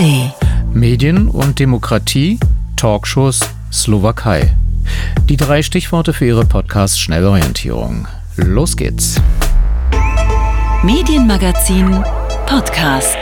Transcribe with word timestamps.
ARD. 0.00 0.32
Medien 0.72 1.28
und 1.28 1.58
Demokratie, 1.58 2.38
Talkshows, 2.76 3.40
Slowakei. 3.70 4.56
Die 5.28 5.36
drei 5.36 5.62
Stichworte 5.62 6.14
für 6.14 6.24
Ihre 6.24 6.46
Podcast-Schnellorientierung. 6.46 8.08
Los 8.36 8.76
geht's. 8.76 9.16
Medienmagazin 10.82 12.02
Podcast 12.46 13.18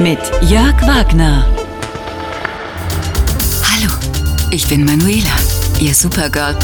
mit 0.00 0.18
Jörg 0.48 0.80
Wagner. 0.86 1.44
Hallo, 3.70 3.92
ich 4.50 4.66
bin 4.68 4.86
Manuela, 4.86 5.36
Ihr 5.80 5.94
Supergirl. 5.94 6.56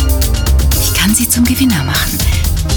Ich 0.81 0.95
kann 0.95 1.15
Sie 1.15 1.29
zum 1.29 1.45
Gewinner 1.45 1.85
machen, 1.85 2.19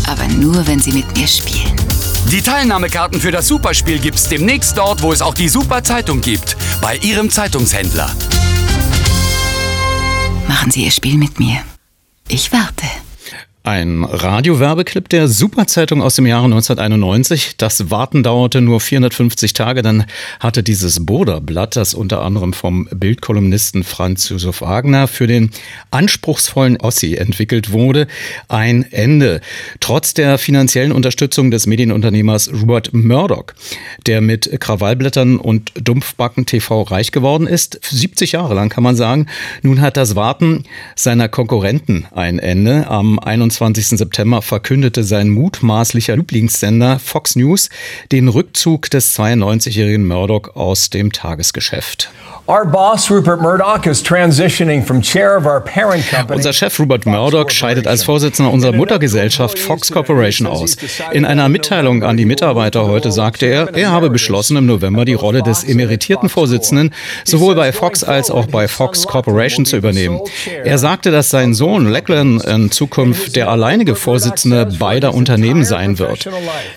aber 0.07 0.27
nur, 0.27 0.67
wenn 0.67 0.79
Sie 0.81 0.91
mit 0.91 1.17
mir 1.17 1.27
spielen. 1.27 1.86
Die 2.31 2.41
Teilnahmekarten 2.41 3.21
für 3.21 3.31
das 3.31 3.47
Superspiel 3.47 3.99
gibt's 3.99 4.27
demnächst 4.27 4.77
dort, 4.77 5.01
wo 5.01 5.13
es 5.13 5.21
auch 5.21 5.33
die 5.33 5.47
Super 5.47 5.81
Zeitung 5.81 6.19
gibt. 6.19 6.57
Bei 6.81 6.97
Ihrem 6.97 7.29
Zeitungshändler. 7.29 8.13
Machen 10.45 10.69
Sie 10.69 10.83
Ihr 10.83 10.91
Spiel 10.91 11.17
mit 11.17 11.39
mir. 11.39 11.61
Ich 12.27 12.51
warte. 12.51 12.85
Ein 13.67 14.05
Radiowerbeclip 14.05 15.09
der 15.09 15.27
Superzeitung 15.27 16.01
aus 16.01 16.15
dem 16.15 16.25
Jahre 16.25 16.45
1991. 16.45 17.55
Das 17.57 17.91
Warten 17.91 18.23
dauerte 18.23 18.61
nur 18.61 18.79
450 18.79 19.51
Tage. 19.51 19.81
Dann 19.81 20.05
hatte 20.39 20.63
dieses 20.63 21.05
Boderblatt, 21.05 21.75
das 21.75 21.93
unter 21.93 22.21
anderem 22.21 22.53
vom 22.53 22.87
Bildkolumnisten 22.95 23.83
Franz 23.83 24.29
Josef 24.29 24.61
Wagner 24.61 25.09
für 25.09 25.27
den 25.27 25.51
anspruchsvollen 25.91 26.77
Ossi 26.77 27.15
entwickelt 27.15 27.73
wurde, 27.73 28.07
ein 28.47 28.89
Ende. 28.89 29.41
Trotz 29.81 30.13
der 30.13 30.37
finanziellen 30.37 30.93
Unterstützung 30.93 31.51
des 31.51 31.67
Medienunternehmers 31.67 32.49
Robert 32.53 32.93
Murdoch, 32.93 33.47
der 34.05 34.21
mit 34.21 34.49
Krawallblättern 34.61 35.35
und 35.35 35.73
Dumpfbacken 35.75 36.45
TV 36.45 36.83
reich 36.83 37.11
geworden 37.11 37.47
ist. 37.47 37.81
70 37.83 38.31
Jahre 38.31 38.53
lang 38.53 38.69
kann 38.69 38.83
man 38.85 38.95
sagen. 38.95 39.25
Nun 39.61 39.81
hat 39.81 39.97
das 39.97 40.15
Warten 40.15 40.63
seiner 40.95 41.27
Konkurrenten 41.27 42.07
ein 42.15 42.39
Ende. 42.39 42.87
Am 42.87 43.19
21. 43.19 43.56
21. 43.61 43.97
September 43.97 44.43
verkündete 44.43 45.03
sein 45.03 45.29
mutmaßlicher 45.29 46.15
Lieblingssender 46.15 46.99
Fox 46.99 47.35
News 47.35 47.69
den 48.11 48.27
Rückzug 48.27 48.89
des 48.91 49.17
92-jährigen 49.17 50.07
Murdoch 50.07 50.55
aus 50.55 50.91
dem 50.91 51.11
Tagesgeschäft. 51.11 52.11
Unser 56.37 56.53
Chef 56.53 56.79
Rupert 56.79 57.05
Murdoch 57.05 57.49
scheidet 57.49 57.87
als 57.87 58.05
Vorsitzender 58.05 58.53
unserer 58.53 58.71
Muttergesellschaft 58.71 59.59
Fox 59.59 59.91
Corporation 59.91 60.47
aus. 60.47 60.77
In 61.11 61.25
einer 61.25 61.49
Mitteilung 61.49 62.03
an 62.03 62.15
die 62.15 62.23
Mitarbeiter 62.23 62.85
heute 62.87 63.11
sagte 63.11 63.47
er, 63.47 63.75
er 63.75 63.91
habe 63.91 64.09
beschlossen, 64.09 64.55
im 64.55 64.65
November 64.65 65.03
die 65.03 65.13
Rolle 65.13 65.43
des 65.43 65.65
emeritierten 65.65 66.29
Vorsitzenden 66.29 66.93
sowohl 67.25 67.55
bei 67.55 67.73
Fox 67.73 68.05
als 68.05 68.31
auch 68.31 68.45
bei 68.45 68.69
Fox 68.69 69.05
Corporation 69.07 69.65
zu 69.65 69.75
übernehmen. 69.75 70.21
Er 70.63 70.77
sagte, 70.77 71.11
dass 71.11 71.29
sein 71.29 71.53
Sohn 71.53 71.85
Lachlan 71.85 72.39
in 72.39 72.71
Zukunft 72.71 73.35
der 73.37 73.49
alleinige 73.51 73.95
Vorsitzende 73.95 74.65
beider 74.79 75.13
Unternehmen 75.13 75.63
sein 75.63 75.99
wird. 75.99 76.27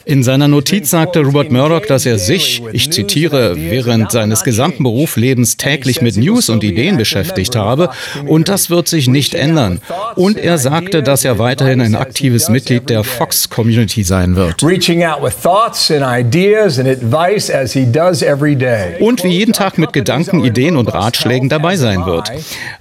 In 0.04 0.22
seiner 0.22 0.46
Notiz 0.46 0.90
sagte 0.90 1.20
Rupert 1.20 1.50
Murdoch, 1.50 1.86
dass 1.86 2.04
er 2.04 2.18
sich, 2.18 2.62
ich 2.74 2.92
zitiere, 2.92 3.56
während 3.56 4.12
seines 4.12 4.44
gesamten 4.44 4.82
Berufslebens 4.82 5.56
täglich 5.56 6.02
mit 6.02 6.18
News 6.18 6.50
und 6.50 6.62
Ideen 6.62 6.98
beschäftigt 6.98 7.56
habe 7.56 7.88
und 8.26 8.50
das 8.50 8.68
wird 8.68 8.88
sich 8.88 9.08
nicht 9.08 9.32
ändern. 9.32 9.80
Und 10.16 10.36
er 10.36 10.58
sagte, 10.58 11.02
dass 11.02 11.24
er 11.24 11.38
weiterhin 11.38 11.80
ein 11.80 11.94
aktives 11.94 12.50
Mitglied 12.50 12.90
der 12.90 13.04
Fox 13.04 13.48
Community 13.48 14.02
sein 14.02 14.36
wird. 14.36 14.62
Und 19.00 19.24
wie 19.24 19.28
jeden 19.28 19.52
Tag 19.54 19.78
mit 19.78 19.94
Gedanken, 19.94 20.44
Ideen 20.44 20.76
und 20.76 20.92
Ratschlägen 20.92 21.48
dabei 21.48 21.76
sein 21.76 22.04
wird. 22.04 22.30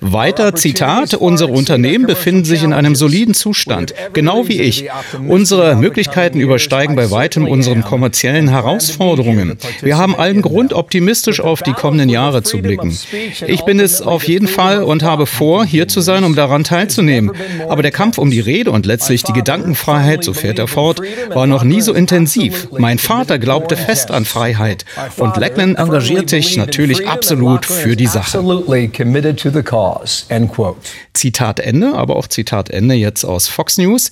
Weiter 0.02 0.54
Zitat, 0.54 1.14
unsere 1.14 1.54
Unternehmen 1.54 2.06
befinden 2.06 2.44
sich 2.44 2.62
in 2.62 2.74
einem 2.74 2.96
soliden 2.96 3.34
Zustand, 3.34 3.69
genau 4.14 4.48
wie 4.48 4.62
ich. 4.62 4.90
Unsere 5.28 5.76
Möglichkeiten 5.76 6.40
übersteigen 6.40 6.96
bei 6.96 7.12
weitem 7.12 7.48
unseren 7.48 7.84
kommerziellen 7.84 8.50
Herausforderungen. 8.50 9.58
Wir 9.82 9.98
haben 9.98 10.16
allen 10.16 10.42
Grund, 10.42 10.74
optimistisch 10.74 11.40
auf 11.40 11.62
die 11.62 11.74
kommenden 11.74 12.10
Jahre 12.10 12.44
zu 12.44 12.60
blicken. 12.60 12.98
Ich 13.48 13.64
bin 13.64 13.80
es 13.80 14.02
auf 14.02 14.28
jeden 14.28 14.48
Fall 14.48 14.84
und 14.84 15.04
habe 15.04 15.26
vor, 15.26 15.66
hier 15.66 15.88
zu 15.88 16.02
sein, 16.02 16.24
um 16.24 16.36
daran 16.36 16.64
teilzunehmen. 16.64 17.32
Aber 17.68 17.82
der 17.82 17.92
Kampf 17.92 18.18
um 18.18 18.32
die 18.32 18.40
Rede 18.40 18.72
und 18.72 18.86
letztlich 18.86 19.24
die 19.24 19.34
Gedankenfreiheit, 19.34 20.24
so 20.24 20.34
fährt 20.34 20.60
er 20.60 20.68
fort, 20.68 21.02
war 21.34 21.48
noch 21.48 21.64
nie 21.64 21.82
so 21.82 21.94
intensiv. 21.94 22.68
Mein 22.78 22.98
Vater 22.98 23.40
glaubte 23.40 23.78
fest 23.78 24.12
an 24.12 24.26
Freiheit 24.26 24.86
und 25.18 25.38
Lachlan 25.38 25.76
engagiert 25.76 26.30
sich 26.30 26.58
natürlich 26.58 27.08
absolut 27.08 27.66
für 27.66 27.96
die 27.96 28.08
Sache. 28.08 28.40
Zitat 31.14 31.60
Ende, 31.60 31.94
aber 31.96 32.16
auch 32.16 32.28
Zitat 32.28 32.70
Ende 32.70 32.96
jetzt 32.96 33.26
aus 33.26 33.48
Fox 33.60 33.78
News. 33.78 34.10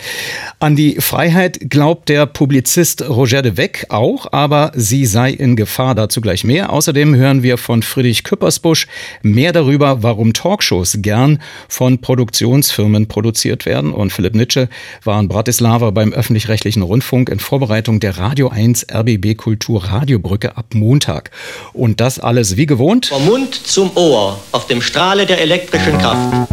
An 0.59 0.75
die 0.75 0.97
Freiheit 0.99 1.69
glaubt 1.69 2.09
der 2.09 2.25
Publizist 2.25 3.07
Roger 3.07 3.41
de 3.41 3.55
Weck 3.55 3.85
auch, 3.87 4.27
aber 4.33 4.73
sie 4.75 5.05
sei 5.05 5.31
in 5.31 5.55
Gefahr. 5.55 5.95
Dazu 5.95 6.19
gleich 6.19 6.43
mehr. 6.43 6.73
Außerdem 6.73 7.15
hören 7.15 7.43
wir 7.43 7.57
von 7.57 7.81
Friedrich 7.81 8.25
Küppersbusch 8.25 8.87
mehr 9.21 9.53
darüber, 9.53 10.03
warum 10.03 10.33
Talkshows 10.33 10.97
gern 11.01 11.41
von 11.69 12.01
Produktionsfirmen 12.01 13.07
produziert 13.07 13.65
werden. 13.65 13.93
Und 13.93 14.11
Philipp 14.11 14.35
Nitsche 14.35 14.67
war 15.05 15.17
in 15.17 15.29
Bratislava 15.29 15.91
beim 15.91 16.11
öffentlich-rechtlichen 16.11 16.81
Rundfunk 16.81 17.29
in 17.29 17.39
Vorbereitung 17.39 18.01
der 18.01 18.17
Radio 18.17 18.49
1 18.49 18.87
RBB 18.93 19.37
Kultur 19.37 19.85
Radiobrücke 19.85 20.57
ab 20.57 20.73
Montag. 20.73 21.31
Und 21.71 22.01
das 22.01 22.19
alles 22.19 22.57
wie 22.57 22.65
gewohnt. 22.65 23.05
Vom 23.05 23.25
Mund 23.25 23.55
zum 23.55 23.95
Ohr 23.95 24.41
auf 24.51 24.67
dem 24.67 24.81
Strahle 24.81 25.25
der 25.25 25.39
elektrischen 25.39 25.97
Kraft. 25.97 26.49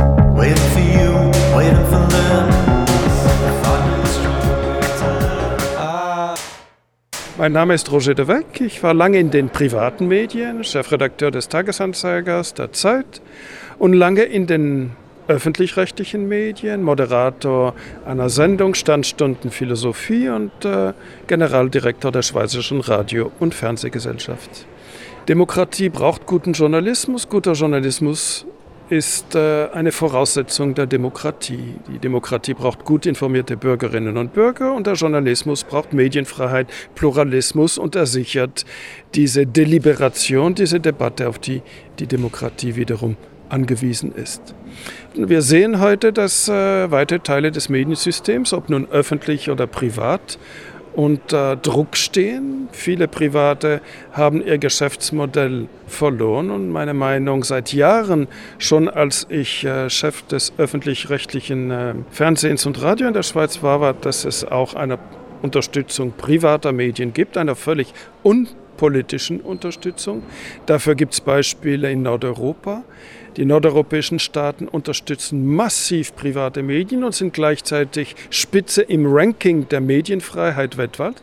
Mein 7.37 7.51
Name 7.51 7.75
ist 7.75 7.91
Roger 7.91 8.15
de 8.15 8.29
Weck. 8.29 8.61
Ich 8.61 8.85
war 8.85 8.95
lange 8.95 9.19
in 9.19 9.33
den 9.33 9.49
privaten 9.49 10.07
Medien, 10.07 10.63
Chefredakteur 10.63 11.33
des 11.33 11.49
Tagesanzeigers, 11.49 12.55
der 12.55 12.73
Zeit 12.73 13.21
und 13.77 13.93
lange 13.93 14.23
in 14.23 14.47
den 14.47 14.93
öffentlich-rechtlichen 15.27 16.29
Medien, 16.29 16.85
Moderator 16.85 17.75
einer 18.07 18.29
Sendung 18.29 18.75
Standstunden 18.75 19.51
Philosophie 19.51 20.29
und 20.29 20.65
äh, 20.65 20.93
Generaldirektor 21.27 22.13
der 22.13 22.23
Schweizerischen 22.23 22.81
Radio- 22.81 23.33
und 23.41 23.53
Fernsehgesellschaft. 23.53 24.67
Demokratie 25.29 25.89
braucht 25.89 26.27
guten 26.27 26.53
Journalismus. 26.53 27.29
Guter 27.29 27.55
Journalismus 27.55 28.47
ist 28.91 29.35
äh, 29.35 29.69
eine 29.73 29.93
Voraussetzung 29.93 30.75
der 30.75 30.87
Demokratie. 30.87 31.75
Die 31.93 31.99
Demokratie 31.99 32.55
braucht 32.55 32.85
gut 32.85 33.07
informierte 33.07 33.57
Bürgerinnen 33.57 34.17
und 34.17 34.33
Bürger 34.33 34.75
und 34.75 34.87
der 34.87 34.95
Journalismus 34.95 35.65
braucht 35.65 35.93
Medienfreiheit, 35.93 36.67
Pluralismus 36.95 37.79
und 37.79 37.97
er 37.97 38.07
sichert 38.07 38.65
diese 39.15 39.47
Deliberation, 39.47 40.55
diese 40.55 40.81
Debatte, 40.81 41.29
auf 41.29 41.39
die 41.39 41.63
die 41.99 42.07
Demokratie 42.07 42.77
wiederum 42.77 43.17
angewiesen 43.49 44.13
ist. 44.15 44.55
Wir 45.15 45.43
sehen 45.43 45.81
heute, 45.81 46.13
dass 46.13 46.49
äh, 46.49 46.91
weite 46.91 47.23
Teile 47.23 47.53
des 47.53 47.69
Mediensystems, 47.69 48.53
ob 48.53 48.69
nun 48.69 48.89
öffentlich 48.91 49.49
oder 49.49 49.67
privat, 49.67 50.39
unter 50.95 51.57
Druck 51.57 51.97
stehen. 51.97 52.69
Viele 52.73 53.09
Private 53.09 53.81
haben 54.13 54.45
ihr 54.45 54.59
Geschäftsmodell 54.59 55.69
verloren 55.87 56.51
und 56.51 56.71
meine 56.71 56.95
Meinung 56.95 57.45
seit 57.45 57.73
Jahren, 57.73 58.29
schon 58.59 58.89
als 58.89 59.27
ich 59.29 59.65
äh, 59.65 59.91
Chef 59.91 60.23
des 60.23 60.53
öffentlich-rechtlichen 60.59 61.71
äh, 61.71 61.95
Fernsehens 62.11 62.67
und 62.67 62.81
Radio 62.83 63.09
in 63.09 63.15
der 63.15 63.23
Schweiz 63.23 63.63
war, 63.63 63.81
war, 63.81 63.95
dass 63.95 64.25
es 64.25 64.45
auch 64.45 64.75
eine 64.75 64.99
Unterstützung 65.43 66.13
privater 66.17 66.73
Medien 66.73 67.13
gibt, 67.13 67.37
einer 67.37 67.55
völlig 67.55 67.93
unpolitischen 68.23 69.41
Unterstützung. 69.41 70.23
Dafür 70.67 70.95
gibt 70.95 71.13
es 71.13 71.21
Beispiele 71.21 71.91
in 71.93 72.03
Nordeuropa. 72.03 72.83
Die 73.37 73.45
nordeuropäischen 73.45 74.21
Staaten 74.21 74.69
unterstützen 74.69 75.45
massiv 75.45 76.15
private 76.15 76.63
Medien 76.63 77.03
und 77.03 77.15
sind 77.15 77.35
gleichzeitig 77.35 78.15
Spitze 78.31 78.83
im 78.83 79.07
Ranking 79.07 79.69
der 79.69 79.81
Medienfreiheit 79.81 80.77
weltweit. 80.77 81.23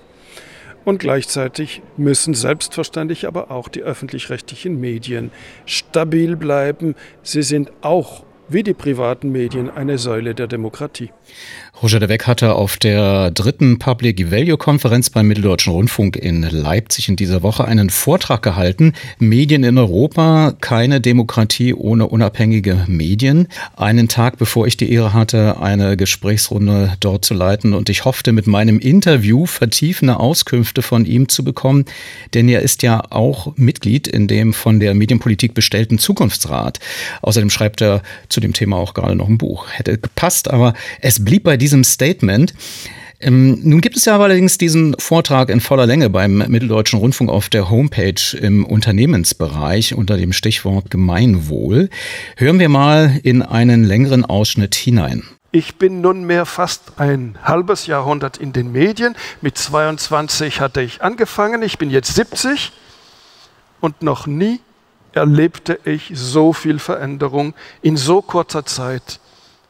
Und 0.83 0.99
gleichzeitig 0.99 1.81
müssen 1.95 2.33
selbstverständlich 2.33 3.27
aber 3.27 3.51
auch 3.51 3.69
die 3.69 3.83
öffentlich-rechtlichen 3.83 4.79
Medien 4.79 5.31
stabil 5.65 6.35
bleiben. 6.35 6.95
Sie 7.23 7.43
sind 7.43 7.71
auch 7.81 8.23
wie 8.49 8.63
die 8.63 8.73
privaten 8.73 9.31
Medien 9.31 9.69
eine 9.69 9.97
Säule 9.97 10.35
der 10.35 10.47
Demokratie. 10.47 11.11
Roger 11.81 11.99
de 11.99 12.09
Weck 12.09 12.27
hatte 12.27 12.53
auf 12.53 12.77
der 12.77 13.31
dritten 13.31 13.79
Public 13.79 14.29
Value 14.29 14.55
Konferenz 14.57 15.09
beim 15.09 15.27
Mitteldeutschen 15.27 15.73
Rundfunk 15.73 16.15
in 16.15 16.43
Leipzig 16.43 17.09
in 17.09 17.15
dieser 17.15 17.41
Woche 17.41 17.65
einen 17.65 17.89
Vortrag 17.89 18.43
gehalten. 18.43 18.93
Medien 19.17 19.63
in 19.63 19.79
Europa, 19.79 20.53
keine 20.61 21.01
Demokratie 21.01 21.73
ohne 21.73 22.05
unabhängige 22.05 22.85
Medien. 22.85 23.47
Einen 23.75 24.07
Tag 24.07 24.37
bevor 24.37 24.67
ich 24.67 24.77
die 24.77 24.91
Ehre 24.91 25.13
hatte, 25.13 25.59
eine 25.59 25.97
Gesprächsrunde 25.97 26.93
dort 26.99 27.25
zu 27.25 27.33
leiten 27.33 27.73
und 27.73 27.89
ich 27.89 28.05
hoffte 28.05 28.31
mit 28.31 28.45
meinem 28.45 28.77
Interview 28.77 29.47
vertiefende 29.47 30.19
Auskünfte 30.19 30.83
von 30.83 31.05
ihm 31.05 31.29
zu 31.29 31.43
bekommen, 31.43 31.85
denn 32.35 32.47
er 32.47 32.61
ist 32.61 32.83
ja 32.83 33.01
auch 33.09 33.57
Mitglied 33.57 34.07
in 34.07 34.27
dem 34.27 34.53
von 34.53 34.79
der 34.79 34.93
Medienpolitik 34.93 35.55
bestellten 35.55 35.97
Zukunftsrat. 35.97 36.79
Außerdem 37.23 37.49
schreibt 37.49 37.81
er 37.81 38.03
zu 38.29 38.39
dem 38.39 38.53
Thema 38.53 38.77
auch 38.77 38.93
gerade 38.93 39.15
noch 39.15 39.27
ein 39.27 39.39
Buch. 39.39 39.65
Hätte 39.71 39.97
gepasst, 39.97 40.47
aber 40.51 40.75
es 41.01 41.25
blieb 41.25 41.41
bei 41.41 41.57
diesem 41.57 41.70
Statement. 41.83 42.53
Ähm, 43.21 43.59
nun 43.63 43.81
gibt 43.81 43.97
es 43.97 44.05
ja 44.05 44.17
allerdings 44.17 44.57
diesen 44.57 44.95
Vortrag 44.97 45.49
in 45.49 45.61
voller 45.61 45.85
Länge 45.85 46.09
beim 46.09 46.37
Mitteldeutschen 46.37 46.99
Rundfunk 46.99 47.29
auf 47.29 47.49
der 47.49 47.69
Homepage 47.69 48.37
im 48.39 48.65
Unternehmensbereich 48.65 49.93
unter 49.93 50.17
dem 50.17 50.33
Stichwort 50.33 50.89
Gemeinwohl. 50.89 51.89
Hören 52.35 52.59
wir 52.59 52.69
mal 52.69 53.19
in 53.23 53.43
einen 53.43 53.83
längeren 53.83 54.25
Ausschnitt 54.25 54.73
hinein. 54.75 55.23
Ich 55.51 55.75
bin 55.75 56.01
nunmehr 56.01 56.45
fast 56.45 56.93
ein 56.97 57.37
halbes 57.43 57.85
Jahrhundert 57.85 58.37
in 58.37 58.53
den 58.53 58.71
Medien. 58.71 59.15
Mit 59.41 59.57
22 59.57 60.61
hatte 60.61 60.81
ich 60.81 61.01
angefangen. 61.01 61.61
Ich 61.61 61.77
bin 61.77 61.89
jetzt 61.89 62.15
70 62.15 62.71
und 63.81 64.01
noch 64.01 64.27
nie 64.27 64.61
erlebte 65.13 65.77
ich 65.83 66.11
so 66.13 66.53
viel 66.53 66.79
Veränderung 66.79 67.53
in 67.81 67.97
so 67.97 68.21
kurzer 68.21 68.65
Zeit 68.65 69.19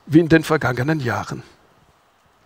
wie 0.06 0.20
in 0.20 0.30
den 0.30 0.44
vergangenen 0.44 1.00
Jahren. 1.00 1.42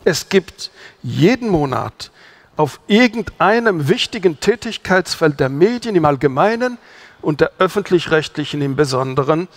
Es 0.05 0.29
gibt 0.29 0.71
jeden 1.01 1.49
Monat 1.49 2.11
auf 2.57 2.79
irgendeinem 2.87 3.89
wichtigen 3.89 4.39
Tätigkeitsfeld 4.39 5.39
der 5.39 5.49
Medien 5.49 5.95
im 5.95 6.05
Allgemeinen 6.05 6.77
und 7.21 7.41
der 7.41 7.51
öffentlich-rechtlichen 7.57 8.61
im 8.61 8.75
Besonderen 8.75 9.47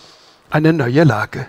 eine 0.49 0.73
neue 0.73 1.03
Lage. 1.03 1.47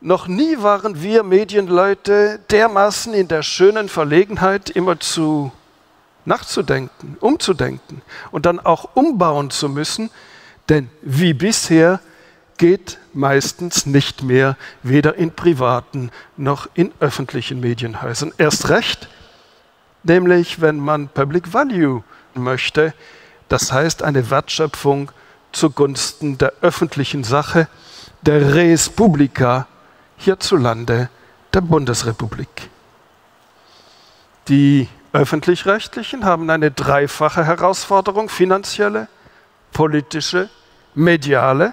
Noch 0.00 0.28
nie 0.28 0.58
waren 0.62 1.02
wir 1.02 1.24
Medienleute 1.24 2.40
dermaßen 2.50 3.12
in 3.12 3.28
der 3.28 3.42
schönen 3.42 3.88
Verlegenheit, 3.88 4.70
immer 4.70 4.98
zu 5.00 5.52
nachzudenken, 6.24 7.16
umzudenken 7.20 8.00
und 8.30 8.46
dann 8.46 8.60
auch 8.60 8.90
umbauen 8.94 9.50
zu 9.50 9.68
müssen, 9.68 10.08
denn 10.68 10.88
wie 11.02 11.34
bisher 11.34 12.00
geht 12.60 12.98
meistens 13.14 13.86
nicht 13.86 14.22
mehr, 14.22 14.54
weder 14.82 15.14
in 15.14 15.30
privaten 15.30 16.10
noch 16.36 16.68
in 16.74 16.92
öffentlichen 17.00 17.58
Medienhäusern. 17.58 18.34
Erst 18.36 18.68
recht, 18.68 19.08
nämlich 20.02 20.60
wenn 20.60 20.78
man 20.78 21.08
Public 21.08 21.54
Value 21.54 22.04
möchte, 22.34 22.92
das 23.48 23.72
heißt 23.72 24.02
eine 24.02 24.28
Wertschöpfung 24.28 25.10
zugunsten 25.52 26.36
der 26.36 26.52
öffentlichen 26.60 27.24
Sache, 27.24 27.66
der 28.20 28.54
Res 28.54 28.90
Publica 28.90 29.66
hierzulande 30.18 31.08
der 31.54 31.62
Bundesrepublik. 31.62 32.68
Die 34.48 34.86
öffentlich-rechtlichen 35.14 36.26
haben 36.26 36.50
eine 36.50 36.70
dreifache 36.70 37.46
Herausforderung, 37.46 38.28
finanzielle, 38.28 39.08
politische, 39.72 40.50
mediale 40.94 41.72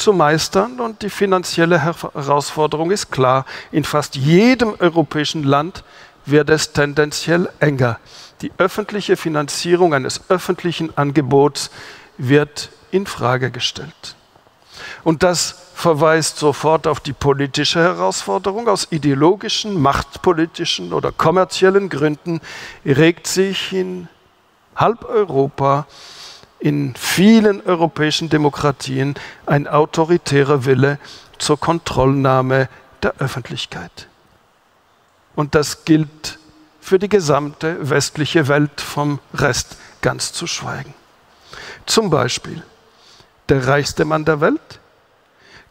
zu 0.00 0.12
meistern 0.12 0.80
und 0.80 1.02
die 1.02 1.10
finanzielle 1.10 1.82
Herausforderung 1.82 2.90
ist 2.90 3.10
klar. 3.10 3.44
In 3.70 3.84
fast 3.84 4.16
jedem 4.16 4.74
europäischen 4.78 5.44
Land 5.44 5.84
wird 6.26 6.50
es 6.50 6.72
tendenziell 6.72 7.48
enger. 7.60 7.98
Die 8.42 8.52
öffentliche 8.58 9.16
Finanzierung 9.16 9.94
eines 9.94 10.22
öffentlichen 10.28 10.96
Angebots 10.96 11.70
wird 12.18 12.70
in 12.90 13.06
Frage 13.06 13.50
gestellt. 13.50 14.16
Und 15.04 15.22
das 15.22 15.56
verweist 15.74 16.38
sofort 16.38 16.86
auf 16.86 17.00
die 17.00 17.12
politische 17.12 17.80
Herausforderung. 17.80 18.68
Aus 18.68 18.88
ideologischen, 18.90 19.80
machtpolitischen 19.80 20.92
oder 20.92 21.12
kommerziellen 21.12 21.88
Gründen 21.88 22.40
regt 22.84 23.26
sich 23.26 23.72
in 23.72 24.08
halb 24.76 25.04
Europa 25.04 25.86
in 26.60 26.94
vielen 26.94 27.62
europäischen 27.62 28.28
Demokratien 28.28 29.14
ein 29.46 29.66
autoritärer 29.66 30.64
Wille 30.64 30.98
zur 31.38 31.58
Kontrollnahme 31.58 32.68
der 33.02 33.14
Öffentlichkeit. 33.18 34.08
Und 35.34 35.54
das 35.54 35.84
gilt 35.84 36.38
für 36.80 36.98
die 36.98 37.08
gesamte 37.08 37.88
westliche 37.88 38.48
Welt 38.48 38.80
vom 38.80 39.20
Rest 39.34 39.78
ganz 40.02 40.32
zu 40.32 40.46
schweigen. 40.46 40.94
Zum 41.86 42.10
Beispiel 42.10 42.62
der 43.48 43.66
reichste 43.66 44.04
Mann 44.04 44.24
der 44.24 44.40
Welt 44.40 44.80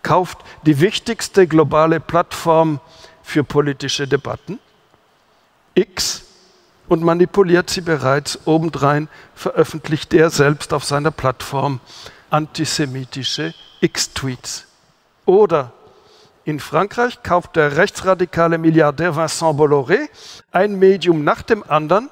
kauft 0.01 0.39
die 0.65 0.79
wichtigste 0.79 1.47
globale 1.47 1.99
Plattform 1.99 2.79
für 3.21 3.43
politische 3.43 4.07
Debatten, 4.07 4.59
X, 5.75 6.23
und 6.89 7.03
manipuliert 7.03 7.69
sie 7.69 7.81
bereits. 7.81 8.39
Obendrein 8.45 9.07
veröffentlicht 9.35 10.13
er 10.13 10.29
selbst 10.29 10.73
auf 10.73 10.83
seiner 10.83 11.11
Plattform 11.11 11.79
antisemitische 12.29 13.53
X-Tweets. 13.79 14.65
Oder 15.25 15.71
in 16.43 16.59
Frankreich 16.59 17.21
kauft 17.23 17.55
der 17.55 17.77
rechtsradikale 17.77 18.57
Milliardär 18.57 19.15
Vincent 19.15 19.59
Bolloré 19.59 20.09
ein 20.51 20.77
Medium 20.79 21.23
nach 21.23 21.43
dem 21.43 21.63
anderen, 21.67 22.09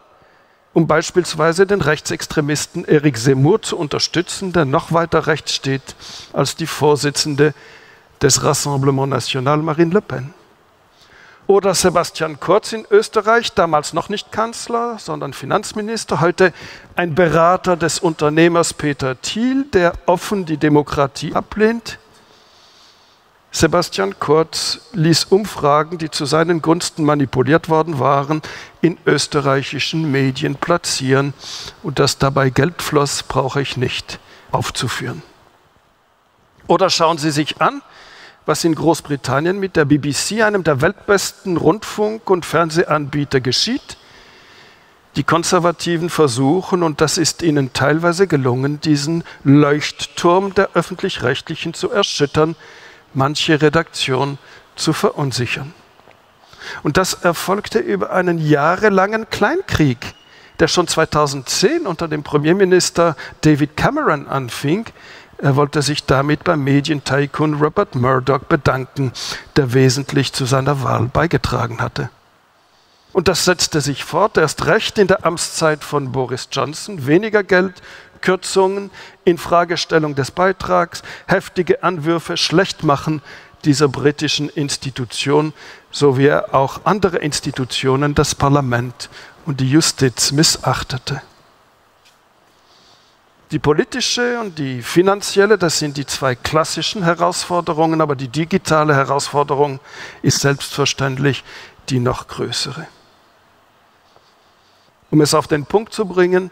um 0.73 0.85
beispielsweise 0.85 1.65
den 1.65 1.81
Rechtsextremisten 1.81 2.85
Eric 2.85 3.17
Zemmour 3.17 3.63
zu 3.63 3.77
unterstützen, 3.77 4.53
der 4.53 4.65
noch 4.65 4.91
weiter 4.91 5.25
rechts 5.25 5.53
steht 5.53 5.95
als 6.33 6.55
die 6.55 6.67
Vorsitzende 6.67 7.55
des 8.21 8.43
Rassemblement 8.43 9.09
National 9.09 9.57
Marine 9.57 9.93
Le 9.93 10.01
Pen. 10.01 10.33
Oder 11.47 11.73
Sebastian 11.73 12.41
Kurz 12.41 12.73
in 12.73 12.85
Österreich, 12.91 13.53
damals 13.53 13.93
noch 13.93 14.09
nicht 14.09 14.33
Kanzler, 14.33 14.97
sondern 14.99 15.31
Finanzminister, 15.31 16.19
heute 16.19 16.51
ein 16.97 17.15
Berater 17.15 17.77
des 17.77 17.99
Unternehmers 17.99 18.73
Peter 18.73 19.21
Thiel, 19.21 19.63
der 19.63 19.93
offen 20.07 20.45
die 20.45 20.57
Demokratie 20.57 21.33
ablehnt. 21.33 21.99
Sebastian 23.51 24.19
Kurz 24.19 24.81
ließ 24.91 25.23
Umfragen, 25.25 25.97
die 25.97 26.11
zu 26.11 26.25
seinen 26.25 26.61
Gunsten 26.61 27.05
manipuliert 27.05 27.69
worden 27.69 27.97
waren, 27.97 28.41
in 28.81 28.97
österreichischen 29.05 30.11
Medien 30.11 30.55
platzieren. 30.55 31.33
Und 31.81 31.99
dass 31.99 32.17
dabei 32.17 32.49
Geld 32.49 32.81
floss, 32.81 33.23
brauche 33.23 33.61
ich 33.61 33.77
nicht 33.77 34.19
aufzuführen. 34.51 35.23
Oder 36.67 36.89
schauen 36.89 37.17
Sie 37.17 37.31
sich 37.31 37.61
an, 37.61 37.81
was 38.47 38.63
in 38.63 38.75
Großbritannien 38.75 39.59
mit 39.59 39.75
der 39.75 39.85
BBC, 39.85 40.41
einem 40.41 40.63
der 40.63 40.81
weltbesten 40.81 41.57
Rundfunk- 41.57 42.29
und 42.29 42.45
Fernsehanbieter, 42.45 43.41
geschieht. 43.41 43.97
Die 45.17 45.23
Konservativen 45.23 46.09
versuchen, 46.09 46.81
und 46.81 47.01
das 47.01 47.17
ist 47.17 47.41
ihnen 47.43 47.73
teilweise 47.73 48.25
gelungen, 48.25 48.79
diesen 48.79 49.25
Leuchtturm 49.43 50.53
der 50.53 50.69
öffentlich-rechtlichen 50.75 51.73
zu 51.73 51.91
erschüttern, 51.91 52.55
manche 53.13 53.61
Redaktion 53.61 54.37
zu 54.75 54.93
verunsichern. 54.93 55.73
Und 56.83 56.97
das 56.97 57.15
erfolgte 57.15 57.79
über 57.79 58.11
einen 58.11 58.37
jahrelangen 58.37 59.29
Kleinkrieg, 59.29 60.13
der 60.59 60.69
schon 60.69 60.87
2010 60.87 61.85
unter 61.85 62.07
dem 62.07 62.23
Premierminister 62.23 63.15
David 63.41 63.75
Cameron 63.75 64.27
anfing, 64.27 64.85
er 65.39 65.55
wollte 65.55 65.81
sich 65.81 66.05
damit 66.05 66.43
beim 66.43 66.63
Medientycoon 66.63 67.55
Robert 67.55 67.95
Murdoch 67.95 68.39
bedanken, 68.39 69.11
der 69.55 69.73
wesentlich 69.73 70.33
zu 70.33 70.45
seiner 70.45 70.83
Wahl 70.83 71.09
beigetragen 71.13 71.79
hatte. 71.79 72.09
Und 73.13 73.27
das 73.27 73.45
setzte 73.45 73.81
sich 73.81 74.03
fort, 74.03 74.37
erst 74.37 74.65
recht 74.65 74.97
in 74.97 75.07
der 75.07 75.25
Amtszeit 75.25 75.83
von 75.83 76.11
Boris 76.11 76.49
Johnson. 76.51 77.07
Weniger 77.07 77.43
Geld, 77.43 77.81
Kürzungen, 78.21 78.91
Infragestellung 79.25 80.15
des 80.15 80.31
Beitrags, 80.31 81.03
heftige 81.27 81.83
Anwürfe, 81.83 82.37
Schlechtmachen 82.37 83.21
dieser 83.63 83.87
britischen 83.87 84.49
Institution, 84.49 85.53
so 85.91 86.17
wie 86.17 86.27
er 86.27 86.53
auch 86.53 86.81
andere 86.85 87.17
Institutionen, 87.17 88.15
das 88.15 88.35
Parlament 88.35 89.09
und 89.45 89.59
die 89.61 89.69
Justiz 89.69 90.31
missachtete. 90.31 91.21
Die 93.51 93.59
politische 93.59 94.41
und 94.41 94.59
die 94.59 94.81
finanzielle, 94.81 95.57
das 95.57 95.79
sind 95.79 95.95
die 95.95 96.05
zwei 96.05 96.35
klassischen 96.35 97.03
Herausforderungen, 97.03 98.01
aber 98.01 98.17
die 98.17 98.27
digitale 98.27 98.93
Herausforderung 98.93 99.79
ist 100.21 100.41
selbstverständlich 100.41 101.45
die 101.87 101.99
noch 101.99 102.27
größere. 102.27 102.87
Um 105.11 105.21
es 105.21 105.33
auf 105.33 105.47
den 105.47 105.65
Punkt 105.65 105.93
zu 105.93 106.05
bringen, 106.05 106.51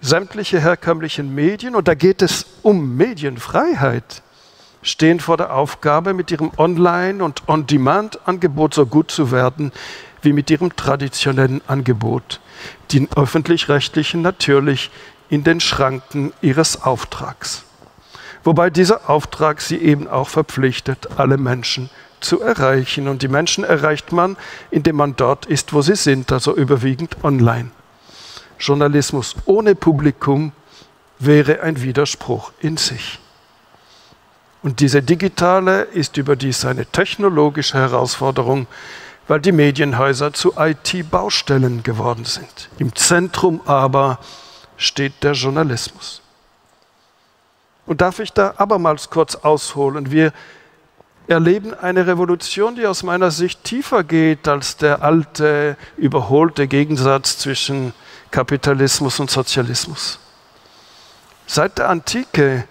sämtliche 0.00 0.60
herkömmlichen 0.60 1.32
Medien, 1.32 1.76
und 1.76 1.86
da 1.86 1.94
geht 1.94 2.22
es 2.22 2.46
um 2.62 2.96
Medienfreiheit, 2.96 4.22
stehen 4.82 5.20
vor 5.20 5.36
der 5.36 5.54
Aufgabe, 5.54 6.12
mit 6.12 6.32
ihrem 6.32 6.50
Online- 6.58 7.22
und 7.22 7.48
On-Demand-Angebot 7.48 8.74
so 8.74 8.84
gut 8.84 9.12
zu 9.12 9.30
werden 9.30 9.70
wie 10.22 10.32
mit 10.32 10.50
ihrem 10.50 10.74
traditionellen 10.74 11.60
Angebot, 11.68 12.40
die 12.90 13.08
öffentlich-rechtlichen 13.14 14.22
natürlich 14.22 14.90
in 15.32 15.44
den 15.44 15.60
Schranken 15.60 16.34
ihres 16.42 16.82
Auftrags. 16.82 17.62
Wobei 18.44 18.68
dieser 18.68 19.08
Auftrag 19.08 19.62
sie 19.62 19.78
eben 19.78 20.06
auch 20.06 20.28
verpflichtet, 20.28 21.08
alle 21.16 21.38
Menschen 21.38 21.88
zu 22.20 22.42
erreichen. 22.42 23.08
Und 23.08 23.22
die 23.22 23.28
Menschen 23.28 23.64
erreicht 23.64 24.12
man, 24.12 24.36
indem 24.70 24.96
man 24.96 25.16
dort 25.16 25.46
ist, 25.46 25.72
wo 25.72 25.80
sie 25.80 25.96
sind, 25.96 26.30
also 26.30 26.54
überwiegend 26.54 27.16
online. 27.24 27.70
Journalismus 28.58 29.34
ohne 29.46 29.74
Publikum 29.74 30.52
wäre 31.18 31.62
ein 31.62 31.80
Widerspruch 31.80 32.52
in 32.60 32.76
sich. 32.76 33.18
Und 34.62 34.80
diese 34.80 35.02
digitale 35.02 35.84
ist 35.84 36.18
überdies 36.18 36.66
eine 36.66 36.84
technologische 36.84 37.78
Herausforderung, 37.78 38.66
weil 39.28 39.40
die 39.40 39.52
Medienhäuser 39.52 40.34
zu 40.34 40.52
IT-Baustellen 40.58 41.82
geworden 41.82 42.26
sind. 42.26 42.68
Im 42.78 42.94
Zentrum 42.94 43.62
aber 43.64 44.18
steht 44.82 45.22
der 45.22 45.32
Journalismus. 45.32 46.20
Und 47.86 48.00
darf 48.00 48.18
ich 48.18 48.32
da 48.32 48.54
abermals 48.56 49.10
kurz 49.10 49.34
ausholen? 49.34 50.10
Wir 50.10 50.32
erleben 51.26 51.74
eine 51.74 52.06
Revolution, 52.06 52.74
die 52.74 52.86
aus 52.86 53.02
meiner 53.02 53.30
Sicht 53.30 53.64
tiefer 53.64 54.04
geht 54.04 54.48
als 54.48 54.76
der 54.76 55.02
alte, 55.02 55.76
überholte 55.96 56.68
Gegensatz 56.68 57.38
zwischen 57.38 57.92
Kapitalismus 58.30 59.20
und 59.20 59.30
Sozialismus. 59.30 60.18
Seit 61.46 61.78
der 61.78 61.88
Antike 61.88 62.66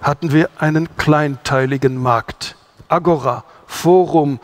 hatten 0.00 0.32
wir 0.32 0.50
einen 0.58 0.96
kleinteiligen 0.96 1.96
Markt. 1.96 2.56
Agora, 2.88 3.44
Forum 3.66 4.40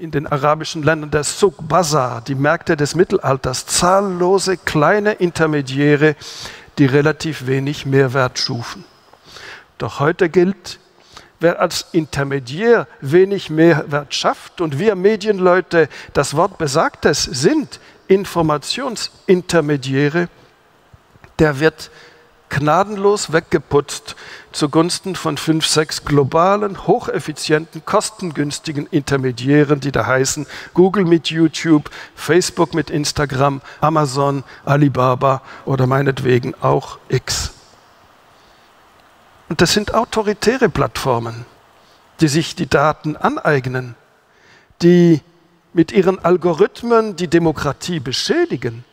in 0.00 0.10
den 0.10 0.26
arabischen 0.26 0.82
Ländern, 0.82 1.10
der 1.10 1.24
Suk, 1.24 1.68
Bazar, 1.68 2.22
die 2.22 2.34
Märkte 2.34 2.74
des 2.76 2.94
Mittelalters, 2.94 3.66
zahllose 3.66 4.56
kleine 4.56 5.12
Intermediäre, 5.12 6.16
die 6.78 6.86
relativ 6.86 7.46
wenig 7.46 7.84
Mehrwert 7.84 8.38
schufen. 8.38 8.86
Doch 9.76 10.00
heute 10.00 10.30
gilt, 10.30 10.78
wer 11.38 11.60
als 11.60 11.88
Intermediär 11.92 12.88
wenig 13.00 13.50
Mehrwert 13.50 14.14
schafft 14.14 14.62
und 14.62 14.78
wir 14.78 14.94
Medienleute, 14.94 15.90
das 16.14 16.34
Wort 16.34 16.56
besagtes 16.56 17.24
sind 17.24 17.78
Informationsintermediäre, 18.08 20.30
der 21.38 21.60
wird 21.60 21.90
gnadenlos 22.50 23.32
weggeputzt 23.32 24.16
zugunsten 24.52 25.16
von 25.16 25.38
fünf, 25.38 25.66
sechs 25.66 26.04
globalen, 26.04 26.86
hocheffizienten, 26.86 27.84
kostengünstigen 27.84 28.86
Intermediären, 28.86 29.80
die 29.80 29.92
da 29.92 30.06
heißen 30.06 30.46
Google 30.74 31.04
mit 31.04 31.28
YouTube, 31.28 31.90
Facebook 32.14 32.74
mit 32.74 32.90
Instagram, 32.90 33.62
Amazon, 33.80 34.44
Alibaba 34.64 35.42
oder 35.64 35.86
meinetwegen 35.86 36.54
auch 36.60 36.98
X. 37.08 37.52
Und 39.48 39.60
das 39.60 39.72
sind 39.72 39.94
autoritäre 39.94 40.68
Plattformen, 40.68 41.46
die 42.20 42.28
sich 42.28 42.54
die 42.54 42.68
Daten 42.68 43.16
aneignen, 43.16 43.94
die 44.82 45.22
mit 45.72 45.92
ihren 45.92 46.18
Algorithmen 46.24 47.16
die 47.16 47.28
Demokratie 47.28 48.00
beschädigen 48.00 48.84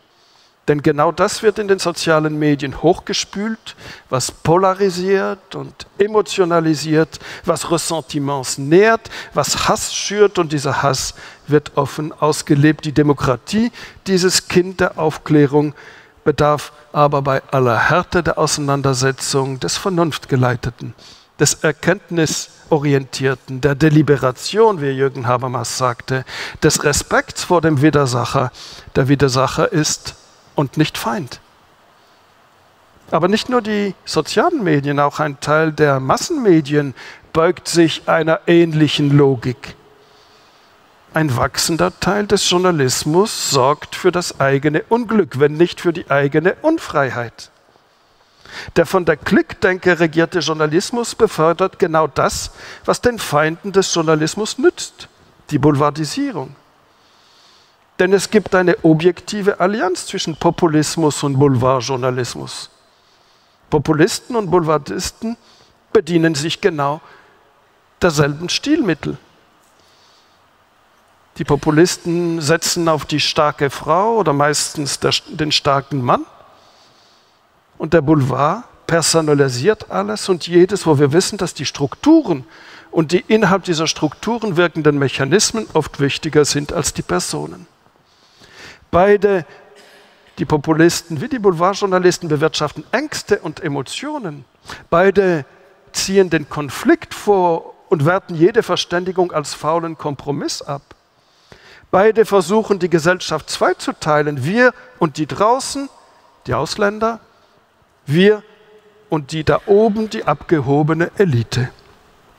denn 0.67 0.81
genau 0.81 1.11
das 1.11 1.43
wird 1.43 1.59
in 1.59 1.67
den 1.67 1.79
sozialen 1.79 2.37
Medien 2.37 2.81
hochgespült, 2.83 3.75
was 4.09 4.31
polarisiert 4.31 5.55
und 5.55 5.87
emotionalisiert, 5.97 7.19
was 7.45 7.71
Ressentiments 7.71 8.57
nährt, 8.57 9.09
was 9.33 9.69
Hass 9.69 9.95
schürt 9.95 10.37
und 10.39 10.51
dieser 10.51 10.83
Hass 10.83 11.13
wird 11.47 11.77
offen 11.77 12.11
ausgelebt. 12.11 12.83
Die 12.83 12.91
Demokratie, 12.91 13.71
dieses 14.07 14.49
Kind 14.49 14.81
der 14.81 14.99
Aufklärung, 14.99 15.73
bedarf 16.25 16.73
aber 16.91 17.21
bei 17.21 17.41
aller 17.51 17.89
Härte 17.89 18.21
der 18.21 18.37
Auseinandersetzung 18.37 19.61
des 19.61 19.77
Vernunftgeleiteten, 19.77 20.93
des 21.39 21.53
Erkenntnisorientierten, 21.63 23.61
der 23.61 23.75
Deliberation, 23.75 24.81
wie 24.81 24.89
Jürgen 24.89 25.25
Habermas 25.25 25.77
sagte, 25.77 26.25
des 26.61 26.83
Respekts 26.83 27.45
vor 27.45 27.61
dem 27.61 27.81
Widersacher. 27.81 28.51
Der 28.97 29.07
Widersacher 29.07 29.71
ist 29.71 30.16
und 30.57 30.75
nicht 30.75 30.97
Feind. 30.97 31.39
Aber 33.09 33.29
nicht 33.29 33.47
nur 33.47 33.61
die 33.61 33.95
sozialen 34.03 34.63
Medien, 34.63 34.99
auch 34.99 35.21
ein 35.21 35.39
Teil 35.39 35.71
der 35.71 36.01
Massenmedien 36.01 36.93
beugt 37.31 37.69
sich 37.69 38.09
einer 38.09 38.41
ähnlichen 38.47 39.15
Logik. 39.15 39.75
Ein 41.13 41.37
wachsender 41.37 41.97
Teil 41.99 42.27
des 42.27 42.49
Journalismus 42.49 43.49
sorgt 43.49 43.95
für 43.95 44.11
das 44.11 44.41
eigene 44.41 44.83
Unglück, 44.89 45.39
wenn 45.39 45.53
nicht 45.53 45.79
für 45.79 45.93
die 45.93 46.09
eigene 46.11 46.55
Unfreiheit. 46.61 47.51
Der 48.75 48.85
von 48.85 49.05
der 49.05 49.17
Klickdenke 49.17 49.99
regierte 49.99 50.39
Journalismus 50.39 51.15
befördert 51.15 51.79
genau 51.79 52.07
das, 52.07 52.51
was 52.83 53.01
den 53.01 53.19
Feinden 53.19 53.71
des 53.71 53.93
Journalismus 53.93 54.57
nützt, 54.57 55.07
die 55.49 55.59
Boulevardisierung. 55.59 56.55
Denn 57.99 58.13
es 58.13 58.29
gibt 58.29 58.53
eine 58.53 58.83
objektive 58.83 59.59
Allianz 59.59 60.05
zwischen 60.05 60.35
Populismus 60.35 61.23
und 61.23 61.39
Boulevardjournalismus. 61.39 62.69
Populisten 63.69 64.35
und 64.35 64.51
Boulevardisten 64.51 65.35
bedienen 65.91 66.35
sich 66.35 66.61
genau 66.61 67.01
derselben 68.01 68.49
Stilmittel. 68.49 69.17
Die 71.37 71.43
Populisten 71.43 72.41
setzen 72.41 72.87
auf 72.87 73.05
die 73.05 73.19
starke 73.19 73.69
Frau 73.69 74.17
oder 74.17 74.33
meistens 74.33 74.99
der, 74.99 75.13
den 75.27 75.51
starken 75.51 76.01
Mann. 76.01 76.25
Und 77.77 77.93
der 77.93 78.01
Boulevard 78.01 78.63
personalisiert 78.87 79.91
alles 79.91 80.29
und 80.29 80.47
jedes, 80.47 80.87
wo 80.87 80.97
wir 80.97 81.13
wissen, 81.13 81.37
dass 81.37 81.53
die 81.53 81.65
Strukturen 81.65 82.45
und 82.89 83.11
die 83.11 83.23
innerhalb 83.27 83.65
dieser 83.65 83.85
Strukturen 83.85 84.57
wirkenden 84.57 84.97
Mechanismen 84.97 85.67
oft 85.73 85.99
wichtiger 85.99 86.45
sind 86.45 86.73
als 86.73 86.93
die 86.93 87.01
Personen. 87.01 87.67
Beide, 88.91 89.45
die 90.37 90.45
Populisten 90.45 91.21
wie 91.21 91.27
die 91.27 91.39
Boulevardjournalisten, 91.39 92.29
bewirtschaften 92.29 92.83
Ängste 92.91 93.39
und 93.39 93.63
Emotionen. 93.63 94.45
Beide 94.89 95.45
ziehen 95.91 96.29
den 96.29 96.49
Konflikt 96.49 97.13
vor 97.13 97.73
und 97.89 98.05
werten 98.05 98.35
jede 98.35 98.63
Verständigung 98.63 99.31
als 99.31 99.53
faulen 99.53 99.97
Kompromiss 99.97 100.61
ab. 100.61 100.81
Beide 101.89 102.25
versuchen, 102.25 102.79
die 102.79 102.89
Gesellschaft 102.89 103.49
zweizuteilen. 103.49 104.43
Wir 104.43 104.73
und 104.99 105.17
die 105.17 105.25
draußen, 105.25 105.89
die 106.45 106.53
Ausländer, 106.53 107.19
wir 108.05 108.43
und 109.09 109.31
die 109.31 109.43
da 109.43 109.61
oben, 109.65 110.09
die 110.09 110.25
abgehobene 110.25 111.11
Elite 111.17 111.69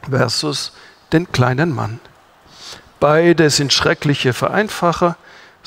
versus 0.09 0.73
den 1.13 1.33
kleinen 1.33 1.75
Mann. 1.75 2.01
Beide 3.01 3.49
sind 3.51 3.73
schreckliche 3.73 4.33
Vereinfacher, 4.33 5.17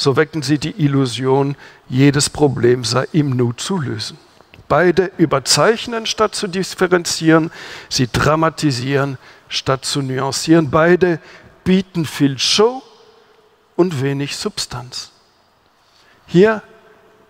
so 0.02 0.16
wecken 0.16 0.42
sie 0.42 0.58
die 0.58 0.84
Illusion, 0.84 1.56
jedes 1.88 2.28
Problem 2.28 2.84
sei 2.84 3.08
im 3.12 3.30
Nu 3.30 3.54
zu 3.54 3.78
lösen. 3.78 4.18
Beide 4.68 5.12
überzeichnen 5.18 6.08
statt 6.08 6.34
zu 6.34 6.48
differenzieren, 6.48 7.52
sie 7.88 8.08
dramatisieren 8.12 9.20
statt 9.48 9.86
zu 9.86 10.02
nuancieren. 10.02 10.72
Beide 10.72 11.20
bieten 11.64 12.06
viel 12.06 12.40
Show 12.40 12.82
und 13.76 14.02
wenig 14.02 14.38
Substanz. 14.38 15.12
Hier 16.26 16.64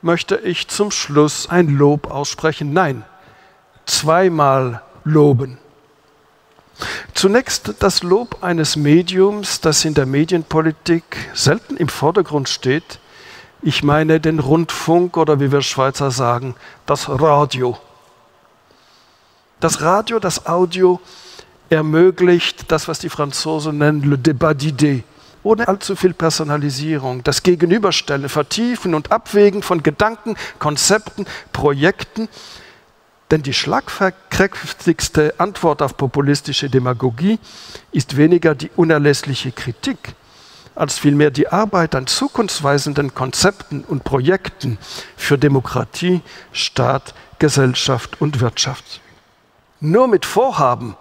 möchte 0.01 0.37
ich 0.37 0.69
zum 0.69 0.91
Schluss 0.91 1.49
ein 1.49 1.67
Lob 1.67 2.09
aussprechen. 2.09 2.71
Nein, 2.71 3.03
zweimal 3.85 4.81
loben. 5.03 5.57
Zunächst 7.13 7.75
das 7.79 8.03
Lob 8.03 8.43
eines 8.43 8.75
Mediums, 8.75 9.61
das 9.61 9.85
in 9.85 9.93
der 9.93 10.05
Medienpolitik 10.05 11.03
selten 11.33 11.77
im 11.77 11.89
Vordergrund 11.89 12.49
steht. 12.49 12.99
Ich 13.61 13.83
meine 13.83 14.19
den 14.19 14.39
Rundfunk 14.39 15.17
oder 15.17 15.39
wie 15.39 15.51
wir 15.51 15.61
Schweizer 15.61 16.11
sagen, 16.11 16.55
das 16.85 17.07
Radio. 17.09 17.77
Das 19.59 19.81
Radio, 19.81 20.19
das 20.19 20.47
Audio 20.47 20.99
ermöglicht 21.69 22.71
das, 22.71 22.87
was 22.87 22.99
die 22.99 23.09
Franzosen 23.09 23.77
nennen, 23.77 24.03
le 24.03 24.17
débat 24.17 24.55
d'idées, 24.55 25.03
ohne 25.43 25.67
allzu 25.67 25.95
viel 25.95 26.13
Personalisierung, 26.13 27.23
das 27.23 27.43
Gegenüberstellen, 27.43 28.29
Vertiefen 28.29 28.93
und 28.93 29.11
Abwägen 29.11 29.63
von 29.63 29.83
Gedanken, 29.83 30.35
Konzepten, 30.59 31.25
Projekten, 31.53 32.27
denn 33.31 33.41
die 33.41 33.53
schlagkräftigste 33.53 35.35
Antwort 35.37 35.81
auf 35.81 35.95
populistische 35.95 36.69
Demagogie 36.69 37.39
ist 37.91 38.17
weniger 38.17 38.53
die 38.53 38.69
unerlässliche 38.75 39.53
Kritik, 39.53 40.15
als 40.75 40.99
vielmehr 40.99 41.31
die 41.31 41.47
Arbeit 41.47 41.95
an 41.95 42.07
zukunftsweisenden 42.07 43.15
Konzepten 43.15 43.83
und 43.85 44.03
Projekten 44.03 44.77
für 45.15 45.37
Demokratie, 45.37 46.21
Staat, 46.51 47.13
Gesellschaft 47.39 48.19
und 48.19 48.41
Wirtschaft. 48.41 49.01
Nur 49.79 50.07
mit 50.07 50.25
Vorhaben 50.25 50.95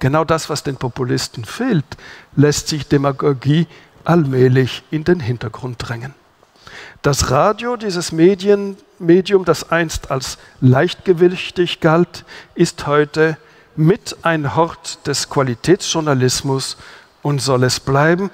genau 0.00 0.24
das, 0.24 0.50
was 0.50 0.64
den 0.64 0.76
Populisten 0.76 1.44
fehlt, 1.44 1.84
lässt 2.34 2.68
sich 2.68 2.88
Demagogie 2.88 3.66
allmählich 4.04 4.82
in 4.90 5.04
den 5.04 5.20
Hintergrund 5.20 5.76
drängen. 5.78 6.14
Das 7.02 7.30
Radio, 7.30 7.76
dieses 7.76 8.12
Medien, 8.12 8.76
Medium, 8.98 9.46
das 9.46 9.70
einst 9.70 10.10
als 10.10 10.36
leichtgewichtig 10.60 11.80
galt, 11.80 12.26
ist 12.54 12.86
heute 12.86 13.38
mit 13.74 14.18
ein 14.20 14.54
Hort 14.54 15.06
des 15.06 15.30
Qualitätsjournalismus 15.30 16.76
und 17.22 17.40
soll 17.40 17.64
es 17.64 17.80
bleiben. 17.80 18.30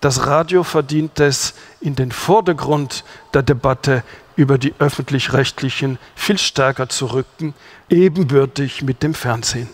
Das 0.00 0.26
Radio 0.26 0.64
verdient 0.64 1.20
es, 1.20 1.54
in 1.80 1.94
den 1.94 2.10
Vordergrund 2.10 3.04
der 3.34 3.44
Debatte 3.44 4.02
über 4.34 4.58
die 4.58 4.74
öffentlich-rechtlichen 4.80 5.96
viel 6.16 6.38
stärker 6.38 6.88
zu 6.88 7.06
rücken, 7.06 7.54
ebenbürtig 7.88 8.82
mit 8.82 9.04
dem 9.04 9.14
Fernsehen. 9.14 9.68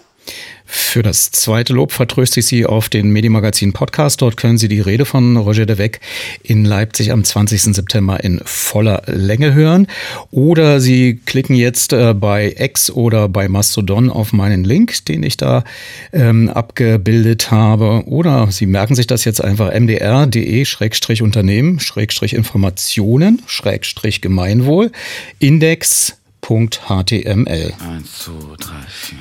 Für 0.70 1.02
das 1.02 1.30
zweite 1.30 1.72
Lob 1.72 1.92
vertröste 1.92 2.40
ich 2.40 2.46
Sie 2.46 2.66
auf 2.66 2.90
den 2.90 3.10
Medienmagazin 3.10 3.72
Podcast. 3.72 4.20
Dort 4.20 4.36
können 4.36 4.58
Sie 4.58 4.68
die 4.68 4.82
Rede 4.82 5.06
von 5.06 5.38
Roger 5.38 5.64
de 5.64 5.78
Weck 5.78 5.98
in 6.42 6.66
Leipzig 6.66 7.10
am 7.10 7.24
20. 7.24 7.74
September 7.74 8.22
in 8.22 8.42
voller 8.44 9.02
Länge 9.06 9.54
hören. 9.54 9.86
Oder 10.30 10.80
Sie 10.80 11.22
klicken 11.24 11.56
jetzt 11.56 11.94
äh, 11.94 12.12
bei 12.12 12.54
X 12.58 12.90
oder 12.90 13.30
bei 13.30 13.48
Mastodon 13.48 14.10
auf 14.10 14.34
meinen 14.34 14.62
Link, 14.62 15.06
den 15.06 15.22
ich 15.22 15.38
da 15.38 15.64
ähm, 16.12 16.50
abgebildet 16.50 17.50
habe. 17.50 18.02
Oder 18.06 18.50
Sie 18.50 18.66
merken 18.66 18.94
sich 18.94 19.06
das 19.06 19.24
jetzt 19.24 19.42
einfach 19.42 19.72
mdr.de-unternehmen, 19.72 21.80
Informationen, 22.32 23.40
Gemeinwohl, 24.20 24.92
index.html. 25.38 26.12
1, 26.86 28.18
2, 28.18 28.32
3, 28.58 28.72
4. 28.86 29.18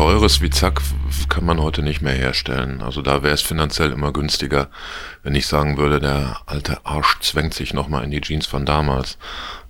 Teures 0.00 0.40
wie 0.40 0.48
Zack 0.48 0.80
kann 1.28 1.44
man 1.44 1.60
heute 1.60 1.82
nicht 1.82 2.00
mehr 2.00 2.14
herstellen. 2.14 2.80
Also 2.80 3.02
da 3.02 3.22
wäre 3.22 3.34
es 3.34 3.42
finanziell 3.42 3.90
immer 3.92 4.12
günstiger, 4.12 4.68
wenn 5.22 5.34
ich 5.34 5.46
sagen 5.46 5.76
würde, 5.76 6.00
der 6.00 6.40
alte 6.46 6.86
Arsch 6.86 7.20
zwängt 7.20 7.52
sich 7.52 7.74
nochmal 7.74 8.04
in 8.04 8.10
die 8.10 8.20
Jeans 8.22 8.46
von 8.46 8.64
damals. 8.64 9.18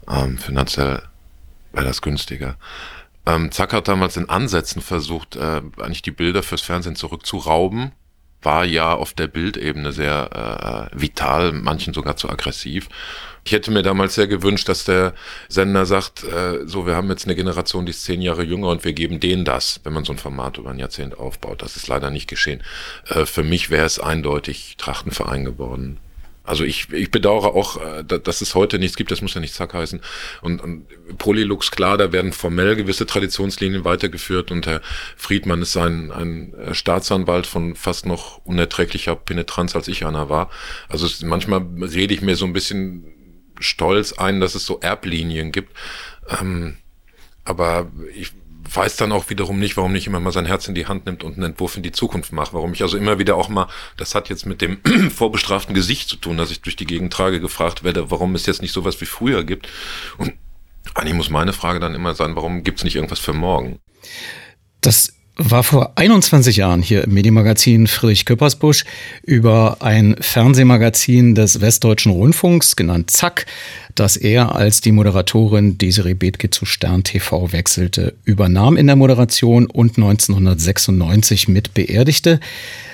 Ähm, 0.09 0.39
finanziell 0.39 1.03
wäre 1.73 1.85
das 1.85 2.01
günstiger. 2.01 2.57
Ähm, 3.27 3.53
Zack 3.53 3.73
hat 3.73 3.89
damals 3.89 4.17
in 4.17 4.29
Ansätzen 4.29 4.83
versucht, 4.83 5.37
äh, 5.37 5.63
eigentlich 5.79 6.03
die 6.03 6.11
Bilder 6.11 6.43
fürs 6.43 6.63
Fernsehen 6.63 6.97
zurückzurauben. 6.97 7.93
War 8.43 8.65
ja 8.65 8.95
auf 8.95 9.13
der 9.13 9.29
Bildebene 9.29 9.93
sehr 9.93 10.91
äh, 10.93 11.01
vital, 11.01 11.53
manchen 11.53 11.93
sogar 11.93 12.17
zu 12.17 12.31
aggressiv. 12.31 12.89
Ich 13.45 13.53
hätte 13.53 13.71
mir 13.71 13.83
damals 13.83 14.15
sehr 14.15 14.27
gewünscht, 14.27 14.69
dass 14.69 14.85
der 14.85 15.15
Sender 15.49 15.87
sagt, 15.87 16.25
äh, 16.25 16.67
so, 16.67 16.87
wir 16.87 16.95
haben 16.95 17.09
jetzt 17.09 17.27
eine 17.27 17.35
Generation, 17.35 17.87
die 17.87 17.91
ist 17.91 18.05
zehn 18.05 18.23
Jahre 18.23 18.43
jünger 18.43 18.69
und 18.69 18.85
wir 18.85 18.93
geben 18.93 19.21
denen 19.21 19.45
das, 19.45 19.81
wenn 19.85 19.93
man 19.93 20.05
so 20.05 20.13
ein 20.13 20.19
Format 20.19 20.59
über 20.59 20.71
ein 20.71 20.79
Jahrzehnt 20.79 21.19
aufbaut. 21.19 21.63
Das 21.63 21.77
ist 21.77 21.89
leider 21.89 22.11
nicht 22.11 22.29
geschehen. 22.29 22.63
Äh, 23.09 23.27
für 23.27 23.43
mich 23.43 23.71
wäre 23.71 23.87
es 23.87 23.99
eindeutig 23.99 24.77
Trachtenverein 24.79 25.45
geworden. 25.45 25.99
Also 26.43 26.65
ich, 26.65 26.91
ich 26.93 27.11
bedauere 27.11 27.55
auch, 27.55 27.81
äh, 27.81 28.05
dass 28.05 28.41
es 28.41 28.55
heute 28.55 28.79
nichts 28.79 28.97
gibt, 28.97 29.11
das 29.11 29.23
muss 29.23 29.35
ja 29.35 29.41
nicht 29.41 29.55
Zack 29.55 29.75
heißen. 29.75 30.01
Und, 30.43 30.63
und 30.63 30.87
Polylux, 31.19 31.71
klar, 31.71 31.99
da 31.99 32.13
werden 32.13 32.33
formell 32.33 32.77
gewisse 32.77 33.07
Traditionslinien 33.07 33.85
weitergeführt 33.85 34.51
und 34.51 34.67
Herr 34.67 34.81
Friedmann 35.17 35.63
ist 35.63 35.77
ein, 35.77 36.11
ein 36.11 36.55
Staatsanwalt 36.73 37.47
von 37.47 37.77
fast 37.77 38.07
noch 38.07 38.39
unerträglicher 38.45 39.17
Penetranz, 39.17 39.77
als 39.77 39.89
ich 39.89 40.07
einer 40.07 40.29
war. 40.29 40.51
Also 40.89 41.07
es, 41.07 41.23
manchmal 41.23 41.67
rede 41.81 42.15
ich 42.15 42.23
mir 42.23 42.37
so 42.37 42.47
ein 42.47 42.53
bisschen 42.53 43.05
stolz 43.61 44.15
ein, 44.15 44.41
dass 44.41 44.55
es 44.55 44.65
so 44.65 44.81
Erblinien 44.81 45.53
gibt. 45.53 45.77
Ähm, 46.41 46.79
aber 47.45 47.91
ich 48.15 48.33
weiß 48.77 48.97
dann 48.97 49.13
auch 49.13 49.31
wiederum 49.31 49.59
nicht, 49.59 49.77
warum 49.77 49.93
nicht 49.93 50.07
immer 50.07 50.21
mal 50.21 50.33
sein 50.33 50.47
Herz 50.47 50.69
in 50.69 50.75
die 50.75 50.87
Hand 50.87 51.07
nimmt 51.07 51.25
und 51.25 51.35
einen 51.35 51.51
Entwurf 51.51 51.77
in 51.77 51.83
die 51.83 51.93
Zukunft 51.93 52.33
macht. 52.33 52.53
Warum 52.53 52.73
ich 52.73 52.83
also 52.83 52.97
immer 52.97 53.19
wieder 53.19 53.37
auch 53.37 53.49
mal, 53.49 53.69
das 53.97 54.15
hat 54.15 54.29
jetzt 54.29 54.47
mit 54.47 54.61
dem 54.61 54.79
vorbestraften 55.11 55.75
Gesicht 55.75 56.09
zu 56.09 56.17
tun, 56.17 56.37
dass 56.37 56.51
ich 56.51 56.61
durch 56.61 56.77
die 56.77 56.87
Gegend 56.87 57.13
trage, 57.13 57.41
gefragt 57.41 57.85
werde, 57.85 58.11
warum 58.11 58.35
es 58.35 58.47
jetzt 58.47 58.63
nicht 58.63 58.73
sowas 58.73 59.01
wie 59.01 59.07
früher 59.07 59.45
gibt. 59.45 59.69
Und 60.19 60.35
eigentlich 60.95 61.15
muss 61.15 61.31
meine 61.31 61.53
Frage 61.53 61.81
dann 61.81 61.95
immer 61.95 62.15
sein, 62.15 62.37
warum 62.37 62.65
gibt 62.65 62.79
es 62.79 62.85
nicht 62.85 62.97
irgendwas 62.97 63.19
für 63.19 63.33
morgen? 63.33 63.79
Das 64.81 65.13
war 65.37 65.63
vor 65.63 65.93
21 65.97 66.57
Jahren 66.57 66.83
hier 66.83 67.05
im 67.05 67.15
Medienmagazin 67.15 67.87
Friedrich 67.87 68.27
Köppersbusch 68.27 68.85
über 69.23 69.79
ein 69.81 70.17
Fernsehmagazin 70.21 71.35
des 71.35 71.61
Westdeutschen 71.63 72.13
Rundfunks, 72.13 72.77
genannt 72.77 73.11
Zack, 73.11 73.47
das 74.01 74.17
er 74.17 74.57
als 74.57 74.81
die 74.81 74.93
Moderatorin 74.93 75.77
Desiree 75.77 76.15
Bethke 76.15 76.49
zu 76.49 76.65
Stern 76.65 77.05
TV 77.05 77.53
wechselte, 77.53 78.15
übernahm 78.25 78.79
in 78.79 78.87
der 78.87 78.97
Moderation 78.97 79.67
und 79.67 79.99
1996 79.99 81.49
mit 81.49 81.75
beerdigte 81.75 82.41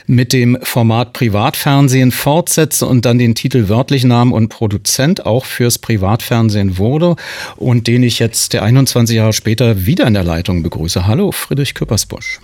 mit 0.08 0.32
dem 0.32 0.58
Format 0.62 1.12
Privatfernsehen 1.12 2.10
fortsetze 2.10 2.86
und 2.86 3.04
dann 3.04 3.18
den 3.18 3.36
Titel 3.36 3.68
wörtlich 3.68 4.02
nahm 4.02 4.32
und 4.32 4.48
Produzent 4.48 5.26
auch 5.26 5.44
fürs 5.44 5.78
Privatfernsehen 5.78 6.76
wurde 6.76 7.14
und 7.54 7.86
den 7.86 8.02
ich 8.02 8.18
jetzt 8.18 8.52
der 8.52 8.64
21 8.64 9.16
Jahre 9.16 9.32
später 9.32 9.86
wieder 9.86 10.08
in 10.08 10.14
der 10.14 10.24
Leitung 10.24 10.64
begrüße. 10.64 11.06
Hallo, 11.06 11.30
Friedrich 11.30 11.74
Küppersbusch. 11.74 12.40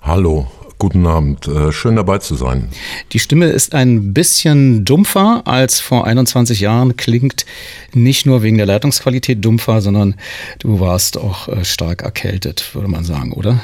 Hallo, 0.00 0.46
Guten 0.78 1.06
Abend, 1.06 1.48
äh, 1.48 1.72
schön 1.72 1.96
dabei 1.96 2.18
zu 2.18 2.36
sein. 2.36 2.68
Die 3.12 3.18
Stimme 3.18 3.46
ist 3.46 3.74
ein 3.74 4.14
bisschen 4.14 4.84
dumpfer 4.84 5.42
als 5.44 5.80
vor 5.80 6.06
21 6.06 6.60
Jahren, 6.60 6.96
klingt 6.96 7.46
nicht 7.94 8.26
nur 8.26 8.42
wegen 8.42 8.58
der 8.58 8.66
Leitungsqualität 8.66 9.44
dumpfer, 9.44 9.80
sondern 9.80 10.14
du 10.60 10.78
warst 10.78 11.18
auch 11.18 11.48
äh, 11.48 11.64
stark 11.64 12.02
erkältet, 12.02 12.74
würde 12.74 12.88
man 12.88 13.02
sagen, 13.02 13.32
oder? 13.32 13.60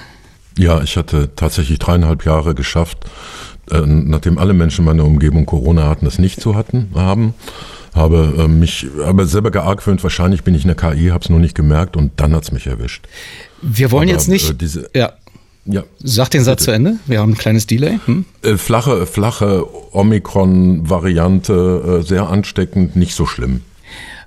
Ja, 0.58 0.82
ich 0.82 0.96
hatte 0.96 1.30
tatsächlich 1.36 1.78
dreieinhalb 1.78 2.24
Jahre 2.24 2.56
geschafft, 2.56 2.98
äh, 3.70 3.80
nachdem 3.86 4.38
alle 4.38 4.52
Menschen 4.52 4.80
in 4.80 4.86
meiner 4.86 5.04
Umgebung 5.04 5.46
Corona 5.46 5.88
hatten, 5.88 6.04
das 6.06 6.18
nicht 6.18 6.40
zu 6.40 6.56
hatten, 6.56 6.90
haben. 6.96 7.34
Habe 7.94 8.34
äh, 8.38 8.48
mich 8.48 8.88
aber 9.04 9.26
selber 9.26 9.52
geargwöhnt, 9.52 10.02
wahrscheinlich 10.02 10.42
bin 10.42 10.56
ich 10.56 10.64
eine 10.64 10.74
KI, 10.74 11.10
habe 11.10 11.22
es 11.22 11.30
nur 11.30 11.38
nicht 11.38 11.54
gemerkt 11.54 11.96
und 11.96 12.12
dann 12.16 12.34
hat 12.34 12.42
es 12.42 12.50
mich 12.50 12.66
erwischt. 12.66 13.06
Wir 13.62 13.92
wollen 13.92 14.08
aber, 14.08 14.18
jetzt 14.18 14.28
nicht. 14.28 14.50
Äh, 14.50 14.54
diese, 14.54 14.90
ja. 14.96 15.12
Ja. 15.66 15.82
Sag 16.02 16.30
den 16.30 16.44
Satz 16.44 16.64
zu 16.64 16.70
Ende. 16.70 16.98
Wir 17.06 17.20
haben 17.20 17.32
ein 17.32 17.38
kleines 17.38 17.66
Delay. 17.66 17.98
Hm? 18.04 18.24
Äh, 18.42 18.56
flache, 18.56 19.06
flache 19.06 19.66
Omikron-Variante, 19.92 22.00
äh, 22.00 22.06
sehr 22.06 22.28
ansteckend, 22.28 22.96
nicht 22.96 23.14
so 23.14 23.26
schlimm. 23.26 23.62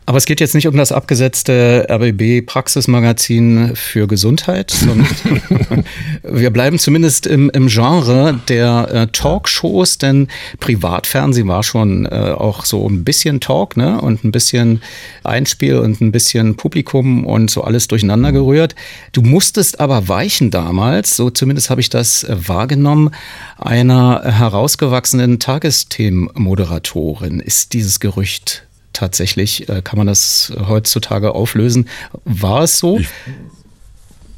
Aber 0.08 0.18
es 0.18 0.26
geht 0.26 0.40
jetzt 0.40 0.56
nicht 0.56 0.70
um 0.70 0.78
das 0.78 0.94
abgesetzte 0.94 1.86
RBB-Praxismagazin 1.90 3.76
für 3.76 4.08
Gesundheit, 4.08 4.72
sondern 4.72 5.04
wir 6.24 6.50
bleiben 6.50 6.80
zumindest 6.80 7.28
im, 7.28 7.50
im 7.50 7.68
Genre 7.68 8.40
der 8.48 8.88
äh, 8.90 9.08
Talkshows, 9.08 9.98
denn 9.98 10.30
Privatfernsehen 10.62 11.50
war 11.50 11.62
schon 11.62 12.06
äh, 12.06 12.10
auch 12.10 12.64
so 12.64 12.88
ein 12.88 13.04
bisschen 13.04 13.42
Talk 13.42 13.76
ne? 13.76 14.00
und 14.00 14.24
ein 14.24 14.32
bisschen 14.32 14.82
Einspiel 15.26 15.80
und 15.80 16.00
ein 16.00 16.14
bisschen 16.14 16.56
Publikum 16.56 17.26
und 17.26 17.52
so 17.52 17.66
alles 17.66 17.90
durcheinander 17.90 18.32
gerührt. 18.32 18.76
Du 19.12 19.22
musstest 19.22 19.82
aber 19.82 20.08
weichen 20.08 20.52
damals, 20.52 21.18
so 21.18 21.32
zumindest 21.32 21.70
habe 21.70 21.82
ich 21.82 21.90
das 21.90 22.24
äh, 22.24 22.34
wahrgenommen, 22.48 23.12
einer 23.58 24.24
herausgewachsenen 24.24 25.42
Tagesthemenmoderatorin. 25.42 27.42
Ist 27.42 27.74
dieses 27.74 28.00
Gerücht 28.00 28.67
tatsächlich. 28.98 29.70
Äh, 29.70 29.82
kann 29.82 29.98
man 29.98 30.08
das 30.08 30.52
heutzutage 30.68 31.34
auflösen? 31.34 31.88
War 32.26 32.64
es 32.64 32.80
so? 32.80 33.00
Ich, 33.00 33.10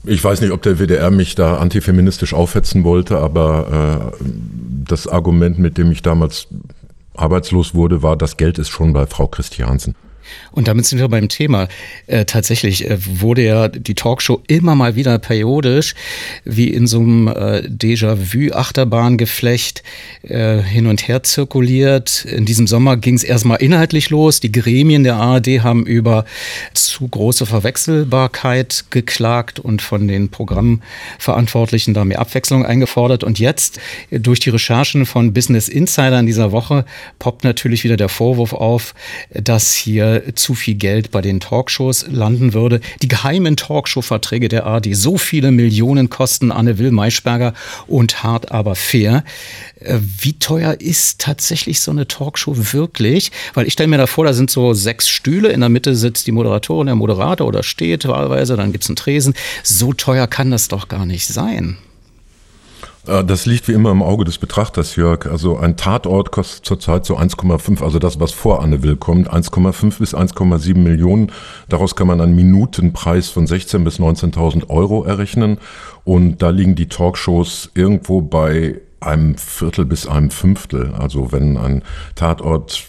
ich 0.05 0.23
weiß 0.23 0.41
nicht, 0.41 0.51
ob 0.51 0.61
der 0.61 0.79
WDR 0.79 1.11
mich 1.11 1.35
da 1.35 1.57
antifeministisch 1.57 2.33
aufhetzen 2.33 2.83
wollte, 2.83 3.17
aber 3.17 4.11
äh, 4.21 4.25
das 4.85 5.07
Argument, 5.07 5.59
mit 5.59 5.77
dem 5.77 5.91
ich 5.91 6.01
damals 6.01 6.47
arbeitslos 7.15 7.75
wurde, 7.75 8.01
war, 8.01 8.15
das 8.15 8.37
Geld 8.37 8.57
ist 8.57 8.69
schon 8.69 8.93
bei 8.93 9.05
Frau 9.05 9.27
Christiansen. 9.27 9.95
Und 10.51 10.67
damit 10.67 10.85
sind 10.85 10.99
wir 10.99 11.07
beim 11.07 11.29
Thema. 11.29 11.67
Äh, 12.07 12.25
tatsächlich 12.25 12.89
äh, 12.89 12.97
wurde 12.99 13.43
ja 13.43 13.67
die 13.67 13.95
Talkshow 13.95 14.41
immer 14.47 14.75
mal 14.75 14.95
wieder 14.95 15.17
periodisch, 15.19 15.95
wie 16.43 16.69
in 16.69 16.87
so 16.87 16.99
einem 16.99 17.27
äh, 17.27 17.61
Déjà-vu-Achterbahngeflecht 17.67 19.83
äh, 20.23 20.59
hin 20.59 20.87
und 20.87 21.07
her 21.07 21.23
zirkuliert. 21.23 22.25
In 22.25 22.45
diesem 22.45 22.67
Sommer 22.67 22.97
ging 22.97 23.15
es 23.15 23.23
erstmal 23.23 23.61
inhaltlich 23.61 24.09
los. 24.09 24.39
Die 24.39 24.51
Gremien 24.51 25.03
der 25.03 25.15
ARD 25.15 25.63
haben 25.63 25.85
über 25.85 26.25
zu 26.73 27.07
große 27.07 27.45
Verwechselbarkeit 27.45 28.85
geklagt 28.89 29.59
und 29.59 29.81
von 29.81 30.07
den 30.07 30.29
Programmverantwortlichen 30.29 31.93
da 31.93 32.05
mehr 32.05 32.19
Abwechslung 32.19 32.65
eingefordert. 32.65 33.23
Und 33.23 33.39
jetzt 33.39 33.79
durch 34.11 34.39
die 34.39 34.49
Recherchen 34.49 35.05
von 35.05 35.33
Business 35.33 35.69
Insider 35.69 36.19
in 36.19 36.25
dieser 36.25 36.51
Woche 36.51 36.85
poppt 37.19 37.43
natürlich 37.43 37.83
wieder 37.83 37.97
der 37.97 38.09
Vorwurf 38.09 38.53
auf, 38.53 38.93
dass 39.31 39.73
hier 39.73 40.18
zu 40.35 40.55
viel 40.55 40.75
Geld 40.75 41.11
bei 41.11 41.21
den 41.21 41.39
Talkshows 41.39 42.05
landen 42.09 42.53
würde. 42.53 42.79
Die 43.01 43.07
geheimen 43.07 43.55
Talkshow-Verträge 43.55 44.47
der 44.47 44.65
ARD, 44.65 44.95
so 44.95 45.17
viele 45.17 45.51
Millionen 45.51 46.09
kosten 46.09 46.51
Anne 46.51 46.77
Will 46.77 46.91
Maischberger 46.91 47.53
und 47.87 48.23
hart 48.23 48.51
aber 48.51 48.75
fair. 48.75 49.23
Äh, 49.79 49.99
wie 50.21 50.33
teuer 50.33 50.75
ist 50.79 51.19
tatsächlich 51.19 51.81
so 51.81 51.91
eine 51.91 52.07
Talkshow 52.07 52.73
wirklich? 52.73 53.31
Weil 53.53 53.67
ich 53.67 53.73
stelle 53.73 53.87
mir 53.87 53.97
da 53.97 54.07
vor, 54.07 54.25
da 54.25 54.33
sind 54.33 54.49
so 54.49 54.73
sechs 54.73 55.09
Stühle, 55.09 55.49
in 55.49 55.59
der 55.59 55.69
Mitte 55.69 55.95
sitzt 55.95 56.27
die 56.27 56.31
Moderatorin, 56.31 56.87
der 56.87 56.95
Moderator 56.95 57.47
oder 57.47 57.63
steht 57.63 58.07
wahlweise, 58.07 58.55
dann 58.55 58.71
gibt 58.71 58.83
es 58.83 58.89
einen 58.89 58.95
Tresen. 58.95 59.33
So 59.63 59.93
teuer 59.93 60.27
kann 60.27 60.51
das 60.51 60.67
doch 60.67 60.87
gar 60.87 61.05
nicht 61.05 61.27
sein. 61.27 61.77
Äh, 63.07 63.23
das 63.23 63.45
liegt 63.45 63.67
wie 63.67 63.73
immer 63.73 63.91
im 63.91 64.01
Auge 64.01 64.25
des 64.25 64.37
Betrachters, 64.37 64.95
Jörg. 64.95 65.25
Also 65.27 65.57
ein 65.57 65.77
Tatort 65.77 66.31
kostet 66.31 66.65
zurzeit 66.65 67.05
so 67.05 67.17
1,5, 67.17 67.83
also 67.83 67.99
das, 67.99 68.19
was 68.19 68.31
vor 68.31 68.61
Anne 68.61 68.83
Will 68.83 68.95
kommt, 68.95 69.31
1,5 69.31 69.99
bis 69.99 70.15
1,7 70.15 70.75
Millionen. 70.77 71.31
Daraus 71.67 71.95
kann 71.95 72.07
man 72.07 72.21
einen 72.21 72.35
Minutenpreis 72.35 73.29
von 73.29 73.47
16.000 73.47 73.83
bis 73.83 73.99
19.000 73.99 74.69
Euro 74.69 75.03
errechnen. 75.03 75.57
Und 76.03 76.41
da 76.41 76.49
liegen 76.49 76.75
die 76.75 76.87
Talkshows 76.87 77.71
irgendwo 77.73 78.21
bei 78.21 78.81
einem 79.01 79.35
Viertel 79.37 79.85
bis 79.85 80.07
einem 80.07 80.29
Fünftel. 80.29 80.93
Also 80.97 81.31
wenn 81.31 81.57
ein 81.57 81.83
Tatort 82.15 82.83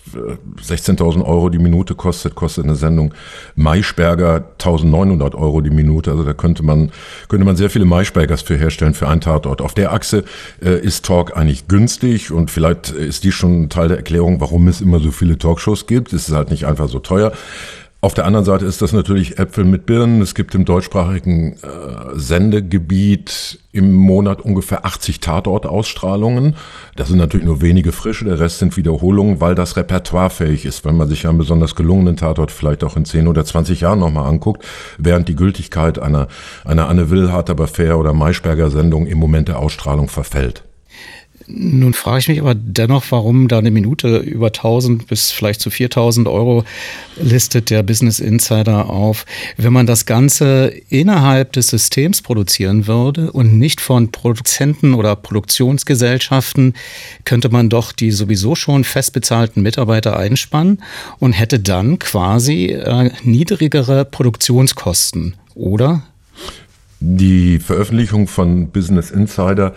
16.000 0.63 1.21
äh, 1.21 1.23
Euro 1.23 1.49
die 1.49 1.59
Minute 1.59 1.95
kostet, 1.95 2.35
kostet 2.35 2.65
eine 2.65 2.75
Sendung 2.75 3.15
Maischberger 3.55 4.45
1.900 4.59 5.35
Euro 5.35 5.61
die 5.61 5.71
Minute. 5.71 6.11
Also 6.11 6.25
da 6.25 6.33
könnte 6.33 6.63
man, 6.63 6.91
könnte 7.29 7.45
man 7.45 7.57
sehr 7.57 7.71
viele 7.71 7.85
Maischbergers 7.85 8.43
für 8.43 8.57
herstellen 8.57 8.95
für 8.95 9.09
einen 9.09 9.21
Tatort. 9.21 9.61
Auf 9.61 9.75
der 9.75 9.93
Achse 9.93 10.25
äh, 10.63 10.79
ist 10.79 11.05
Talk 11.05 11.37
eigentlich 11.37 11.69
günstig 11.69 12.33
und 12.33 12.51
vielleicht 12.51 12.91
ist 12.91 13.25
die 13.25 13.33
schon 13.33 13.69
Teil 13.69 13.89
der 13.89 13.99
Erklärung, 13.99 14.41
warum 14.41 14.69
es 14.69 14.81
immer 14.81 15.01
so 15.01 15.11
viele 15.11 15.39
Talkshows 15.39 15.87
gibt. 15.87 16.13
Es 16.13 16.29
ist 16.29 16.35
halt 16.35 16.51
nicht 16.51 16.67
einfach 16.67 16.89
so 16.89 16.99
teuer. 16.99 17.33
Auf 18.03 18.15
der 18.15 18.25
anderen 18.25 18.47
Seite 18.47 18.65
ist 18.65 18.81
das 18.81 18.95
natürlich 18.95 19.39
Äpfel 19.39 19.67
mit 19.67 19.85
Birnen. 19.85 20.23
Es 20.23 20.35
gibt 20.35 20.55
im 20.55 20.65
deutschsprachigen 20.65 21.53
äh, 21.53 22.15
Sendegebiet 22.15 23.59
im 23.73 23.93
Monat 23.93 24.41
ungefähr 24.41 24.87
80 24.87 25.21
Tatortausstrahlungen. 25.21 26.57
Das 26.97 27.09
sind 27.09 27.19
natürlich 27.19 27.45
nur 27.45 27.61
wenige 27.61 27.93
frische, 27.93 28.25
der 28.25 28.41
Rest 28.41 28.59
sind 28.59 28.79
Wiederholungen, 28.79 29.43
weil 29.43 29.55
das 29.55 29.77
Repertoire 29.77 30.31
fähig 30.31 30.65
ist, 30.65 30.87
wenn 30.87 30.97
man 30.97 31.11
sich 31.11 31.27
einen 31.27 31.37
besonders 31.37 31.75
gelungenen 31.75 32.17
Tatort 32.17 32.51
vielleicht 32.51 32.85
auch 32.85 32.97
in 32.97 33.05
10 33.05 33.29
oder 33.29 33.45
20 33.45 33.83
Jahren 33.83 33.99
nochmal 33.99 34.27
anguckt, 34.31 34.65
während 34.97 35.29
die 35.29 35.37
Gültigkeit 35.37 35.99
einer, 35.99 36.29
einer 36.65 36.89
Anne 36.89 37.11
Will, 37.11 37.31
Hart 37.31 37.51
aber 37.51 37.67
fair 37.67 37.99
oder 37.99 38.15
Maischberger 38.15 38.71
Sendung 38.71 39.07
im 39.07 39.19
Moment 39.19 39.49
der 39.49 39.59
Ausstrahlung 39.59 40.09
verfällt. 40.09 40.65
Nun 41.47 41.95
frage 41.95 42.21
ich 42.21 42.29
mich 42.29 42.41
aber 42.41 42.55
dennoch, 42.55 43.05
warum 43.11 43.49
da 43.49 43.59
eine 43.59 43.71
Minute 43.71 44.19
über 44.19 44.49
1000 44.49 45.07
bis 45.07 45.31
vielleicht 45.31 45.61
zu 45.61 45.71
4000 45.71 46.29
Euro 46.29 46.65
listet 47.21 47.71
der 47.71 47.83
Business 47.83 48.21
Insider 48.21 48.89
auf. 48.89 49.27
Wenn 49.57 49.73
man 49.73 49.87
das 49.87 50.07
Ganze 50.07 50.73
innerhalb 50.89 51.53
des 51.53 51.69
Systems 51.69 52.23
produzieren 52.23 52.87
würde 52.87 53.33
und 53.33 53.59
nicht 53.59 53.81
von 53.81 54.13
Produzenten 54.13 54.95
oder 54.95 55.17
Produktionsgesellschaften, 55.17 56.75
könnte 57.25 57.49
man 57.49 57.69
doch 57.69 57.93
die 57.93 58.11
sowieso 58.11 58.55
schon 58.55 58.85
fest 58.85 59.13
bezahlten 59.13 59.63
Mitarbeiter 59.63 60.17
einspannen 60.17 60.83
und 61.19 61.33
hätte 61.33 61.59
dann 61.59 61.99
quasi 61.99 62.67
äh, 62.67 63.11
niedrigere 63.25 64.05
Produktionskosten, 64.05 65.37
oder? 65.55 66.03
Die 67.01 67.59
Veröffentlichung 67.59 68.29
von 68.29 68.69
Business 68.71 69.11
Insider 69.11 69.75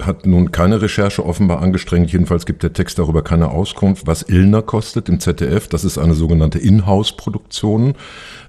hat 0.00 0.26
nun 0.26 0.52
keine 0.52 0.82
Recherche 0.82 1.24
offenbar 1.24 1.62
angestrengt. 1.62 2.12
Jedenfalls 2.12 2.44
gibt 2.44 2.62
der 2.62 2.74
Text 2.74 2.98
darüber 2.98 3.22
keine 3.22 3.50
Auskunft, 3.50 4.06
was 4.06 4.22
Illner 4.22 4.60
kostet 4.60 5.08
im 5.08 5.20
ZDF. 5.20 5.68
Das 5.68 5.84
ist 5.84 5.96
eine 5.96 6.12
sogenannte 6.14 6.58
Inhouse-Produktion. 6.58 7.94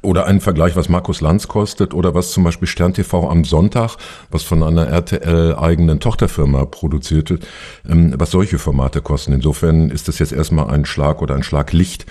Oder 0.02 0.26
einen 0.26 0.42
Vergleich, 0.42 0.76
was 0.76 0.90
Markus 0.90 1.22
Lanz 1.22 1.48
kostet 1.48 1.94
oder 1.94 2.14
was 2.14 2.32
zum 2.32 2.44
Beispiel 2.44 2.68
Stern 2.68 2.94
TV 2.94 3.30
am 3.30 3.46
Sonntag, 3.46 3.96
was 4.30 4.44
von 4.44 4.62
einer 4.62 4.88
RTL-eigenen 4.88 6.00
Tochterfirma 6.00 6.66
produziert 6.66 7.30
wird, 7.30 7.48
ähm, 7.88 8.14
was 8.18 8.32
solche 8.32 8.60
Formate 8.60 9.02
kosten. 9.02 9.34
Insofern 9.34 9.90
ist 9.90 10.08
das 10.08 10.20
jetzt 10.20 10.34
erstmal 10.34 10.70
ein 10.70 10.86
Schlag 10.86 11.22
oder 11.22 11.36
ein 11.36 11.44
Schlaglicht 11.44 12.06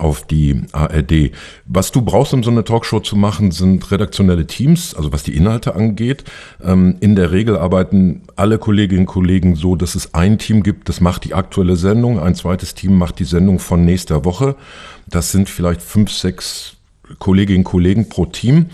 auf 0.00 0.26
die 0.26 0.62
ARD. 0.72 1.32
Was 1.66 1.92
du 1.92 2.02
brauchst, 2.02 2.32
um 2.32 2.42
so 2.42 2.50
eine 2.50 2.64
Talkshow 2.64 3.00
zu 3.00 3.16
machen, 3.16 3.50
sind 3.50 3.90
redaktionelle 3.90 4.46
Teams, 4.46 4.94
also 4.94 5.12
was 5.12 5.22
die 5.22 5.36
Inhalte 5.36 5.74
angeht. 5.74 6.24
Ähm, 6.64 6.96
in 7.00 7.16
der 7.16 7.32
Regel 7.32 7.56
arbeiten 7.56 8.22
alle 8.36 8.58
Kolleginnen 8.80 9.00
und 9.00 9.12
Kollegen 9.12 9.56
so, 9.56 9.76
dass 9.76 9.94
es 9.94 10.14
ein 10.14 10.38
Team 10.38 10.62
gibt, 10.62 10.88
das 10.88 11.02
macht 11.02 11.24
die 11.24 11.34
aktuelle 11.34 11.76
Sendung, 11.76 12.18
ein 12.18 12.34
zweites 12.34 12.74
Team 12.74 12.96
macht 12.96 13.18
die 13.18 13.24
Sendung 13.24 13.58
von 13.58 13.84
nächster 13.84 14.24
Woche. 14.24 14.56
Das 15.06 15.32
sind 15.32 15.50
vielleicht 15.50 15.82
fünf, 15.82 16.10
sechs 16.10 16.76
Kolleginnen 17.18 17.58
und 17.58 17.64
Kollegen 17.64 18.08
pro 18.08 18.24
Team. 18.24 18.66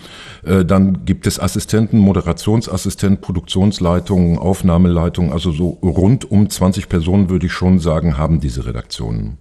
Äh, 0.45 0.63
dann 0.63 1.03
gibt 1.03 1.27
es 1.27 1.41
Assistenten, 1.41 1.97
Moderationsassistent, 1.99 3.19
Produktionsleitung, 3.19 4.39
Aufnahmeleitung. 4.39 5.33
Also 5.33 5.51
so 5.51 5.71
rund 5.81 6.31
um 6.31 6.49
20 6.49 6.87
Personen 6.87 7.29
würde 7.29 7.47
ich 7.47 7.51
schon 7.51 7.79
sagen, 7.79 8.17
haben 8.17 8.39
diese 8.39 8.65
Redaktionen. 8.65 9.37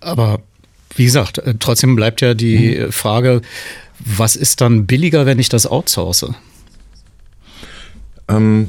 Aber 0.00 0.40
wie 0.94 1.06
gesagt, 1.06 1.38
äh, 1.38 1.54
trotzdem 1.58 1.96
bleibt 1.96 2.20
ja 2.20 2.34
die 2.34 2.80
mhm. 2.80 2.92
Frage, 2.92 3.40
was 3.98 4.36
ist 4.36 4.60
dann 4.60 4.86
billiger, 4.86 5.24
wenn 5.24 5.38
ich 5.38 5.48
das 5.48 5.66
outsource? 5.66 6.26
Ähm, 8.28 8.68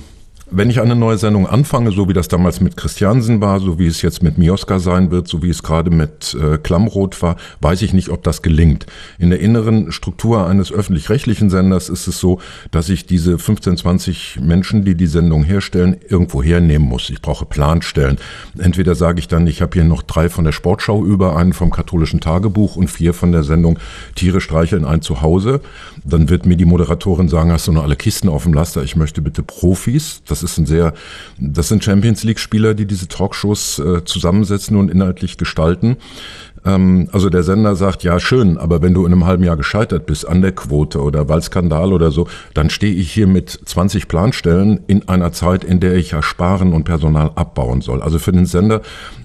wenn 0.51 0.69
ich 0.69 0.81
eine 0.81 0.95
neue 0.95 1.17
Sendung 1.17 1.47
anfange, 1.47 1.91
so 1.91 2.09
wie 2.09 2.13
das 2.13 2.27
damals 2.27 2.61
mit 2.61 2.75
Christiansen 2.75 3.41
war, 3.41 3.59
so 3.59 3.77
wie 3.77 3.87
es 3.87 4.01
jetzt 4.01 4.23
mit 4.23 4.37
Mioska 4.37 4.79
sein 4.79 5.11
wird, 5.11 5.27
so 5.27 5.43
wie 5.43 5.49
es 5.49 5.63
gerade 5.63 5.91
mit 5.91 6.35
äh, 6.39 6.57
Klammroth 6.57 7.21
war, 7.21 7.35
weiß 7.61 7.81
ich 7.81 7.93
nicht, 7.93 8.09
ob 8.09 8.23
das 8.23 8.41
gelingt. 8.41 8.85
In 9.17 9.29
der 9.29 9.39
inneren 9.39 9.91
Struktur 9.91 10.47
eines 10.47 10.71
öffentlich-rechtlichen 10.71 11.49
Senders 11.49 11.89
ist 11.89 12.07
es 12.07 12.19
so, 12.19 12.39
dass 12.71 12.89
ich 12.89 13.05
diese 13.05 13.37
15, 13.37 13.77
20 13.77 14.39
Menschen, 14.41 14.83
die 14.83 14.95
die 14.95 15.07
Sendung 15.07 15.43
herstellen, 15.43 15.97
irgendwo 16.07 16.41
hernehmen 16.41 16.87
muss. 16.87 17.09
Ich 17.09 17.21
brauche 17.21 17.45
Planstellen. 17.45 18.17
Entweder 18.57 18.95
sage 18.95 19.19
ich 19.19 19.27
dann, 19.27 19.45
ich 19.47 19.61
habe 19.61 19.73
hier 19.73 19.83
noch 19.83 20.01
drei 20.01 20.29
von 20.29 20.45
der 20.45 20.51
Sportschau 20.51 21.05
über, 21.05 21.35
einen 21.37 21.53
vom 21.53 21.71
katholischen 21.71 22.21
Tagebuch 22.21 22.75
und 22.75 22.89
vier 22.89 23.13
von 23.13 23.31
der 23.31 23.43
Sendung 23.43 23.77
Tiere 24.15 24.41
streicheln 24.41 24.85
ein 24.85 25.01
Zuhause. 25.01 25.61
Dann 26.03 26.29
wird 26.29 26.45
mir 26.45 26.57
die 26.57 26.65
Moderatorin 26.65 27.29
sagen, 27.29 27.51
hast 27.51 27.67
du 27.67 27.71
noch 27.71 27.83
alle 27.83 27.95
Kisten 27.95 28.29
auf 28.29 28.43
dem 28.43 28.53
Laster? 28.53 28.83
Ich 28.83 28.95
möchte 28.95 29.21
bitte 29.21 29.43
Profis. 29.43 30.21
Das 30.27 30.38
das 30.41 30.51
ist 30.51 30.57
ein 30.57 30.65
sehr, 30.65 30.93
das 31.37 31.67
sind 31.67 31.83
Champions 31.83 32.23
League 32.23 32.39
Spieler, 32.39 32.73
die 32.73 32.85
diese 32.85 33.07
Talkshows 33.07 33.79
äh, 33.79 34.03
zusammensetzen 34.05 34.77
und 34.77 34.89
inhaltlich 34.89 35.37
gestalten. 35.37 35.97
Ähm, 36.65 37.09
also 37.11 37.29
der 37.29 37.43
Sender 37.43 37.75
sagt, 37.75 38.03
ja 38.03 38.19
schön, 38.19 38.57
aber 38.57 38.81
wenn 38.81 38.93
du 38.93 39.05
in 39.05 39.13
einem 39.13 39.25
halben 39.25 39.43
Jahr 39.43 39.57
gescheitert 39.57 40.05
bist 40.05 40.27
an 40.27 40.41
der 40.41 40.51
Quote 40.51 41.01
oder 41.01 41.29
weil 41.29 41.41
Skandal 41.41 41.93
oder 41.93 42.11
so, 42.11 42.27
dann 42.53 42.69
stehe 42.69 42.93
ich 42.93 43.11
hier 43.11 43.27
mit 43.27 43.49
20 43.49 44.07
Planstellen 44.07 44.81
in 44.87 45.07
einer 45.07 45.31
Zeit, 45.31 45.63
in 45.63 45.79
der 45.79 45.95
ich 45.95 46.11
ja 46.11 46.21
sparen 46.21 46.73
und 46.73 46.83
Personal 46.83 47.31
abbauen 47.35 47.81
soll. 47.81 48.01
Also 48.01 48.19
für 48.19 48.31
den 48.31 48.45
Sender 48.45 48.81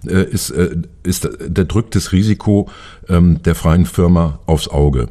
äh, 0.06 0.22
ist, 0.24 0.50
äh, 0.50 0.76
ist 1.02 1.28
der 1.40 1.64
drückt 1.64 1.96
das 1.96 2.12
Risiko 2.12 2.68
ähm, 3.08 3.42
der 3.42 3.54
freien 3.54 3.86
Firma 3.86 4.40
aufs 4.46 4.68
Auge. 4.68 5.08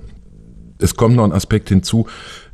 Es 0.80 0.96
kommt 0.96 1.16
noch 1.16 1.24
ein 1.24 1.32
Aspekt 1.32 1.70
hinzu, 1.70 2.08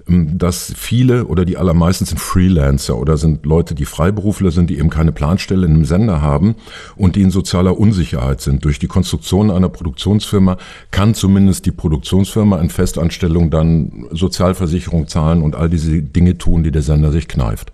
dass 0.09 0.73
viele 0.75 1.25
oder 1.25 1.45
die 1.45 1.57
allermeisten 1.57 2.05
sind 2.05 2.19
Freelancer 2.19 2.97
oder 2.97 3.17
sind 3.17 3.45
Leute, 3.45 3.75
die 3.75 3.85
Freiberufler 3.85 4.51
sind, 4.51 4.69
die 4.69 4.77
eben 4.77 4.89
keine 4.89 5.11
Planstelle 5.11 5.65
in 5.65 5.73
einem 5.73 5.85
Sender 5.85 6.21
haben 6.21 6.55
und 6.95 7.15
die 7.15 7.21
in 7.21 7.31
sozialer 7.31 7.77
Unsicherheit 7.77 8.41
sind. 8.41 8.65
Durch 8.65 8.79
die 8.79 8.87
Konstruktion 8.87 9.51
einer 9.51 9.69
Produktionsfirma 9.69 10.57
kann 10.91 11.13
zumindest 11.13 11.65
die 11.65 11.71
Produktionsfirma 11.71 12.59
in 12.59 12.69
Festanstellung 12.69 13.49
dann 13.49 14.05
Sozialversicherung 14.11 15.07
zahlen 15.07 15.41
und 15.41 15.55
all 15.55 15.69
diese 15.69 16.01
Dinge 16.01 16.37
tun, 16.37 16.63
die 16.63 16.71
der 16.71 16.81
Sender 16.81 17.11
sich 17.11 17.27
kneift. 17.27 17.71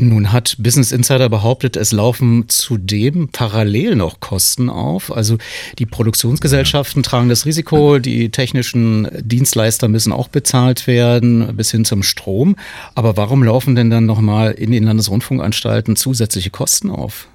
Nun 0.00 0.32
hat 0.32 0.56
Business 0.58 0.92
Insider 0.92 1.28
behauptet, 1.28 1.76
es 1.76 1.92
laufen 1.92 2.48
zudem 2.48 3.28
parallel 3.28 3.96
noch 3.96 4.18
Kosten 4.20 4.70
auf. 4.70 5.14
Also 5.14 5.36
die 5.78 5.84
Produktionsgesellschaften 5.84 7.02
tragen 7.02 7.28
das 7.28 7.44
Risiko, 7.44 7.98
die 7.98 8.30
technischen 8.30 9.08
Dienstleister 9.20 9.88
müssen 9.88 10.12
auch 10.12 10.28
bezahlt 10.28 10.86
werden, 10.86 11.54
bis 11.54 11.70
hin 11.70 11.84
zum 11.84 12.02
Strom. 12.02 12.56
Aber 12.94 13.18
warum 13.18 13.42
laufen 13.42 13.74
denn 13.74 13.90
dann 13.90 14.06
nochmal 14.06 14.52
in 14.52 14.72
den 14.72 14.84
Landesrundfunkanstalten 14.84 15.96
zusätzliche 15.96 16.50
Kosten 16.50 16.88
auf? 16.88 17.28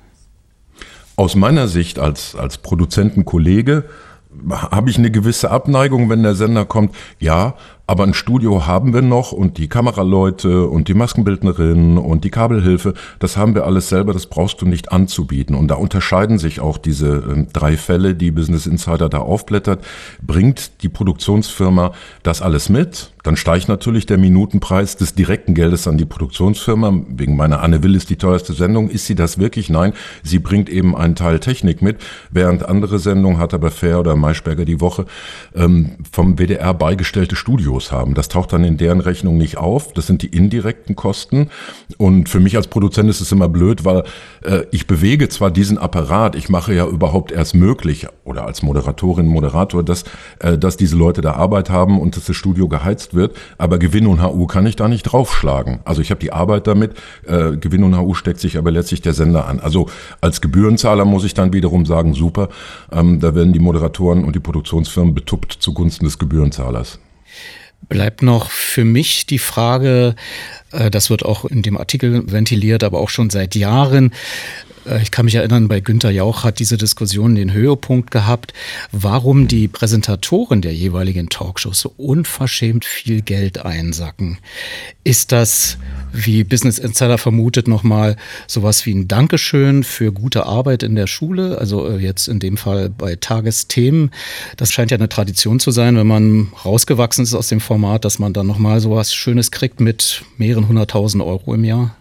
Aus 1.18 1.36
meiner 1.36 1.68
Sicht 1.68 2.00
als, 2.00 2.36
als 2.36 2.58
Produzentenkollege 2.58 3.86
habe 4.50 4.90
ich 4.90 4.98
eine 4.98 5.12
gewisse 5.12 5.52
Abneigung, 5.52 6.10
wenn 6.10 6.24
der 6.24 6.36
Sender 6.36 6.66
kommt, 6.66 6.96
ja, 7.20 7.56
Aber 7.88 8.04
ein 8.04 8.16
Studio 8.16 8.66
haben 8.66 8.94
wir 8.94 9.04
noch 9.04 9.32
und 9.32 9.60
die 9.60 9.68
Kameraleute 9.68 10.66
und 10.68 10.88
die 10.88 10.96
Maskenbildnerin 10.96 12.00
und 12.00 12.24
die 12.24 12.32
Kabelhilfe, 12.32 12.96
das 13.20 13.38
haben 13.38 13.54
wir 13.54 13.66
alles 13.66 13.90
selber, 13.90 14.12
das 14.12 14.26
brauchst 14.26 14.60
du 14.62 14.66
nicht 14.66 14.92
anzubieten. 14.92 15.56
Und 15.56 15.68
da 15.68 15.76
unterscheiden 15.76 16.40
sich 16.40 16.60
auch 16.60 16.80
diese 16.80 17.18
äh, 17.18 17.46
drei 17.54 17.78
Fälle, 17.78 18.16
die 18.16 18.32
Business 18.32 18.66
Insider 18.66 19.08
da 19.08 19.20
aufblättert. 19.20 19.86
Bringt 20.22 20.82
die 20.82 20.90
Produktionsfirma 20.90 21.92
das 22.24 22.42
alles 22.42 22.70
mit? 22.70 23.12
Dann 23.22 23.36
steigt 23.36 23.68
natürlich 23.68 24.06
der 24.06 24.18
Minutenpreis 24.18 24.98
des 24.98 25.14
direkten 25.14 25.54
Geldes 25.54 25.88
an 25.88 25.98
die 25.98 26.06
Produktionsfirma. 26.06 27.02
Wegen 27.10 27.36
meiner 27.36 27.62
Anne 27.62 27.84
Will 27.84 27.96
ist 27.96 28.10
die 28.10 28.18
teuerste 28.18 28.54
Sendung. 28.54 28.90
Ist 28.90 29.06
sie 29.06 29.16
das 29.16 29.40
wirklich? 29.40 29.70
Nein, 29.70 29.94
sie 30.24 30.40
bringt 30.40 30.70
eben 30.70 30.96
einen 30.96 31.16
Teil 31.16 31.40
Technik 31.40 31.82
mit, 31.82 31.98
während 32.32 32.68
andere 32.68 33.00
Sendungen, 33.00 33.40
hat 33.40 33.54
aber 33.54 33.72
Fair 33.72 34.00
oder 34.00 34.16
Maischberger 34.16 34.66
die 34.66 34.80
Woche, 34.80 35.06
ähm, 35.56 35.98
vom 36.12 36.38
WDR 36.38 36.74
beigestellte 36.74 37.36
Studios 37.36 37.75
haben. 37.92 38.14
Das 38.14 38.30
taucht 38.30 38.54
dann 38.54 38.64
in 38.64 38.78
deren 38.78 39.00
Rechnung 39.00 39.38
nicht 39.38 39.58
auf. 39.58 39.94
Das 39.94 40.08
sind 40.08 40.22
die 40.22 40.28
indirekten 40.28 40.96
Kosten. 40.96 41.50
Und 41.98 42.30
für 42.30 42.40
mich 42.40 42.56
als 42.56 42.68
Produzent 42.68 43.10
ist 43.10 43.22
es 43.22 43.32
immer 43.32 43.50
blöd, 43.50 43.86
weil 43.86 44.04
äh, 44.44 44.64
ich 44.72 44.88
bewege 44.88 45.30
zwar 45.30 45.52
diesen 45.52 45.78
Apparat, 45.78 46.36
ich 46.36 46.50
mache 46.50 46.74
ja 46.74 46.88
überhaupt 46.88 47.32
erst 47.32 47.56
möglich, 47.56 48.08
oder 48.24 48.46
als 48.46 48.64
Moderatorin, 48.64 49.28
Moderator, 49.28 49.84
dass, 49.84 50.04
äh, 50.40 50.58
dass 50.58 50.78
diese 50.78 50.96
Leute 50.96 51.22
da 51.22 51.34
Arbeit 51.34 51.70
haben 51.70 52.00
und 52.00 52.16
dass 52.16 52.26
das 52.26 52.36
Studio 52.36 52.68
geheizt 52.68 53.14
wird, 53.14 53.36
aber 53.58 53.78
Gewinn 53.78 54.08
und 54.08 54.22
HU 54.22 54.48
kann 54.48 54.66
ich 54.66 54.76
da 54.76 54.88
nicht 54.88 55.04
draufschlagen. 55.04 55.80
Also 55.86 56.02
ich 56.02 56.10
habe 56.12 56.20
die 56.20 56.34
Arbeit 56.34 56.68
damit, 56.68 56.94
äh, 57.26 57.58
Gewinn 57.58 57.84
und 57.84 57.98
HU 57.98 58.14
steckt 58.14 58.40
sich 58.40 58.58
aber 58.58 58.72
letztlich 58.72 59.02
der 59.02 59.14
Sender 59.14 59.48
an. 59.48 59.60
Also 59.60 59.88
als 60.22 60.42
Gebührenzahler 60.42 61.06
muss 61.06 61.24
ich 61.24 61.34
dann 61.34 61.54
wiederum 61.54 61.86
sagen, 61.86 62.14
super, 62.14 62.50
ähm, 62.92 63.20
da 63.20 63.36
werden 63.36 63.54
die 63.54 63.60
Moderatoren 63.60 64.24
und 64.26 64.36
die 64.36 64.40
Produktionsfirmen 64.40 65.14
betuppt 65.14 65.54
zugunsten 65.54 66.06
des 66.06 66.20
Gebührenzahlers. 66.20 67.00
Bleibt 67.88 68.22
noch 68.24 68.50
für 68.50 68.84
mich 68.84 69.26
die 69.26 69.40
Frage, 69.40 70.16
äh, 70.72 70.90
das 70.90 71.10
wird 71.10 71.24
auch 71.24 71.46
in 71.46 71.62
dem 71.62 71.78
Artikel 71.78 72.32
ventiliert, 72.32 72.84
aber 72.84 73.00
auch 73.00 73.10
schon 73.10 73.30
seit 73.30 73.56
Jahren, 73.56 74.12
ich 75.02 75.12
kann 75.12 75.26
mich 75.26 75.36
erinnern, 75.36 75.68
bei 75.68 75.80
Günter 75.80 76.12
Jauch 76.12 76.44
hat 76.44 76.60
diese 76.60 76.78
Diskussion 76.78 77.36
den 77.36 77.54
Höhepunkt 77.54 78.12
gehabt, 78.12 78.54
warum 78.92 79.48
die 79.48 79.68
Präsentatoren 79.68 80.62
der 80.62 80.74
jeweiligen 80.74 81.30
Talkshows 81.30 81.80
so 81.80 81.94
unverschämt 81.98 82.86
viel 82.86 83.22
Geld 83.22 83.66
einsacken. 83.66 84.38
Ist 85.04 85.32
das, 85.32 85.78
wie 86.14 86.44
Business 86.44 86.78
Insider 86.78 87.18
vermutet, 87.18 87.68
nochmal 87.68 88.16
sowas 88.48 88.86
wie 88.86 88.94
ein 88.94 89.08
Dankeschön 89.08 89.84
für 89.84 90.12
gute 90.12 90.46
Arbeit 90.46 90.84
in 90.84 90.96
der 90.96 91.08
Schule? 91.08 91.58
Also 91.58 91.88
äh, 91.88 91.98
jetzt 91.98 92.28
in 92.28 92.40
dem 92.40 92.58
Fall 92.58 92.90
bei 92.90 93.16
Tagesthemen. 93.16 94.12
Das 94.58 94.72
scheint 94.72 94.92
ja 94.92 94.98
eine 94.98 95.10
Tradition 95.10 95.60
zu 95.60 95.72
sein, 95.72 95.98
wenn 95.98 96.08
man 96.08 96.52
rausgewachsen 96.64 97.24
ist 97.24 97.34
aus 97.34 97.48
dem 97.48 97.60
Format, 97.60 98.06
dass 98.06 98.20
man 98.20 98.34
dann 98.34 98.48
nochmal 98.48 98.80
sowas 98.80 99.14
Schönes 99.14 99.52
kriegt 99.52 99.80
mit 99.80 100.24
mehreren 100.38 100.68
hunderttausend 100.68 101.24
Euro 101.24 101.54
im 101.54 101.64
Jahr. 101.64 101.96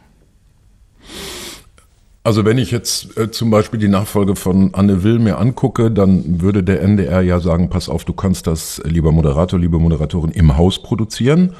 Also 2.26 2.46
wenn 2.46 2.56
ich 2.56 2.70
jetzt 2.70 3.18
äh, 3.18 3.30
zum 3.30 3.50
Beispiel 3.50 3.78
die 3.78 3.88
Nachfolge 3.88 4.34
von 4.34 4.72
Anne 4.72 5.02
Will 5.02 5.18
mir 5.18 5.36
angucke, 5.38 5.90
dann 5.90 6.40
würde 6.40 6.64
der 6.64 6.80
NDR 6.80 7.20
ja 7.20 7.38
sagen, 7.38 7.68
pass 7.68 7.90
auf, 7.90 8.06
du 8.06 8.14
kannst 8.14 8.46
das, 8.46 8.80
lieber 8.82 9.12
Moderator, 9.12 9.58
liebe 9.58 9.78
Moderatorin, 9.78 10.30
im 10.30 10.56
Haus 10.56 10.82
produzieren. 10.82 11.52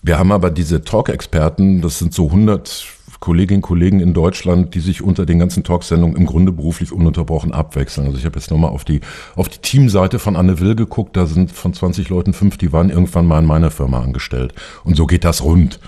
Wir 0.00 0.18
haben 0.18 0.32
aber 0.32 0.50
diese 0.50 0.82
Talk-Experten, 0.82 1.82
das 1.82 1.98
sind 1.98 2.14
so 2.14 2.26
100 2.28 2.86
Kolleginnen 3.20 3.58
und 3.58 3.68
Kollegen 3.68 4.00
in 4.00 4.14
Deutschland, 4.14 4.74
die 4.74 4.80
sich 4.80 5.02
unter 5.02 5.26
den 5.26 5.38
ganzen 5.38 5.64
Talksendungen 5.64 6.16
im 6.16 6.24
Grunde 6.24 6.50
beruflich 6.50 6.92
ununterbrochen 6.92 7.52
abwechseln. 7.52 8.06
Also 8.06 8.18
ich 8.18 8.24
habe 8.24 8.38
jetzt 8.38 8.50
nochmal 8.50 8.70
auf 8.70 8.84
die, 8.84 9.00
auf 9.34 9.50
die 9.50 9.58
Teamseite 9.58 10.18
von 10.18 10.34
Anne 10.36 10.60
Will 10.60 10.76
geguckt, 10.76 11.14
da 11.14 11.26
sind 11.26 11.52
von 11.52 11.74
20 11.74 12.08
Leuten 12.08 12.32
fünf, 12.32 12.56
die 12.56 12.72
waren 12.72 12.88
irgendwann 12.88 13.26
mal 13.26 13.40
in 13.40 13.46
meiner 13.46 13.70
Firma 13.70 14.00
angestellt. 14.00 14.54
Und 14.82 14.96
so 14.96 15.06
geht 15.06 15.24
das 15.24 15.44
rund. 15.44 15.78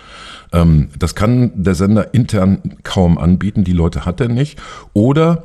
Ähm, 0.53 0.89
das 0.99 1.15
kann 1.15 1.51
der 1.55 1.75
Sender 1.75 2.15
intern 2.15 2.77
kaum 2.83 3.19
anbieten, 3.19 3.65
die 3.65 3.73
Leute 3.73 4.05
hat 4.05 4.21
er 4.21 4.29
nicht. 4.29 4.61
Oder 4.93 5.45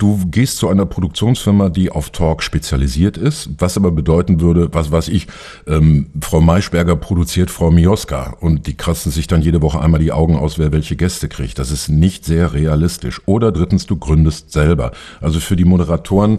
Du 0.00 0.18
gehst 0.30 0.56
zu 0.56 0.70
einer 0.70 0.86
Produktionsfirma, 0.86 1.68
die 1.68 1.90
auf 1.90 2.08
Talk 2.08 2.42
spezialisiert 2.42 3.18
ist, 3.18 3.50
was 3.58 3.76
aber 3.76 3.90
bedeuten 3.90 4.40
würde, 4.40 4.72
was 4.72 4.90
weiß 4.90 5.08
ich, 5.08 5.26
ähm, 5.66 6.06
Frau 6.22 6.40
Maischberger 6.40 6.96
produziert 6.96 7.50
Frau 7.50 7.70
Mioska 7.70 8.34
und 8.40 8.66
die 8.66 8.78
kratzen 8.78 9.12
sich 9.12 9.26
dann 9.26 9.42
jede 9.42 9.60
Woche 9.60 9.78
einmal 9.78 10.00
die 10.00 10.10
Augen 10.10 10.36
aus, 10.36 10.58
wer 10.58 10.72
welche 10.72 10.96
Gäste 10.96 11.28
kriegt. 11.28 11.58
Das 11.58 11.70
ist 11.70 11.90
nicht 11.90 12.24
sehr 12.24 12.54
realistisch. 12.54 13.20
Oder 13.26 13.52
drittens, 13.52 13.84
du 13.84 13.96
gründest 13.96 14.52
selber. 14.52 14.92
Also 15.20 15.38
für 15.38 15.54
die 15.54 15.66
Moderatoren 15.66 16.38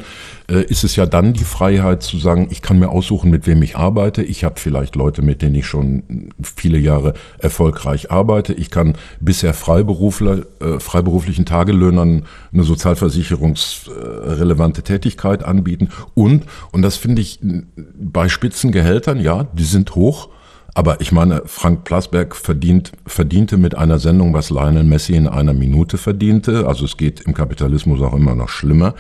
äh, 0.49 0.63
ist 0.63 0.83
es 0.83 0.95
ja 0.95 1.05
dann 1.05 1.33
die 1.33 1.43
Freiheit 1.43 2.01
zu 2.01 2.17
sagen, 2.17 2.47
ich 2.49 2.63
kann 2.63 2.79
mir 2.79 2.89
aussuchen, 2.89 3.29
mit 3.29 3.45
wem 3.45 3.61
ich 3.61 3.77
arbeite. 3.77 4.23
Ich 4.23 4.43
habe 4.43 4.59
vielleicht 4.59 4.95
Leute, 4.95 5.21
mit 5.21 5.43
denen 5.43 5.53
ich 5.53 5.67
schon 5.67 6.31
viele 6.41 6.79
Jahre 6.79 7.13
erfolgreich 7.37 8.09
arbeite. 8.09 8.53
Ich 8.53 8.71
kann 8.71 8.95
bisher 9.19 9.53
Freiberufler, 9.53 10.39
äh, 10.59 10.79
freiberuflichen 10.79 11.45
Tagelöhnern 11.45 12.25
eine 12.51 12.63
Sozialversicherung 12.63 13.50
versicherungsrelevante 13.55 14.83
Tätigkeit 14.83 15.43
anbieten. 15.43 15.89
Und, 16.13 16.45
und 16.71 16.81
das 16.81 16.97
finde 16.97 17.21
ich 17.21 17.39
bei 17.41 18.29
Spitzengehältern, 18.29 19.19
ja, 19.19 19.45
die 19.53 19.63
sind 19.63 19.95
hoch. 19.95 20.29
Aber 20.73 21.01
ich 21.01 21.11
meine, 21.11 21.41
Frank 21.47 21.83
Plasberg 21.83 22.33
verdient, 22.33 22.93
verdiente 23.05 23.57
mit 23.57 23.75
einer 23.77 23.99
Sendung, 23.99 24.33
was 24.33 24.49
Lionel 24.49 24.85
Messi 24.85 25.15
in 25.15 25.27
einer 25.27 25.53
Minute 25.53 25.97
verdiente. 25.97 26.65
Also 26.65 26.85
es 26.85 26.95
geht 26.95 27.19
im 27.21 27.33
Kapitalismus 27.33 28.01
auch 28.01 28.13
immer 28.13 28.35
noch 28.35 28.47
schlimmer. 28.47 28.95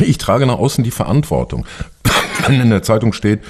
Ich 0.00 0.16
trage 0.16 0.46
nach 0.46 0.58
außen 0.58 0.84
die 0.84 0.90
Verantwortung. 0.90 1.66
Wenn 2.46 2.60
in 2.60 2.70
der 2.70 2.82
Zeitung 2.82 3.12
steht, 3.12 3.40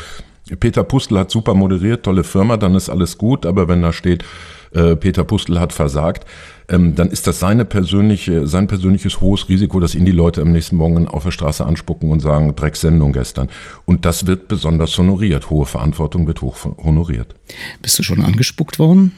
Peter 0.59 0.83
Pustel 0.83 1.19
hat 1.19 1.31
super 1.31 1.55
moderiert, 1.55 2.05
tolle 2.05 2.25
Firma, 2.25 2.57
dann 2.57 2.75
ist 2.75 2.89
alles 2.89 3.19
gut. 3.19 3.47
Aber 3.47 3.69
wenn 3.69 3.83
da 3.83 3.93
steht, 3.93 4.25
äh, 4.73 4.97
Peter 4.97 5.23
Pustel 5.23 5.61
hat 5.61 5.73
versagt, 5.73 6.27
ähm, 6.69 6.95
dann 6.95 7.11
ist 7.11 7.27
das 7.27 7.41
seine 7.41 7.65
persönliche, 7.65 8.47
sein 8.47 8.67
persönliches 8.67 9.21
hohes 9.21 9.49
Risiko, 9.49 9.81
dass 9.81 9.95
ihn 9.95 10.05
die 10.05 10.13
Leute 10.13 10.43
am 10.43 10.53
nächsten 10.53 10.77
Morgen 10.77 11.09
auf 11.09 11.25
der 11.25 11.31
Straße 11.31 11.65
anspucken 11.65 12.11
und 12.11 12.21
sagen, 12.21 12.55
Drecksendung 12.55 13.13
gestern. 13.13 13.49
Und 13.87 14.05
das 14.05 14.27
wird 14.27 14.49
besonders 14.49 14.97
honoriert. 14.99 15.51
Hohe 15.51 15.67
Verantwortung 15.67 16.27
wird 16.27 16.43
hoch 16.43 16.57
honoriert. 16.77 17.35
Bist 17.81 17.99
du 17.99 18.03
schon 18.03 18.23
angespuckt 18.23 18.79
worden 18.79 19.13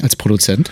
als 0.00 0.16
Produzent? 0.16 0.70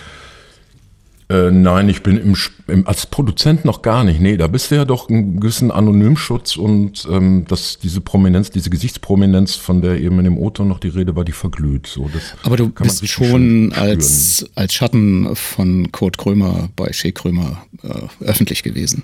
Äh, 1.31 1.49
nein, 1.49 1.87
ich 1.87 2.03
bin 2.03 2.17
im, 2.17 2.35
im, 2.67 2.85
als 2.85 3.05
Produzent 3.05 3.63
noch 3.63 3.81
gar 3.81 4.03
nicht. 4.03 4.19
Nee, 4.19 4.35
da 4.35 4.47
bist 4.47 4.69
du 4.69 4.75
ja 4.75 4.83
doch 4.83 5.07
einen 5.07 5.39
gewissen 5.39 5.71
Anonymschutz 5.71 6.57
und 6.57 7.07
ähm, 7.09 7.45
dass 7.47 7.79
diese 7.79 8.01
Prominenz, 8.01 8.49
diese 8.49 8.69
Gesichtsprominenz, 8.69 9.55
von 9.55 9.81
der 9.81 10.01
eben 10.01 10.17
in 10.19 10.25
dem 10.25 10.37
Oton 10.37 10.67
noch 10.67 10.79
die 10.79 10.89
Rede 10.89 11.15
war, 11.15 11.23
die 11.23 11.31
verglüht. 11.31 11.87
So, 11.87 12.09
Aber 12.43 12.57
du 12.57 12.69
bist 12.69 13.07
schon 13.07 13.71
als, 13.73 14.45
als 14.55 14.73
Schatten 14.73 15.33
von 15.35 15.89
Kurt 15.93 16.17
Krömer 16.17 16.69
bei 16.75 16.91
Shea 16.91 17.11
Krömer 17.11 17.63
äh, 17.83 18.25
öffentlich 18.25 18.61
gewesen. 18.61 19.03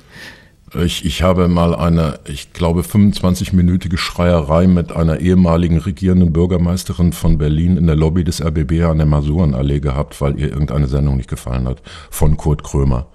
Ich, 0.75 1.06
ich 1.06 1.23
habe 1.23 1.47
mal 1.47 1.73
eine, 1.73 2.19
ich 2.27 2.51
glaube, 2.51 2.82
25-minütige 2.82 3.97
Schreierei 3.97 4.67
mit 4.67 4.91
einer 4.91 5.19
ehemaligen 5.19 5.77
regierenden 5.77 6.34
Bürgermeisterin 6.34 7.13
von 7.13 7.38
Berlin 7.38 7.77
in 7.77 7.88
der 7.88 7.95
Lobby 7.95 8.25
des 8.25 8.43
RBB 8.43 8.84
an 8.84 8.97
der 8.97 9.08
Masurenallee 9.08 9.80
gehabt, 9.80 10.19
weil 10.19 10.38
ihr 10.38 10.49
irgendeine 10.49 10.88
Sendung 10.88 11.15
nicht 11.15 11.30
gefallen 11.30 11.67
hat, 11.67 11.82
von 12.10 12.36
Kurt 12.36 12.63
Krömer. 12.63 13.06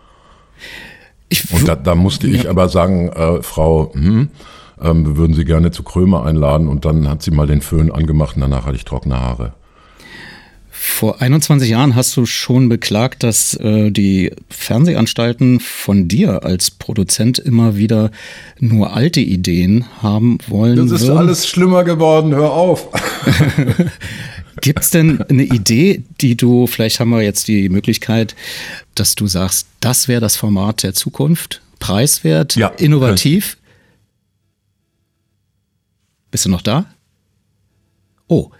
Und 1.52 1.68
da, 1.68 1.76
da 1.76 1.94
musste 1.94 2.26
ja. 2.26 2.36
ich 2.36 2.48
aber 2.48 2.70
sagen, 2.70 3.08
äh, 3.10 3.42
Frau, 3.42 3.92
hm, 3.92 4.30
ähm, 4.80 5.06
wir 5.06 5.16
würden 5.16 5.34
Sie 5.34 5.44
gerne 5.44 5.70
zu 5.70 5.82
Krömer 5.82 6.24
einladen. 6.24 6.68
Und 6.68 6.84
dann 6.84 7.08
hat 7.08 7.22
sie 7.22 7.30
mal 7.30 7.46
den 7.46 7.60
Föhn 7.60 7.90
angemacht 7.90 8.36
und 8.36 8.42
danach 8.42 8.66
hatte 8.66 8.76
ich 8.76 8.84
trockene 8.84 9.20
Haare. 9.20 9.54
Vor 10.84 11.22
21 11.22 11.70
Jahren 11.70 11.94
hast 11.94 12.16
du 12.16 12.26
schon 12.26 12.68
beklagt, 12.68 13.22
dass 13.22 13.54
äh, 13.54 13.92
die 13.92 14.32
Fernsehanstalten 14.50 15.60
von 15.60 16.08
dir 16.08 16.42
als 16.42 16.72
Produzent 16.72 17.38
immer 17.38 17.76
wieder 17.76 18.10
nur 18.58 18.92
alte 18.92 19.20
Ideen 19.20 19.84
haben 20.02 20.38
wollen. 20.48 20.74
Das 20.74 20.90
ist 20.90 21.06
würden. 21.06 21.18
alles 21.18 21.46
schlimmer 21.46 21.84
geworden, 21.84 22.34
hör 22.34 22.50
auf. 22.50 22.88
Gibt 24.60 24.80
es 24.80 24.90
denn 24.90 25.22
eine 25.22 25.44
Idee, 25.44 26.02
die 26.20 26.36
du, 26.36 26.66
vielleicht 26.66 26.98
haben 26.98 27.10
wir 27.10 27.22
jetzt 27.22 27.46
die 27.46 27.68
Möglichkeit, 27.68 28.34
dass 28.96 29.14
du 29.14 29.28
sagst, 29.28 29.68
das 29.78 30.08
wäre 30.08 30.20
das 30.20 30.34
Format 30.34 30.82
der 30.82 30.94
Zukunft? 30.94 31.62
Preiswert, 31.78 32.56
ja, 32.56 32.66
innovativ? 32.66 33.56
Bist 36.32 36.44
du 36.44 36.48
noch 36.48 36.62
da? 36.62 36.86
Oh, 38.28 38.50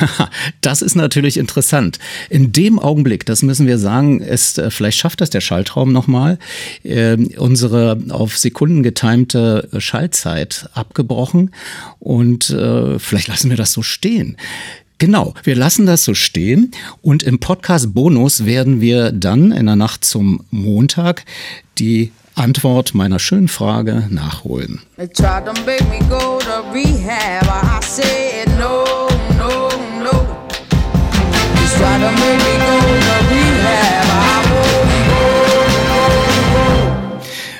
das 0.62 0.82
ist 0.82 0.96
natürlich 0.96 1.36
interessant. 1.36 1.98
In 2.28 2.50
dem 2.50 2.78
Augenblick, 2.78 3.24
das 3.24 3.42
müssen 3.42 3.66
wir 3.66 3.78
sagen, 3.78 4.20
ist, 4.20 4.58
äh, 4.58 4.70
vielleicht 4.70 4.98
schafft 4.98 5.20
das 5.20 5.30
der 5.30 5.40
Schaltraum 5.40 5.92
nochmal, 5.92 6.38
äh, 6.82 7.16
unsere 7.36 7.98
auf 8.10 8.36
Sekunden 8.36 8.82
getimte 8.82 9.68
Schaltzeit 9.78 10.68
abgebrochen 10.74 11.52
und 12.00 12.50
äh, 12.50 12.98
vielleicht 12.98 13.28
lassen 13.28 13.50
wir 13.50 13.56
das 13.56 13.72
so 13.72 13.82
stehen. 13.82 14.36
Genau, 14.98 15.34
wir 15.42 15.56
lassen 15.56 15.84
das 15.84 16.04
so 16.04 16.14
stehen 16.14 16.70
und 17.00 17.22
im 17.22 17.40
Podcast 17.40 17.92
Bonus 17.92 18.44
werden 18.44 18.80
wir 18.80 19.10
dann 19.12 19.52
in 19.52 19.66
der 19.66 19.76
Nacht 19.76 20.04
zum 20.04 20.44
Montag 20.50 21.24
die 21.78 22.12
Antwort 22.34 22.94
meiner 22.94 23.18
schönen 23.18 23.48
Frage 23.48 24.06
nachholen. 24.10 24.80
They 24.96 25.08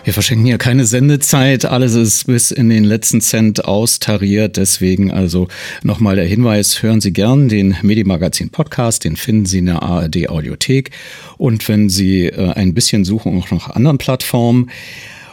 Wir 0.05 0.13
verschenken 0.13 0.47
hier 0.47 0.59
keine 0.59 0.85
Sendezeit. 0.85 1.65
Alles 1.65 1.95
ist 1.95 2.27
bis 2.27 2.51
in 2.51 2.69
den 2.69 2.83
letzten 2.83 3.21
Cent 3.21 3.65
austariert. 3.65 4.57
Deswegen 4.57 5.13
also 5.13 5.47
nochmal 5.85 6.17
der 6.17 6.25
Hinweis, 6.25 6.83
hören 6.83 7.01
Sie 7.01 7.13
gern 7.13 7.49
den 7.49 7.77
Medimagazin 7.83 8.51
Podcast. 8.51 9.05
Den 9.05 9.15
finden 9.15 9.47
Sie 9.47 9.59
in 9.59 9.67
der 9.67 9.85
ARD 9.85 10.29
Audiothek. 10.29 10.91
Und 11.39 11.69
wenn 11.69 11.89
Sie 11.89 12.27
äh, 12.27 12.51
ein 12.51 12.75
bisschen 12.75 13.05
suchen, 13.05 13.39
auch 13.39 13.53
noch 13.53 13.71
anderen 13.71 13.99
Plattformen. 13.99 14.71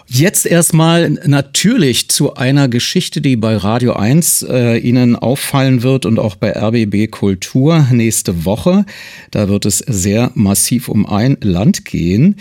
Jetzt 0.05 0.45
erstmal 0.45 1.09
natürlich 1.25 2.09
zu 2.09 2.35
einer 2.35 2.67
Geschichte, 2.67 3.21
die 3.21 3.37
bei 3.37 3.57
Radio 3.57 3.93
1 3.93 4.43
äh, 4.43 4.77
Ihnen 4.77 5.15
auffallen 5.15 5.81
wird 5.81 6.05
und 6.05 6.19
auch 6.19 6.35
bei 6.35 6.55
RBB 6.55 7.09
Kultur 7.09 7.87
nächste 7.91 8.45
Woche. 8.45 8.85
Da 9.31 9.49
wird 9.49 9.65
es 9.65 9.79
sehr 9.79 10.29
massiv 10.35 10.89
um 10.89 11.07
ein 11.07 11.37
Land 11.41 11.85
gehen. 11.85 12.35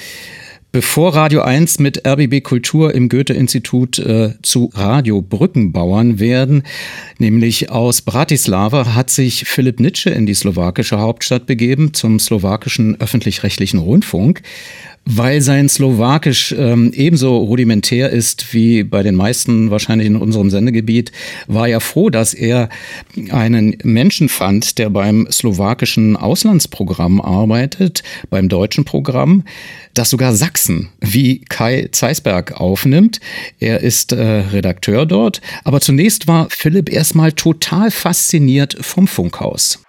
Bevor 0.71 1.15
Radio 1.15 1.41
1 1.41 1.79
mit 1.79 2.07
RBB 2.07 2.43
Kultur 2.43 2.95
im 2.95 3.09
Goethe-Institut 3.09 3.99
äh, 4.01 4.35
zu 4.43 4.71
Radiobrückenbauern 4.75 6.21
werden, 6.21 6.63
nämlich 7.17 7.71
aus 7.71 8.03
Bratislava, 8.03 8.95
hat 8.95 9.09
sich 9.09 9.45
Philipp 9.49 9.81
Nitsche 9.81 10.11
in 10.11 10.27
die 10.27 10.35
slowakische 10.35 10.99
Hauptstadt 10.99 11.47
begeben, 11.47 11.95
zum 11.95 12.19
slowakischen 12.19 13.01
öffentlich-rechtlichen 13.01 13.79
Rundfunk 13.79 14.43
weil 15.11 15.41
sein 15.41 15.71
Slowakisch 15.71 16.55
ähm, 16.57 16.93
ebenso 16.95 17.39
rudimentär 17.39 18.11
ist 18.11 18.53
wie 18.53 18.85
bei 18.85 19.03
den 19.03 19.15
meisten 19.15 19.71
wahrscheinlich 19.71 20.07
in 20.07 20.17
unserem 20.17 20.51
Sendegebiet, 20.51 21.13
war 21.47 21.67
er 21.67 21.81
froh, 21.81 22.11
dass 22.11 22.35
er 22.35 22.69
einen 23.31 23.79
Menschen 23.85 24.29
fand, 24.29 24.77
der 24.77 24.91
beim 24.91 25.27
slowakischen 25.31 26.15
Auslandsprogramm 26.15 27.23
arbeitet, 27.23 28.03
beim 28.29 28.51
deutschen 28.51 28.85
Programm, 28.85 29.45
das 29.95 30.11
sogar 30.11 30.35
Sachsen 30.35 30.91
wie 31.01 31.41
Kai 31.41 31.89
Zeisberg 31.91 32.61
aufnimmt. 32.61 33.19
Er 33.59 33.81
ist 33.81 34.13
äh, 34.13 34.23
Redakteur 34.23 35.07
dort. 35.07 35.41
Aber 35.65 35.81
zunächst 35.81 36.29
war 36.29 36.49
Philipp 36.51 36.93
erstmal 36.93 37.33
total 37.33 37.91
fasziniert 37.91 38.77
vom 38.83 39.07
Funkhaus. 39.07 39.83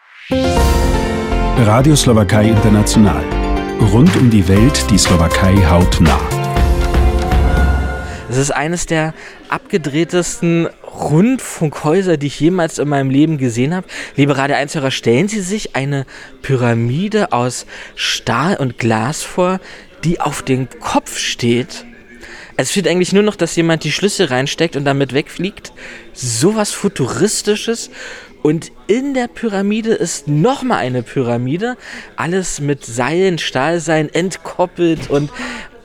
Radio 1.57 1.95
Slowakei 1.95 2.49
International 2.49 3.48
Rund 3.79 4.15
um 4.17 4.29
die 4.29 4.45
Welt, 4.47 4.85
die 4.91 4.97
Slowakei 4.97 5.55
hautnah. 5.55 6.19
Es 8.29 8.37
ist 8.37 8.51
eines 8.51 8.85
der 8.85 9.13
abgedrehtesten 9.47 10.67
Rundfunkhäuser, 10.83 12.17
die 12.17 12.27
ich 12.27 12.39
jemals 12.39 12.77
in 12.77 12.89
meinem 12.89 13.09
Leben 13.09 13.37
gesehen 13.37 13.73
habe. 13.73 13.87
Liebe 14.17 14.37
Radio 14.37 14.57
1 14.57 14.75
Hörer, 14.75 14.91
stellen 14.91 15.29
Sie 15.29 15.39
sich 15.39 15.77
eine 15.77 16.05
Pyramide 16.41 17.31
aus 17.31 17.65
Stahl 17.95 18.57
und 18.57 18.77
Glas 18.77 19.23
vor, 19.23 19.59
die 20.03 20.19
auf 20.19 20.41
dem 20.41 20.67
Kopf 20.81 21.17
steht. 21.17 21.85
Es 22.57 22.71
fehlt 22.71 22.89
eigentlich 22.89 23.13
nur 23.13 23.23
noch, 23.23 23.37
dass 23.37 23.55
jemand 23.55 23.85
die 23.85 23.91
Schlüssel 23.93 24.25
reinsteckt 24.25 24.75
und 24.75 24.83
damit 24.83 25.13
wegfliegt. 25.13 25.71
Sowas 26.13 26.71
Futuristisches 26.71 27.89
und 28.41 28.71
in 28.87 29.13
der 29.13 29.27
Pyramide 29.27 29.93
ist 29.93 30.27
nochmal 30.27 30.79
eine 30.79 31.03
Pyramide. 31.03 31.75
Alles 32.15 32.61
mit 32.61 32.85
Seilen, 32.85 33.37
Stahlseilen 33.37 34.13
entkoppelt 34.13 35.09
und 35.09 35.29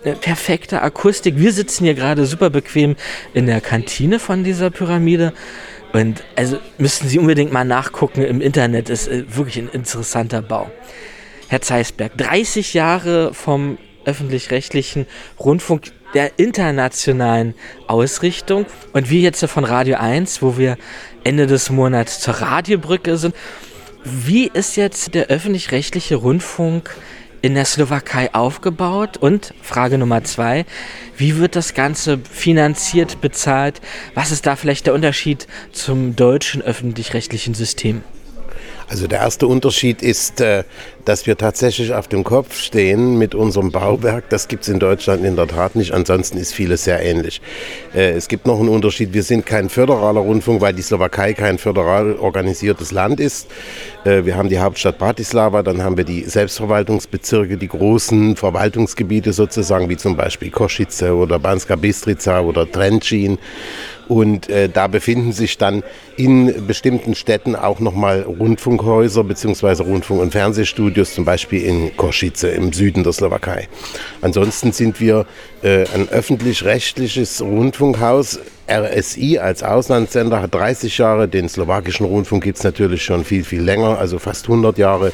äh, 0.05 0.13
perfekte 0.13 0.83
Akustik. 0.83 1.39
Wir 1.39 1.53
sitzen 1.53 1.85
hier 1.85 1.95
gerade 1.95 2.27
super 2.27 2.51
bequem 2.51 2.97
in 3.33 3.47
der 3.47 3.61
Kantine 3.61 4.19
von 4.19 4.45
dieser 4.45 4.71
Pyramide. 4.71 5.33
Und 5.93 6.25
also 6.37 6.59
müssten 6.79 7.09
Sie 7.09 7.19
unbedingt 7.19 7.53
mal 7.53 7.65
nachgucken 7.65 8.23
im 8.23 8.41
Internet. 8.41 8.89
Ist 8.89 9.09
äh, 9.09 9.25
wirklich 9.35 9.59
ein 9.59 9.69
interessanter 9.69 10.43
Bau. 10.43 10.71
Herr 11.49 11.61
Zeisberg, 11.61 12.17
30 12.17 12.75
Jahre 12.75 13.35
vom 13.35 13.79
öffentlich-rechtlichen 14.05 15.07
Rundfunk 15.39 15.93
der 16.15 16.39
internationalen 16.39 17.55
Ausrichtung. 17.87 18.67
Und 18.93 19.11
wir 19.11 19.21
jetzt 19.21 19.45
von 19.45 19.65
Radio 19.65 19.97
1, 19.99 20.43
wo 20.43 20.57
wir 20.57 20.77
Ende 21.25 21.47
des 21.47 21.71
Monats 21.71 22.21
zur 22.21 22.35
Radiobrücke 22.35 23.17
sind. 23.17 23.35
Wie 24.05 24.47
ist 24.47 24.77
jetzt 24.77 25.15
der 25.15 25.27
öffentlich-rechtliche 25.27 26.17
Rundfunk 26.17 26.95
in 27.43 27.55
der 27.55 27.65
Slowakei 27.65 28.33
aufgebaut? 28.35 29.17
Und 29.17 29.55
Frage 29.63 29.99
Nummer 29.99 30.25
zwei, 30.25 30.67
wie 31.17 31.37
wird 31.39 31.57
das 31.57 31.75
Ganze 31.75 32.19
finanziert, 32.19 33.21
bezahlt? 33.21 33.81
Was 34.15 34.31
ist 34.31 34.47
da 34.47 34.57
vielleicht 34.57 34.87
der 34.87 34.95
Unterschied 34.95 35.47
zum 35.73 36.17
deutschen 36.17 36.63
öffentlich-rechtlichen 36.63 37.55
System? 37.55 38.03
Also 38.89 39.07
der 39.07 39.21
erste 39.21 39.47
Unterschied 39.47 40.03
ist, 40.03 40.41
äh, 40.41 40.65
dass 41.05 41.27
wir 41.27 41.37
tatsächlich 41.37 41.93
auf 41.93 42.09
dem 42.09 42.25
Kopf 42.25 42.59
stehen 42.59 43.19
mit 43.19 43.35
unserem 43.35 43.71
Bauwerk. 43.71 44.29
Das 44.29 44.49
gibt 44.49 44.63
es 44.63 44.69
in 44.69 44.79
Deutschland 44.79 45.25
in 45.25 45.37
der 45.37 45.49
Tat 45.49 45.77
nicht. 45.77 45.93
Ansonsten 45.93 46.39
ist 46.39 46.55
vieles 46.55 46.85
sehr 46.85 47.03
ähnlich. 47.03 47.41
Äh, 47.95 48.13
es 48.13 48.29
gibt 48.29 48.47
noch 48.47 48.59
einen 48.59 48.69
Unterschied. 48.69 49.13
Wir 49.13 49.23
sind 49.23 49.47
kein 49.47 49.69
föderaler 49.69 50.21
Rundfunk, 50.21 50.61
weil 50.61 50.75
die 50.75 50.83
Slowakei 50.83 51.35
kein 51.35 51.59
föderal 51.59 52.17
organisiertes 52.17 52.93
Land 52.93 53.21
ist. 53.21 53.49
Äh, 54.05 54.25
wir 54.25 54.37
haben 54.37 54.49
die 54.49 54.59
Hauptstadt 54.59 54.99
Bratislava, 54.99 55.63
dann 55.63 55.83
haben 55.83 55.97
wir 55.97 56.05
die 56.05 56.25
Selbstverwaltungsbezirke, 56.25 57.57
die 57.57 57.69
großen 57.69 58.37
Verwaltungsgebiete 58.37 59.33
sozusagen, 59.33 59.89
wie 59.89 59.97
zum 59.97 60.17
Beispiel 60.17 60.51
Koszice 60.51 61.11
oder 61.11 61.39
Banska 61.39 61.77
Bistrica 61.77 62.41
oder 62.41 62.65
Trenčín. 62.65 63.39
Und 64.09 64.49
äh, 64.49 64.69
da 64.69 64.87
befinden 64.87 65.33
sich 65.33 65.59
dann 65.59 65.83
in 66.17 66.67
bestimmten 66.67 67.15
Städten 67.15 67.57
auch 67.57 67.81
nochmal 67.81 68.23
Rundfunkhäuser 68.23 69.25
bzw. 69.25 69.83
Rundfunk- 69.83 70.21
und 70.21 70.33
Fernsehstudios, 70.33 71.15
zum 71.15 71.25
Beispiel 71.25 71.65
in 71.65 71.97
Koszice 71.97 72.45
im 72.45 72.73
Süden 72.73 73.03
der 73.03 73.13
Slowakei. 73.13 73.69
Ansonsten 74.21 74.73
sind 74.73 75.01
wir 75.01 75.27
äh, 75.63 75.87
ein 75.95 76.09
öffentlich-rechtliches 76.09 77.41
Rundfunkhaus. 77.41 78.41
RSI 78.71 79.39
als 79.39 79.63
Auslandssender 79.63 80.41
hat 80.41 80.55
30 80.55 80.97
Jahre, 80.97 81.29
den 81.29 81.49
slowakischen 81.49 82.07
Rundfunk 82.07 82.45
gibt 82.45 82.59
es 82.59 82.65
natürlich 82.65 83.05
schon 83.05 83.25
viel, 83.25 83.45
viel 83.45 83.63
länger, 83.63 83.99
also 83.99 84.19
fast 84.19 84.47
100 84.47 84.79
Jahre. 84.79 85.13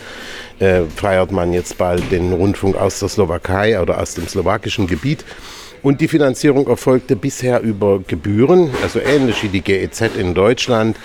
Äh, 0.61 0.83
feiert 0.95 1.33
man 1.33 1.53
jetzt 1.53 1.79
bald 1.79 2.13
den 2.13 2.33
Rundfunk 2.33 2.77
aus 2.77 3.01
der 3.01 3.09
Slowakei 3.09 3.81
oder 3.81 4.01
aus 4.01 4.15
dem 4.15 4.29
slowakischen 4.29 4.87
Gebiet. 4.87 5.25
Und 5.83 6.01
die 6.01 6.09
Finanzierung 6.09 6.67
erfolgte 6.69 7.17
bisher 7.17 7.61
über 7.63 8.01
Gebühren, 8.07 8.71
also 8.83 9.01
ähnlich 9.01 9.43
wie 9.43 9.49
die 9.49 9.63
GEZ 9.63 10.03
in 10.19 10.35
Deutschland. 10.35 10.97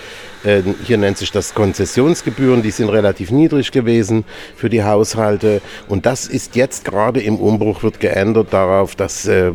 Äh, 0.44 0.62
hier 0.84 0.98
nennt 0.98 1.18
sich 1.18 1.32
das 1.32 1.54
Konzessionsgebühren, 1.54 2.62
die 2.62 2.70
sind 2.70 2.88
relativ 2.88 3.30
niedrig 3.30 3.72
gewesen 3.72 4.24
für 4.56 4.68
die 4.70 4.84
Haushalte. 4.84 5.60
Und 5.88 6.06
das 6.06 6.26
ist 6.26 6.56
jetzt 6.56 6.84
gerade 6.84 7.20
im 7.20 7.36
Umbruch, 7.36 7.82
wird 7.82 8.00
geändert 8.00 8.52
darauf, 8.52 8.94
dass 8.94 9.26
äh, 9.26 9.52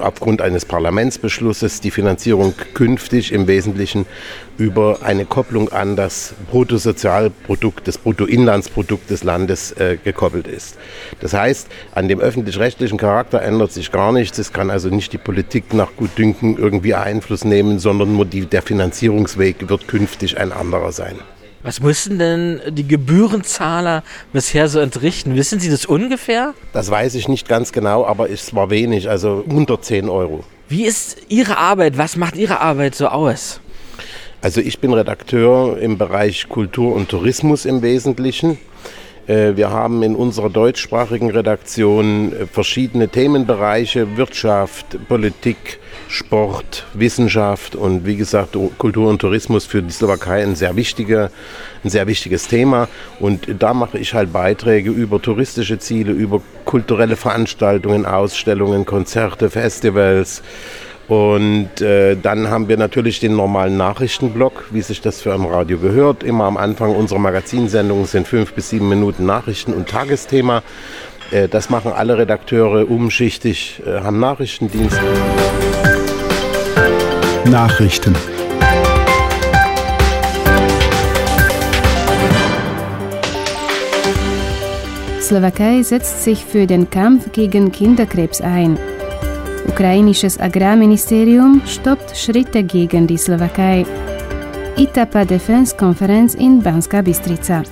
aufgrund 0.00 0.40
eines 0.40 0.64
Parlamentsbeschlusses 0.64 1.80
die 1.80 1.90
Finanzierung 1.90 2.54
künftig 2.74 3.32
im 3.32 3.46
Wesentlichen 3.46 4.06
über 4.58 4.98
eine 5.02 5.24
Kopplung 5.24 5.70
an 5.72 5.96
das 5.96 6.34
Bruttosozialprodukt, 6.50 7.88
das 7.88 7.98
Bruttoinlandsprodukt 7.98 9.10
des 9.10 9.24
Landes 9.24 9.72
äh, 9.72 9.96
gekoppelt 10.02 10.46
ist. 10.46 10.76
Das 11.20 11.32
heißt, 11.32 11.68
an 11.94 12.08
dem 12.08 12.20
öffentlich-rechtlichen 12.20 12.98
Charakter 12.98 13.42
ändert 13.42 13.72
sich 13.72 13.90
gar 13.90 14.12
nichts. 14.12 14.38
Es 14.38 14.52
kann 14.52 14.70
also 14.70 14.88
nicht 14.88 15.12
die 15.12 15.18
Politik 15.18 15.72
nach 15.72 15.96
Gutdünken 15.96 16.58
irgendwie 16.58 16.94
Einfluss 16.94 17.44
nehmen, 17.44 17.78
sondern 17.78 18.14
nur 18.14 18.24
die, 18.24 18.46
der 18.46 18.62
Finanzierungsweg 18.62 19.68
wird 19.68 19.88
künftig 19.88 20.21
ein 20.38 20.52
anderer 20.52 20.92
sein. 20.92 21.16
Was 21.62 21.80
mussten 21.80 22.18
denn 22.18 22.60
die 22.70 22.86
Gebührenzahler 22.86 24.02
bisher 24.32 24.68
so 24.68 24.80
entrichten? 24.80 25.36
Wissen 25.36 25.60
Sie 25.60 25.70
das 25.70 25.86
ungefähr? 25.86 26.54
Das 26.72 26.90
weiß 26.90 27.14
ich 27.14 27.28
nicht 27.28 27.48
ganz 27.48 27.72
genau, 27.72 28.04
aber 28.04 28.30
es 28.30 28.52
war 28.54 28.70
wenig, 28.70 29.08
also 29.08 29.44
unter 29.48 29.80
10 29.80 30.08
Euro. 30.08 30.42
Wie 30.68 30.84
ist 30.84 31.18
Ihre 31.28 31.58
Arbeit? 31.58 31.98
Was 31.98 32.16
macht 32.16 32.36
Ihre 32.36 32.60
Arbeit 32.60 32.96
so 32.96 33.06
aus? 33.06 33.60
Also 34.40 34.60
ich 34.60 34.80
bin 34.80 34.92
Redakteur 34.92 35.78
im 35.78 35.98
Bereich 35.98 36.48
Kultur 36.48 36.96
und 36.96 37.08
Tourismus 37.08 37.64
im 37.64 37.80
Wesentlichen. 37.80 38.58
Äh, 39.28 39.54
wir 39.54 39.70
haben 39.70 40.02
in 40.02 40.16
unserer 40.16 40.50
deutschsprachigen 40.50 41.30
Redaktion 41.30 42.32
äh, 42.32 42.46
verschiedene 42.46 43.08
Themenbereiche, 43.08 44.16
Wirtschaft, 44.16 44.98
Politik, 45.06 45.78
Sport, 46.12 46.84
Wissenschaft 46.92 47.74
und 47.74 48.04
wie 48.04 48.16
gesagt 48.16 48.54
Kultur 48.76 49.08
und 49.08 49.20
Tourismus 49.20 49.64
für 49.64 49.82
die 49.82 49.90
Slowakei 49.90 50.42
ein 50.42 50.54
sehr, 50.56 50.76
wichtiger, 50.76 51.30
ein 51.82 51.88
sehr 51.88 52.06
wichtiges 52.06 52.48
Thema. 52.48 52.88
Und 53.18 53.46
da 53.58 53.72
mache 53.72 53.98
ich 53.98 54.12
halt 54.12 54.30
Beiträge 54.30 54.90
über 54.90 55.22
touristische 55.22 55.78
Ziele, 55.78 56.12
über 56.12 56.42
kulturelle 56.66 57.16
Veranstaltungen, 57.16 58.04
Ausstellungen, 58.04 58.84
Konzerte, 58.84 59.48
Festivals, 59.48 60.42
und 61.08 61.80
äh, 61.80 62.16
dann 62.16 62.48
haben 62.48 62.68
wir 62.68 62.76
natürlich 62.76 63.20
den 63.20 63.36
normalen 63.36 63.76
Nachrichtenblock, 63.76 64.68
wie 64.70 64.80
sich 64.80 65.00
das 65.00 65.20
für 65.20 65.34
ein 65.34 65.44
Radio 65.44 65.76
gehört. 65.78 66.22
Immer 66.22 66.44
am 66.44 66.56
Anfang 66.56 66.94
unserer 66.94 67.18
Magazinsendungen 67.18 68.06
sind 68.06 68.28
fünf 68.28 68.54
bis 68.54 68.70
sieben 68.70 68.88
Minuten 68.88 69.26
Nachrichten 69.26 69.74
und 69.74 69.88
Tagesthema. 69.88 70.62
Äh, 71.30 71.48
das 71.48 71.70
machen 71.70 71.92
alle 71.92 72.16
Redakteure 72.16 72.88
umschichtig, 72.90 73.82
äh, 73.84 74.00
haben 74.00 74.20
Nachrichtendienst. 74.20 75.00
Nachrichten. 77.44 78.14
Slowakei 85.20 85.82
setzt 85.82 86.24
sich 86.24 86.44
für 86.44 86.66
den 86.66 86.88
Kampf 86.90 87.32
gegen 87.32 87.72
Kinderkrebs 87.72 88.40
ein. 88.40 88.78
Ukrainisches 89.66 90.38
Agrarministerium 90.40 91.62
stoppt 91.66 92.16
Schritte 92.16 92.62
gegen 92.62 93.06
die 93.06 93.16
Slowakei. 93.16 93.86
ITAPA 94.76 95.24
Defense 95.24 95.76
Konferenz 95.76 96.34
in 96.34 96.62
Banska 96.62 97.02
Bystrica. 97.02 97.62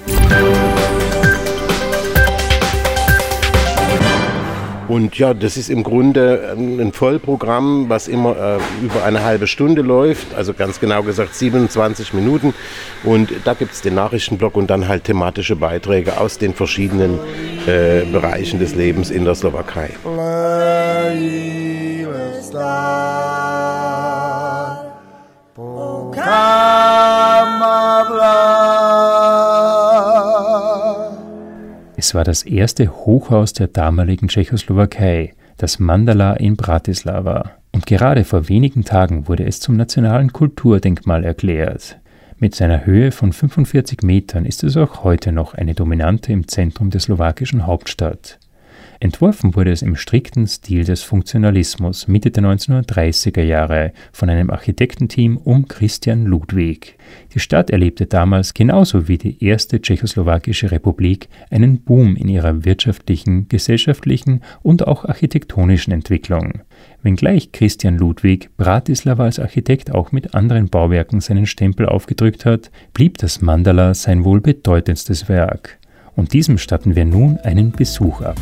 Und 4.91 5.17
ja, 5.19 5.35
das 5.35 5.57
ist 5.57 5.71
im 5.71 5.85
Grunde 5.85 6.53
ein 6.59 6.93
Vollprogramm, 6.93 7.89
was 7.89 8.09
immer 8.09 8.59
äh, 8.59 8.85
über 8.85 9.05
eine 9.05 9.23
halbe 9.23 9.47
Stunde 9.47 9.83
läuft, 9.83 10.35
also 10.35 10.53
ganz 10.53 10.81
genau 10.81 11.05
gesagt 11.05 11.33
27 11.33 12.13
Minuten. 12.13 12.55
Und 13.05 13.31
da 13.45 13.55
gibt 13.55 13.73
es 13.73 13.83
den 13.83 13.95
Nachrichtenblock 13.95 14.57
und 14.57 14.69
dann 14.69 14.89
halt 14.89 15.05
thematische 15.05 15.55
Beiträge 15.55 16.19
aus 16.19 16.39
den 16.39 16.55
verschiedenen 16.55 17.21
äh, 17.69 18.05
Bereichen 18.11 18.59
des 18.59 18.75
Lebens 18.75 19.13
in 19.13 19.25
der 19.25 19.37
Slowakei. 19.37 19.91
Es 32.03 32.15
war 32.15 32.25
das 32.25 32.45
erste 32.45 32.89
Hochhaus 32.89 33.53
der 33.53 33.67
damaligen 33.67 34.29
Tschechoslowakei, 34.29 35.35
das 35.59 35.79
Mandala 35.79 36.33
in 36.33 36.57
Bratislava. 36.57 37.51
Und 37.73 37.85
gerade 37.85 38.25
vor 38.25 38.49
wenigen 38.49 38.87
Tagen 38.87 39.29
wurde 39.29 39.45
es 39.45 39.61
zum 39.61 39.77
nationalen 39.77 40.33
Kulturdenkmal 40.33 41.25
erklärt. 41.25 41.99
Mit 42.39 42.55
seiner 42.55 42.87
Höhe 42.87 43.13
von 43.13 43.35
45 43.35 44.01
Metern 44.03 44.47
ist 44.47 44.65
es 44.65 44.79
auch 44.79 45.05
heute 45.05 45.31
noch 45.31 45.53
eine 45.53 45.75
Dominante 45.75 46.33
im 46.33 46.49
Zentrum 46.49 46.89
der 46.89 47.03
slowakischen 47.03 47.67
Hauptstadt. 47.67 48.39
Entworfen 49.03 49.55
wurde 49.55 49.73
es 49.73 49.81
im 49.81 49.97
strikten 49.97 50.47
Stil 50.47 50.85
des 50.85 51.03
Funktionalismus 51.03 52.07
Mitte 52.07 52.31
der 52.31 52.45
1930er 52.45 53.41
Jahre 53.41 53.95
von 54.13 54.29
einem 54.29 54.51
Architektenteam 54.51 55.39
um 55.39 55.67
Christian 55.69 56.27
Ludwig. 56.27 56.99
Die 57.33 57.41
Stadt 57.41 57.71
erlebte 57.71 58.05
damals 58.05 58.53
genauso 58.53 59.09
wie 59.09 59.17
die 59.17 59.43
erste 59.43 59.81
tschechoslowakische 59.81 60.71
Republik 60.71 61.31
einen 61.49 61.81
Boom 61.81 62.15
in 62.15 62.29
ihrer 62.29 62.67
wirtschaftlichen, 62.67 63.49
gesellschaftlichen 63.49 64.43
und 64.63 64.87
auch 64.87 65.07
architektonischen 65.07 65.95
Entwicklung. 65.95 66.61
Wenngleich 67.03 67.53
Christian 67.53 67.97
Ludwig 67.97 68.51
Bratislava 68.59 69.25
als 69.25 69.39
Architekt 69.39 69.95
auch 69.95 70.13
mit 70.13 70.35
anderen 70.35 70.69
Bauwerken 70.69 71.23
seinen 71.23 71.47
Stempel 71.47 71.87
aufgedrückt 71.87 72.45
hat, 72.45 72.71
blieb 72.93 73.17
das 73.17 73.41
Mandala 73.41 73.95
sein 73.95 74.25
wohl 74.25 74.43
bedeutendstes 74.43 75.31
Werk. 75.31 75.79
Und 76.17 76.35
diesem 76.35 76.59
statten 76.59 76.97
wir 76.97 77.07
nun 77.07 77.39
einen 77.39 77.71
Besuch 77.71 78.21
ab. 78.21 78.39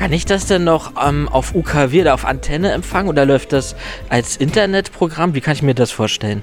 Kann 0.00 0.14
ich 0.14 0.24
das 0.24 0.46
denn 0.46 0.64
noch 0.64 0.92
ähm, 1.06 1.28
auf 1.28 1.54
UKW 1.54 2.00
oder 2.00 2.14
auf 2.14 2.24
Antenne 2.24 2.72
empfangen 2.72 3.10
oder 3.10 3.26
läuft 3.26 3.52
das 3.52 3.76
als 4.08 4.38
Internetprogramm? 4.38 5.34
Wie 5.34 5.42
kann 5.42 5.52
ich 5.52 5.62
mir 5.62 5.74
das 5.74 5.90
vorstellen? 5.90 6.42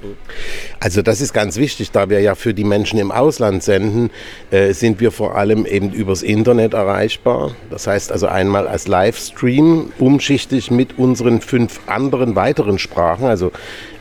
Also 0.79 1.01
das 1.01 1.21
ist 1.21 1.33
ganz 1.33 1.57
wichtig, 1.57 1.89
da 1.89 2.07
wir 2.07 2.21
ja 2.21 2.35
für 2.35 2.53
die 2.53 2.63
Menschen 2.63 2.99
im 2.99 3.11
Ausland 3.11 3.63
senden, 3.63 4.11
äh, 4.51 4.73
sind 4.73 4.99
wir 4.99 5.11
vor 5.11 5.35
allem 5.35 5.65
eben 5.65 5.91
übers 5.91 6.21
Internet 6.21 6.75
erreichbar. 6.75 7.55
Das 7.71 7.87
heißt 7.87 8.11
also 8.11 8.27
einmal 8.27 8.67
als 8.67 8.87
Livestream, 8.87 9.91
umschichtig 9.97 10.69
mit 10.69 10.99
unseren 10.99 11.41
fünf 11.41 11.79
anderen 11.87 12.35
weiteren 12.35 12.77
Sprachen. 12.77 13.25
Also 13.25 13.51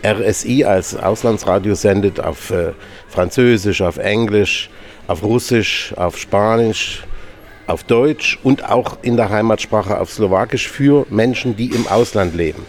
RSI 0.05 0.65
als 0.65 0.95
Auslandsradio 0.95 1.75
sendet 1.75 2.21
auf 2.21 2.51
äh, 2.51 2.73
Französisch, 3.09 3.81
auf 3.81 3.97
Englisch, 3.97 4.69
auf 5.07 5.23
Russisch, 5.23 5.95
auf 5.97 6.19
Spanisch, 6.19 7.07
auf 7.67 7.85
Deutsch 7.85 8.39
und 8.43 8.69
auch 8.69 8.99
in 9.03 9.17
der 9.17 9.31
Heimatsprache 9.31 10.01
auf 10.01 10.11
Slowakisch 10.11 10.69
für 10.69 11.07
Menschen, 11.11 11.57
die 11.57 11.67
im 11.67 11.87
Ausland 11.87 12.35
leben. 12.35 12.65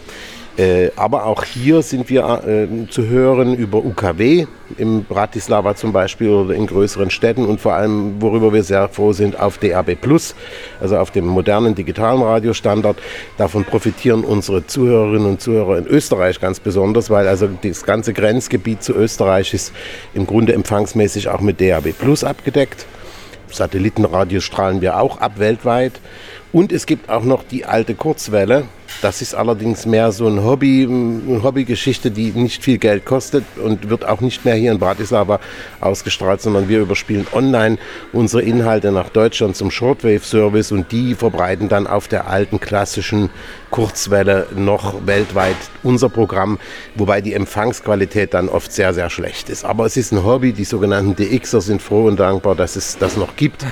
Äh, 0.58 0.90
aber 0.96 1.24
auch 1.24 1.44
hier 1.44 1.82
sind 1.82 2.10
wir 2.10 2.42
äh, 2.44 2.90
zu 2.90 3.06
hören 3.06 3.54
über 3.54 3.78
UKW, 3.78 4.46
im 4.76 5.04
Bratislava 5.04 5.76
zum 5.76 5.92
Beispiel 5.92 6.30
oder 6.30 6.52
in 6.52 6.66
größeren 6.66 7.10
Städten 7.10 7.44
und 7.44 7.60
vor 7.60 7.74
allem, 7.74 8.20
worüber 8.20 8.52
wir 8.52 8.64
sehr 8.64 8.88
froh 8.88 9.12
sind, 9.12 9.38
auf 9.38 9.58
DAB 9.58 9.94
Plus, 9.94 10.34
also 10.80 10.98
auf 10.98 11.12
dem 11.12 11.26
modernen 11.26 11.76
digitalen 11.76 12.22
Radiostandard. 12.22 12.98
Davon 13.36 13.64
profitieren 13.64 14.24
unsere 14.24 14.66
Zuhörerinnen 14.66 15.28
und 15.28 15.40
Zuhörer 15.40 15.78
in 15.78 15.86
Österreich 15.86 16.40
ganz 16.40 16.58
besonders, 16.58 17.08
weil 17.08 17.28
also 17.28 17.48
das 17.62 17.84
ganze 17.84 18.12
Grenzgebiet 18.12 18.82
zu 18.82 18.94
Österreich 18.94 19.54
ist 19.54 19.72
im 20.12 20.26
Grunde 20.26 20.54
empfangsmäßig 20.54 21.28
auch 21.28 21.40
mit 21.40 21.60
DAB 21.60 21.92
Plus 21.96 22.24
abgedeckt. 22.24 22.84
Satellitenradios 23.54 24.44
strahlen 24.44 24.80
wir 24.80 24.98
auch 24.98 25.20
ab 25.20 25.38
weltweit. 25.38 26.00
Und 26.52 26.72
es 26.72 26.86
gibt 26.86 27.10
auch 27.10 27.24
noch 27.24 27.44
die 27.44 27.64
alte 27.64 27.94
Kurzwelle. 27.94 28.64
Das 29.00 29.22
ist 29.22 29.34
allerdings 29.34 29.86
mehr 29.86 30.10
so 30.10 30.26
ein 30.26 30.42
Hobby, 30.42 30.84
eine 30.84 31.42
Hobbygeschichte, 31.42 32.10
die 32.10 32.32
nicht 32.32 32.64
viel 32.64 32.78
Geld 32.78 33.04
kostet 33.04 33.44
und 33.62 33.90
wird 33.90 34.04
auch 34.04 34.20
nicht 34.20 34.44
mehr 34.44 34.54
hier 34.54 34.72
in 34.72 34.78
Bratislava 34.78 35.38
ausgestrahlt, 35.80 36.40
sondern 36.40 36.68
wir 36.68 36.80
überspielen 36.80 37.26
online 37.32 37.78
unsere 38.12 38.42
Inhalte 38.42 38.90
nach 38.90 39.08
Deutschland 39.08 39.56
zum 39.56 39.70
Shortwave-Service 39.70 40.72
und 40.72 40.90
die 40.90 41.14
verbreiten 41.14 41.68
dann 41.68 41.86
auf 41.86 42.08
der 42.08 42.28
alten 42.28 42.58
klassischen 42.58 43.30
Kurzwelle 43.70 44.48
noch 44.56 45.06
weltweit 45.06 45.56
unser 45.82 46.08
Programm, 46.08 46.58
wobei 46.96 47.20
die 47.20 47.34
Empfangsqualität 47.34 48.34
dann 48.34 48.48
oft 48.48 48.72
sehr, 48.72 48.94
sehr 48.94 49.10
schlecht 49.10 49.48
ist. 49.48 49.64
Aber 49.64 49.86
es 49.86 49.96
ist 49.96 50.12
ein 50.12 50.24
Hobby, 50.24 50.52
die 50.52 50.64
sogenannten 50.64 51.14
DXer 51.14 51.60
sind 51.60 51.82
froh 51.82 52.06
und 52.06 52.18
dankbar, 52.18 52.56
dass 52.56 52.74
es 52.74 52.98
das 52.98 53.16
noch 53.16 53.36
gibt. 53.36 53.64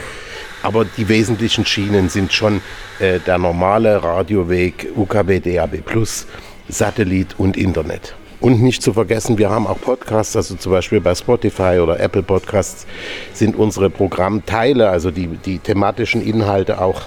Aber 0.66 0.84
die 0.84 1.08
wesentlichen 1.08 1.64
Schienen 1.64 2.08
sind 2.08 2.32
schon 2.32 2.60
äh, 2.98 3.20
der 3.20 3.38
normale 3.38 4.02
Radioweg 4.02 4.88
UKW 4.96 5.38
DAB 5.38 5.78
Satellit 6.68 7.38
und 7.38 7.56
Internet. 7.56 8.16
Und 8.40 8.60
nicht 8.60 8.82
zu 8.82 8.92
vergessen, 8.92 9.38
wir 9.38 9.48
haben 9.48 9.68
auch 9.68 9.80
Podcasts, 9.80 10.34
also 10.34 10.56
zum 10.56 10.72
Beispiel 10.72 11.00
bei 11.00 11.14
Spotify 11.14 11.78
oder 11.80 12.00
Apple 12.00 12.24
Podcasts 12.24 12.84
sind 13.32 13.54
unsere 13.54 13.90
Programmteile, 13.90 14.88
also 14.88 15.12
die, 15.12 15.28
die 15.28 15.60
thematischen 15.60 16.20
Inhalte 16.20 16.80
auch 16.80 17.02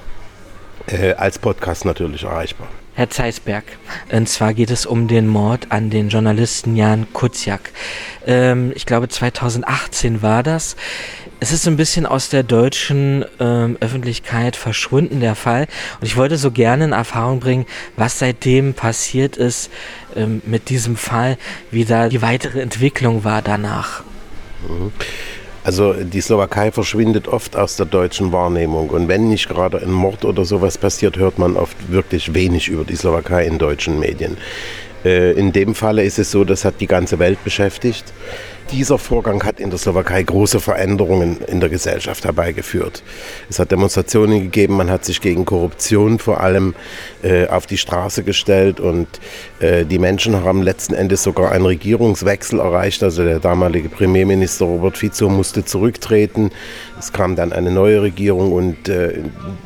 äh, 0.88 1.16
als 1.16 1.38
Podcast 1.38 1.84
natürlich 1.84 2.24
erreichbar. 2.24 2.70
Herr 2.93 3.10
Zeisberg, 3.10 3.66
und 4.10 4.30
zwar 4.30 4.53
geht 4.53 4.72
es 4.72 4.86
um 4.86 5.10
den 5.10 5.28
Mord 5.28 5.68
an 5.70 5.89
den 5.89 6.07
Journalisten 6.07 6.78
Jan 6.78 7.07
Kuciak. 7.12 7.72
Ähm, 8.26 8.72
ich 8.74 8.86
glaube 8.86 9.10
2018 9.10 10.22
war 10.22 10.43
das. 10.43 10.78
Es 11.42 11.54
ist 11.54 11.64
so 11.64 11.72
ein 11.72 11.78
bisschen 11.78 12.06
aus 12.06 12.28
der 12.28 12.44
deutschen 12.44 13.24
ähm, 13.40 13.78
Öffentlichkeit 13.80 14.58
verschwunden, 14.58 15.22
der 15.22 15.36
Fall. 15.36 15.68
Und 16.02 16.08
ich 16.08 16.18
wollte 16.18 16.38
so 16.38 16.52
gerne 16.52 16.84
in 16.84 16.92
Erfahrung 16.92 17.40
bringen, 17.40 17.66
was 17.96 18.20
seitdem 18.20 18.74
passiert 18.74 19.38
ist 19.38 19.70
ähm, 20.18 20.42
mit 20.46 20.70
diesem 20.70 20.98
Fall, 20.98 21.38
wie 21.72 21.86
da 21.86 22.10
die 22.10 22.22
weitere 22.22 22.60
Entwicklung 22.60 23.24
war 23.24 23.42
danach. 23.42 24.04
Mhm. 24.68 24.92
Also 25.64 25.94
die 25.94 26.22
Slowakei 26.22 26.72
verschwindet 26.72 27.28
oft 27.28 27.56
aus 27.56 27.76
der 27.76 27.86
deutschen 27.86 28.32
Wahrnehmung. 28.32 28.90
Und 28.90 29.08
wenn 29.08 29.30
nicht 29.30 29.48
gerade 29.48 29.82
ein 29.82 29.92
Mord 29.92 30.26
oder 30.26 30.44
sowas 30.44 30.78
passiert, 30.78 31.18
hört 31.18 31.38
man 31.38 31.56
oft 31.56 31.92
wirklich 31.92 32.34
wenig 32.34 32.68
über 32.70 32.84
die 32.84 32.96
Slowakei 32.96 33.46
in 33.46 33.60
deutschen 33.60 34.00
Medien. 34.00 34.38
Äh, 35.06 35.34
in 35.34 35.52
dem 35.52 35.76
Falle 35.76 36.04
ist 36.04 36.20
es 36.20 36.32
so, 36.32 36.44
das 36.44 36.66
hat 36.66 36.82
die 36.82 36.88
ganze 36.88 37.20
Welt 37.20 37.44
beschäftigt. 37.44 38.06
Dieser 38.72 38.99
Vorgang 38.99 39.43
hat 39.43 39.59
in 39.59 39.72
der 39.72 39.80
Slowakei 39.80 40.22
große 40.22 40.59
Veränderungen 40.59 41.41
in 41.47 41.59
der 41.59 41.70
Gesellschaft 41.70 42.24
herbeigeführt. 42.24 43.01
Es 43.49 43.57
hat 43.57 43.72
Demonstrationen 43.72 44.41
gegeben, 44.41 44.78
man 44.78 44.91
hat 44.91 45.05
sich 45.05 45.22
gegen 45.22 45.43
Korruption 45.43 46.20
vor 46.20 46.41
allem 46.41 46.76
äh, 47.24 47.47
auf 47.47 47.65
die 47.65 47.80
Straße 47.80 48.24
gestellt 48.24 48.80
und 48.80 49.07
äh, 49.59 49.86
die 49.86 49.97
Menschen 49.97 50.43
haben 50.43 50.61
letzten 50.61 50.93
Endes 50.93 51.24
sogar 51.24 51.51
einen 51.51 51.65
Regierungswechsel 51.65 52.59
erreicht. 52.59 53.01
Also 53.01 53.24
der 53.24 53.39
damalige 53.39 53.89
Premierminister 53.89 54.65
Robert 54.65 54.99
Fico 54.99 55.30
musste 55.30 55.65
zurücktreten. 55.65 56.51
Es 57.00 57.14
kam 57.14 57.38
dann 57.38 57.54
eine 57.54 57.72
neue 57.72 58.02
Regierung 58.02 58.52
und 58.52 58.89
äh, 58.89 59.20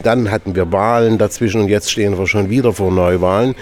dann 0.04 0.30
hatten 0.30 0.56
wir 0.56 0.72
Wahlen 0.72 1.18
dazwischen 1.18 1.62
und 1.62 1.68
jetzt 1.68 1.92
stehen 1.92 2.16
wir 2.18 2.28
schon 2.28 2.52
wieder 2.52 2.74
vor 2.74 2.92
Neuwahlen. 2.92 3.56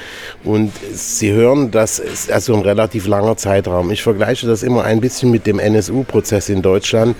Und 0.43 0.74
Sie 0.93 1.32
hören, 1.32 1.72
das 1.72 1.97
ist 1.97 2.30
also 2.30 2.53
ein 2.53 2.61
relativ 2.63 3.07
langer 3.07 3.38
Zeitraum. 3.38 3.89
Ich 3.89 4.03
vergleiche 4.03 4.45
das 4.45 4.61
immer 4.63 4.84
ein 4.84 4.99
bisschen 4.99 5.32
mit 5.32 5.47
dem 5.47 5.57
NSU-Prozess 5.57 6.49
in 6.49 6.61
Deutschland, 6.61 7.15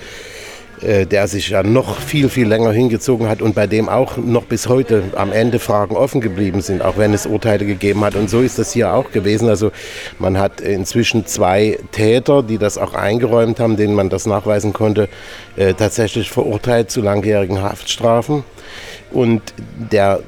der 0.82 1.28
sich 1.28 1.50
ja 1.50 1.62
noch 1.62 2.00
viel, 2.00 2.28
viel 2.28 2.48
länger 2.48 2.72
hingezogen 2.72 3.28
hat 3.28 3.40
und 3.40 3.54
bei 3.54 3.66
dem 3.66 3.88
auch 3.88 4.16
noch 4.16 4.44
bis 4.44 4.68
heute 4.68 5.04
am 5.14 5.32
Ende 5.32 5.58
Fragen 5.58 5.96
offen 5.96 6.20
geblieben 6.20 6.60
sind, 6.60 6.82
auch 6.82 6.96
wenn 6.96 7.14
es 7.14 7.24
Urteile 7.26 7.64
gegeben 7.64 8.04
hat. 8.04 8.16
Und 8.16 8.28
so 8.28 8.40
ist 8.40 8.58
das 8.58 8.72
hier 8.72 8.92
auch 8.92 9.12
gewesen. 9.12 9.48
Also 9.48 9.70
man 10.18 10.38
hat 10.38 10.60
inzwischen 10.60 11.26
zwei 11.26 11.78
Täter, 11.92 12.42
die 12.42 12.58
das 12.58 12.78
auch 12.78 12.94
eingeräumt 12.94 13.60
haben, 13.60 13.76
denen 13.76 13.94
man 13.94 14.08
das 14.08 14.26
nachweisen 14.26 14.72
konnte, 14.72 15.08
äh, 15.56 15.74
tatsächlich 15.74 16.30
verurteilt 16.30 16.90
zu 16.90 17.00
langjährigen 17.00 17.62
Haftstrafen. 17.62 18.44
Und 19.12 19.42
der 19.92 20.20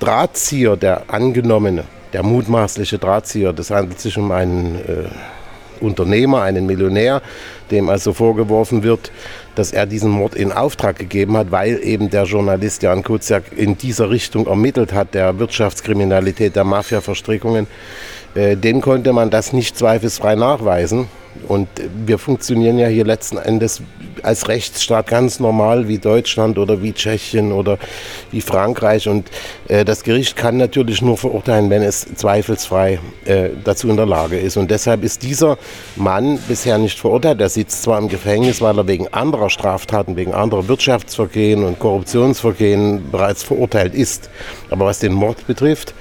Drahtzieher, 0.00 0.76
der 0.76 1.04
angenommene, 1.08 1.84
der 2.12 2.22
mutmaßliche 2.22 2.98
Drahtzieher, 2.98 3.52
das 3.52 3.70
handelt 3.70 4.00
sich 4.00 4.18
um 4.18 4.32
einen 4.32 4.76
äh, 4.76 5.82
Unternehmer, 5.82 6.42
einen 6.42 6.66
Millionär, 6.66 7.22
dem 7.70 7.88
also 7.88 8.12
vorgeworfen 8.12 8.82
wird, 8.82 9.10
dass 9.54 9.72
er 9.72 9.86
diesen 9.86 10.10
Mord 10.10 10.34
in 10.34 10.52
Auftrag 10.52 10.98
gegeben 10.98 11.36
hat, 11.36 11.50
weil 11.50 11.80
eben 11.82 12.10
der 12.10 12.24
Journalist 12.24 12.82
Jan 12.82 13.02
Kuciak 13.02 13.44
in 13.56 13.76
dieser 13.76 14.10
Richtung 14.10 14.46
ermittelt 14.46 14.92
hat, 14.92 15.14
der 15.14 15.38
Wirtschaftskriminalität, 15.38 16.56
der 16.56 16.64
Mafia-Verstrickungen. 16.64 17.66
Äh, 18.34 18.56
dem 18.56 18.80
konnte 18.80 19.12
man 19.12 19.30
das 19.30 19.52
nicht 19.52 19.76
zweifelsfrei 19.76 20.34
nachweisen. 20.34 21.08
Und 21.48 21.68
wir 22.06 22.18
funktionieren 22.18 22.78
ja 22.78 22.88
hier 22.88 23.04
letzten 23.04 23.38
Endes 23.38 23.82
als 24.22 24.48
Rechtsstaat 24.48 25.06
ganz 25.06 25.40
normal 25.40 25.88
wie 25.88 25.98
Deutschland 25.98 26.58
oder 26.58 26.82
wie 26.82 26.92
Tschechien 26.92 27.52
oder 27.52 27.78
wie 28.30 28.40
Frankreich. 28.40 29.08
Und 29.08 29.28
äh, 29.68 29.84
das 29.84 30.04
Gericht 30.04 30.36
kann 30.36 30.56
natürlich 30.56 31.02
nur 31.02 31.16
verurteilen, 31.16 31.70
wenn 31.70 31.82
es 31.82 32.06
zweifelsfrei 32.14 33.00
äh, 33.24 33.48
dazu 33.64 33.88
in 33.88 33.96
der 33.96 34.06
Lage 34.06 34.38
ist. 34.38 34.56
Und 34.56 34.70
deshalb 34.70 35.02
ist 35.02 35.22
dieser 35.22 35.58
Mann 35.96 36.38
bisher 36.48 36.78
nicht 36.78 36.98
verurteilt. 36.98 37.40
Er 37.40 37.48
sitzt 37.48 37.82
zwar 37.82 37.98
im 37.98 38.08
Gefängnis, 38.08 38.60
weil 38.60 38.78
er 38.78 38.86
wegen 38.86 39.08
anderer 39.08 39.50
Straftaten, 39.50 40.16
wegen 40.16 40.34
anderer 40.34 40.68
Wirtschaftsvergehen 40.68 41.64
und 41.64 41.78
Korruptionsvergehen 41.78 43.10
bereits 43.10 43.42
verurteilt 43.42 43.94
ist. 43.94 44.30
Aber 44.70 44.86
was 44.86 44.98
den 44.98 45.12
Mord 45.12 45.46
betrifft, 45.46 45.94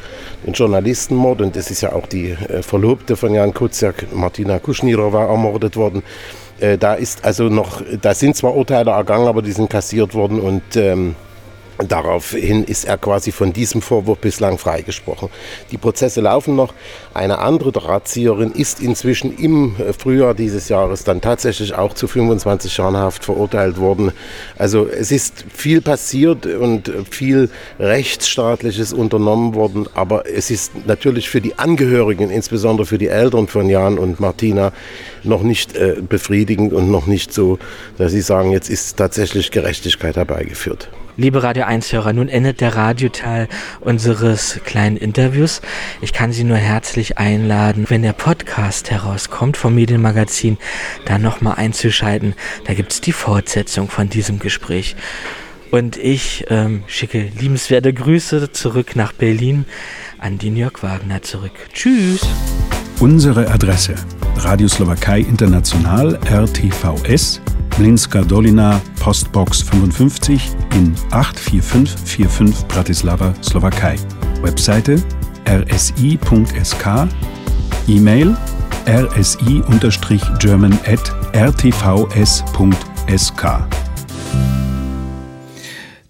den 0.46 0.54
Journalistenmord, 0.54 1.42
und 1.42 1.56
das 1.56 1.72
ist 1.72 1.82
ja 1.82 1.94
auch 1.94 2.08
die 2.08 2.32
äh, 2.32 2.62
Verlobte 2.62 3.16
von 3.16 3.34
Jan 3.34 3.54
Kuciak, 3.54 4.14
Martina 4.14 4.60
Kuschnirova, 4.60 5.26
ermordet 5.26 5.76
worden. 5.76 6.04
Äh, 6.60 6.78
da 6.78 6.94
ist 6.94 7.24
also 7.24 7.46
noch, 7.46 7.82
da 8.02 8.14
sind 8.14 8.36
zwar 8.36 8.56
Urteile 8.56 8.92
ergangen, 8.92 9.28
aber 9.28 9.42
die 9.42 9.52
sind 9.52 9.70
kassiert 9.70 10.14
worden 10.14 10.40
und 10.40 10.76
ähm, 10.76 11.16
Daraufhin 11.88 12.64
ist 12.64 12.86
er 12.86 12.98
quasi 12.98 13.32
von 13.32 13.54
diesem 13.54 13.82
Vorwurf 13.82 14.20
bislang 14.20 14.58
freigesprochen. 14.58 15.30
Die 15.72 15.78
Prozesse 15.78 16.22
laufen 16.22 16.56
noch. 16.56 16.74
Eine 17.14 17.40
andere 17.40 17.72
Drahtzieherin 17.72 18.52
ist 18.52 18.82
inzwischen 18.82 19.38
im 19.38 19.76
Frühjahr 19.98 20.34
dieses 20.34 20.70
Jahres 20.70 21.04
dann 21.04 21.22
tatsächlich 21.22 21.74
auch 21.76 21.94
zu 21.94 22.08
25 22.08 22.78
Jahren 22.78 22.98
Haft 22.98 23.26
verurteilt 23.26 23.78
worden. 23.78 24.12
Also 24.58 24.88
es 24.88 25.12
ist 25.12 25.46
viel 25.54 25.82
passiert 25.82 26.46
und 26.46 26.92
viel 27.10 27.50
Rechtsstaatliches 27.80 28.94
unternommen 28.94 29.56
worden, 29.56 29.88
aber 29.94 30.30
es 30.30 30.52
ist 30.52 30.72
natürlich 30.86 31.30
für 31.30 31.42
die 31.42 31.58
Angehörigen, 31.58 32.30
insbesondere 32.30 32.86
für 32.86 32.98
die 32.98 33.08
Eltern 33.08 33.48
von 33.48 33.70
Jan 33.70 33.98
und 33.98 34.20
Martina, 34.20 34.72
noch 35.24 35.44
nicht 35.44 35.76
äh, 35.76 35.98
befriedigend 36.08 36.74
und 36.74 36.90
noch 36.90 37.08
nicht 37.08 37.34
so, 37.34 37.60
dass 37.98 38.12
sie 38.12 38.22
sagen, 38.22 38.52
jetzt 38.52 38.70
ist 38.70 38.98
tatsächlich 38.98 39.52
Gerechtigkeit 39.52 40.16
herbeigeführt. 40.16 40.90
Liebe 41.18 41.44
Radio 41.44 41.66
1-Hörer, 41.66 42.14
nun 42.14 42.30
endet 42.30 42.62
der 42.62 42.76
Radioteil 42.76 43.50
unseres 43.82 44.62
kleinen 44.64 44.96
Interviews. 44.96 45.62
Ich 46.00 46.14
kann 46.14 46.32
Sie 46.32 46.46
nur 46.46 46.58
herzlich 46.58 47.18
einladen, 47.18 47.86
wenn 47.90 48.02
der 48.02 48.14
Podcast 48.14 48.92
herauskommt 48.92 49.58
vom 49.58 49.76
Medienmagazin, 49.76 50.58
da 51.06 51.18
nochmal 51.18 51.56
einzuschalten. 51.56 52.34
Da 52.66 52.74
gibt 52.74 52.94
es 52.94 53.02
die 53.02 53.12
Fortsetzung 53.12 53.90
von 53.90 54.10
diesem 54.10 54.40
Gespräch. 54.40 54.96
Und 55.70 55.98
ich 55.98 56.46
ähm, 56.50 56.84
schicke 56.88 57.30
liebenswerte 57.38 57.94
Grüße 57.94 58.52
zurück 58.52 58.96
nach 58.96 59.12
Berlin 59.12 59.66
an 60.18 60.38
den 60.38 60.56
Jörg 60.56 60.82
Wagner 60.82 61.22
zurück. 61.22 61.54
Tschüss. 61.74 62.22
Unsere 63.02 63.50
Adresse: 63.50 63.96
Radioslowakei 64.38 65.22
International 65.22 66.20
RTVS 66.24 67.42
Mlinska 67.80 68.22
Dolina, 68.22 68.80
Postbox 69.00 69.64
55 69.64 70.52
in 70.76 70.94
84545 71.10 72.68
Bratislava, 72.68 73.34
Slowakei. 73.42 73.96
Webseite 74.44 75.02
rsi.sk, 75.48 77.08
E-Mail 77.88 78.38
rsi-german 78.88 80.78
at 80.86 81.12
rtvs.sk. 81.36 82.62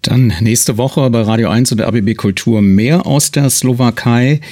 Dann 0.02 0.32
nächste 0.40 0.76
Woche 0.76 1.08
bei 1.08 1.22
Radio 1.22 1.48
1 1.48 1.72
und 1.72 1.78
der 1.78 1.88
ABB 1.88 2.14
Kultur 2.16 2.60
mehr 2.60 3.06
aus 3.06 3.30
der 3.30 3.48
Slowakei. 3.48 4.42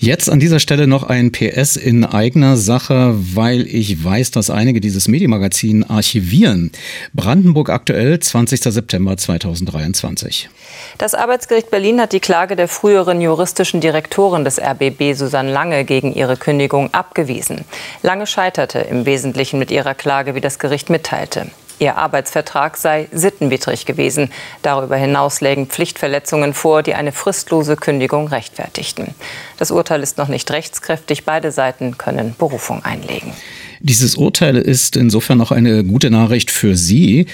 Jetzt 0.00 0.30
an 0.30 0.38
dieser 0.38 0.60
Stelle 0.60 0.86
noch 0.86 1.02
ein 1.02 1.32
PS 1.32 1.74
in 1.74 2.04
eigener 2.04 2.56
Sache, 2.56 3.14
weil 3.34 3.66
ich 3.66 4.04
weiß, 4.04 4.30
dass 4.30 4.48
einige 4.48 4.80
dieses 4.80 5.08
Medienmagazin 5.08 5.82
archivieren. 5.82 6.70
Brandenburg 7.14 7.68
aktuell, 7.68 8.20
20. 8.20 8.62
September 8.62 9.16
2023. 9.16 10.50
Das 10.98 11.16
Arbeitsgericht 11.16 11.72
Berlin 11.72 12.00
hat 12.00 12.12
die 12.12 12.20
Klage 12.20 12.54
der 12.54 12.68
früheren 12.68 13.20
juristischen 13.20 13.80
Direktorin 13.80 14.44
des 14.44 14.60
RBB, 14.60 15.14
Susanne 15.14 15.50
Lange, 15.50 15.84
gegen 15.84 16.14
ihre 16.14 16.36
Kündigung 16.36 16.94
abgewiesen. 16.94 17.64
Lange 18.04 18.28
scheiterte 18.28 18.78
im 18.78 19.04
Wesentlichen 19.04 19.58
mit 19.58 19.72
ihrer 19.72 19.94
Klage, 19.94 20.36
wie 20.36 20.40
das 20.40 20.60
Gericht 20.60 20.90
mitteilte. 20.90 21.48
Ihr 21.78 21.96
Arbeitsvertrag 21.96 22.76
sei 22.76 23.08
sittenwidrig 23.12 23.86
gewesen. 23.86 24.32
Darüber 24.62 24.96
hinaus 24.96 25.40
lägen 25.40 25.66
Pflichtverletzungen 25.66 26.54
vor, 26.54 26.82
die 26.82 26.94
eine 26.94 27.12
fristlose 27.12 27.76
Kündigung 27.76 28.28
rechtfertigten. 28.28 29.14
Das 29.58 29.70
Urteil 29.70 30.02
ist 30.02 30.18
noch 30.18 30.28
nicht 30.28 30.50
rechtskräftig. 30.50 31.24
Beide 31.24 31.52
Seiten 31.52 31.96
können 31.96 32.34
Berufung 32.36 32.84
einlegen. 32.84 33.32
Dieses 33.80 34.16
Urteil 34.16 34.56
ist 34.56 34.96
insofern 34.96 35.38
noch 35.38 35.52
eine 35.52 35.84
gute 35.84 36.10
Nachricht 36.10 36.50
für 36.50 36.76
Sie, 36.76 37.26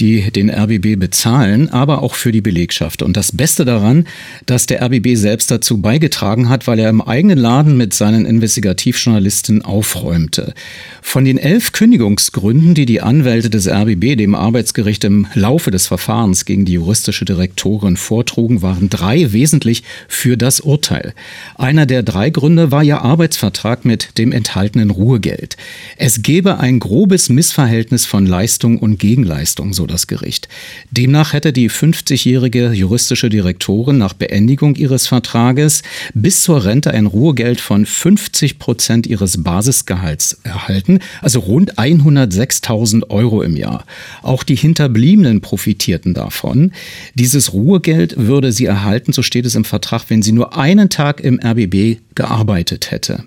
die 0.00 0.30
den 0.30 0.50
RBB 0.50 0.98
bezahlen, 0.98 1.68
aber 1.68 2.02
auch 2.02 2.14
für 2.14 2.32
die 2.32 2.40
Belegschaft. 2.40 3.02
Und 3.02 3.16
das 3.16 3.36
Beste 3.36 3.64
daran, 3.64 4.06
dass 4.46 4.66
der 4.66 4.82
RBB 4.82 5.14
selbst 5.14 5.50
dazu 5.50 5.80
beigetragen 5.80 6.48
hat, 6.48 6.66
weil 6.66 6.78
er 6.78 6.88
im 6.88 7.00
eigenen 7.00 7.38
Laden 7.38 7.76
mit 7.76 7.94
seinen 7.94 8.24
Investigativjournalisten 8.26 9.62
aufräumte. 9.62 10.54
Von 11.02 11.24
den 11.24 11.38
elf 11.38 11.72
Kündigungsgründen, 11.72 12.74
die 12.74 12.86
die 12.86 13.00
Anwälte 13.00 13.50
des 13.50 13.68
RBB 13.68 14.16
dem 14.16 14.34
Arbeitsgericht 14.34 15.04
im 15.04 15.26
Laufe 15.34 15.70
des 15.70 15.86
Verfahrens 15.86 16.46
gegen 16.46 16.64
die 16.64 16.72
juristische 16.72 17.24
Direktorin 17.24 17.96
vortrugen, 17.96 18.62
waren 18.62 18.88
drei 18.88 19.32
wesentlich 19.32 19.84
für 20.08 20.36
das 20.36 20.60
Urteil. 20.60 21.14
Einer 21.56 21.86
der 21.86 22.02
drei 22.02 22.30
Gründe 22.30 22.70
war 22.70 22.82
ihr 22.82 23.02
Arbeitsvertrag 23.02 23.84
mit 23.84 24.18
dem 24.18 24.32
enthaltenen 24.32 24.90
Ruhegeld. 24.90 25.56
Es 25.96 26.22
gebe 26.22 26.58
ein 26.58 26.78
grobes 26.78 27.28
Missverhältnis 27.28 28.06
von 28.06 28.26
Leistung 28.26 28.78
und 28.78 28.98
Gegenleistung, 28.98 29.72
so 29.72 29.86
das 29.86 30.06
Gericht. 30.06 30.48
Demnach 30.90 31.32
hätte 31.32 31.52
die 31.52 31.70
50-jährige 31.70 32.72
juristische 32.72 33.28
Direktorin 33.28 33.98
nach 33.98 34.14
Beendigung 34.14 34.74
ihres 34.76 35.06
Vertrages 35.06 35.82
bis 36.14 36.42
zur 36.42 36.64
Rente 36.64 36.92
ein 36.92 37.06
Ruhegeld 37.06 37.60
von 37.60 37.86
50 37.86 38.58
Prozent 38.58 39.06
ihres 39.06 39.42
Basisgehalts 39.42 40.38
erhalten, 40.42 41.00
also 41.20 41.40
rund 41.40 41.78
106.000 41.78 43.10
Euro 43.10 43.42
im 43.42 43.56
Jahr. 43.56 43.84
Auch 44.22 44.42
die 44.42 44.56
Hinterbliebenen 44.56 45.40
profitierten 45.40 46.14
davon. 46.14 46.72
Dieses 47.14 47.52
Ruhegeld 47.52 48.14
würde 48.16 48.52
sie 48.52 48.66
erhalten, 48.66 49.12
so 49.12 49.22
steht 49.22 49.46
es 49.46 49.54
im 49.54 49.64
Vertrag, 49.64 50.04
wenn 50.08 50.22
sie 50.22 50.32
nur 50.32 50.56
einen 50.56 50.88
Tag 50.88 51.20
im 51.20 51.38
RBB 51.38 52.00
gearbeitet 52.14 52.90
hätte. 52.90 53.24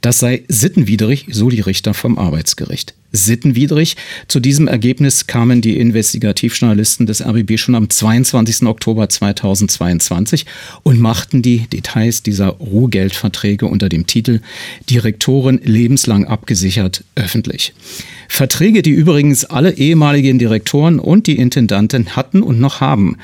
Das 0.00 0.18
sei 0.18 0.44
sittenwidrig, 0.48 1.26
so 1.30 1.48
die 1.48 1.60
Richter 1.60 1.94
vom 2.02 2.18
Arbeitsgericht 2.18 2.94
sittenwidrig. 3.12 3.96
Zu 4.26 4.40
diesem 4.40 4.66
Ergebnis 4.66 5.26
kamen 5.26 5.60
die 5.60 5.78
Investigativjournalisten 5.78 7.06
des 7.06 7.22
RBB 7.24 7.58
schon 7.58 7.74
am 7.74 7.88
22. 7.88 8.66
Oktober 8.66 9.08
2022 9.08 10.46
und 10.82 10.98
machten 10.98 11.42
die 11.42 11.66
Details 11.68 12.22
dieser 12.22 12.48
Ruhgeldverträge 12.48 13.66
unter 13.66 13.88
dem 13.88 14.06
Titel 14.06 14.40
Direktoren 14.88 15.60
lebenslang 15.62 16.24
abgesichert 16.24 17.04
öffentlich. 17.14 17.74
Verträge, 18.34 18.80
die 18.80 18.92
übrigens 18.92 19.44
alle 19.44 19.76
ehemaligen 19.76 20.38
Direktoren 20.38 20.98
und 20.98 21.26
die 21.26 21.36
Intendanten 21.36 22.16
hatten 22.16 22.42
und 22.42 22.58
noch 22.58 22.80
haben. 22.80 23.18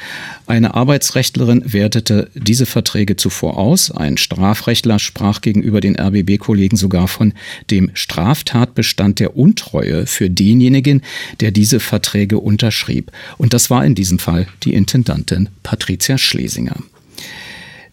Eine 0.47 0.75
Arbeitsrechtlerin 0.75 1.63
wertete 1.65 2.29
diese 2.35 2.67
Verträge 2.67 3.17
zuvor 3.17 3.57
aus. 3.57 3.91
Ein 3.91 4.19
Strafrechtler 4.19 4.99
sprach 4.99 5.41
gegenüber 5.41 5.81
den 5.81 5.99
RBB-Kollegen 5.99 6.77
sogar 6.77 7.09
von 7.09 7.33
dem 7.71 7.91
Straftatbestand 7.95 9.19
der 9.19 9.35
Untreue 9.35 10.07
für 10.07 10.29
denjenigen, 10.29 11.01
der 11.41 11.53
diese 11.53 11.81
Verträge 11.81 12.39
unterschrieb. 12.39 13.11
Und 13.39 13.55
das 13.55 13.71
war 13.71 13.87
in 13.87 13.95
diesem 13.95 14.19
Fall 14.19 14.47
die 14.63 14.75
Intendantin 14.75 15.49
Patricia 15.63 16.19
Schlesinger. 16.19 16.77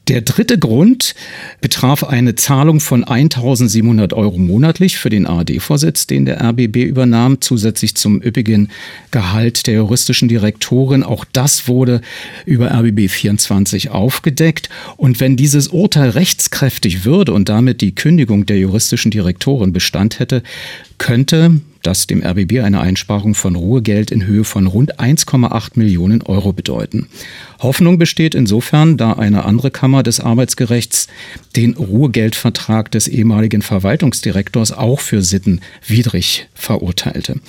Der 0.07 0.21
dritte 0.21 0.59
Grund 0.59 1.15
betraf 1.61 2.03
eine 2.03 2.35
Zahlung 2.35 2.79
von 2.79 3.03
1700 3.03 4.13
Euro 4.13 4.37
monatlich 4.37 4.97
für 4.97 5.09
den 5.09 5.25
ARD-Vorsitz, 5.25 6.05
den 6.05 6.25
der 6.25 6.43
RBB 6.43 6.83
übernahm, 6.83 7.41
zusätzlich 7.41 7.95
zum 7.95 8.21
üppigen 8.21 8.69
Gehalt 9.09 9.65
der 9.65 9.75
juristischen 9.75 10.29
Direktorin. 10.29 11.01
Auch 11.01 11.25
das 11.33 11.67
wurde 11.67 12.01
über 12.45 12.69
RBB 12.71 13.09
24 13.09 13.89
aufgedeckt. 13.89 14.69
Und 14.95 15.19
wenn 15.19 15.37
dieses 15.37 15.69
Urteil 15.69 16.11
rechtskräftig 16.11 17.03
würde 17.03 17.33
und 17.33 17.49
damit 17.49 17.81
die 17.81 17.95
Kündigung 17.95 18.45
der 18.45 18.59
juristischen 18.59 19.09
Direktorin 19.09 19.73
Bestand 19.73 20.19
hätte, 20.19 20.43
könnte 20.99 21.61
das 21.85 22.07
dem 22.07 22.23
RBB 22.23 22.61
eine 22.61 22.79
Einsparung 22.79 23.35
von 23.35 23.55
Ruhegeld 23.55 24.11
in 24.11 24.25
Höhe 24.25 24.43
von 24.43 24.67
rund 24.67 24.99
1,8 24.99 25.71
Millionen 25.75 26.21
Euro 26.23 26.53
bedeuten. 26.53 27.07
Hoffnung 27.59 27.97
besteht 27.97 28.35
insofern, 28.35 28.97
da 28.97 29.13
eine 29.13 29.45
andere 29.45 29.71
Kammer 29.71 30.03
des 30.03 30.19
Arbeitsgerechts 30.19 31.07
den 31.55 31.73
Ruhegeldvertrag 31.73 32.91
des 32.91 33.07
ehemaligen 33.07 33.61
Verwaltungsdirektors 33.61 34.71
auch 34.71 34.99
für 34.99 35.21
sittenwidrig 35.21 36.47
verurteilte. 36.53 37.39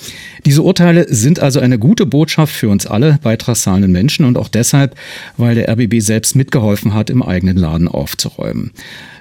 Diese 0.45 0.61
Urteile 0.61 1.05
sind 1.13 1.39
also 1.39 1.59
eine 1.59 1.79
gute 1.79 2.05
Botschaft 2.05 2.53
für 2.53 2.69
uns 2.69 2.85
alle 2.85 3.19
beitragszahlenden 3.21 3.91
Menschen 3.91 4.25
und 4.25 4.37
auch 4.37 4.47
deshalb, 4.47 4.95
weil 5.35 5.55
der 5.55 5.69
RBB 5.69 5.99
selbst 5.99 6.35
mitgeholfen 6.35 6.93
hat, 6.93 7.09
im 7.09 7.23
eigenen 7.23 7.57
Laden 7.57 7.87
aufzuräumen. 7.87 8.71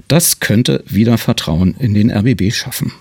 Das 0.08 0.38
könnte 0.38 0.84
wieder 0.86 1.18
Vertrauen 1.18 1.74
in 1.80 1.92
den 1.92 2.12
RBB 2.12 2.52
schaffen. 2.52 2.92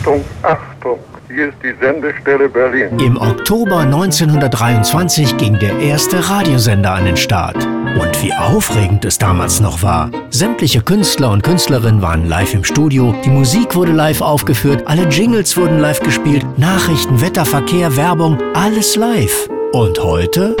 Achtung, 0.00 0.24
Achtung! 0.42 0.98
Hier 1.36 1.48
ist 1.48 1.58
die 1.62 1.74
Sendestelle 1.84 2.48
Berlin. 2.48 2.98
Im 2.98 3.18
Oktober 3.18 3.80
1923 3.80 5.36
ging 5.36 5.58
der 5.58 5.78
erste 5.80 6.30
Radiosender 6.30 6.92
an 6.92 7.04
den 7.04 7.16
Start. 7.18 7.62
Und 7.62 8.22
wie 8.22 8.32
aufregend 8.32 9.04
es 9.04 9.18
damals 9.18 9.60
noch 9.60 9.82
war. 9.82 10.10
Sämtliche 10.30 10.80
Künstler 10.80 11.30
und 11.30 11.42
Künstlerinnen 11.42 12.00
waren 12.00 12.26
live 12.26 12.54
im 12.54 12.64
Studio, 12.64 13.14
die 13.22 13.28
Musik 13.28 13.74
wurde 13.74 13.92
live 13.92 14.22
aufgeführt, 14.22 14.84
alle 14.86 15.06
Jingles 15.08 15.58
wurden 15.58 15.78
live 15.78 16.00
gespielt, 16.00 16.46
Nachrichten, 16.56 17.20
Wetter, 17.20 17.44
Verkehr, 17.44 17.94
Werbung, 17.98 18.38
alles 18.54 18.96
live. 18.96 19.50
Und 19.72 20.02
heute? 20.02 20.56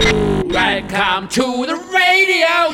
Welcome 0.50 1.26
to 1.30 1.64
the 1.64 1.85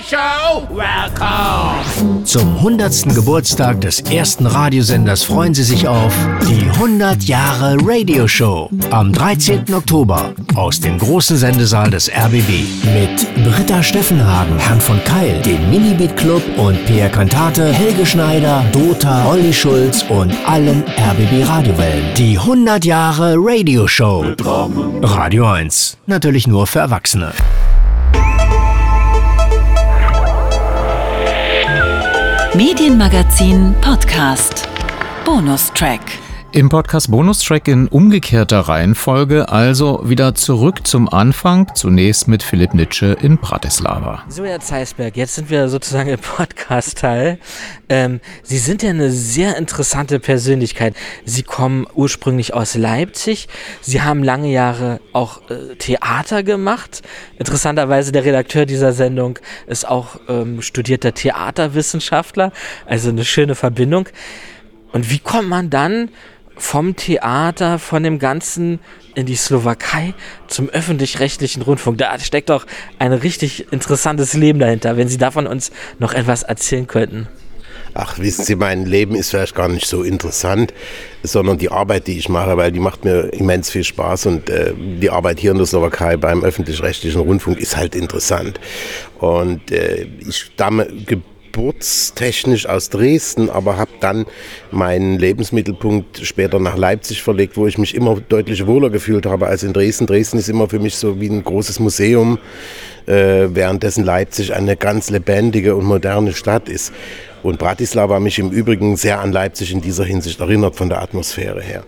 show. 0.02 0.66
Welcome. 0.70 2.24
Zum 2.24 2.56
100. 2.56 3.14
Geburtstag 3.14 3.80
des 3.80 4.00
ersten 4.00 4.46
Radiosenders 4.46 5.22
freuen 5.22 5.54
Sie 5.54 5.62
sich 5.62 5.86
auf 5.86 6.14
die 6.48 6.68
100 6.76 7.22
Jahre 7.24 7.76
Radio 7.82 8.26
Show 8.26 8.70
am 8.90 9.12
13. 9.12 9.74
Oktober 9.74 10.32
aus 10.54 10.80
dem 10.80 10.98
großen 10.98 11.36
Sendesaal 11.36 11.90
des 11.90 12.10
RBB 12.10 12.64
mit 12.94 13.44
Britta 13.44 13.82
Steffenhagen, 13.82 14.58
Herrn 14.58 14.80
von 14.80 15.02
Keil, 15.04 15.40
dem 15.42 15.70
Minibeat 15.70 16.16
Club 16.16 16.42
und 16.58 16.84
Pierre 16.86 17.10
Cantate, 17.10 17.72
Helge 17.72 18.06
Schneider, 18.06 18.64
Dota, 18.72 19.26
Olli 19.26 19.52
Schulz 19.52 20.04
und 20.08 20.32
allen 20.46 20.84
RBB 20.96 21.48
Radiowellen. 21.48 22.14
Die 22.16 22.38
100 22.38 22.84
Jahre 22.84 23.34
Radio 23.38 23.86
Show. 23.86 24.24
Radio 25.02 25.46
1. 25.46 25.98
Natürlich 26.06 26.46
nur 26.46 26.66
für 26.66 26.80
Erwachsene. 26.80 27.32
Medienmagazin 32.54 33.74
Podcast. 33.80 34.68
Bonustrack. 35.24 36.21
Im 36.54 36.68
Podcast 36.68 37.10
Bonustrack 37.10 37.66
in 37.66 37.88
umgekehrter 37.88 38.60
Reihenfolge, 38.60 39.48
also 39.48 40.02
wieder 40.04 40.34
zurück 40.34 40.86
zum 40.86 41.08
Anfang, 41.08 41.74
zunächst 41.74 42.28
mit 42.28 42.42
Philipp 42.42 42.74
Nitsche 42.74 43.16
in 43.22 43.38
Bratislava. 43.38 44.24
So, 44.28 44.44
Herr 44.44 44.60
Zeisberg, 44.60 45.16
jetzt 45.16 45.36
sind 45.36 45.48
wir 45.48 45.70
sozusagen 45.70 46.10
im 46.10 46.18
Podcast-Teil. 46.18 47.38
Ähm, 47.88 48.20
Sie 48.42 48.58
sind 48.58 48.82
ja 48.82 48.90
eine 48.90 49.10
sehr 49.10 49.56
interessante 49.56 50.20
Persönlichkeit. 50.20 50.94
Sie 51.24 51.42
kommen 51.42 51.86
ursprünglich 51.94 52.52
aus 52.52 52.74
Leipzig. 52.74 53.48
Sie 53.80 54.02
haben 54.02 54.22
lange 54.22 54.52
Jahre 54.52 55.00
auch 55.14 55.40
äh, 55.48 55.76
Theater 55.76 56.42
gemacht. 56.42 57.00
Interessanterweise 57.38 58.12
der 58.12 58.26
Redakteur 58.26 58.66
dieser 58.66 58.92
Sendung 58.92 59.38
ist 59.66 59.88
auch 59.88 60.20
ähm, 60.28 60.60
studierter 60.60 61.14
Theaterwissenschaftler, 61.14 62.52
also 62.84 63.08
eine 63.08 63.24
schöne 63.24 63.54
Verbindung. 63.54 64.06
Und 64.92 65.10
wie 65.10 65.18
kommt 65.18 65.48
man 65.48 65.70
dann 65.70 66.10
vom 66.62 66.94
Theater, 66.94 67.80
von 67.80 68.04
dem 68.04 68.20
Ganzen 68.20 68.78
in 69.16 69.26
die 69.26 69.34
Slowakei 69.34 70.14
zum 70.46 70.68
öffentlich-rechtlichen 70.68 71.60
Rundfunk. 71.60 71.98
Da 71.98 72.16
steckt 72.20 72.50
doch 72.50 72.66
ein 73.00 73.12
richtig 73.12 73.72
interessantes 73.72 74.32
Leben 74.34 74.60
dahinter, 74.60 74.96
wenn 74.96 75.08
Sie 75.08 75.18
davon 75.18 75.48
uns 75.48 75.72
noch 75.98 76.14
etwas 76.14 76.44
erzählen 76.44 76.86
könnten. 76.86 77.26
Ach, 77.94 78.18
wissen 78.18 78.44
Sie, 78.44 78.54
mein 78.54 78.86
Leben 78.86 79.16
ist 79.16 79.30
vielleicht 79.30 79.54
gar 79.54 79.68
nicht 79.68 79.86
so 79.86 80.02
interessant, 80.02 80.72
sondern 81.22 81.58
die 81.58 81.70
Arbeit, 81.70 82.06
die 82.06 82.16
ich 82.16 82.28
mache, 82.28 82.56
weil 82.56 82.72
die 82.72 82.80
macht 82.80 83.04
mir 83.04 83.32
immens 83.34 83.68
viel 83.68 83.84
Spaß 83.84 84.26
und 84.26 84.48
äh, 84.48 84.72
die 84.76 85.10
Arbeit 85.10 85.40
hier 85.40 85.50
in 85.50 85.58
der 85.58 85.66
Slowakei 85.66 86.16
beim 86.16 86.42
öffentlich-rechtlichen 86.42 87.20
Rundfunk 87.20 87.58
ist 87.58 87.76
halt 87.76 87.94
interessant. 87.94 88.60
Und 89.18 89.72
äh, 89.72 90.06
ich 90.26 90.38
stamme 90.38 90.86
geburtstechnisch 91.52 92.66
aus 92.66 92.88
Dresden, 92.88 93.50
aber 93.50 93.76
habe 93.76 93.90
dann 94.00 94.24
meinen 94.70 95.18
Lebensmittelpunkt 95.18 96.24
später 96.26 96.58
nach 96.58 96.76
Leipzig 96.76 97.22
verlegt, 97.22 97.56
wo 97.56 97.66
ich 97.66 97.76
mich 97.76 97.94
immer 97.94 98.18
deutlich 98.20 98.66
wohler 98.66 98.88
gefühlt 98.88 99.26
habe 99.26 99.46
als 99.46 99.62
in 99.62 99.72
Dresden. 99.72 100.06
Dresden 100.06 100.38
ist 100.38 100.48
immer 100.48 100.68
für 100.68 100.78
mich 100.78 100.96
so 100.96 101.20
wie 101.20 101.28
ein 101.28 101.44
großes 101.44 101.78
Museum, 101.78 102.38
äh, 103.06 103.48
währenddessen 103.50 104.04
Leipzig 104.04 104.54
eine 104.54 104.76
ganz 104.76 105.10
lebendige 105.10 105.76
und 105.76 105.84
moderne 105.84 106.32
Stadt 106.32 106.68
ist. 106.68 106.92
Und 107.42 107.58
Bratislava 107.58 108.20
mich 108.20 108.38
im 108.38 108.50
Übrigen 108.50 108.96
sehr 108.96 109.20
an 109.20 109.32
Leipzig 109.32 109.72
in 109.72 109.80
dieser 109.80 110.04
Hinsicht 110.04 110.40
erinnert 110.40 110.76
von 110.76 110.88
der 110.88 111.02
Atmosphäre 111.02 111.60
her. 111.60 111.82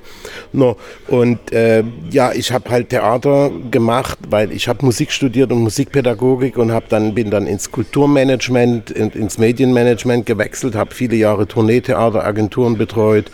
No, 0.52 0.76
und 1.08 1.52
äh, 1.52 1.84
ja, 2.10 2.32
ich 2.32 2.52
habe 2.52 2.70
halt 2.70 2.88
Theater 2.90 3.50
gemacht, 3.70 4.18
weil 4.28 4.52
ich 4.52 4.68
habe 4.68 4.84
Musik 4.84 5.12
studiert 5.12 5.52
und 5.52 5.58
Musikpädagogik 5.62 6.56
und 6.56 6.72
hab 6.72 6.88
dann 6.88 7.14
bin 7.14 7.30
dann 7.30 7.46
ins 7.46 7.70
Kulturmanagement, 7.70 8.90
in, 8.90 9.10
ins 9.10 9.38
Medienmanagement 9.38 10.26
gewechselt, 10.26 10.74
habe 10.74 10.94
viele 10.94 11.16
Jahre 11.16 11.46
Tourneetheateragenturen 11.46 12.76
betreut. 12.76 13.30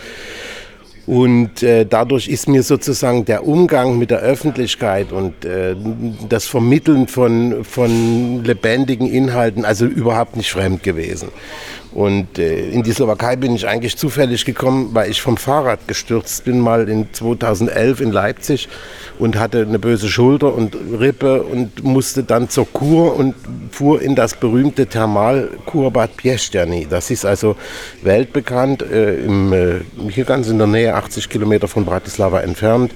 Und 1.07 1.64
äh, 1.64 1.87
dadurch 1.87 2.29
ist 2.29 2.49
mir 2.49 2.62
sozusagen 2.62 3.25
der 3.25 3.45
Umgang 3.45 3.99
mit 3.99 4.12
der 4.12 4.21
Öffentlichkeit 4.21 5.11
und 5.11 5.45
äh, 5.45 5.75
das 6.29 6.47
Vermitteln 6.47 7.09
von, 7.09 7.64
von 7.64 8.45
lebendigen 8.45 9.09
Inhalten 9.09 9.64
also 9.64 9.87
überhaupt 9.87 10.37
nicht 10.37 10.53
fremd 10.53 10.85
gewesen. 10.85 11.31
Und 11.93 12.38
äh, 12.38 12.70
in 12.70 12.82
die 12.84 12.93
Slowakei 12.93 13.34
bin 13.34 13.55
ich 13.55 13.66
eigentlich 13.66 13.97
zufällig 13.97 14.45
gekommen, 14.45 14.91
weil 14.93 15.11
ich 15.11 15.20
vom 15.20 15.36
Fahrrad 15.36 15.88
gestürzt 15.88 16.45
bin, 16.45 16.61
mal 16.61 16.88
in 16.88 17.12
2011 17.12 18.01
in 18.01 18.12
Leipzig 18.12 18.68
und 19.18 19.36
hatte 19.36 19.62
eine 19.62 19.78
böse 19.80 20.09
Schulter 20.09 20.55
und 20.55 20.76
Rippe 20.99 21.43
und 21.43 21.82
musste 21.82 22.22
dann 22.22 22.49
zur 22.49 22.72
Kur 22.72 23.16
und 23.16 23.34
fuhr 23.72 24.01
in 24.01 24.14
das 24.14 24.36
berühmte 24.36 24.86
Thermalkurbad 24.86 26.16
Pieszczany. 26.16 26.86
Das 26.88 27.11
ist 27.11 27.24
also 27.24 27.57
weltbekannt, 28.03 28.82
äh, 28.82 29.16
im, 29.16 29.53
äh, 29.53 29.80
hier 30.11 30.24
ganz 30.24 30.49
in 30.49 30.59
der 30.59 30.68
Nähe, 30.68 30.95
80 30.95 31.28
Kilometer 31.28 31.66
von 31.66 31.84
Bratislava 31.84 32.41
entfernt. 32.41 32.93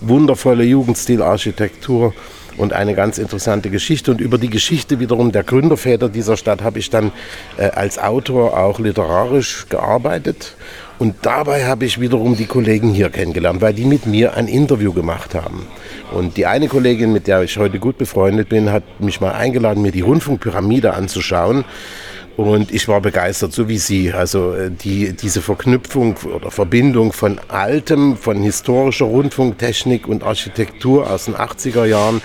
Wundervolle 0.00 0.64
Jugendstilarchitektur 0.64 2.14
und 2.58 2.72
eine 2.72 2.94
ganz 2.94 3.18
interessante 3.18 3.70
Geschichte. 3.70 4.10
Und 4.10 4.20
über 4.20 4.36
die 4.36 4.50
Geschichte 4.50 5.00
wiederum 5.00 5.32
der 5.32 5.44
Gründerväter 5.44 6.08
dieser 6.08 6.36
Stadt 6.36 6.62
habe 6.62 6.78
ich 6.78 6.90
dann 6.90 7.12
äh, 7.56 7.70
als 7.70 7.98
Autor 7.98 8.58
auch 8.58 8.78
literarisch 8.78 9.66
gearbeitet. 9.68 10.56
Und 10.98 11.14
dabei 11.22 11.64
habe 11.64 11.84
ich 11.84 12.00
wiederum 12.00 12.36
die 12.36 12.46
Kollegen 12.46 12.90
hier 12.90 13.08
kennengelernt, 13.08 13.60
weil 13.60 13.72
die 13.72 13.84
mit 13.84 14.06
mir 14.06 14.36
ein 14.36 14.48
Interview 14.48 14.92
gemacht 14.92 15.34
haben. 15.34 15.66
Und 16.12 16.36
die 16.36 16.46
eine 16.46 16.66
Kollegin, 16.66 17.12
mit 17.12 17.28
der 17.28 17.42
ich 17.42 17.56
heute 17.56 17.78
gut 17.78 17.98
befreundet 17.98 18.48
bin, 18.48 18.72
hat 18.72 18.82
mich 18.98 19.20
mal 19.20 19.32
eingeladen, 19.32 19.82
mir 19.82 19.92
die 19.92 20.00
Rundfunkpyramide 20.00 20.94
anzuschauen. 20.94 21.64
Und 22.38 22.70
ich 22.70 22.86
war 22.86 23.00
begeistert, 23.00 23.52
so 23.52 23.68
wie 23.68 23.78
Sie. 23.78 24.12
Also 24.12 24.54
äh, 24.54 24.70
die, 24.70 25.12
diese 25.12 25.42
Verknüpfung 25.42 26.14
oder 26.18 26.52
Verbindung 26.52 27.12
von 27.12 27.40
altem, 27.48 28.16
von 28.16 28.40
historischer 28.40 29.06
Rundfunktechnik 29.06 30.06
und 30.06 30.22
Architektur 30.22 31.10
aus 31.10 31.24
den 31.24 31.34
80er 31.34 31.84
Jahren 31.84 32.22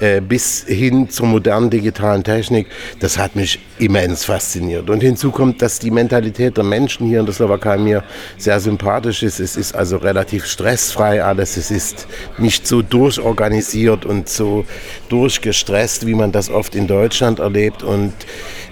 äh, 0.00 0.22
bis 0.22 0.64
hin 0.66 1.10
zur 1.10 1.26
modernen 1.26 1.68
digitalen 1.68 2.24
Technik, 2.24 2.68
das 3.00 3.18
hat 3.18 3.36
mich 3.36 3.58
immens 3.78 4.24
fasziniert. 4.24 4.88
Und 4.88 5.02
hinzu 5.02 5.30
kommt, 5.30 5.60
dass 5.60 5.78
die 5.78 5.90
Mentalität 5.90 6.56
der 6.56 6.64
Menschen 6.64 7.06
hier 7.06 7.20
in 7.20 7.26
der 7.26 7.34
Slowakei 7.34 7.76
mir 7.76 8.02
sehr 8.38 8.60
sympathisch 8.60 9.22
ist. 9.22 9.40
Es 9.40 9.56
ist 9.56 9.74
also 9.74 9.98
relativ 9.98 10.46
stressfrei 10.46 11.22
alles. 11.22 11.58
Es 11.58 11.70
ist 11.70 12.06
nicht 12.38 12.66
so 12.66 12.80
durchorganisiert 12.80 14.06
und 14.06 14.30
so 14.30 14.64
durchgestresst, 15.10 16.06
wie 16.06 16.14
man 16.14 16.32
das 16.32 16.48
oft 16.48 16.74
in 16.74 16.86
Deutschland 16.86 17.40
erlebt. 17.40 17.82
Und 17.82 18.14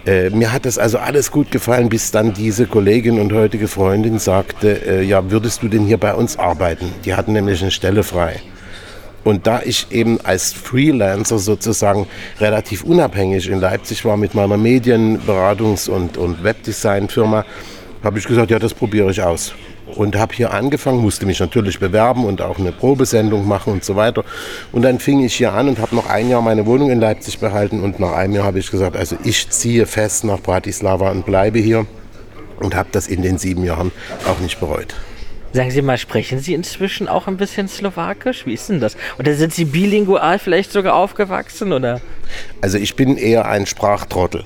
äh, 0.06 0.30
mir 0.30 0.50
hat 0.50 0.64
das 0.64 0.77
also 0.78 0.98
alles 0.98 1.30
gut 1.30 1.50
gefallen, 1.50 1.88
bis 1.88 2.10
dann 2.10 2.34
diese 2.34 2.66
Kollegin 2.66 3.20
und 3.20 3.32
heutige 3.32 3.68
Freundin 3.68 4.18
sagte, 4.18 4.86
äh, 4.86 5.02
ja, 5.02 5.30
würdest 5.30 5.62
du 5.62 5.68
denn 5.68 5.84
hier 5.84 5.98
bei 5.98 6.14
uns 6.14 6.38
arbeiten? 6.38 6.92
Die 7.04 7.14
hatten 7.14 7.32
nämlich 7.32 7.60
eine 7.62 7.70
Stelle 7.70 8.02
frei. 8.02 8.40
Und 9.24 9.46
da 9.46 9.60
ich 9.64 9.88
eben 9.90 10.20
als 10.22 10.52
Freelancer 10.52 11.38
sozusagen 11.38 12.06
relativ 12.40 12.84
unabhängig 12.84 13.48
in 13.48 13.60
Leipzig 13.60 14.04
war 14.04 14.16
mit 14.16 14.34
meiner 14.34 14.56
Medienberatungs- 14.56 15.90
und, 15.90 16.16
und 16.16 16.42
Webdesign-Firma, 16.44 17.44
habe 18.02 18.18
ich 18.18 18.26
gesagt, 18.26 18.50
ja, 18.50 18.58
das 18.58 18.72
probiere 18.72 19.10
ich 19.10 19.20
aus 19.20 19.54
und 19.96 20.16
habe 20.16 20.34
hier 20.34 20.52
angefangen, 20.52 21.00
musste 21.00 21.26
mich 21.26 21.40
natürlich 21.40 21.78
bewerben 21.78 22.24
und 22.24 22.42
auch 22.42 22.58
eine 22.58 22.72
Probesendung 22.72 23.46
machen 23.46 23.72
und 23.72 23.84
so 23.84 23.96
weiter. 23.96 24.24
Und 24.72 24.82
dann 24.82 24.98
fing 24.98 25.24
ich 25.24 25.34
hier 25.34 25.52
an 25.52 25.68
und 25.68 25.78
habe 25.78 25.94
noch 25.94 26.08
ein 26.08 26.28
Jahr 26.28 26.42
meine 26.42 26.66
Wohnung 26.66 26.90
in 26.90 27.00
Leipzig 27.00 27.38
behalten 27.38 27.82
und 27.82 28.00
nach 28.00 28.12
einem 28.12 28.34
Jahr 28.34 28.44
habe 28.44 28.58
ich 28.58 28.70
gesagt, 28.70 28.96
also 28.96 29.16
ich 29.24 29.50
ziehe 29.50 29.86
fest 29.86 30.24
nach 30.24 30.40
Bratislava 30.40 31.10
und 31.10 31.24
bleibe 31.26 31.58
hier 31.58 31.86
und 32.60 32.74
habe 32.74 32.88
das 32.92 33.08
in 33.08 33.22
den 33.22 33.38
sieben 33.38 33.64
Jahren 33.64 33.92
auch 34.26 34.40
nicht 34.40 34.60
bereut. 34.60 34.94
Sagen 35.52 35.70
Sie 35.70 35.80
mal, 35.80 35.96
sprechen 35.96 36.40
Sie 36.40 36.52
inzwischen 36.52 37.08
auch 37.08 37.26
ein 37.26 37.38
bisschen 37.38 37.68
Slowakisch? 37.68 38.44
Wie 38.44 38.52
ist 38.52 38.68
denn 38.68 38.80
das? 38.80 38.96
Oder 39.18 39.34
sind 39.34 39.54
Sie 39.54 39.64
bilingual 39.64 40.38
vielleicht 40.38 40.72
sogar 40.72 40.94
aufgewachsen? 40.94 41.72
Oder? 41.72 42.02
Also 42.60 42.76
ich 42.76 42.96
bin 42.96 43.16
eher 43.16 43.46
ein 43.46 43.64
Sprachtrottel. 43.64 44.44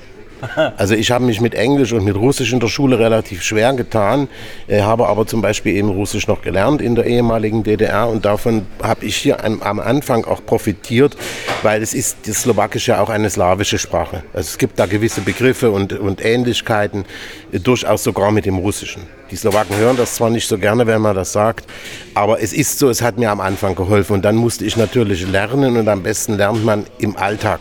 Also 0.77 0.95
ich 0.95 1.11
habe 1.11 1.25
mich 1.25 1.41
mit 1.41 1.55
Englisch 1.55 1.93
und 1.93 2.03
mit 2.03 2.15
Russisch 2.15 2.53
in 2.53 2.59
der 2.59 2.67
Schule 2.67 2.99
relativ 2.99 3.43
schwer 3.43 3.73
getan, 3.73 4.27
äh, 4.67 4.81
habe 4.81 5.07
aber 5.07 5.25
zum 5.25 5.41
Beispiel 5.41 5.75
eben 5.75 5.89
Russisch 5.89 6.27
noch 6.27 6.41
gelernt 6.41 6.81
in 6.81 6.95
der 6.95 7.05
ehemaligen 7.05 7.63
DDR 7.63 8.07
und 8.09 8.25
davon 8.25 8.65
habe 8.81 9.05
ich 9.05 9.15
hier 9.15 9.43
am, 9.43 9.61
am 9.61 9.79
Anfang 9.79 10.25
auch 10.25 10.45
profitiert, 10.45 11.15
weil 11.61 11.81
es 11.81 11.93
ist 11.93 12.27
das 12.27 12.41
Slowakische 12.41 12.99
auch 12.99 13.09
eine 13.09 13.29
slawische 13.29 13.77
Sprache. 13.77 14.23
Also 14.33 14.47
es 14.49 14.57
gibt 14.57 14.79
da 14.79 14.85
gewisse 14.85 15.21
Begriffe 15.21 15.71
und, 15.71 15.93
und 15.93 16.23
Ähnlichkeiten, 16.23 17.05
äh, 17.51 17.59
durchaus 17.59 18.03
sogar 18.03 18.31
mit 18.31 18.45
dem 18.45 18.57
Russischen. 18.57 19.03
Die 19.31 19.35
Slowaken 19.35 19.77
hören 19.77 19.97
das 19.97 20.15
zwar 20.15 20.29
nicht 20.29 20.47
so 20.47 20.57
gerne, 20.57 20.85
wenn 20.85 21.01
man 21.01 21.15
das 21.15 21.31
sagt, 21.31 21.65
aber 22.13 22.41
es 22.41 22.53
ist 22.53 22.77
so, 22.79 22.89
es 22.89 23.01
hat 23.01 23.17
mir 23.17 23.31
am 23.31 23.39
Anfang 23.39 23.75
geholfen 23.75 24.13
und 24.13 24.25
dann 24.25 24.35
musste 24.35 24.65
ich 24.65 24.77
natürlich 24.77 25.27
lernen 25.27 25.77
und 25.77 25.87
am 25.87 26.03
besten 26.03 26.37
lernt 26.37 26.63
man 26.63 26.85
im 26.99 27.15
Alltag 27.17 27.59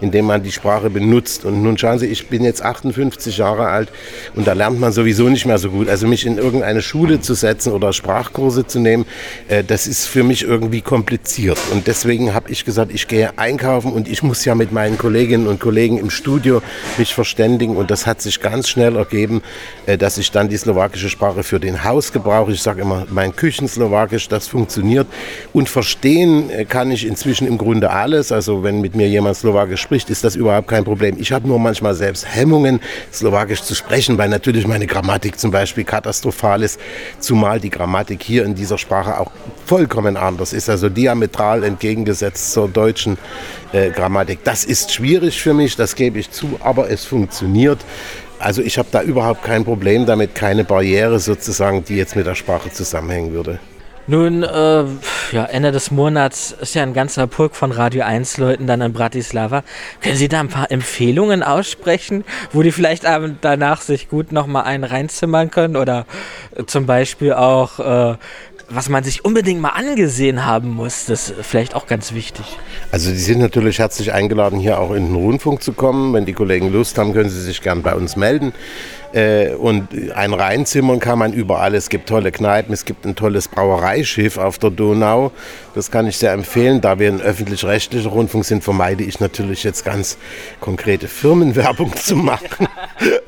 indem 0.00 0.26
man 0.26 0.42
die 0.42 0.52
Sprache 0.52 0.90
benutzt. 0.90 1.44
Und 1.44 1.62
nun 1.62 1.78
schauen 1.78 1.98
Sie, 1.98 2.06
ich 2.06 2.28
bin 2.28 2.44
jetzt 2.44 2.62
58 2.62 3.38
Jahre 3.38 3.68
alt 3.68 3.88
und 4.34 4.46
da 4.46 4.52
lernt 4.52 4.80
man 4.80 4.92
sowieso 4.92 5.28
nicht 5.28 5.46
mehr 5.46 5.58
so 5.58 5.70
gut. 5.70 5.88
Also 5.88 6.06
mich 6.06 6.26
in 6.26 6.38
irgendeine 6.38 6.82
Schule 6.82 7.20
zu 7.20 7.34
setzen 7.34 7.72
oder 7.72 7.92
Sprachkurse 7.92 8.66
zu 8.66 8.80
nehmen, 8.80 9.06
äh, 9.48 9.64
das 9.64 9.86
ist 9.86 10.06
für 10.06 10.22
mich 10.22 10.42
irgendwie 10.42 10.80
kompliziert. 10.80 11.58
Und 11.72 11.86
deswegen 11.86 12.34
habe 12.34 12.50
ich 12.50 12.64
gesagt, 12.64 12.92
ich 12.92 13.08
gehe 13.08 13.38
einkaufen 13.38 13.92
und 13.92 14.08
ich 14.08 14.22
muss 14.22 14.44
ja 14.44 14.54
mit 14.54 14.72
meinen 14.72 14.98
Kolleginnen 14.98 15.46
und 15.46 15.60
Kollegen 15.60 15.98
im 15.98 16.10
Studio 16.10 16.62
mich 16.98 17.14
verständigen. 17.14 17.76
Und 17.76 17.90
das 17.90 18.06
hat 18.06 18.22
sich 18.22 18.40
ganz 18.40 18.68
schnell 18.68 18.96
ergeben, 18.96 19.42
äh, 19.86 19.98
dass 19.98 20.18
ich 20.18 20.30
dann 20.30 20.48
die 20.48 20.56
slowakische 20.56 21.10
Sprache 21.10 21.42
für 21.42 21.60
den 21.60 21.84
Hausgebrauch, 21.84 22.48
ich 22.48 22.62
sage 22.62 22.82
immer 22.82 23.06
mein 23.10 23.34
Küchenslowakisch, 23.34 24.28
das 24.28 24.48
funktioniert. 24.48 25.06
Und 25.52 25.68
verstehen 25.68 26.50
äh, 26.50 26.64
kann 26.64 26.90
ich 26.90 27.06
inzwischen 27.06 27.46
im 27.46 27.58
Grunde 27.58 27.90
alles. 27.90 28.32
Also 28.32 28.62
wenn 28.62 28.80
mit 28.80 28.94
mir 28.94 29.08
jemand 29.08 29.36
Slowakisch 29.36 29.73
spricht, 29.76 30.10
ist 30.10 30.24
das 30.24 30.36
überhaupt 30.36 30.68
kein 30.68 30.84
Problem. 30.84 31.16
Ich 31.18 31.32
habe 31.32 31.46
nur 31.46 31.58
manchmal 31.58 31.94
selbst 31.94 32.26
Hemmungen, 32.26 32.80
Slowakisch 33.12 33.62
zu 33.62 33.74
sprechen, 33.74 34.18
weil 34.18 34.28
natürlich 34.28 34.66
meine 34.66 34.86
Grammatik 34.86 35.38
zum 35.38 35.50
Beispiel 35.50 35.84
katastrophal 35.84 36.62
ist, 36.62 36.80
zumal 37.18 37.60
die 37.60 37.70
Grammatik 37.70 38.22
hier 38.22 38.44
in 38.44 38.54
dieser 38.54 38.78
Sprache 38.78 39.18
auch 39.18 39.30
vollkommen 39.66 40.16
anders 40.16 40.52
ist, 40.52 40.68
also 40.68 40.88
diametral 40.88 41.64
entgegengesetzt 41.64 42.52
zur 42.52 42.68
deutschen 42.68 43.18
äh, 43.72 43.90
Grammatik. 43.90 44.44
Das 44.44 44.64
ist 44.64 44.92
schwierig 44.92 45.40
für 45.40 45.54
mich, 45.54 45.76
das 45.76 45.94
gebe 45.96 46.18
ich 46.18 46.30
zu, 46.30 46.58
aber 46.60 46.90
es 46.90 47.04
funktioniert. 47.04 47.78
Also 48.38 48.62
ich 48.62 48.78
habe 48.78 48.88
da 48.90 49.02
überhaupt 49.02 49.42
kein 49.42 49.64
Problem 49.64 50.06
damit, 50.06 50.34
keine 50.34 50.64
Barriere 50.64 51.18
sozusagen, 51.18 51.84
die 51.84 51.96
jetzt 51.96 52.16
mit 52.16 52.26
der 52.26 52.34
Sprache 52.34 52.70
zusammenhängen 52.70 53.32
würde. 53.32 53.58
Nun, 54.06 54.42
äh, 54.42 54.84
ja, 55.32 55.44
Ende 55.46 55.72
des 55.72 55.90
Monats 55.90 56.54
ist 56.60 56.74
ja 56.74 56.82
ein 56.82 56.92
ganzer 56.92 57.26
Pulk 57.26 57.56
von 57.56 57.72
Radio 57.72 58.04
1 58.04 58.36
Leuten 58.36 58.66
dann 58.66 58.82
in 58.82 58.92
Bratislava. 58.92 59.64
Können 60.02 60.16
Sie 60.16 60.28
da 60.28 60.40
ein 60.40 60.48
paar 60.48 60.70
Empfehlungen 60.70 61.42
aussprechen, 61.42 62.24
wo 62.52 62.62
die 62.62 62.70
vielleicht 62.70 63.04
danach 63.40 63.80
sich 63.80 64.10
gut 64.10 64.30
nochmal 64.30 64.64
einen 64.64 64.84
reinzimmern 64.84 65.50
können? 65.50 65.76
Oder 65.76 66.04
zum 66.66 66.84
Beispiel 66.84 67.32
auch, 67.32 67.80
äh, 67.80 68.16
was 68.68 68.90
man 68.90 69.04
sich 69.04 69.24
unbedingt 69.24 69.62
mal 69.62 69.70
angesehen 69.70 70.44
haben 70.44 70.68
muss, 70.70 71.06
das 71.06 71.30
ist 71.30 71.46
vielleicht 71.46 71.74
auch 71.74 71.86
ganz 71.86 72.12
wichtig. 72.12 72.44
Also 72.92 73.10
die 73.10 73.16
sind 73.16 73.38
natürlich 73.38 73.78
herzlich 73.78 74.12
eingeladen, 74.12 74.58
hier 74.58 74.80
auch 74.80 74.92
in 74.92 75.06
den 75.06 75.16
Rundfunk 75.16 75.62
zu 75.62 75.72
kommen. 75.72 76.12
Wenn 76.12 76.26
die 76.26 76.34
Kollegen 76.34 76.70
Lust 76.70 76.98
haben, 76.98 77.14
können 77.14 77.30
sie 77.30 77.40
sich 77.40 77.62
gern 77.62 77.82
bei 77.82 77.94
uns 77.94 78.16
melden. 78.16 78.52
Äh, 79.14 79.54
und 79.54 79.88
ein 80.14 80.34
reinzimmern 80.34 80.98
kann 80.98 81.18
man 81.18 81.32
überall. 81.32 81.74
Es 81.74 81.88
gibt 81.88 82.08
tolle 82.08 82.32
Kneipen, 82.32 82.74
es 82.74 82.84
gibt 82.84 83.06
ein 83.06 83.14
tolles 83.14 83.46
Brauereischiff 83.46 84.38
auf 84.38 84.58
der 84.58 84.70
Donau. 84.70 85.30
Das 85.74 85.90
kann 85.90 86.06
ich 86.06 86.16
sehr 86.16 86.32
empfehlen. 86.32 86.80
Da 86.80 86.98
wir 86.98 87.08
ein 87.08 87.20
öffentlich-rechtlicher 87.20 88.08
Rundfunk 88.08 88.44
sind, 88.44 88.64
vermeide 88.64 89.04
ich 89.04 89.20
natürlich 89.20 89.64
jetzt 89.64 89.84
ganz 89.84 90.18
konkrete 90.60 91.08
Firmenwerbung 91.08 91.94
zu 91.96 92.16
machen. 92.16 92.68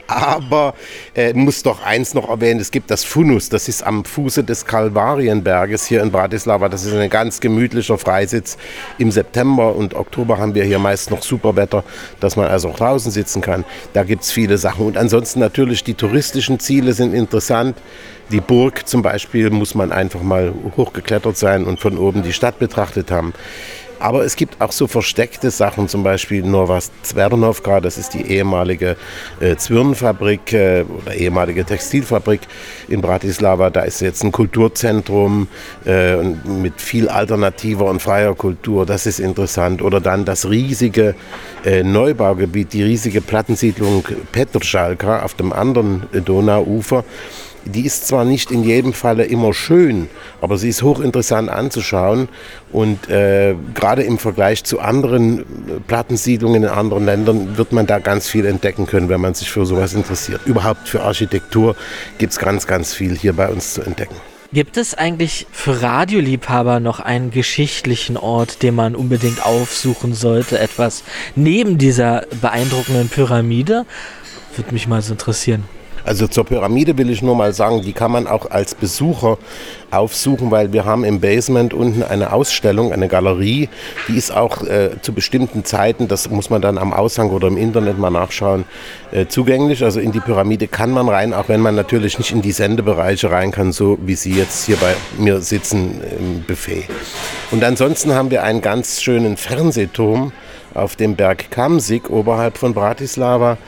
Aber 0.06 0.74
äh, 1.14 1.32
muss 1.32 1.62
doch 1.62 1.84
eins 1.84 2.14
noch 2.14 2.28
erwähnen, 2.28 2.60
es 2.60 2.70
gibt 2.70 2.90
das 2.90 3.04
Funus, 3.04 3.48
das 3.48 3.68
ist 3.68 3.82
am 3.82 4.04
Fuße 4.04 4.44
des 4.44 4.64
Kalvarienberges 4.64 5.86
hier 5.86 6.02
in 6.02 6.12
Bratislava. 6.12 6.68
Das 6.68 6.84
ist 6.84 6.94
ein 6.94 7.10
ganz 7.10 7.40
gemütlicher 7.40 7.98
Freisitz. 7.98 8.56
Im 8.98 9.10
September 9.10 9.74
und 9.74 9.94
Oktober 9.94 10.38
haben 10.38 10.54
wir 10.54 10.64
hier 10.64 10.78
meist 10.78 11.10
noch 11.10 11.22
super 11.22 11.56
Wetter, 11.56 11.82
dass 12.20 12.36
man 12.36 12.46
also 12.46 12.68
auch 12.68 12.76
draußen 12.76 13.10
sitzen 13.10 13.40
kann. 13.42 13.64
Da 13.92 14.04
gibt 14.04 14.22
es 14.22 14.30
viele 14.30 14.58
Sachen. 14.58 14.86
Und 14.86 14.96
ansonsten 14.96 15.40
natürlich 15.40 15.75
die 15.84 15.94
touristischen 15.94 16.58
Ziele 16.60 16.92
sind 16.92 17.14
interessant. 17.14 17.76
Die 18.32 18.40
Burg 18.40 18.88
zum 18.88 19.02
Beispiel 19.02 19.50
muss 19.50 19.74
man 19.74 19.92
einfach 19.92 20.22
mal 20.22 20.52
hochgeklettert 20.76 21.36
sein 21.36 21.64
und 21.64 21.78
von 21.78 21.96
oben 21.96 22.22
die 22.22 22.32
Stadt 22.32 22.58
betrachtet 22.58 23.10
haben. 23.10 23.32
Aber 23.98 24.24
es 24.24 24.36
gibt 24.36 24.60
auch 24.60 24.72
so 24.72 24.86
versteckte 24.86 25.50
Sachen, 25.50 25.88
zum 25.88 26.02
Beispiel 26.02 26.42
Nova 26.42 26.80
Zwernovka, 27.02 27.80
das 27.80 27.96
ist 27.96 28.12
die 28.14 28.22
ehemalige 28.22 28.96
äh, 29.40 29.56
Zwirnfabrik 29.56 30.52
äh, 30.52 30.82
oder 30.82 31.14
ehemalige 31.14 31.64
Textilfabrik 31.64 32.40
in 32.88 33.00
Bratislava. 33.00 33.70
Da 33.70 33.82
ist 33.82 34.00
jetzt 34.00 34.22
ein 34.22 34.32
Kulturzentrum 34.32 35.48
äh, 35.86 36.16
mit 36.16 36.80
viel 36.80 37.08
alternativer 37.08 37.86
und 37.86 38.02
freier 38.02 38.34
Kultur. 38.34 38.84
Das 38.84 39.06
ist 39.06 39.18
interessant. 39.18 39.80
Oder 39.80 40.00
dann 40.00 40.24
das 40.24 40.48
riesige 40.50 41.14
äh, 41.64 41.82
Neubaugebiet, 41.82 42.72
die 42.74 42.82
riesige 42.82 43.22
Plattensiedlung 43.22 44.04
Petrschalka 44.32 45.22
auf 45.22 45.34
dem 45.34 45.52
anderen 45.52 46.02
Donauufer 46.24 47.04
die 47.66 47.84
ist 47.84 48.06
zwar 48.06 48.24
nicht 48.24 48.50
in 48.50 48.62
jedem 48.62 48.92
Falle 48.92 49.24
immer 49.24 49.52
schön, 49.52 50.08
aber 50.40 50.56
sie 50.56 50.68
ist 50.68 50.82
hochinteressant 50.82 51.48
anzuschauen 51.48 52.28
und 52.72 53.08
äh, 53.08 53.54
gerade 53.74 54.02
im 54.02 54.18
Vergleich 54.18 54.64
zu 54.64 54.80
anderen 54.80 55.40
äh, 55.40 55.44
Plattensiedlungen 55.86 56.62
in 56.62 56.68
anderen 56.68 57.04
Ländern 57.04 57.56
wird 57.56 57.72
man 57.72 57.86
da 57.86 57.98
ganz 57.98 58.28
viel 58.28 58.46
entdecken 58.46 58.86
können, 58.86 59.08
wenn 59.08 59.20
man 59.20 59.34
sich 59.34 59.50
für 59.50 59.66
sowas 59.66 59.94
interessiert. 59.94 60.40
Überhaupt 60.46 60.88
für 60.88 61.02
Architektur 61.02 61.76
gibt 62.18 62.32
es 62.32 62.38
ganz, 62.38 62.66
ganz 62.66 62.94
viel 62.94 63.16
hier 63.16 63.32
bei 63.32 63.48
uns 63.48 63.74
zu 63.74 63.82
entdecken. 63.82 64.16
Gibt 64.52 64.76
es 64.76 64.94
eigentlich 64.94 65.46
für 65.50 65.82
Radioliebhaber 65.82 66.78
noch 66.78 67.00
einen 67.00 67.30
geschichtlichen 67.30 68.16
Ort, 68.16 68.62
den 68.62 68.76
man 68.76 68.94
unbedingt 68.94 69.44
aufsuchen 69.44 70.14
sollte? 70.14 70.58
Etwas 70.58 71.02
neben 71.34 71.78
dieser 71.78 72.26
beeindruckenden 72.40 73.08
Pyramide? 73.08 73.86
Würde 74.56 74.72
mich 74.72 74.86
mal 74.86 75.02
so 75.02 75.12
interessieren. 75.12 75.64
Also 76.06 76.28
zur 76.28 76.44
Pyramide 76.44 76.96
will 76.98 77.10
ich 77.10 77.20
nur 77.20 77.34
mal 77.34 77.52
sagen, 77.52 77.82
die 77.82 77.92
kann 77.92 78.12
man 78.12 78.28
auch 78.28 78.48
als 78.48 78.76
Besucher 78.76 79.38
aufsuchen, 79.90 80.52
weil 80.52 80.72
wir 80.72 80.84
haben 80.84 81.02
im 81.02 81.20
Basement 81.20 81.74
unten 81.74 82.04
eine 82.04 82.32
Ausstellung, 82.32 82.92
eine 82.92 83.08
Galerie, 83.08 83.68
die 84.06 84.16
ist 84.16 84.30
auch 84.30 84.62
äh, 84.62 84.90
zu 85.02 85.12
bestimmten 85.12 85.64
Zeiten, 85.64 86.06
das 86.06 86.30
muss 86.30 86.48
man 86.48 86.62
dann 86.62 86.78
am 86.78 86.92
Aushang 86.92 87.30
oder 87.30 87.48
im 87.48 87.56
Internet 87.56 87.98
mal 87.98 88.10
nachschauen, 88.10 88.64
äh, 89.10 89.26
zugänglich. 89.26 89.82
Also 89.82 89.98
in 89.98 90.12
die 90.12 90.20
Pyramide 90.20 90.68
kann 90.68 90.92
man 90.92 91.08
rein, 91.08 91.34
auch 91.34 91.48
wenn 91.48 91.60
man 91.60 91.74
natürlich 91.74 92.18
nicht 92.18 92.30
in 92.30 92.40
die 92.40 92.52
Sendebereiche 92.52 93.32
rein 93.32 93.50
kann, 93.50 93.72
so 93.72 93.98
wie 94.00 94.14
Sie 94.14 94.32
jetzt 94.32 94.66
hier 94.66 94.76
bei 94.76 94.94
mir 95.18 95.40
sitzen 95.40 96.00
im 96.20 96.42
Buffet. 96.42 96.84
Und 97.50 97.64
ansonsten 97.64 98.14
haben 98.14 98.30
wir 98.30 98.44
einen 98.44 98.62
ganz 98.62 99.02
schönen 99.02 99.36
Fernsehturm 99.36 100.30
auf 100.72 100.94
dem 100.94 101.16
Berg 101.16 101.50
Kamsik 101.50 102.10
oberhalb 102.10 102.58
von 102.58 102.74
Bratislava. 102.74 103.58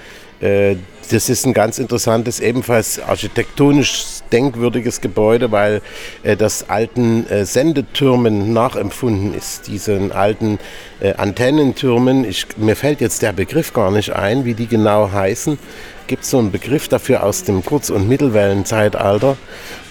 Äh, 0.40 0.76
das 1.08 1.28
ist 1.28 1.46
ein 1.46 1.54
ganz 1.54 1.78
interessantes, 1.78 2.40
ebenfalls 2.40 3.00
architektonisch 3.00 4.04
denkwürdiges 4.30 5.00
Gebäude, 5.00 5.50
weil 5.50 5.80
äh, 6.22 6.36
das 6.36 6.68
alten 6.68 7.26
äh, 7.28 7.44
Sendetürmen 7.44 8.52
nachempfunden 8.52 9.34
ist. 9.34 9.66
Diesen 9.66 10.12
alten 10.12 10.58
äh, 11.00 11.14
Antennentürmen, 11.14 12.24
ich, 12.24 12.46
mir 12.56 12.76
fällt 12.76 13.00
jetzt 13.00 13.22
der 13.22 13.32
Begriff 13.32 13.72
gar 13.72 13.90
nicht 13.90 14.12
ein, 14.12 14.44
wie 14.44 14.54
die 14.54 14.66
genau 14.66 15.10
heißen. 15.10 15.58
Gibt 16.06 16.22
es 16.24 16.30
so 16.30 16.38
einen 16.38 16.52
Begriff 16.52 16.88
dafür 16.88 17.22
aus 17.24 17.44
dem 17.44 17.64
Kurz- 17.64 17.90
und 17.90 18.08
Mittelwellenzeitalter? 18.08 19.36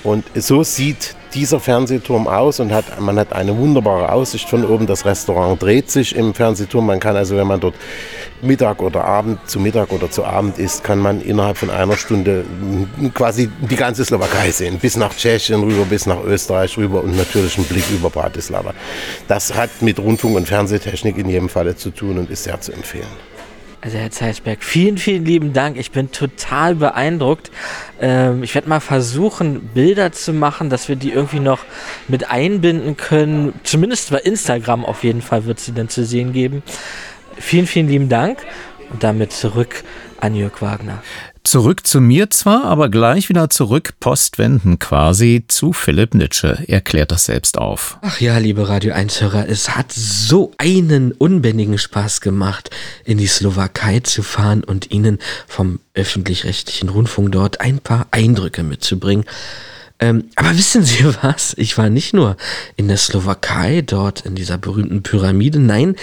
Und 0.04 0.24
so 0.36 0.64
sieht 0.64 1.17
dieser 1.34 1.60
Fernsehturm 1.60 2.28
aus 2.28 2.60
und 2.60 2.72
hat, 2.72 3.00
man 3.00 3.18
hat 3.20 3.34
eine 3.34 3.58
wunderbare 3.58 4.12
Aussicht 4.12 4.50
von 4.50 4.66
oben. 4.66 4.88
Das 4.88 5.06
Restaurant 5.06 5.62
dreht 5.62 5.92
sich 5.92 6.16
im 6.16 6.34
Fernsehturm. 6.34 6.86
Man 6.86 7.00
kann 7.00 7.16
also, 7.16 7.38
wenn 7.38 7.48
man 7.48 7.60
dort 7.60 7.76
Mittag 8.42 8.82
oder 8.82 9.04
Abend, 9.04 9.40
zu 9.50 9.60
Mittag 9.60 9.92
oder 9.92 10.10
zu 10.12 10.24
Abend 10.24 10.60
isst, 10.60 10.84
kann 10.84 11.00
man 11.00 11.22
innerhalb 11.22 11.58
von 11.58 11.70
einer 11.70 11.98
Stunde 11.98 12.46
quasi 13.14 13.50
die 13.70 13.76
ganze 13.76 14.06
Slowakei 14.06 14.52
sehen. 14.52 14.80
Bis 14.80 14.96
nach 14.96 15.16
Tschechien 15.16 15.64
rüber, 15.64 15.86
bis 15.86 16.06
nach 16.06 16.24
Österreich 16.24 16.78
rüber 16.78 17.04
und 17.04 17.16
natürlich 17.16 17.58
einen 17.58 17.68
Blick 17.68 17.86
über 17.92 18.10
Bratislava. 18.10 18.74
Das 19.28 19.54
hat 19.54 19.82
mit 19.82 20.00
Rundfunk 20.00 20.36
und 20.36 20.48
Fernsehtechnik 20.48 21.18
in 21.18 21.30
jedem 21.30 21.50
Falle 21.50 21.76
zu 21.76 21.92
tun 21.92 22.18
und 22.18 22.30
ist 22.30 22.44
sehr 22.44 22.60
zu 22.62 22.72
empfehlen. 22.72 23.37
Also 23.80 23.98
Herr 24.00 24.10
Zeisberg, 24.10 24.64
vielen, 24.64 24.98
vielen 24.98 25.24
lieben 25.24 25.54
Dank. 25.54 25.78
Ich 25.78 25.92
bin 25.92 26.12
total 26.12 26.76
beeindruckt. 26.76 27.52
Ähm, 28.02 28.42
ich 28.42 28.56
werde 28.56 28.68
mal 28.68 28.80
versuchen, 28.80 29.70
Bilder 29.74 30.12
zu 30.12 30.34
machen, 30.34 30.70
dass 30.70 30.90
wir 30.90 30.96
die 30.96 31.12
irgendwie 31.12 31.40
noch 31.40 31.60
mit 32.08 32.30
einbinden 32.32 32.98
können. 32.98 33.54
Zumindest 33.64 34.10
bei 34.10 34.20
Instagram 34.20 34.84
auf 34.84 35.04
jeden 35.04 35.22
Fall 35.22 35.46
wird 35.46 35.60
sie 35.60 35.74
dann 35.74 35.90
zu 35.90 36.06
sehen 36.06 36.34
geben. 36.34 36.64
Vielen, 37.38 37.68
vielen 37.68 37.88
lieben 37.88 38.10
Dank. 38.10 38.40
Und 38.90 39.04
damit 39.04 39.32
zurück 39.32 39.84
an 40.20 40.34
Jörg 40.34 40.62
Wagner. 40.62 41.04
Zurück 41.48 41.88
zu 41.88 42.02
mir 42.02 42.30
zwar, 42.30 42.66
aber 42.66 42.90
gleich 42.90 43.30
wieder 43.30 43.50
zurück, 43.50 43.94
postwenden 44.02 44.80
quasi 44.80 45.46
zu 45.48 45.72
Philipp 45.72 46.14
Nitsche. 46.14 46.62
Er 46.68 46.82
klärt 46.82 47.14
das 47.14 47.24
selbst 47.24 47.58
auf. 47.58 47.98
Ach 48.02 48.20
ja, 48.20 48.38
liebe 48.38 48.68
Radio 48.68 48.94
1-Hörer, 48.94 49.48
es 49.48 49.78
hat 49.78 49.94
so 49.94 50.52
einen 50.58 51.14
unbändigen 51.14 51.78
Spaß 51.78 52.20
gemacht, 52.20 52.70
in 53.06 53.18
die 53.18 53.28
Slowakei 53.28 54.02
zu 54.02 54.24
fahren 54.24 54.62
und 54.62 54.92
Ihnen 54.92 55.20
vom 55.48 55.80
öffentlich-rechtlichen 55.94 56.90
Rundfunk 56.90 57.32
dort 57.32 57.62
ein 57.62 57.80
paar 57.80 58.08
Eindrücke 58.12 58.64
mitzubringen. 58.64 59.24
Ähm, 60.00 60.26
aber 60.36 60.50
wissen 60.58 60.84
Sie 60.84 61.06
was? 61.22 61.54
Ich 61.58 61.78
war 61.78 61.90
nicht 61.90 62.14
nur 62.14 62.36
in 62.76 62.90
der 62.90 62.98
Slowakei, 62.98 63.84
dort 63.84 64.26
in 64.26 64.36
dieser 64.36 64.58
berühmten 64.58 65.02
Pyramide, 65.02 65.60
nein, 65.60 65.96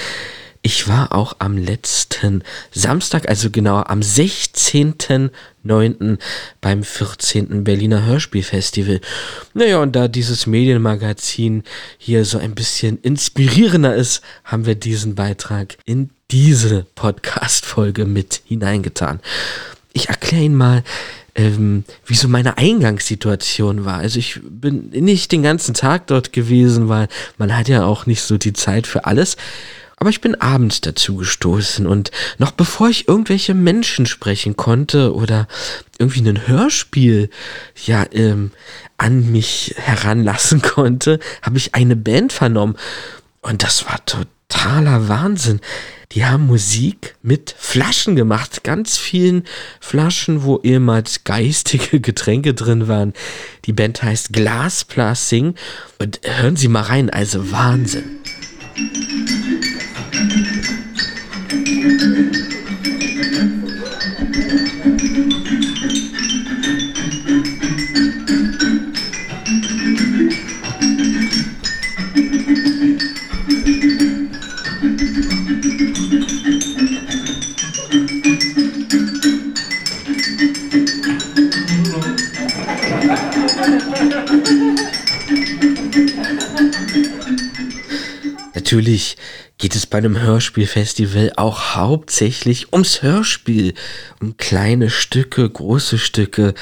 ich 0.66 0.88
war 0.88 1.12
auch 1.12 1.36
am 1.40 1.58
letzten 1.58 2.42
Samstag, 2.72 3.28
also 3.28 3.50
genauer 3.50 3.90
am 3.90 4.00
16.09. 4.00 6.18
beim 6.62 6.82
14. 6.82 7.64
Berliner 7.64 8.06
Hörspielfestival. 8.06 9.02
Naja, 9.52 9.82
und 9.82 9.94
da 9.94 10.08
dieses 10.08 10.46
Medienmagazin 10.46 11.64
hier 11.98 12.24
so 12.24 12.38
ein 12.38 12.54
bisschen 12.54 12.98
inspirierender 13.02 13.94
ist, 13.94 14.22
haben 14.42 14.64
wir 14.64 14.74
diesen 14.74 15.14
Beitrag 15.14 15.76
in 15.84 16.08
diese 16.30 16.86
Podcast-Folge 16.94 18.06
mit 18.06 18.40
hineingetan. 18.46 19.20
Ich 19.92 20.08
erkläre 20.08 20.44
Ihnen 20.44 20.56
mal, 20.56 20.82
ähm, 21.34 21.84
wie 22.06 22.14
so 22.14 22.26
meine 22.26 22.56
Eingangssituation 22.56 23.84
war. 23.84 23.98
Also 23.98 24.18
ich 24.18 24.40
bin 24.42 24.88
nicht 24.88 25.30
den 25.30 25.42
ganzen 25.42 25.74
Tag 25.74 26.06
dort 26.06 26.32
gewesen, 26.32 26.88
weil 26.88 27.08
man 27.36 27.54
hat 27.54 27.68
ja 27.68 27.84
auch 27.84 28.06
nicht 28.06 28.22
so 28.22 28.38
die 28.38 28.54
Zeit 28.54 28.86
für 28.86 29.04
alles. 29.04 29.36
Aber 29.96 30.10
ich 30.10 30.20
bin 30.20 30.34
abends 30.34 30.80
dazu 30.80 31.16
gestoßen 31.16 31.86
und 31.86 32.10
noch 32.38 32.50
bevor 32.50 32.88
ich 32.88 33.08
irgendwelche 33.08 33.54
Menschen 33.54 34.06
sprechen 34.06 34.56
konnte 34.56 35.14
oder 35.14 35.46
irgendwie 35.98 36.28
ein 36.28 36.46
Hörspiel 36.46 37.30
ja 37.86 38.04
ähm, 38.12 38.50
an 38.98 39.30
mich 39.30 39.74
heranlassen 39.76 40.62
konnte, 40.62 41.20
habe 41.42 41.58
ich 41.58 41.74
eine 41.74 41.96
Band 41.96 42.32
vernommen 42.32 42.76
und 43.40 43.62
das 43.62 43.86
war 43.86 44.04
totaler 44.04 45.08
Wahnsinn. 45.08 45.60
Die 46.12 46.24
haben 46.24 46.46
Musik 46.46 47.16
mit 47.22 47.54
Flaschen 47.58 48.14
gemacht, 48.14 48.62
ganz 48.62 48.96
vielen 48.96 49.44
Flaschen, 49.80 50.44
wo 50.44 50.60
ehemals 50.62 51.24
geistige 51.24 52.00
Getränke 52.02 52.54
drin 52.54 52.86
waren. 52.88 53.14
Die 53.64 53.72
Band 53.72 54.02
heißt 54.02 54.32
Glasplasing 54.32 55.56
und 55.98 56.20
hören 56.22 56.56
Sie 56.56 56.68
mal 56.68 56.82
rein, 56.82 57.10
also 57.10 57.50
Wahnsinn. 57.50 58.18
Natürlich 88.74 89.16
geht 89.56 89.76
es 89.76 89.86
bei 89.86 89.98
einem 89.98 90.20
Hörspielfestival 90.20 91.34
auch 91.36 91.76
hauptsächlich 91.76 92.72
ums 92.72 93.02
Hörspiel, 93.02 93.72
um 94.20 94.36
kleine 94.36 94.90
Stücke, 94.90 95.48
große 95.48 95.96
Stücke, 95.96 96.54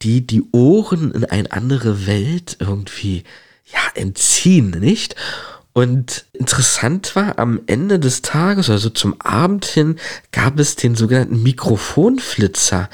die 0.00 0.26
die 0.26 0.42
Ohren 0.52 1.12
in 1.12 1.26
eine 1.26 1.52
andere 1.52 2.06
Welt 2.06 2.56
irgendwie 2.58 3.22
ja 3.66 3.80
entziehen, 3.94 4.70
nicht? 4.70 5.14
Und 5.74 6.24
interessant 6.32 7.14
war, 7.16 7.38
am 7.38 7.60
Ende 7.66 7.98
des 7.98 8.22
Tages, 8.22 8.70
also 8.70 8.88
zum 8.88 9.20
Abend 9.20 9.66
hin, 9.66 9.96
gab 10.32 10.58
es 10.58 10.74
den 10.76 10.94
sogenannten 10.94 11.42
Mikrofonflitzer. 11.42 12.88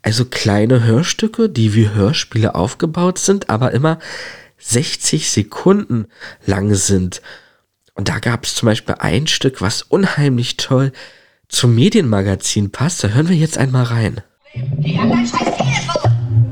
Also 0.00 0.24
kleine 0.24 0.84
Hörstücke, 0.84 1.50
die 1.50 1.74
wie 1.74 1.90
Hörspiele 1.90 2.54
aufgebaut 2.54 3.18
sind, 3.18 3.50
aber 3.50 3.72
immer 3.72 3.98
60 4.56 5.30
Sekunden 5.30 6.06
lang 6.46 6.74
sind. 6.76 7.20
Und 7.94 8.08
da 8.08 8.18
gab 8.18 8.44
es 8.44 8.56
zum 8.56 8.66
Beispiel 8.66 8.96
ein 8.98 9.26
Stück, 9.26 9.62
was 9.62 9.82
unheimlich 9.82 10.56
toll 10.56 10.92
zum 11.48 11.74
Medienmagazin 11.74 12.72
passt. 12.72 13.04
Da 13.04 13.08
hören 13.08 13.28
wir 13.28 13.36
jetzt 13.36 13.56
einmal 13.56 13.84
rein. 13.84 14.20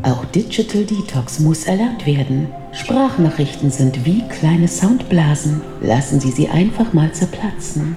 Auch 0.05 0.25
Digital 0.27 0.85
Detox 0.85 1.41
muss 1.41 1.65
erlernt 1.65 2.07
werden. 2.07 2.53
Sprachnachrichten 2.73 3.71
sind 3.71 4.05
wie 4.05 4.27
kleine 4.29 4.69
Soundblasen. 4.69 5.61
Lassen 5.81 6.21
Sie 6.21 6.31
sie 6.31 6.49
einfach 6.49 6.93
mal 6.93 7.13
zerplatzen. 7.13 7.97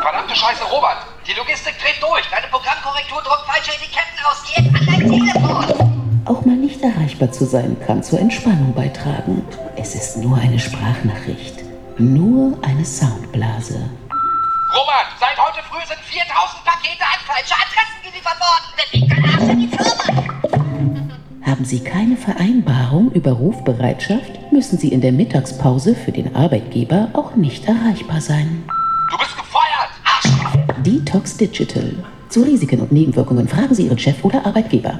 Verdammte 0.00 0.34
Scheiße, 0.34 0.64
Robert! 0.64 0.98
Die 1.26 1.32
Logistik 1.38 1.74
dreht 1.78 2.02
durch! 2.02 2.24
Deine 2.30 2.48
Programmkorrektur 2.48 3.22
druckt 3.22 3.46
falsche 3.46 3.70
Etiketten 3.72 4.18
aus! 4.24 4.42
Geh 4.44 4.56
an 4.58 4.86
dein 4.86 5.10
Telefon! 5.10 6.24
Auch 6.24 6.44
mal 6.44 6.56
nicht 6.56 6.82
erreichbar 6.82 7.32
zu 7.32 7.44
sein, 7.44 7.76
kann 7.86 8.02
zur 8.02 8.20
Entspannung 8.20 8.74
beitragen. 8.74 9.44
Es 9.76 9.94
ist 9.94 10.18
nur 10.18 10.36
eine 10.38 10.58
Sprachnachricht. 10.58 11.61
Nur 11.98 12.56
eine 12.62 12.84
Soundblase. 12.84 13.74
Robert, 13.74 15.08
seit 15.20 15.36
heute 15.38 15.62
früh 15.68 15.86
sind 15.86 16.00
4000 16.00 16.64
Pakete 16.64 17.02
an 17.04 17.20
falsche 17.26 17.54
Adressen 17.54 18.00
geliefert 18.02 18.38
worden. 18.40 19.32
Arsch 19.34 19.50
in 19.50 19.58
die 19.58 19.68
Firma. 19.68 21.46
Haben 21.46 21.64
Sie 21.66 21.84
keine 21.84 22.16
Vereinbarung 22.16 23.12
über 23.12 23.32
Rufbereitschaft, 23.32 24.52
müssen 24.52 24.78
Sie 24.78 24.88
in 24.88 25.02
der 25.02 25.12
Mittagspause 25.12 25.94
für 25.94 26.12
den 26.12 26.34
Arbeitgeber 26.34 27.10
auch 27.12 27.34
nicht 27.34 27.66
erreichbar 27.66 28.22
sein. 28.22 28.64
Du 29.10 29.18
bist 29.18 29.36
gefeuert, 29.36 29.90
Arsch! 30.04 30.66
Detox 30.86 31.36
Digital. 31.36 31.92
Zu 32.30 32.42
Risiken 32.42 32.80
und 32.80 32.90
Nebenwirkungen 32.90 33.46
fragen 33.48 33.74
Sie 33.74 33.84
Ihren 33.84 33.98
Chef 33.98 34.24
oder 34.24 34.46
Arbeitgeber. 34.46 34.98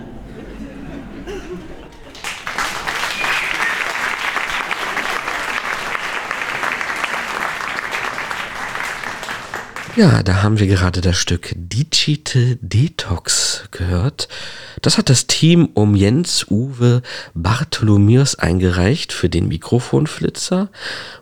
Ja, 9.95 10.23
da 10.23 10.43
haben 10.43 10.59
wir 10.59 10.67
gerade 10.69 11.03
das 11.03 11.19
Stück 11.19 11.53
Digital 11.55 12.57
Detox 12.63 13.65
gehört. 13.73 14.27
Das 14.81 14.97
hat 14.97 15.11
das 15.11 15.27
Team 15.27 15.69
um 15.75 15.95
Jens 15.95 16.47
Uwe 16.49 17.03
Bartholomäus 17.35 18.35
eingereicht 18.37 19.13
für 19.13 19.29
den 19.29 19.49
Mikrofonflitzer. 19.49 20.71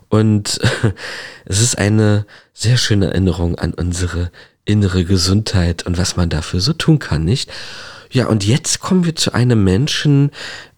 Und 0.08 0.60
es 1.46 1.60
ist 1.60 1.78
eine 1.78 2.26
sehr 2.54 2.76
schöne 2.76 3.06
Erinnerung 3.06 3.56
an 3.56 3.74
unsere 3.74 4.30
innere 4.64 5.04
Gesundheit 5.04 5.84
und 5.84 5.98
was 5.98 6.16
man 6.16 6.28
dafür 6.28 6.60
so 6.60 6.72
tun 6.72 7.00
kann, 7.00 7.24
nicht? 7.24 7.50
Ja, 8.12 8.26
und 8.26 8.46
jetzt 8.46 8.78
kommen 8.78 9.04
wir 9.04 9.16
zu 9.16 9.34
einem 9.34 9.64
Menschen, 9.64 10.30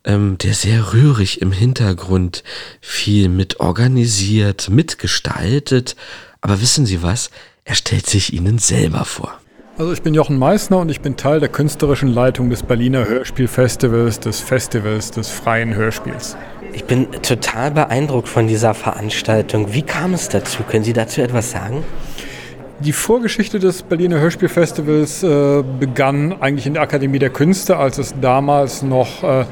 ähm, 0.04 0.38
der 0.38 0.54
sehr 0.54 0.94
rührig 0.94 1.42
im 1.42 1.52
Hintergrund 1.52 2.42
viel 2.80 3.28
mit 3.28 3.60
organisiert, 3.60 4.70
mitgestaltet. 4.70 5.94
Aber 6.40 6.62
wissen 6.62 6.86
Sie 6.86 7.02
was? 7.02 7.30
Er 7.64 7.76
stellt 7.76 8.06
sich 8.06 8.32
Ihnen 8.32 8.58
selber 8.58 9.04
vor. 9.04 9.38
Also 9.78 9.92
ich 9.92 10.02
bin 10.02 10.14
Jochen 10.14 10.36
Meissner 10.36 10.78
und 10.78 10.88
ich 10.88 11.00
bin 11.00 11.16
Teil 11.16 11.38
der 11.38 11.48
künstlerischen 11.48 12.08
Leitung 12.08 12.50
des 12.50 12.64
Berliner 12.64 13.06
Hörspielfestivals, 13.06 14.18
des 14.18 14.40
Festivals 14.40 15.12
des 15.12 15.30
freien 15.30 15.74
Hörspiels. 15.74 16.36
Ich 16.72 16.84
bin 16.84 17.10
total 17.22 17.70
beeindruckt 17.70 18.28
von 18.28 18.48
dieser 18.48 18.74
Veranstaltung. 18.74 19.72
Wie 19.72 19.82
kam 19.82 20.12
es 20.12 20.28
dazu? 20.28 20.64
Können 20.64 20.82
Sie 20.82 20.92
dazu 20.92 21.22
etwas 21.22 21.52
sagen? 21.52 21.84
Die 22.80 22.92
Vorgeschichte 22.92 23.60
des 23.60 23.84
Berliner 23.84 24.18
Hörspielfestivals 24.18 25.22
äh, 25.22 25.62
begann 25.78 26.42
eigentlich 26.42 26.66
in 26.66 26.74
der 26.74 26.82
Akademie 26.82 27.20
der 27.20 27.30
Künste, 27.30 27.76
als 27.76 27.98
es 27.98 28.12
damals 28.20 28.82
noch 28.82 29.22
äh, 29.22 29.44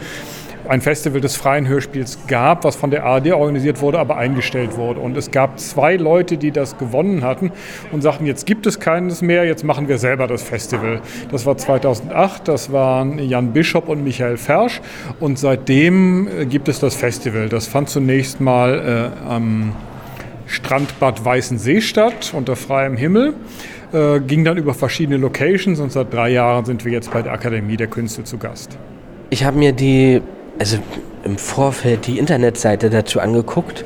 ein 0.70 0.80
Festival 0.80 1.20
des 1.20 1.34
freien 1.34 1.66
Hörspiels 1.66 2.26
gab, 2.28 2.62
was 2.62 2.76
von 2.76 2.92
der 2.92 3.04
ARD 3.04 3.32
organisiert 3.32 3.80
wurde, 3.80 3.98
aber 3.98 4.16
eingestellt 4.16 4.76
wurde. 4.76 5.00
Und 5.00 5.16
es 5.16 5.32
gab 5.32 5.58
zwei 5.58 5.96
Leute, 5.96 6.36
die 6.36 6.52
das 6.52 6.78
gewonnen 6.78 7.24
hatten 7.24 7.50
und 7.90 8.02
sagten, 8.02 8.24
jetzt 8.24 8.46
gibt 8.46 8.68
es 8.68 8.78
keines 8.78 9.20
mehr, 9.20 9.44
jetzt 9.44 9.64
machen 9.64 9.88
wir 9.88 9.98
selber 9.98 10.28
das 10.28 10.44
Festival. 10.44 11.00
Das 11.32 11.44
war 11.44 11.56
2008, 11.56 12.46
das 12.46 12.70
waren 12.70 13.18
Jan 13.18 13.52
Bischopp 13.52 13.88
und 13.88 14.04
Michael 14.04 14.36
Fersch 14.36 14.80
und 15.18 15.40
seitdem 15.40 16.28
äh, 16.28 16.46
gibt 16.46 16.68
es 16.68 16.78
das 16.78 16.94
Festival. 16.94 17.48
Das 17.48 17.66
fand 17.66 17.88
zunächst 17.88 18.40
mal 18.40 19.10
äh, 19.26 19.28
am 19.28 19.72
Strandbad 20.46 21.24
Weißensee 21.24 21.80
statt, 21.80 22.32
unter 22.32 22.54
freiem 22.54 22.96
Himmel. 22.96 23.34
Äh, 23.92 24.20
ging 24.20 24.44
dann 24.44 24.56
über 24.56 24.74
verschiedene 24.74 25.16
Locations 25.16 25.80
und 25.80 25.90
seit 25.90 26.14
drei 26.14 26.30
Jahren 26.30 26.64
sind 26.64 26.84
wir 26.84 26.92
jetzt 26.92 27.12
bei 27.12 27.22
der 27.22 27.32
Akademie 27.32 27.76
der 27.76 27.88
Künste 27.88 28.22
zu 28.22 28.38
Gast. 28.38 28.78
Ich 29.30 29.42
habe 29.42 29.58
mir 29.58 29.72
die 29.72 30.22
also 30.60 30.76
im 31.24 31.38
Vorfeld 31.38 32.06
die 32.06 32.18
Internetseite 32.18 32.90
dazu 32.90 33.18
angeguckt 33.18 33.84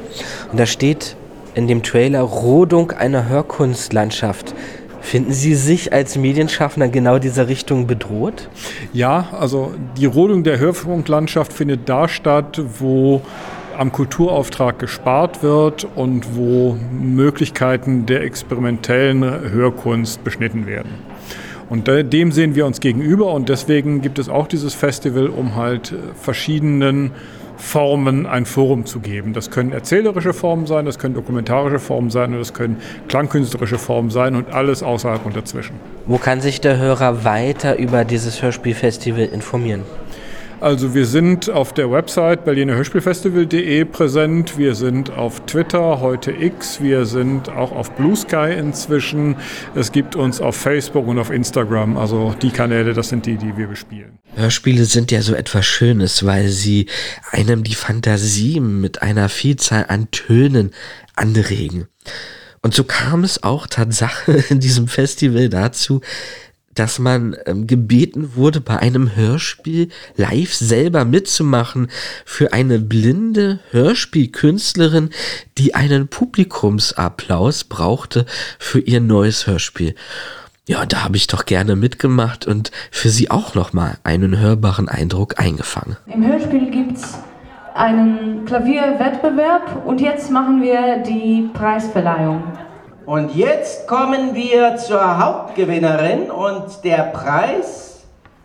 und 0.51 0.59
da 0.59 0.67
steht 0.67 1.17
in 1.55 1.69
dem 1.69 1.85
Trailer 1.85 2.21
Rodung 2.21 2.91
einer 2.91 3.29
Hörkunstlandschaft. 3.29 4.55
Finden 5.01 5.33
Sie 5.33 5.55
sich 5.55 5.93
als 5.93 6.17
Medienschaffender 6.17 6.89
genau 6.89 7.19
dieser 7.19 7.47
Richtung 7.47 7.87
bedroht? 7.87 8.49
Ja, 8.93 9.29
also 9.39 9.73
die 9.97 10.07
Rodung 10.07 10.43
der 10.43 10.59
Hörfunklandschaft 10.59 11.53
findet 11.53 11.89
da 11.89 12.09
statt, 12.09 12.61
wo 12.81 13.23
am 13.79 13.93
Kulturauftrag 13.93 14.79
gespart 14.79 15.43
wird 15.43 15.87
und 15.95 16.37
wo 16.37 16.77
Möglichkeiten 16.91 18.07
der 18.07 18.23
experimentellen 18.23 19.23
Hörkunst 19.23 20.25
beschnitten 20.25 20.67
werden. 20.67 20.91
Und 21.71 21.89
dem 21.89 22.33
sehen 22.33 22.55
wir 22.55 22.67
uns 22.67 22.81
gegenüber 22.81 23.33
und 23.33 23.49
deswegen 23.49 24.03
gibt 24.03 24.19
es 24.19 24.29
auch 24.29 24.47
dieses 24.47 24.75
Festival, 24.75 25.29
um 25.29 25.57
halt 25.57 25.95
verschiedenen 26.21 27.13
Formen 27.57 28.27
ein 28.27 28.47
Forum 28.47 28.85
zu 28.85 29.01
geben. 29.01 29.33
Das 29.33 29.51
können 29.51 29.73
erzählerische 29.73 30.33
Formen 30.33 30.67
sein, 30.67 30.85
das 30.87 30.99
können 30.99 31.15
dokumentarische 31.15 31.79
Formen 31.79 32.11
sein 32.11 32.33
und 32.33 32.39
das 32.39 32.53
können 32.53 32.79
klangkünstlerische 33.09 33.79
Formen 33.79 34.11
sein 34.11 34.35
und 34.35 34.53
alles 34.53 34.83
außerhalb 34.83 35.25
und 35.25 35.37
dazwischen. 35.37 35.75
Wo 36.07 36.19
kann 36.19 36.41
sich 36.41 36.61
der 36.61 36.79
Hörer 36.79 37.25
weiter 37.25 37.79
über 37.79 38.05
dieses 38.05 38.43
Hörspielfestival 38.43 39.25
informieren? 39.27 39.83
Also 40.65 40.95
wir 40.95 41.05
sind 41.05 41.51
auf 41.51 41.75
der 41.75 41.91
Website 41.91 42.47
berlinerhörspielfestival.de 42.47 43.85
präsent, 43.85 44.57
wir 44.57 44.75
sind 44.75 45.11
auf 45.11 45.45
Twitter, 45.45 46.01
heute 46.01 46.31
X, 46.31 46.81
wir 46.81 47.05
sind 47.05 47.51
auch 47.51 47.71
auf 47.71 47.95
Blue 47.97 48.17
Sky 48.17 48.55
inzwischen. 48.59 49.37
Es 49.75 49.93
gibt 49.93 50.17
uns 50.17 50.41
auf 50.41 50.57
Facebook 50.57 51.07
und 51.07 51.19
auf 51.19 51.29
Instagram, 51.29 51.99
also 51.99 52.35
die 52.41 52.49
Kanäle, 52.49 52.95
das 52.95 53.11
sind 53.11 53.27
die, 53.27 53.37
die 53.37 53.55
wir 53.59 53.67
bespielen. 53.67 54.19
Hörspiele 54.37 54.87
sind 54.87 55.13
ja 55.13 55.21
so 55.21 55.35
etwas 55.35 55.67
Schönes, 55.67 56.25
weil 56.25 56.49
sie 56.49 56.87
einem 57.31 57.63
die 57.63 57.75
Fantasie 57.75 58.59
mit 58.59 59.03
einer 59.03 59.29
Vielzahl 59.29 59.85
an 59.89 60.11
Tönen 60.13 60.71
anregen. 61.15 61.89
Und 62.63 62.73
so 62.73 62.85
kam 62.85 63.23
es 63.25 63.43
auch 63.43 63.67
Tatsache 63.67 64.33
in 64.49 64.61
diesem 64.61 64.89
Festival 64.89 65.51
dazu, 65.51 66.01
dass 66.75 66.99
man 66.99 67.37
ähm, 67.47 67.67
gebeten 67.67 68.37
wurde, 68.37 68.61
bei 68.61 68.79
einem 68.79 69.15
Hörspiel 69.17 69.89
live 70.17 70.55
selber 70.55 71.05
mitzumachen 71.05 71.89
für 72.25 72.53
eine 72.53 72.79
blinde 72.79 73.61
Hörspielkünstlerin, 73.71 75.11
die 75.59 75.75
einen 75.75 76.09
Publikumsapplaus 76.09 77.65
brauchte 77.65 78.27
für 78.59 78.81
ihr 78.81 79.01
neues 79.01 79.47
Hörspiel. 79.47 79.95
Ja, 80.67 80.87
da 80.87 81.05
habe 81.05 81.17
ich 81.19 81.27
doch 81.27 81.45
gerne 81.45 81.77
mitgemacht 81.77 82.47
und 82.47 82.71
für 82.91 83.11
sie 83.11 83.31
auch 83.31 83.55
nochmal 83.55 83.99
einen 84.03 84.39
hörbaren 84.39 84.89
Eindruck 84.89 85.39
eingefangen. 85.39 85.99
Im 86.07 86.27
Hörspiel 86.27 86.71
gibt 86.71 86.97
es 86.97 87.19
einen 87.75 88.47
Klavierwettbewerb 88.47 89.85
und 89.85 90.01
jetzt 90.01 90.31
machen 90.31 90.63
wir 90.63 91.03
die 91.03 91.51
Preisverleihung. 91.53 92.45
Und 93.07 93.35
jetzt 93.35 93.87
kommen 93.87 94.35
wir 94.35 94.77
zur 94.77 95.19
Hauptgewinnerin 95.19 96.31
und 96.31 96.85
der 96.85 97.03
Preis 97.13 98.03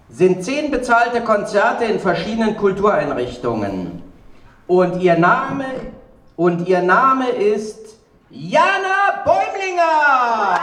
sind 0.10 0.43
zehn 0.43 0.70
bezahlte 0.70 1.22
Konzerte 1.22 1.86
in 1.86 1.99
verschiedenen 1.99 2.57
Kultureinrichtungen. 2.57 4.03
Und 4.68 5.01
ihr 5.01 5.18
Name 5.18 5.66
und 6.36 6.68
ihr 6.68 6.82
Name 6.82 7.30
ist 7.30 7.97
Jana 8.30 9.24
Bäumlinger. 9.24 10.60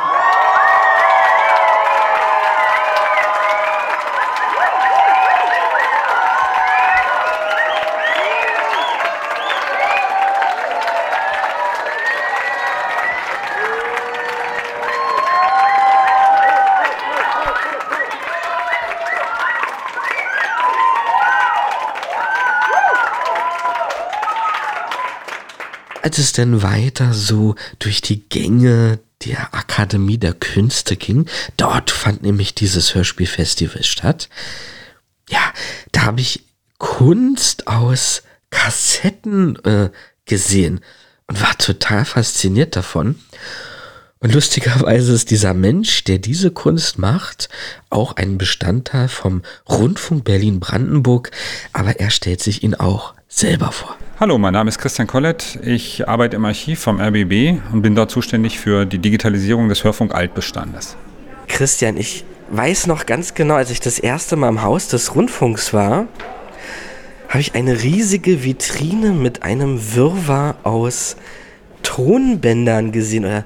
Es 26.18 26.32
denn 26.32 26.62
weiter 26.62 27.12
so 27.12 27.54
durch 27.78 28.00
die 28.00 28.28
Gänge 28.28 28.98
der 29.24 29.54
Akademie 29.54 30.18
der 30.18 30.34
Künste 30.34 30.96
ging, 30.96 31.26
dort 31.56 31.90
fand 31.90 32.22
nämlich 32.22 32.54
dieses 32.54 32.94
Hörspielfestival 32.94 33.82
statt. 33.82 34.28
Ja, 35.28 35.40
da 35.92 36.02
habe 36.02 36.20
ich 36.20 36.44
Kunst 36.78 37.66
aus 37.66 38.22
Kassetten 38.50 39.56
äh, 39.64 39.90
gesehen 40.26 40.80
und 41.26 41.40
war 41.40 41.56
total 41.58 42.04
fasziniert 42.04 42.76
davon. 42.76 43.16
Und 44.18 44.32
lustigerweise 44.32 45.12
ist 45.12 45.30
dieser 45.30 45.54
Mensch, 45.54 46.04
der 46.04 46.18
diese 46.18 46.50
Kunst 46.50 46.98
macht, 46.98 47.48
auch 47.90 48.16
ein 48.16 48.38
Bestandteil 48.38 49.08
vom 49.08 49.42
Rundfunk 49.68 50.24
Berlin-Brandenburg, 50.24 51.30
aber 51.72 52.00
er 52.00 52.10
stellt 52.10 52.42
sich 52.42 52.62
ihn 52.62 52.74
auch 52.74 53.14
selber 53.28 53.72
vor. 53.72 53.96
Hallo, 54.18 54.38
mein 54.38 54.54
Name 54.54 54.70
ist 54.70 54.78
Christian 54.78 55.06
Kollett. 55.06 55.58
Ich 55.62 56.08
arbeite 56.08 56.36
im 56.36 56.46
Archiv 56.46 56.80
vom 56.80 56.98
RBB 56.98 57.60
und 57.70 57.82
bin 57.82 57.94
dort 57.94 58.10
zuständig 58.10 58.58
für 58.58 58.86
die 58.86 58.98
Digitalisierung 58.98 59.68
des 59.68 59.84
Hörfunk-Altbestandes. 59.84 60.96
Christian, 61.48 61.98
ich 61.98 62.24
weiß 62.48 62.86
noch 62.86 63.04
ganz 63.04 63.34
genau, 63.34 63.56
als 63.56 63.70
ich 63.70 63.80
das 63.80 63.98
erste 63.98 64.36
Mal 64.36 64.48
im 64.48 64.62
Haus 64.62 64.88
des 64.88 65.14
Rundfunks 65.14 65.74
war, 65.74 66.08
habe 67.28 67.40
ich 67.40 67.54
eine 67.54 67.82
riesige 67.82 68.42
Vitrine 68.42 69.10
mit 69.10 69.42
einem 69.42 69.94
Wirrwarr 69.94 70.56
aus 70.62 71.16
Tonbändern 71.82 72.92
gesehen. 72.92 73.26
Oder 73.26 73.44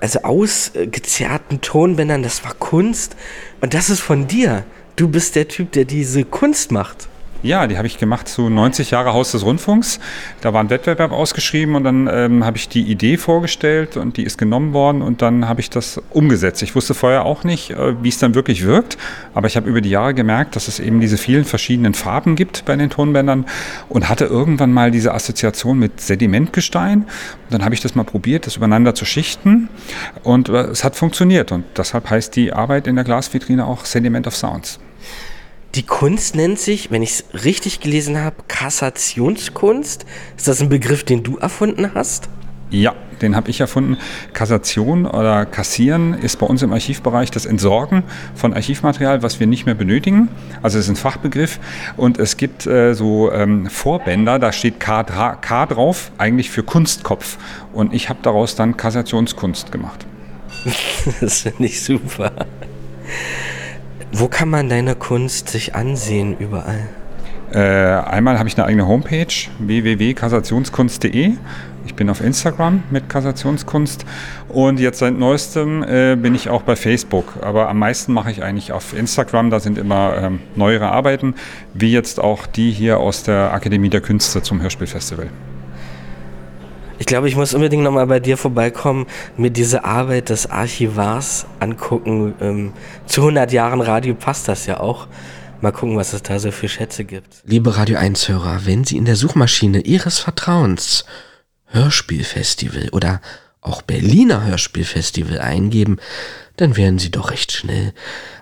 also 0.00 0.20
ausgezerrten 0.22 1.60
Tonbändern. 1.60 2.22
Das 2.22 2.42
war 2.42 2.54
Kunst. 2.54 3.16
Und 3.60 3.74
das 3.74 3.90
ist 3.90 4.00
von 4.00 4.26
dir. 4.26 4.64
Du 4.96 5.08
bist 5.08 5.36
der 5.36 5.46
Typ, 5.46 5.72
der 5.72 5.84
diese 5.84 6.24
Kunst 6.24 6.72
macht. 6.72 7.09
Ja, 7.42 7.66
die 7.66 7.78
habe 7.78 7.86
ich 7.86 7.96
gemacht 7.96 8.28
zu 8.28 8.50
90 8.50 8.90
Jahre 8.90 9.14
Haus 9.14 9.32
des 9.32 9.46
Rundfunks. 9.46 9.98
Da 10.42 10.52
war 10.52 10.60
ein 10.60 10.68
Wettbewerb 10.68 11.10
ausgeschrieben 11.10 11.74
und 11.74 11.84
dann 11.84 12.06
ähm, 12.12 12.44
habe 12.44 12.58
ich 12.58 12.68
die 12.68 12.82
Idee 12.82 13.16
vorgestellt 13.16 13.96
und 13.96 14.18
die 14.18 14.24
ist 14.24 14.36
genommen 14.36 14.74
worden 14.74 15.00
und 15.00 15.22
dann 15.22 15.48
habe 15.48 15.60
ich 15.60 15.70
das 15.70 16.02
umgesetzt. 16.10 16.60
Ich 16.60 16.74
wusste 16.74 16.92
vorher 16.92 17.24
auch 17.24 17.42
nicht, 17.42 17.70
äh, 17.70 17.94
wie 18.02 18.10
es 18.10 18.18
dann 18.18 18.34
wirklich 18.34 18.66
wirkt, 18.66 18.98
aber 19.32 19.46
ich 19.46 19.56
habe 19.56 19.70
über 19.70 19.80
die 19.80 19.88
Jahre 19.88 20.12
gemerkt, 20.12 20.54
dass 20.54 20.68
es 20.68 20.80
eben 20.80 21.00
diese 21.00 21.16
vielen 21.16 21.46
verschiedenen 21.46 21.94
Farben 21.94 22.36
gibt 22.36 22.66
bei 22.66 22.76
den 22.76 22.90
Tonbändern 22.90 23.46
und 23.88 24.10
hatte 24.10 24.26
irgendwann 24.26 24.74
mal 24.74 24.90
diese 24.90 25.14
Assoziation 25.14 25.78
mit 25.78 25.98
Sedimentgestein. 25.98 27.04
Und 27.04 27.08
dann 27.48 27.64
habe 27.64 27.74
ich 27.74 27.80
das 27.80 27.94
mal 27.94 28.04
probiert, 28.04 28.46
das 28.46 28.56
übereinander 28.56 28.94
zu 28.94 29.06
schichten 29.06 29.70
und 30.22 30.50
äh, 30.50 30.64
es 30.64 30.84
hat 30.84 30.94
funktioniert 30.94 31.52
und 31.52 31.64
deshalb 31.78 32.10
heißt 32.10 32.36
die 32.36 32.52
Arbeit 32.52 32.86
in 32.86 32.96
der 32.96 33.04
Glasvitrine 33.04 33.64
auch 33.64 33.86
Sediment 33.86 34.26
of 34.26 34.36
Sounds. 34.36 34.78
Die 35.76 35.84
Kunst 35.84 36.34
nennt 36.34 36.58
sich, 36.58 36.90
wenn 36.90 37.00
ich 37.00 37.10
es 37.10 37.44
richtig 37.44 37.78
gelesen 37.78 38.18
habe, 38.18 38.36
Kassationskunst. 38.48 40.04
Ist 40.36 40.48
das 40.48 40.60
ein 40.60 40.68
Begriff, 40.68 41.04
den 41.04 41.22
du 41.22 41.36
erfunden 41.36 41.92
hast? 41.94 42.28
Ja, 42.70 42.94
den 43.22 43.36
habe 43.36 43.50
ich 43.50 43.60
erfunden. 43.60 43.96
Kassation 44.32 45.06
oder 45.06 45.46
Kassieren 45.46 46.14
ist 46.14 46.40
bei 46.40 46.46
uns 46.46 46.62
im 46.62 46.72
Archivbereich 46.72 47.30
das 47.30 47.46
Entsorgen 47.46 48.02
von 48.34 48.52
Archivmaterial, 48.52 49.22
was 49.22 49.38
wir 49.38 49.46
nicht 49.46 49.64
mehr 49.64 49.76
benötigen. 49.76 50.28
Also 50.60 50.78
es 50.78 50.86
ist 50.86 50.90
ein 50.90 50.96
Fachbegriff 50.96 51.60
und 51.96 52.18
es 52.18 52.36
gibt 52.36 52.66
äh, 52.66 52.94
so 52.94 53.30
ähm, 53.30 53.66
Vorbänder, 53.66 54.40
da 54.40 54.50
steht 54.50 54.80
K, 54.80 55.04
K 55.04 55.66
drauf, 55.66 56.10
eigentlich 56.18 56.50
für 56.50 56.64
Kunstkopf. 56.64 57.38
Und 57.72 57.94
ich 57.94 58.08
habe 58.08 58.18
daraus 58.22 58.56
dann 58.56 58.76
Kassationskunst 58.76 59.70
gemacht. 59.70 60.04
das 61.20 61.42
finde 61.42 61.66
ich 61.66 61.80
super. 61.80 62.32
Wo 64.12 64.26
kann 64.28 64.48
man 64.48 64.68
deine 64.68 64.96
Kunst 64.96 65.48
sich 65.48 65.74
ansehen 65.74 66.36
überall? 66.38 66.88
Äh, 67.52 67.58
einmal 67.58 68.38
habe 68.38 68.48
ich 68.48 68.56
eine 68.56 68.66
eigene 68.66 68.86
Homepage, 68.86 69.26
www.kassationskunst.de. 69.58 71.32
Ich 71.86 71.94
bin 71.94 72.10
auf 72.10 72.20
Instagram 72.20 72.82
mit 72.90 73.08
Kassationskunst 73.08 74.04
und 74.48 74.78
jetzt 74.78 74.98
seit 74.98 75.14
neuestem 75.14 75.82
äh, 75.82 76.16
bin 76.16 76.34
ich 76.34 76.48
auch 76.48 76.62
bei 76.62 76.76
Facebook. 76.76 77.34
Aber 77.40 77.68
am 77.68 77.78
meisten 77.78 78.12
mache 78.12 78.30
ich 78.30 78.42
eigentlich 78.42 78.72
auf 78.72 78.96
Instagram. 78.96 79.50
Da 79.50 79.60
sind 79.60 79.78
immer 79.78 80.16
ähm, 80.16 80.40
neuere 80.54 80.90
Arbeiten, 80.90 81.34
wie 81.74 81.92
jetzt 81.92 82.20
auch 82.20 82.46
die 82.46 82.70
hier 82.70 82.98
aus 82.98 83.22
der 83.22 83.52
Akademie 83.52 83.88
der 83.88 84.00
Künste 84.00 84.42
zum 84.42 84.60
Hörspielfestival. 84.60 85.28
Ich 87.00 87.06
glaube, 87.06 87.28
ich 87.28 87.34
muss 87.34 87.54
unbedingt 87.54 87.82
nochmal 87.82 88.06
bei 88.06 88.20
dir 88.20 88.36
vorbeikommen, 88.36 89.06
mir 89.38 89.50
diese 89.50 89.84
Arbeit 89.84 90.28
des 90.28 90.50
Archivars 90.50 91.46
angucken. 91.58 92.34
Ähm, 92.42 92.72
zu 93.06 93.22
100 93.22 93.50
Jahren 93.52 93.80
Radio 93.80 94.14
passt 94.14 94.48
das 94.48 94.66
ja 94.66 94.80
auch. 94.80 95.08
Mal 95.62 95.72
gucken, 95.72 95.96
was 95.96 96.12
es 96.12 96.22
da 96.22 96.38
so 96.38 96.50
für 96.50 96.68
Schätze 96.68 97.04
gibt. 97.04 97.42
Liebe 97.46 97.74
Radio 97.78 97.96
1-Hörer, 97.96 98.66
wenn 98.66 98.84
Sie 98.84 98.98
in 98.98 99.06
der 99.06 99.16
Suchmaschine 99.16 99.80
Ihres 99.80 100.18
Vertrauens 100.18 101.06
Hörspielfestival 101.68 102.90
oder 102.92 103.22
auch 103.62 103.80
Berliner 103.80 104.44
Hörspielfestival 104.44 105.40
eingeben, 105.40 105.96
dann 106.56 106.76
werden 106.76 106.98
Sie 106.98 107.10
doch 107.10 107.30
recht 107.30 107.52
schnell 107.52 107.94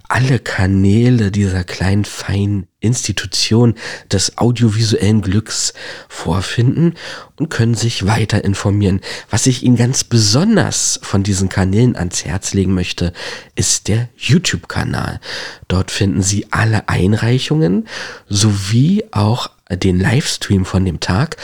alle 0.09 0.39
Kanäle 0.39 1.31
dieser 1.31 1.65
kleinen 1.65 2.07
feinen 2.07 2.67
Institution 2.81 3.75
des 4.11 4.39
audiovisuellen 4.39 5.21
Glücks 5.21 5.75
vorfinden 6.09 6.95
und 7.37 7.51
können 7.51 7.75
sich 7.75 8.07
weiter 8.07 8.43
informieren. 8.43 9.01
Was 9.29 9.47
ich 9.47 9.63
Ihnen 9.63 9.77
ganz 9.77 10.05
besonders 10.05 10.99
von 11.03 11.23
diesen 11.23 11.51
Kanälen 11.51 11.95
ans 11.95 12.25
Herz 12.25 12.55
legen 12.55 12.73
möchte, 12.73 13.13
ist 13.55 13.89
der 13.89 14.09
YouTube-Kanal. 14.17 15.21
Dort 15.69 15.91
finden 15.91 16.23
Sie 16.23 16.47
alle 16.51 16.89
Einreichungen 16.89 17.87
sowie 18.29 19.05
auch 19.11 19.51
den 19.71 20.01
Livestream 20.01 20.65
von 20.65 20.87
dem 20.87 21.01
Tag 21.01 21.37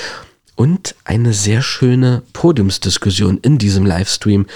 und 0.57 0.95
eine 1.05 1.35
sehr 1.35 1.61
schöne 1.61 2.23
Podiumsdiskussion 2.33 3.39
in 3.43 3.59
diesem 3.59 3.85
Livestream, 3.85 4.47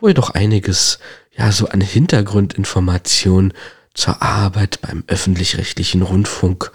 wo 0.00 0.08
ihr 0.08 0.14
doch 0.14 0.30
einiges 0.30 0.98
ja 1.38 1.52
so 1.52 1.68
an 1.68 1.80
Hintergrundinformationen 1.80 3.54
zur 3.94 4.22
Arbeit 4.22 4.80
beim 4.82 5.04
öffentlich-rechtlichen 5.06 6.02
Rundfunk 6.02 6.70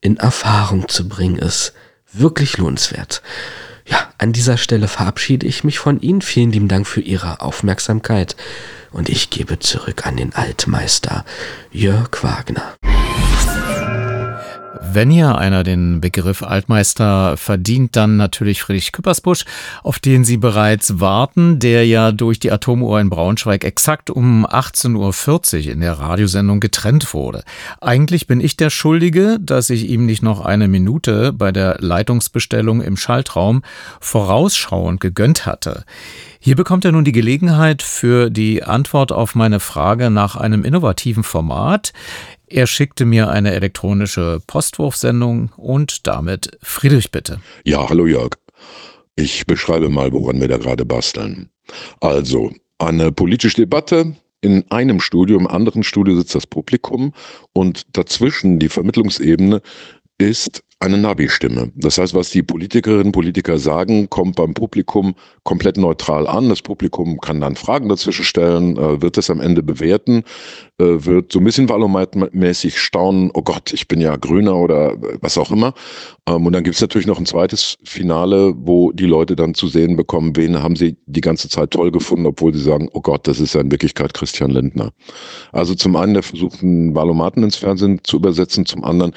in 0.00 0.16
Erfahrung 0.16 0.88
zu 0.88 1.08
bringen 1.08 1.38
ist. 1.38 1.72
Wirklich 2.12 2.56
lohnenswert. 2.56 3.22
Ja, 3.86 4.12
an 4.18 4.32
dieser 4.32 4.56
Stelle 4.56 4.88
verabschiede 4.88 5.46
ich 5.46 5.64
mich 5.64 5.78
von 5.78 6.00
Ihnen. 6.00 6.22
Vielen 6.22 6.50
lieben 6.50 6.68
Dank 6.68 6.86
für 6.86 7.00
Ihre 7.00 7.40
Aufmerksamkeit 7.40 8.36
und 8.90 9.08
ich 9.08 9.30
gebe 9.30 9.58
zurück 9.58 10.06
an 10.06 10.16
den 10.16 10.34
Altmeister 10.34 11.24
Jörg 11.70 12.22
Wagner. 12.22 12.74
Wenn 14.80 15.10
hier 15.10 15.36
einer 15.38 15.62
den 15.62 16.00
Begriff 16.00 16.42
Altmeister 16.42 17.36
verdient, 17.36 17.96
dann 17.96 18.16
natürlich 18.16 18.62
Friedrich 18.62 18.92
Küppersbusch, 18.92 19.44
auf 19.82 19.98
den 19.98 20.24
Sie 20.24 20.36
bereits 20.36 21.00
warten, 21.00 21.58
der 21.58 21.86
ja 21.86 22.12
durch 22.12 22.38
die 22.38 22.52
Atomuhr 22.52 23.00
in 23.00 23.10
Braunschweig 23.10 23.64
exakt 23.64 24.10
um 24.10 24.46
18.40 24.46 25.66
Uhr 25.66 25.72
in 25.72 25.80
der 25.80 25.94
Radiosendung 25.94 26.60
getrennt 26.60 27.14
wurde. 27.14 27.42
Eigentlich 27.80 28.26
bin 28.26 28.40
ich 28.40 28.56
der 28.56 28.70
Schuldige, 28.70 29.38
dass 29.40 29.70
ich 29.70 29.88
ihm 29.88 30.06
nicht 30.06 30.22
noch 30.22 30.44
eine 30.44 30.68
Minute 30.68 31.32
bei 31.32 31.52
der 31.52 31.76
Leitungsbestellung 31.80 32.82
im 32.82 32.96
Schaltraum 32.96 33.62
vorausschauend 34.00 35.00
gegönnt 35.00 35.46
hatte. 35.46 35.84
Hier 36.46 36.54
bekommt 36.54 36.84
er 36.84 36.92
nun 36.92 37.04
die 37.04 37.10
Gelegenheit 37.10 37.82
für 37.82 38.30
die 38.30 38.62
Antwort 38.62 39.10
auf 39.10 39.34
meine 39.34 39.58
Frage 39.58 40.10
nach 40.10 40.36
einem 40.36 40.64
innovativen 40.64 41.24
Format. 41.24 41.92
Er 42.48 42.66
schickte 42.66 43.04
mir 43.04 43.28
eine 43.28 43.52
elektronische 43.54 44.40
Postwurfsendung 44.46 45.50
und 45.56 46.06
damit 46.06 46.56
Friedrich 46.62 47.10
bitte. 47.10 47.40
Ja, 47.64 47.88
hallo 47.88 48.06
Jörg. 48.06 48.30
Ich 49.16 49.46
beschreibe 49.46 49.88
mal, 49.88 50.12
woran 50.12 50.40
wir 50.40 50.48
da 50.48 50.58
gerade 50.58 50.84
basteln. 50.84 51.50
Also, 52.00 52.52
eine 52.78 53.10
politische 53.10 53.56
Debatte, 53.56 54.14
in 54.42 54.64
einem 54.70 55.00
Studio, 55.00 55.38
im 55.38 55.46
anderen 55.46 55.82
Studio 55.82 56.14
sitzt 56.16 56.34
das 56.34 56.46
Publikum 56.46 57.12
und 57.52 57.96
dazwischen 57.96 58.58
die 58.58 58.68
Vermittlungsebene 58.68 59.60
ist 60.18 60.62
eine 60.78 60.98
Navi-Stimme. 60.98 61.72
Das 61.74 61.96
heißt, 61.96 62.12
was 62.12 62.30
die 62.30 62.42
Politikerinnen 62.42 63.06
und 63.06 63.12
Politiker 63.12 63.58
sagen, 63.58 64.10
kommt 64.10 64.36
beim 64.36 64.52
Publikum 64.52 65.14
komplett 65.42 65.78
neutral 65.78 66.26
an. 66.26 66.50
Das 66.50 66.60
Publikum 66.60 67.18
kann 67.18 67.40
dann 67.40 67.56
Fragen 67.56 67.88
dazwischen 67.88 68.24
stellen, 68.24 68.76
äh, 68.76 69.00
wird 69.00 69.16
es 69.16 69.30
am 69.30 69.40
Ende 69.40 69.62
bewerten, 69.62 70.22
äh, 70.78 70.84
wird 70.84 71.32
so 71.32 71.38
ein 71.38 71.44
bisschen 71.44 71.70
wahlomatmäßig 71.70 72.78
staunen, 72.78 73.30
oh 73.32 73.40
Gott, 73.40 73.72
ich 73.72 73.88
bin 73.88 74.02
ja 74.02 74.16
Grüner 74.16 74.56
oder 74.56 74.96
was 75.22 75.38
auch 75.38 75.50
immer. 75.50 75.72
Ähm, 76.28 76.44
und 76.44 76.52
dann 76.52 76.62
gibt 76.62 76.76
es 76.76 76.82
natürlich 76.82 77.06
noch 77.06 77.18
ein 77.18 77.26
zweites 77.26 77.78
Finale, 77.84 78.52
wo 78.54 78.92
die 78.92 79.06
Leute 79.06 79.34
dann 79.34 79.54
zu 79.54 79.68
sehen 79.68 79.96
bekommen, 79.96 80.36
wen 80.36 80.62
haben 80.62 80.76
sie 80.76 80.98
die 81.06 81.22
ganze 81.22 81.48
Zeit 81.48 81.70
toll 81.70 81.90
gefunden, 81.90 82.26
obwohl 82.26 82.52
sie 82.52 82.62
sagen, 82.62 82.90
oh 82.92 83.00
Gott, 83.00 83.26
das 83.26 83.40
ist 83.40 83.54
ja 83.54 83.62
in 83.62 83.70
Wirklichkeit 83.70 84.12
Christian 84.12 84.50
Lindner. 84.50 84.92
Also 85.52 85.74
zum 85.74 85.96
einen 85.96 86.12
der 86.12 86.22
Versuch, 86.22 86.62
einen 86.62 86.94
Wahlomaten 86.94 87.42
ins 87.42 87.56
Fernsehen 87.56 88.00
zu 88.04 88.18
übersetzen, 88.18 88.66
zum 88.66 88.84
anderen 88.84 89.12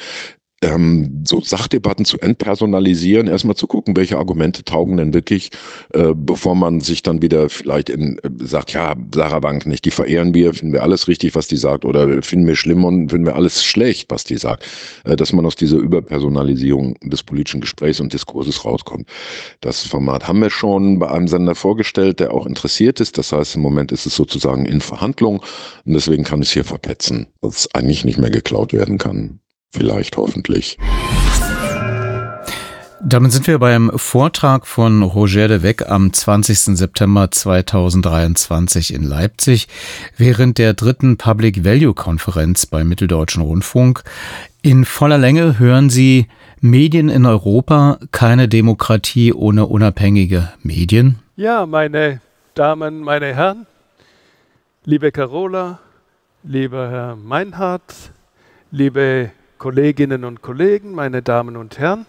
ähm, 0.61 1.23
so 1.25 1.41
Sachdebatten 1.41 2.05
zu 2.05 2.19
entpersonalisieren, 2.19 3.27
erstmal 3.27 3.55
zu 3.55 3.67
gucken, 3.67 3.95
welche 3.95 4.17
Argumente 4.17 4.63
taugen 4.63 4.97
denn 4.97 5.13
wirklich, 5.13 5.51
äh, 5.93 6.13
bevor 6.15 6.55
man 6.55 6.81
sich 6.81 7.03
dann 7.03 7.21
wieder 7.21 7.49
vielleicht 7.49 7.89
in, 7.89 8.17
äh, 8.19 8.29
sagt, 8.39 8.73
ja, 8.73 8.95
Sarah 9.13 9.39
Bank 9.39 9.65
nicht, 9.65 9.85
die 9.85 9.91
verehren 9.91 10.33
wir, 10.33 10.53
finden 10.53 10.73
wir 10.73 10.83
alles 10.83 11.07
richtig, 11.07 11.35
was 11.35 11.47
die 11.47 11.57
sagt, 11.57 11.85
oder 11.85 12.21
finden 12.21 12.47
wir 12.47 12.55
schlimm 12.55 12.83
und 12.83 13.09
finden 13.09 13.25
wir 13.25 13.35
alles 13.35 13.63
schlecht, 13.63 14.09
was 14.09 14.23
die 14.23 14.37
sagt. 14.37 14.65
Äh, 15.05 15.15
dass 15.15 15.33
man 15.33 15.45
aus 15.45 15.55
dieser 15.55 15.77
Überpersonalisierung 15.77 16.95
des 17.01 17.23
politischen 17.23 17.61
Gesprächs 17.61 17.99
und 17.99 18.13
Diskurses 18.13 18.65
rauskommt. 18.65 19.07
Das 19.61 19.85
Format 19.85 20.27
haben 20.27 20.41
wir 20.41 20.49
schon 20.49 20.99
bei 20.99 21.09
einem 21.09 21.27
Sender 21.27 21.55
vorgestellt, 21.55 22.19
der 22.19 22.33
auch 22.33 22.45
interessiert 22.45 22.99
ist. 22.99 23.17
Das 23.17 23.31
heißt, 23.31 23.55
im 23.55 23.61
Moment 23.61 23.91
ist 23.91 24.05
es 24.05 24.15
sozusagen 24.15 24.65
in 24.65 24.81
Verhandlung 24.81 25.39
und 25.85 25.93
deswegen 25.93 26.23
kann 26.23 26.41
es 26.41 26.51
hier 26.51 26.65
verpetzen, 26.65 27.27
dass 27.41 27.57
es 27.57 27.75
eigentlich 27.75 28.05
nicht 28.05 28.17
mehr 28.17 28.29
geklaut 28.29 28.73
werden 28.73 28.97
kann. 28.97 29.39
Vielleicht 29.71 30.17
hoffentlich. 30.17 30.77
Damit 33.01 33.31
sind 33.31 33.47
wir 33.47 33.59
beim 33.59 33.91
Vortrag 33.95 34.67
von 34.67 35.03
Roger 35.03 35.47
de 35.47 35.63
Weck 35.63 35.89
am 35.89 36.11
20. 36.11 36.77
September 36.77 37.31
2023 37.31 38.93
in 38.93 39.03
Leipzig 39.03 39.67
während 40.17 40.57
der 40.57 40.73
dritten 40.73 41.17
Public 41.17 41.63
Value 41.63 41.93
Konferenz 41.93 42.65
beim 42.65 42.89
Mitteldeutschen 42.89 43.41
Rundfunk. 43.41 44.03
In 44.61 44.83
voller 44.83 45.17
Länge 45.17 45.59
hören 45.59 45.89
Sie 45.89 46.27
Medien 46.59 47.07
in 47.07 47.25
Europa, 47.25 47.99
keine 48.11 48.49
Demokratie 48.49 49.33
ohne 49.33 49.65
unabhängige 49.67 50.49
Medien. 50.61 51.19
Ja, 51.37 51.65
meine 51.65 52.19
Damen, 52.53 52.99
meine 52.99 53.33
Herren, 53.33 53.65
liebe 54.83 55.13
Carola, 55.13 55.79
lieber 56.43 56.89
Herr 56.91 57.15
Meinhardt, 57.15 58.11
liebe 58.71 59.31
Kolleginnen 59.59 60.23
und 60.23 60.41
Kollegen, 60.41 60.93
meine 60.93 61.21
Damen 61.21 61.57
und 61.57 61.79
Herren. 61.79 62.05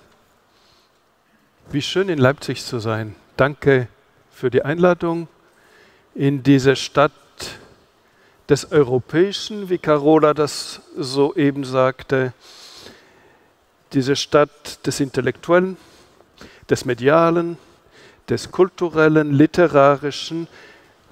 Wie 1.72 1.82
schön 1.82 2.08
in 2.08 2.20
Leipzig 2.20 2.64
zu 2.64 2.78
sein. 2.78 3.16
Danke 3.36 3.88
für 4.30 4.50
die 4.50 4.62
Einladung 4.62 5.26
in 6.14 6.44
diese 6.44 6.76
Stadt 6.76 7.10
des 8.48 8.70
Europäischen, 8.70 9.68
wie 9.68 9.78
Carola 9.78 10.32
das 10.32 10.80
soeben 10.96 11.64
sagte, 11.64 12.34
diese 13.94 14.14
Stadt 14.14 14.86
des 14.86 15.00
Intellektuellen, 15.00 15.76
des 16.70 16.84
Medialen, 16.84 17.58
des 18.28 18.52
Kulturellen, 18.52 19.32
Literarischen, 19.32 20.46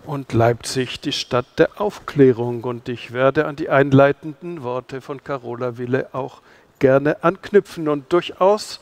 und 0.08 0.32
Leipzig 0.32 1.00
die 1.00 1.12
Stadt 1.12 1.58
der 1.58 1.78
Aufklärung. 1.78 2.64
Und 2.64 2.88
ich 2.88 3.12
werde 3.12 3.44
an 3.44 3.56
die 3.56 3.68
einleitenden 3.68 4.62
Worte 4.62 5.02
von 5.02 5.22
Carola 5.22 5.76
Wille 5.76 6.08
auch 6.12 6.40
gerne 6.78 7.22
anknüpfen 7.22 7.88
und 7.88 8.10
durchaus 8.10 8.80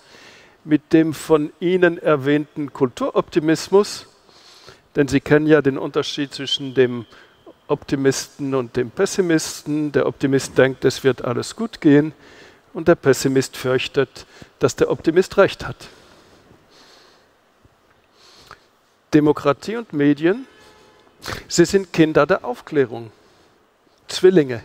mit 0.63 0.93
dem 0.93 1.15
von 1.15 1.53
Ihnen 1.59 1.99
erwähnten 1.99 2.73
Kulturoptimismus, 2.73 4.07
denn 4.95 5.09
Sie 5.09 5.21
kennen 5.21 5.49
ja 5.49 5.63
den 5.63 5.79
Unterschied 5.79 6.33
zwischen 6.33 6.75
dem 6.75 7.07
Optimisten 7.67 8.55
und 8.55 8.77
dem 8.77 8.91
Pessimisten. 8.91 9.91
Der 9.91 10.07
Optimist 10.07 10.57
denkt, 10.57 10.85
es 10.85 11.03
wird 11.03 11.25
alles 11.25 11.57
gut 11.57 11.81
gehen 11.81 12.13
und 12.73 12.87
der 12.87 12.95
Pessimist 12.95 13.57
fürchtet, 13.57 14.27
dass 14.61 14.77
der 14.77 14.93
Optimist 14.93 15.37
recht 15.39 15.67
hat. 15.67 15.89
Demokratie 19.13 19.77
und 19.77 19.93
Medien 19.93 20.47
Sie 21.49 21.65
sind 21.65 21.93
Kinder 21.93 22.27
der 22.27 22.45
Aufklärung, 22.45 23.11
Zwillinge. 24.09 24.63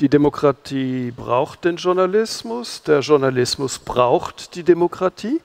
Die 0.00 0.08
Demokratie 0.08 1.10
braucht 1.10 1.64
den 1.64 1.76
Journalismus, 1.76 2.82
der 2.82 3.00
Journalismus 3.00 3.78
braucht 3.78 4.54
die 4.54 4.62
Demokratie. 4.62 5.40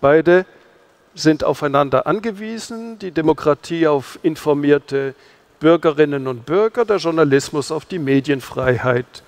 Beide 0.00 0.44
sind 1.14 1.44
aufeinander 1.44 2.06
angewiesen, 2.06 2.98
die 2.98 3.12
Demokratie 3.12 3.86
auf 3.86 4.18
informierte 4.22 5.14
Bürgerinnen 5.60 6.26
und 6.26 6.46
Bürger, 6.46 6.84
der 6.84 6.96
Journalismus 6.96 7.70
auf 7.70 7.84
die 7.84 7.98
Medienfreiheit 7.98 9.22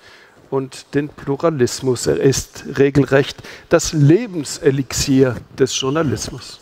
und 0.49 0.93
den 0.93 1.09
Pluralismus. 1.09 2.07
Er 2.07 2.19
ist 2.19 2.65
regelrecht 2.77 3.37
das 3.69 3.93
Lebenselixier 3.93 5.35
des 5.57 5.79
Journalismus. 5.79 6.59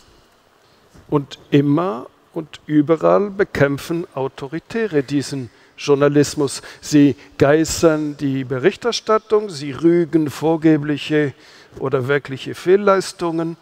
Und 1.08 1.38
immer 1.50 2.06
und 2.34 2.60
überall 2.66 3.30
bekämpfen 3.30 4.06
Autoritäre 4.14 5.02
diesen 5.02 5.50
Journalismus. 5.76 6.62
Sie 6.80 7.16
geißern 7.38 8.16
die 8.16 8.44
Berichterstattung, 8.44 9.50
sie 9.50 9.72
rügen 9.72 10.30
vorgebliche 10.30 11.34
oder 11.78 12.08
wirkliche 12.08 12.54
Fehlleistungen. 12.54 13.56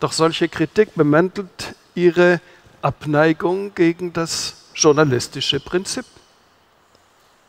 Doch 0.00 0.12
solche 0.12 0.48
Kritik 0.48 0.94
bemäntelt 0.94 1.74
ihre 1.94 2.40
Abneigung 2.82 3.74
gegen 3.74 4.12
das 4.12 4.66
journalistische 4.74 5.58
Prinzip, 5.58 6.04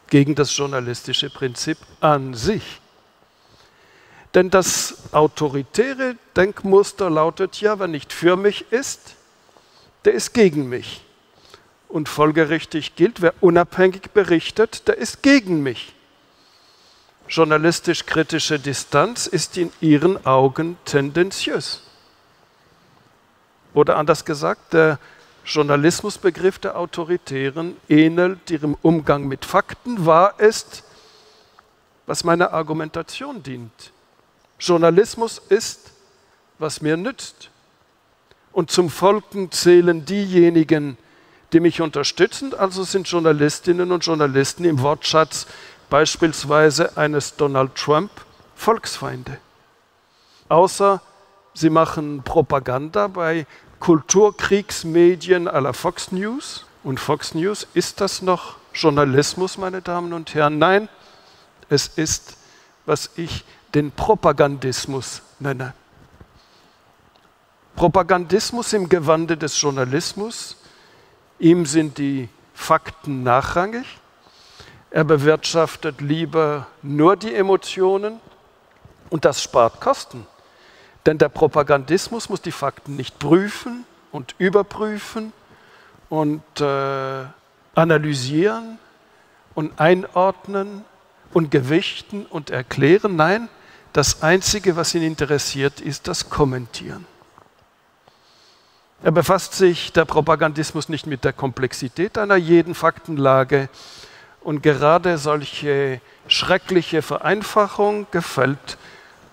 gegen 0.09 0.34
das 0.34 0.55
journalistische 0.55 1.30
Prinzip 1.30 1.78
an 1.99 2.34
sich. 2.34 2.80
Denn 4.34 4.49
das 4.49 4.95
autoritäre 5.11 6.15
Denkmuster 6.36 7.09
lautet 7.09 7.59
ja, 7.59 7.80
wer 7.80 7.88
nicht 7.88 8.13
für 8.13 8.38
mich 8.38 8.72
ist, 8.72 9.16
der 10.08 10.14
ist 10.14 10.34
gegen 10.34 10.70
mich. 10.70 11.01
Und 11.89 12.07
folgerichtig 12.07 12.95
gilt, 12.95 13.22
wer 13.22 13.34
unabhängig 13.41 14.11
berichtet, 14.14 14.88
der 14.88 14.98
ist 14.98 15.22
gegen 15.22 15.61
mich. 15.61 15.94
Journalistisch-kritische 17.27 18.57
Distanz 18.57 19.27
ist 19.27 19.57
in 19.57 19.69
ihren 19.82 20.26
Augen 20.26 20.77
tendenziös. 20.86 21.82
Oder 23.73 23.98
anders 23.98 24.23
gesagt, 24.23 24.72
der 24.72 24.98
Journalismusbegriff 25.44 26.57
der 26.57 26.77
Autoritären 26.80 27.76
ähnelt 27.90 28.49
ihrem 28.49 28.77
Umgang 28.82 29.27
mit 29.27 29.44
Fakten, 29.44 30.06
wahr 30.06 30.40
ist, 30.40 30.86
was 32.06 32.23
meiner 32.23 32.53
Argumentation 32.53 33.44
dient. 33.44 33.91
Journalismus 34.57 35.41
ist, 35.49 35.91
was 36.60 36.80
mir 36.80 36.95
nützt. 36.95 37.49
Und 38.58 38.72
zum 38.72 38.90
Volken 38.90 39.52
zählen 39.52 40.04
diejenigen, 40.04 40.98
die 41.54 41.60
mich 41.60 41.80
unterstützen, 41.80 42.56
also 42.56 42.84
sind 42.84 43.08
Journalistinnen 43.08 43.92
und 43.92 44.04
Journalisten 44.04 44.66
im 44.66 44.82
Wortschatz 44.82 45.46
beispielsweise 45.92 46.98
eines 46.98 47.36
Donald 47.36 47.76
Trump 47.76 48.10
Volksfeinde. 48.56 49.38
Außer 50.50 51.04
sie 51.54 51.70
machen 51.70 52.24
Propaganda 52.24 53.10
bei 53.10 53.46
Kulturkriegsmedien 53.80 55.48
aller 55.48 55.76
Fox 55.76 56.12
News. 56.12 56.66
Und 56.84 57.00
Fox 57.00 57.36
News, 57.36 57.68
ist 57.76 58.02
das 58.02 58.24
noch 58.24 58.56
Journalismus, 58.74 59.60
meine 59.60 59.84
Damen 59.84 60.14
und 60.14 60.34
Herren? 60.34 60.58
Nein, 60.58 60.90
es 61.70 61.90
ist, 61.90 62.38
was 62.88 63.12
ich 63.18 63.46
den 63.76 63.92
Propagandismus 63.92 65.22
nenne. 65.38 65.76
Propagandismus 67.78 68.74
im 68.74 68.90
Gewande 68.90 69.38
des 69.38 69.62
Journalismus, 69.62 70.58
ihm 71.38 71.68
sind 71.68 71.99
die 71.99 72.28
Fakten 72.56 73.22
nachrangig, 73.22 73.86
er 74.90 75.04
bewirtschaftet 75.04 76.02
lieber 76.02 76.66
nur 76.82 77.16
die 77.16 77.36
Emotionen 77.36 78.20
und 79.12 79.26
das 79.26 79.44
spart 79.44 79.80
Kosten. 79.80 80.26
Denn 81.06 81.20
der 81.20 81.30
Propagandismus 81.30 82.30
muss 82.30 82.41
die 82.41 82.52
Fakten 82.52 82.95
nicht 82.95 83.20
prüfen 83.20 83.86
und 84.12 84.34
überprüfen 84.40 85.32
und 86.10 86.41
äh, 86.60 87.26
analysieren 87.76 88.80
und 89.54 89.80
einordnen 89.80 90.84
und 91.32 91.52
gewichten 91.52 92.26
und 92.26 92.49
erklären. 92.49 93.16
Nein, 93.16 93.49
das 93.94 94.24
Einzige, 94.24 94.76
was 94.76 94.95
ihn 94.95 95.04
interessiert, 95.04 95.80
ist 95.80 96.08
das 96.08 96.32
Kommentieren. 96.32 97.06
Er 99.03 99.11
befasst 99.11 99.53
sich, 99.53 99.94
der 99.94 100.06
Propagandismus, 100.06 100.90
nicht 100.90 101.06
mit 101.06 101.24
der 101.24 101.34
Komplexität 101.34 102.18
einer 102.18 102.36
jeden 102.36 102.74
Faktenlage. 102.74 103.69
Und 104.41 104.64
gerade 104.64 105.18
solche 105.18 106.02
schreckliche 106.28 107.02
Vereinfachung 107.02 108.07
gefällt 108.11 108.78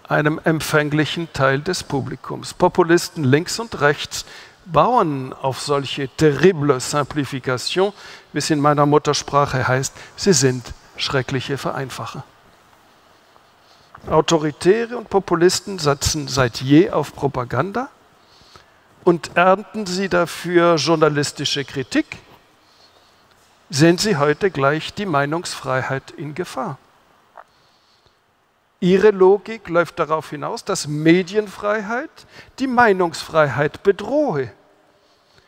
einem 0.06 0.38
empfänglichen 0.44 1.32
Teil 1.32 1.60
des 1.60 1.82
Publikums. 1.82 2.52
Populisten 2.52 3.24
links 3.24 3.58
und 3.58 3.80
rechts 3.80 4.26
bauen 4.66 5.32
auf 5.32 5.60
solche 5.60 6.08
terrible 6.08 6.78
Simplification, 6.78 7.92
wie 8.32 8.38
es 8.38 8.50
in 8.50 8.60
meiner 8.60 8.84
Muttersprache 8.84 9.66
heißt, 9.66 9.94
sie 10.16 10.32
sind 10.34 10.74
schreckliche 10.96 11.56
Vereinfacher. 11.56 12.24
Autoritäre 14.10 14.98
und 14.98 15.08
Populisten 15.08 15.78
setzen 15.78 16.28
seit 16.28 16.60
je 16.60 16.90
auf 16.90 17.14
Propaganda 17.14 17.88
und 19.04 19.36
ernten 19.36 19.86
sie 19.86 20.08
dafür 20.08 20.76
journalistische 20.76 21.64
Kritik, 21.64 22.18
sehen 23.70 23.98
sie 23.98 24.16
heute 24.16 24.50
gleich 24.50 24.94
die 24.94 25.06
Meinungsfreiheit 25.06 26.10
in 26.12 26.34
Gefahr. 26.34 26.78
Ihre 28.80 29.10
Logik 29.10 29.68
läuft 29.68 29.98
darauf 29.98 30.30
hinaus, 30.30 30.64
dass 30.64 30.86
Medienfreiheit 30.86 32.10
die 32.58 32.66
Meinungsfreiheit 32.66 33.82
bedrohe. 33.82 34.52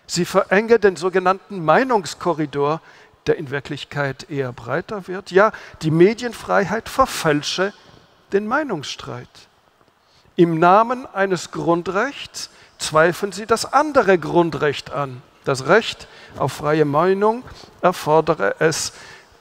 Sie 0.06 0.24
verenge 0.24 0.78
den 0.78 0.96
sogenannten 0.96 1.64
Meinungskorridor, 1.64 2.80
der 3.26 3.36
in 3.36 3.50
Wirklichkeit 3.50 4.30
eher 4.30 4.52
breiter 4.52 5.08
wird. 5.08 5.32
Ja, 5.32 5.52
die 5.82 5.90
Medienfreiheit 5.90 6.88
verfälsche 6.88 7.74
den 8.32 8.46
Meinungsstreit. 8.46 9.28
Im 10.36 10.58
Namen 10.58 11.06
eines 11.06 11.50
Grundrechts 11.50 12.50
zweifeln 12.78 13.32
sie 13.32 13.46
das 13.46 13.72
andere 13.72 14.18
Grundrecht 14.18 14.90
an. 14.90 15.22
Das 15.44 15.66
Recht 15.66 16.08
auf 16.38 16.52
freie 16.52 16.84
Meinung 16.84 17.44
erfordere 17.80 18.56
es, 18.58 18.92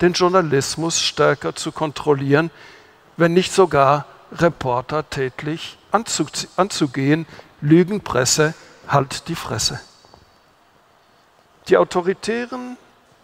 den 0.02 0.14
Journalismus 0.14 1.02
stärker 1.02 1.56
zu 1.56 1.72
kontrollieren, 1.72 2.52
wenn 3.18 3.34
nicht 3.34 3.54
sogar 3.54 4.06
Reporter 4.32 5.10
tätlich 5.10 5.78
anzugehen. 5.92 7.26
Lügenpresse, 7.62 8.54
halt 8.88 9.28
die 9.28 9.36
Fresse. 9.36 9.80
Die 11.70 11.78
Autoritären 11.78 12.78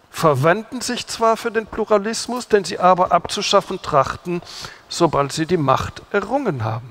verwenden 0.09 0.81
sich 0.81 1.07
zwar 1.07 1.37
für 1.37 1.51
den 1.51 1.67
Pluralismus, 1.67 2.47
den 2.47 2.63
sie 2.63 2.79
aber 2.79 3.11
abzuschaffen 3.11 3.81
trachten, 3.81 4.41
sobald 4.89 5.31
sie 5.31 5.45
die 5.45 5.57
Macht 5.57 6.01
errungen 6.11 6.63
haben. 6.63 6.90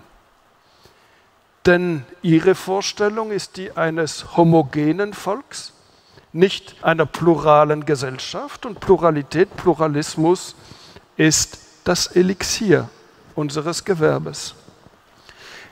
Denn 1.70 2.04
ihre 2.20 2.56
Vorstellung 2.56 3.30
ist 3.30 3.56
die 3.56 3.70
eines 3.76 4.36
homogenen 4.36 5.14
Volks, 5.14 5.72
nicht 6.32 6.74
einer 6.82 7.06
pluralen 7.06 7.86
Gesellschaft. 7.86 8.66
Und 8.66 8.80
Pluralität, 8.80 9.56
Pluralismus 9.56 10.56
ist 11.16 11.60
das 11.84 12.08
Elixier 12.08 12.88
unseres 13.36 13.84
Gewerbes. 13.84 14.56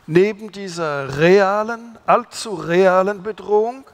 Neben 0.06 0.52
dieser 0.52 1.18
realen, 1.18 1.98
allzu 2.06 2.54
realen 2.54 3.24
Bedrohung 3.24 3.84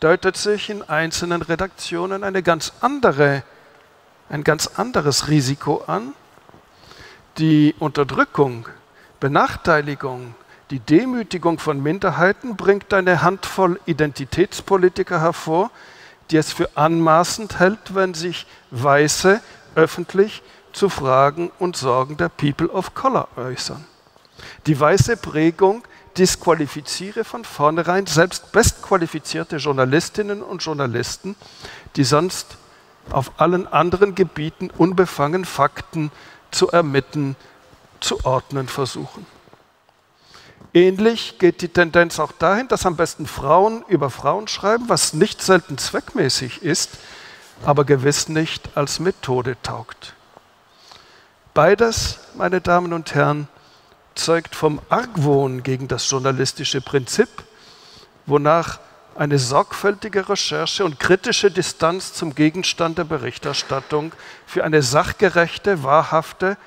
deutet 0.00 0.38
sich 0.38 0.70
in 0.70 0.82
einzelnen 0.84 1.42
Redaktionen 1.42 2.24
eine 2.24 2.42
ganz 2.42 2.72
andere, 2.80 3.42
ein 4.30 4.42
ganz 4.42 4.68
anderes 4.68 5.28
Risiko 5.28 5.84
an. 5.86 6.14
Die 7.36 7.74
Unterdrückung, 7.78 8.66
Benachteiligung, 9.20 10.34
die 10.70 10.80
Demütigung 10.80 11.58
von 11.58 11.82
Minderheiten 11.82 12.56
bringt 12.56 12.92
eine 12.92 13.22
Handvoll 13.22 13.80
Identitätspolitiker 13.86 15.20
hervor, 15.20 15.70
die 16.30 16.36
es 16.36 16.52
für 16.52 16.76
anmaßend 16.76 17.60
hält, 17.60 17.94
wenn 17.94 18.14
sich 18.14 18.46
Weiße 18.72 19.40
öffentlich 19.76 20.42
zu 20.72 20.88
Fragen 20.88 21.52
und 21.58 21.76
Sorgen 21.76 22.16
der 22.16 22.28
People 22.28 22.68
of 22.68 22.94
Color 22.94 23.28
äußern. 23.36 23.84
Die 24.66 24.78
weiße 24.78 25.16
Prägung 25.16 25.84
disqualifiziere 26.18 27.24
von 27.24 27.44
vornherein 27.44 28.06
selbst 28.06 28.50
bestqualifizierte 28.52 29.56
Journalistinnen 29.56 30.42
und 30.42 30.64
Journalisten, 30.64 31.36
die 31.94 32.04
sonst 32.04 32.56
auf 33.10 33.32
allen 33.38 33.66
anderen 33.66 34.14
Gebieten 34.14 34.70
unbefangen 34.76 35.44
Fakten 35.44 36.10
zu 36.50 36.68
ermitteln, 36.70 37.36
zu 38.00 38.24
ordnen 38.24 38.66
versuchen. 38.66 39.26
Ähnlich 40.76 41.38
geht 41.38 41.62
die 41.62 41.70
Tendenz 41.70 42.18
auch 42.18 42.32
dahin, 42.32 42.68
dass 42.68 42.84
am 42.84 42.96
besten 42.96 43.26
Frauen 43.26 43.82
über 43.88 44.10
Frauen 44.10 44.46
schreiben, 44.46 44.90
was 44.90 45.14
nicht 45.14 45.40
selten 45.40 45.78
zweckmäßig 45.78 46.62
ist, 46.62 46.98
aber 47.64 47.86
gewiss 47.86 48.28
nicht 48.28 48.76
als 48.76 49.00
Methode 49.00 49.56
taugt. 49.62 50.12
Beides, 51.54 52.18
meine 52.34 52.60
Damen 52.60 52.92
und 52.92 53.14
Herren, 53.14 53.48
zeugt 54.14 54.54
vom 54.54 54.82
Argwohn 54.90 55.62
gegen 55.62 55.88
das 55.88 56.10
journalistische 56.10 56.82
Prinzip, 56.82 57.30
wonach 58.26 58.78
eine 59.14 59.38
sorgfältige 59.38 60.28
Recherche 60.28 60.84
und 60.84 61.00
kritische 61.00 61.50
Distanz 61.50 62.12
zum 62.12 62.34
Gegenstand 62.34 62.98
der 62.98 63.04
Berichterstattung 63.04 64.12
für 64.44 64.62
eine 64.62 64.82
sachgerechte, 64.82 65.84
wahrhafte 65.84 66.58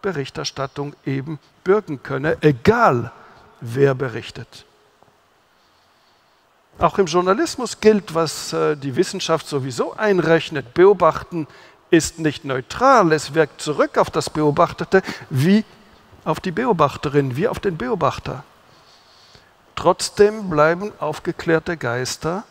Berichterstattung 0.00 0.96
eben 1.06 1.38
bürgen 1.62 2.02
könne, 2.02 2.38
egal 2.40 3.12
wer 3.62 3.94
berichtet. 3.94 4.66
Auch 6.78 6.98
im 6.98 7.06
Journalismus 7.06 7.80
gilt, 7.80 8.14
was 8.14 8.52
äh, 8.52 8.76
die 8.76 8.96
Wissenschaft 8.96 9.46
sowieso 9.46 9.94
einrechnet. 9.94 10.74
Beobachten 10.74 11.46
ist 11.90 12.18
nicht 12.18 12.44
neutral, 12.44 13.12
es 13.12 13.34
wirkt 13.34 13.60
zurück 13.60 13.98
auf 13.98 14.10
das 14.10 14.30
Beobachtete 14.30 15.02
wie 15.30 15.64
auf 16.24 16.40
die 16.40 16.50
Beobachterin, 16.50 17.36
wie 17.36 17.48
auf 17.48 17.60
den 17.60 17.76
Beobachter. 17.76 18.44
Trotzdem 19.76 20.48
bleiben 20.48 20.92
aufgeklärte 20.98 21.76
Geister, 21.76 22.44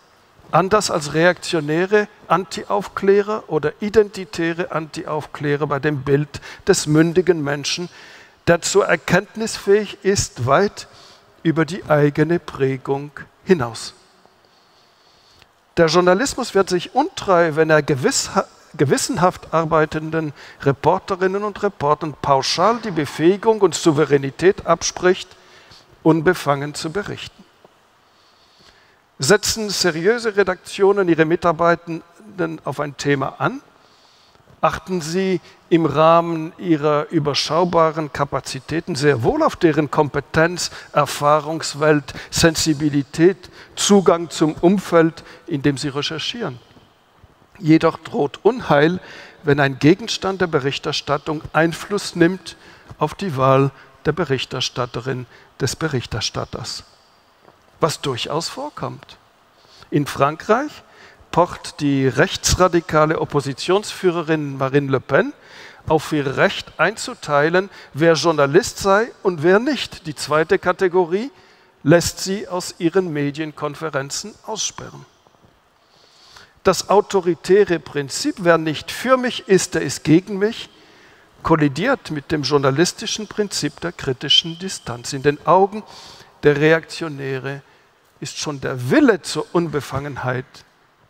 anders 0.52 0.92
als 0.92 1.14
reaktionäre 1.14 2.08
Anti-Aufklärer 2.28 3.46
oder 3.48 3.74
identitäre 3.80 4.72
Anti-Aufklärer 4.72 5.68
bei 5.68 5.80
dem 5.80 6.04
Bild 6.04 6.42
des 6.68 6.88
mündigen 6.88 7.44
Menschen, 7.44 7.90
der 8.48 8.62
zur 8.62 8.86
Erkenntnis 8.86 9.56
fähig 9.56 10.00
ist, 10.04 10.46
weit 10.46 10.88
über 11.44 11.66
die 11.66 11.84
eigene 11.86 12.40
Prägung 12.40 13.12
hinaus. 13.44 13.94
Der 15.78 15.88
Journalismus 15.88 16.54
wird 16.54 16.70
sich 16.70 16.94
untreu, 16.94 17.56
wenn 17.56 17.70
er 17.70 17.82
gewiss, 17.82 18.30
gewissenhaft 18.76 19.54
arbeitenden 19.54 20.34
Reporterinnen 20.62 21.44
und 21.44 21.64
Reportern 21.64 22.14
pauschal 22.22 22.80
die 22.84 22.92
Befähigung 22.92 23.62
und 23.62 23.76
Souveränität 23.76 24.66
abspricht, 24.66 25.30
unbefangen 26.04 26.74
zu 26.74 26.92
berichten. 26.92 27.44
Setzen 29.20 29.70
seriöse 29.70 30.36
Redaktionen 30.36 31.08
ihre 31.08 31.26
Mitarbeitenden 31.26 32.60
auf 32.64 32.80
ein 32.80 32.98
Thema 32.98 33.36
an? 33.40 33.62
Achten 34.62 35.02
sie 35.02 35.42
im 35.70 35.88
Rahmen 35.88 36.54
ihrer 36.60 37.10
überschaubaren 37.10 38.14
Kapazitäten 38.14 38.96
sehr 38.96 39.24
wohl 39.24 39.42
auf 39.42 39.56
deren 39.56 39.90
Kompetenz, 39.90 40.70
Erfahrungswelt, 40.94 42.14
Sensibilität, 42.30 43.50
Zugang 43.76 44.30
zum 44.30 44.54
Umfeld, 44.54 45.24
in 45.48 45.64
dem 45.64 45.78
sie 45.78 45.88
recherchieren? 45.88 46.60
Jedoch 47.58 47.98
droht 47.98 48.40
Unheil, 48.44 49.00
wenn 49.44 49.60
ein 49.60 49.80
Gegenstand 49.80 50.42
der 50.42 50.48
Berichterstattung 50.48 51.42
Einfluss 51.54 52.16
nimmt 52.16 52.56
auf 53.00 53.16
die 53.16 53.36
Wahl 53.38 53.72
der 54.06 54.12
Berichterstatterin, 54.12 55.26
des 55.60 55.76
Berichterstatters. 55.76 56.84
Was 57.80 58.02
durchaus 58.02 58.50
vorkommt. 58.50 59.18
In 59.90 60.06
Frankreich 60.06 60.72
pocht 61.32 61.80
die 61.80 62.08
rechtsradikale 62.08 63.20
Oppositionsführerin 63.20 64.58
Marine 64.58 64.92
Le 64.92 65.00
Pen 65.00 65.34
auf 65.88 66.12
ihr 66.12 66.38
Recht 66.38 66.74
einzuteilen, 66.78 67.70
wer 67.94 68.14
Journalist 68.14 68.78
sei 68.78 69.12
und 69.24 69.44
wer 69.44 69.60
nicht. 69.60 70.06
Die 70.08 70.16
zweite 70.16 70.60
Kategorie 70.60 71.32
lässt 71.84 72.20
sie 72.20 72.48
aus 72.48 72.76
ihren 72.78 73.12
Medienkonferenzen 73.12 74.36
aussperren. 74.46 75.06
Das 76.64 76.90
autoritäre 76.90 77.80
Prinzip, 77.80 78.36
wer 78.40 78.60
nicht 78.60 78.92
für 78.92 79.18
mich 79.18 79.48
ist, 79.48 79.74
der 79.74 79.82
ist 79.82 80.04
gegen 80.04 80.38
mich, 80.38 80.70
kollidiert 81.42 82.12
mit 82.12 82.32
dem 82.32 82.44
journalistischen 82.44 83.28
Prinzip 83.28 83.80
der 83.80 83.92
kritischen 83.92 84.60
Distanz. 84.60 85.14
In 85.14 85.24
den 85.24 85.44
Augen 85.48 85.82
der 86.44 86.58
Reaktionäre 86.58 87.64
ist 88.20 88.38
schon 88.38 88.62
der 88.62 88.92
Wille 88.92 89.24
zur 89.24 89.48
Unbefangenheit 89.54 90.46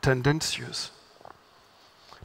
tendenziös. 0.01 0.91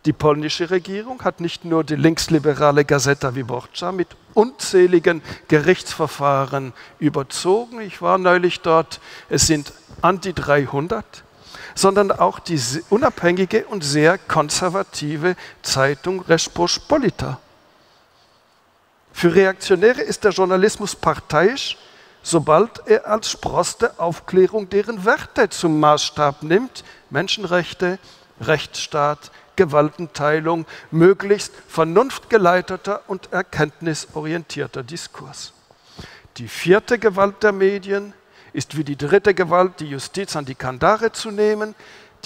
Die 0.05 0.12
polnische 0.12 0.70
Regierung 0.70 1.24
hat 1.24 1.40
nicht 1.40 1.65
nur 1.65 1.82
die 1.82 1.97
linksliberale 1.97 2.85
Gazeta 2.85 3.35
Wyborcza 3.35 3.90
mit 3.90 4.09
unzähligen 4.35 5.20
Gerichtsverfahren 5.48 6.73
überzogen. 7.01 7.81
Ich 7.81 8.01
war 8.01 8.16
neulich 8.16 8.61
dort. 8.61 9.01
Es 9.28 9.47
sind 9.47 9.73
anti 10.03 10.32
300 10.32 11.24
sondern 11.77 12.11
auch 12.11 12.39
die 12.39 12.59
unabhängige 12.89 13.66
und 13.66 13.85
sehr 13.85 14.16
konservative 14.16 15.36
Zeitung 15.62 16.23
Respospolita. 16.23 17.39
Für 19.12 19.35
Reaktionäre 19.35 20.01
ist 20.01 20.24
der 20.24 20.32
Journalismus 20.32 20.97
parteiisch, 20.97 21.77
sobald 22.23 22.86
er 22.86 23.07
als 23.07 23.31
Spross 23.31 23.77
der 23.77 23.93
Aufklärung 23.98 24.69
deren 24.69 25.05
Werte 25.05 25.48
zum 25.51 25.78
Maßstab 25.78 26.43
nimmt, 26.43 26.82
Menschenrechte, 27.16 27.98
Rechtsstaat, 28.43 29.30
Gewaltenteilung, 29.56 30.66
möglichst 30.90 31.51
vernunftgeleiteter 31.66 33.01
und 33.06 33.32
erkenntnisorientierter 33.32 34.82
Diskurs. 34.82 35.55
Die 36.36 36.47
vierte 36.47 36.98
Gewalt 36.98 37.43
der 37.43 37.52
Medien 37.52 38.12
ist 38.52 38.76
wie 38.76 38.84
die 38.84 38.97
dritte 38.97 39.32
Gewalt, 39.32 39.80
die 39.80 39.86
Justiz 39.86 40.36
an 40.36 40.44
die 40.44 40.55
Kandare 40.55 41.10
zu 41.10 41.30
nehmen. 41.30 41.74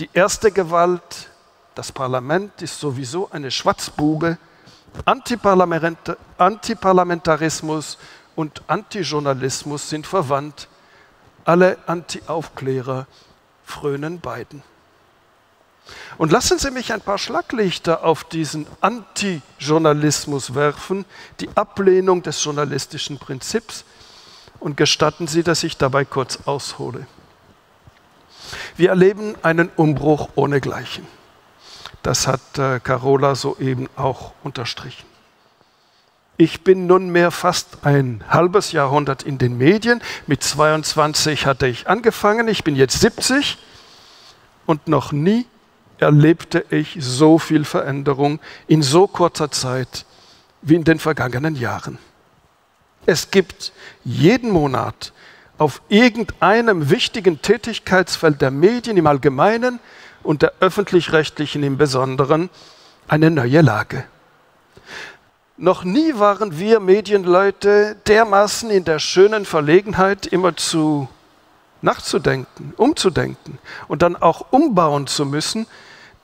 Die 0.00 0.10
erste 0.12 0.50
Gewalt, 0.50 1.30
das 1.76 1.92
Parlament, 1.92 2.60
ist 2.60 2.80
sowieso 2.80 3.30
eine 3.30 3.52
Schwatzbube. 3.52 4.38
Antiparlamentarismus 5.04 7.96
und 8.34 8.62
Antijournalismus 8.66 9.88
sind 9.88 10.04
verwandt. 10.04 10.66
Alle 11.44 11.78
Anti-Aufklärer 11.86 13.06
frönen 13.62 14.18
beiden. 14.18 14.64
Und 16.18 16.32
lassen 16.32 16.58
Sie 16.58 16.70
mich 16.70 16.92
ein 16.92 17.00
paar 17.00 17.18
Schlaglichter 17.18 18.04
auf 18.04 18.24
diesen 18.24 18.66
Antijournalismus 18.80 20.54
werfen, 20.54 21.04
die 21.40 21.48
Ablehnung 21.54 22.22
des 22.22 22.42
journalistischen 22.42 23.18
Prinzips, 23.18 23.84
und 24.58 24.76
gestatten 24.76 25.26
Sie, 25.26 25.42
dass 25.42 25.62
ich 25.62 25.78
dabei 25.78 26.04
kurz 26.04 26.40
aushole. 26.44 27.06
Wir 28.76 28.90
erleben 28.90 29.34
einen 29.42 29.70
Umbruch 29.76 30.30
ohnegleichen. 30.34 31.06
Das 32.02 32.26
hat 32.26 32.58
äh, 32.58 32.80
Carola 32.80 33.34
soeben 33.34 33.88
auch 33.96 34.32
unterstrichen. 34.42 35.06
Ich 36.36 36.64
bin 36.64 36.86
nunmehr 36.86 37.30
fast 37.30 37.84
ein 37.84 38.24
halbes 38.28 38.72
Jahrhundert 38.72 39.22
in 39.22 39.36
den 39.36 39.58
Medien. 39.58 40.00
Mit 40.26 40.42
22 40.42 41.44
hatte 41.44 41.66
ich 41.66 41.86
angefangen, 41.86 42.48
ich 42.48 42.64
bin 42.64 42.76
jetzt 42.76 43.00
70 43.00 43.58
und 44.64 44.88
noch 44.88 45.12
nie 45.12 45.46
erlebte 46.00 46.64
ich 46.70 46.96
so 46.98 47.38
viel 47.38 47.64
Veränderung 47.64 48.40
in 48.66 48.82
so 48.82 49.06
kurzer 49.06 49.50
Zeit 49.50 50.04
wie 50.62 50.74
in 50.74 50.84
den 50.84 50.98
vergangenen 50.98 51.56
Jahren. 51.56 51.98
Es 53.06 53.30
gibt 53.30 53.72
jeden 54.04 54.50
Monat 54.50 55.12
auf 55.58 55.82
irgendeinem 55.88 56.90
wichtigen 56.90 57.42
Tätigkeitsfeld 57.42 58.40
der 58.40 58.50
Medien 58.50 58.96
im 58.96 59.06
Allgemeinen 59.06 59.78
und 60.22 60.42
der 60.42 60.52
öffentlich-rechtlichen 60.60 61.62
im 61.62 61.76
Besonderen 61.76 62.50
eine 63.08 63.30
neue 63.30 63.60
Lage. 63.60 64.04
Noch 65.56 65.84
nie 65.84 66.14
waren 66.14 66.58
wir 66.58 66.80
Medienleute 66.80 67.96
dermaßen 68.06 68.70
in 68.70 68.84
der 68.84 68.98
schönen 68.98 69.44
Verlegenheit, 69.44 70.26
immer 70.26 70.56
zu 70.56 71.08
nachzudenken, 71.82 72.72
umzudenken 72.76 73.58
und 73.88 74.02
dann 74.02 74.16
auch 74.16 74.52
umbauen 74.52 75.06
zu 75.06 75.26
müssen, 75.26 75.66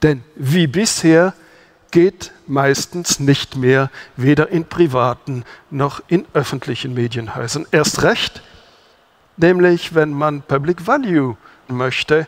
denn 0.03 0.23
wie 0.35 0.67
bisher 0.67 1.33
geht 1.91 2.31
meistens 2.45 3.19
nicht 3.19 3.55
mehr, 3.55 3.89
weder 4.15 4.49
in 4.49 4.65
privaten 4.65 5.43
noch 5.69 6.01
in 6.07 6.25
öffentlichen 6.33 6.93
Medienhäusern. 6.93 7.65
Erst 7.71 8.03
recht, 8.03 8.41
nämlich 9.37 9.95
wenn 9.95 10.13
man 10.13 10.41
Public 10.41 10.85
Value 10.85 11.37
möchte, 11.67 12.27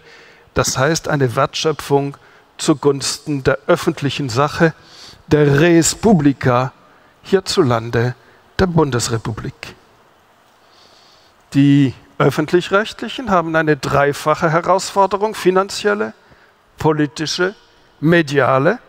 das 0.53 0.77
heißt 0.77 1.07
eine 1.07 1.35
Wertschöpfung 1.35 2.17
zugunsten 2.57 3.43
der 3.43 3.59
öffentlichen 3.67 4.29
Sache, 4.29 4.73
der 5.27 5.59
Res 5.59 5.95
Publica 5.95 6.73
hierzulande 7.23 8.15
der 8.57 8.67
Bundesrepublik. 8.67 9.75
Die 11.53 11.93
öffentlich-rechtlichen 12.17 13.31
haben 13.31 13.55
eine 13.55 13.77
dreifache 13.77 14.51
Herausforderung, 14.51 15.35
finanzielle, 15.35 16.13
politische, 16.79 17.55
mediale 17.99 18.79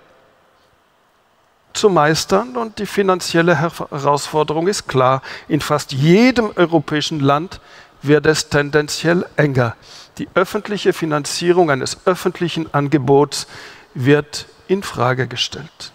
zu 1.73 1.89
meistern 1.89 2.57
und 2.57 2.79
die 2.79 2.87
finanzielle 2.87 3.61
Herausforderung 3.61 4.67
ist 4.69 4.89
klar. 4.89 5.23
In 5.49 5.61
fast 5.61 5.93
jedem 5.93 6.53
europäischen 6.57 7.21
Land 7.21 7.61
wird 8.03 8.27
es 8.27 8.49
tendenziell 8.49 9.27
enger. 9.37 9.77
Die 10.19 10.29
öffentliche 10.35 10.93
Finanzierung 10.93 11.71
eines 11.71 11.99
öffentlichen 12.07 12.73
Angebots 12.75 13.47
wird 13.95 14.47
in 14.69 14.83
Frage 14.83 15.27
gestellt. 15.27 15.93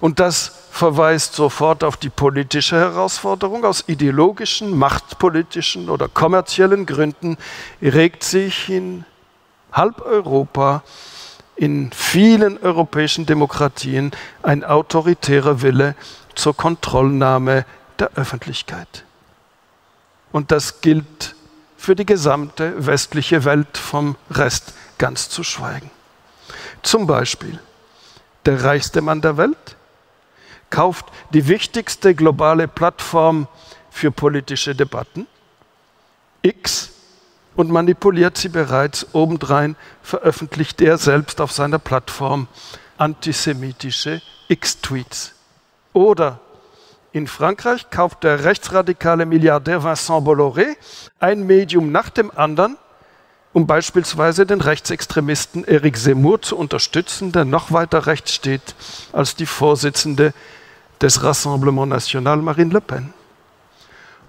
Und 0.00 0.18
das 0.18 0.52
verweist 0.70 1.34
sofort 1.34 1.84
auf 1.84 1.96
die 1.96 2.08
politische 2.08 2.76
Herausforderung. 2.76 3.64
Aus 3.64 3.84
ideologischen, 3.86 4.76
machtpolitischen 4.76 5.88
oder 5.88 6.08
kommerziellen 6.08 6.86
Gründen 6.86 7.36
regt 7.82 8.24
sich 8.24 8.68
in 8.68 9.04
halb 9.72 10.00
Europa 10.00 10.82
in 11.56 11.92
vielen 11.92 12.58
europäischen 12.58 13.26
Demokratien 13.26 14.12
ein 14.42 14.64
autoritärer 14.64 15.62
Wille 15.62 15.94
zur 16.34 16.56
Kontrollnahme 16.56 17.66
der 17.98 18.12
Öffentlichkeit. 18.14 19.04
Und 20.32 20.52
das 20.52 20.80
gilt 20.80 21.34
für 21.76 21.94
die 21.96 22.06
gesamte 22.06 22.86
westliche 22.86 23.44
Welt 23.44 23.76
vom 23.76 24.16
Rest 24.30 24.74
ganz 24.98 25.28
zu 25.28 25.42
schweigen. 25.42 25.90
Zum 26.82 27.06
Beispiel 27.06 27.58
der 28.46 28.64
reichste 28.64 29.02
Mann 29.02 29.20
der 29.20 29.36
Welt 29.36 29.76
kauft 30.70 31.06
die 31.30 31.46
wichtigste 31.48 32.14
globale 32.14 32.68
Plattform 32.68 33.48
für 33.90 34.10
politische 34.10 34.74
Debatten, 34.74 35.26
X, 36.42 36.89
und 37.56 37.70
manipuliert 37.70 38.36
sie 38.36 38.48
bereits. 38.48 39.06
Obendrein 39.12 39.76
veröffentlicht 40.02 40.80
er 40.80 40.98
selbst 40.98 41.40
auf 41.40 41.52
seiner 41.52 41.78
Plattform 41.78 42.48
antisemitische 42.98 44.22
X-Tweets. 44.48 45.34
Oder 45.92 46.40
in 47.12 47.26
Frankreich 47.26 47.90
kauft 47.90 48.22
der 48.22 48.44
rechtsradikale 48.44 49.26
Milliardär 49.26 49.82
Vincent 49.82 50.26
Bolloré 50.26 50.76
ein 51.18 51.46
Medium 51.46 51.90
nach 51.90 52.10
dem 52.10 52.30
anderen, 52.36 52.76
um 53.52 53.66
beispielsweise 53.66 54.46
den 54.46 54.60
Rechtsextremisten 54.60 55.64
Eric 55.66 55.96
Zemmour 55.96 56.40
zu 56.40 56.56
unterstützen, 56.56 57.32
der 57.32 57.44
noch 57.44 57.72
weiter 57.72 58.06
rechts 58.06 58.32
steht 58.32 58.76
als 59.12 59.34
die 59.34 59.46
Vorsitzende 59.46 60.32
des 61.00 61.24
Rassemblement 61.24 61.88
National 61.88 62.36
Marine 62.36 62.74
Le 62.74 62.80
Pen. 62.80 63.12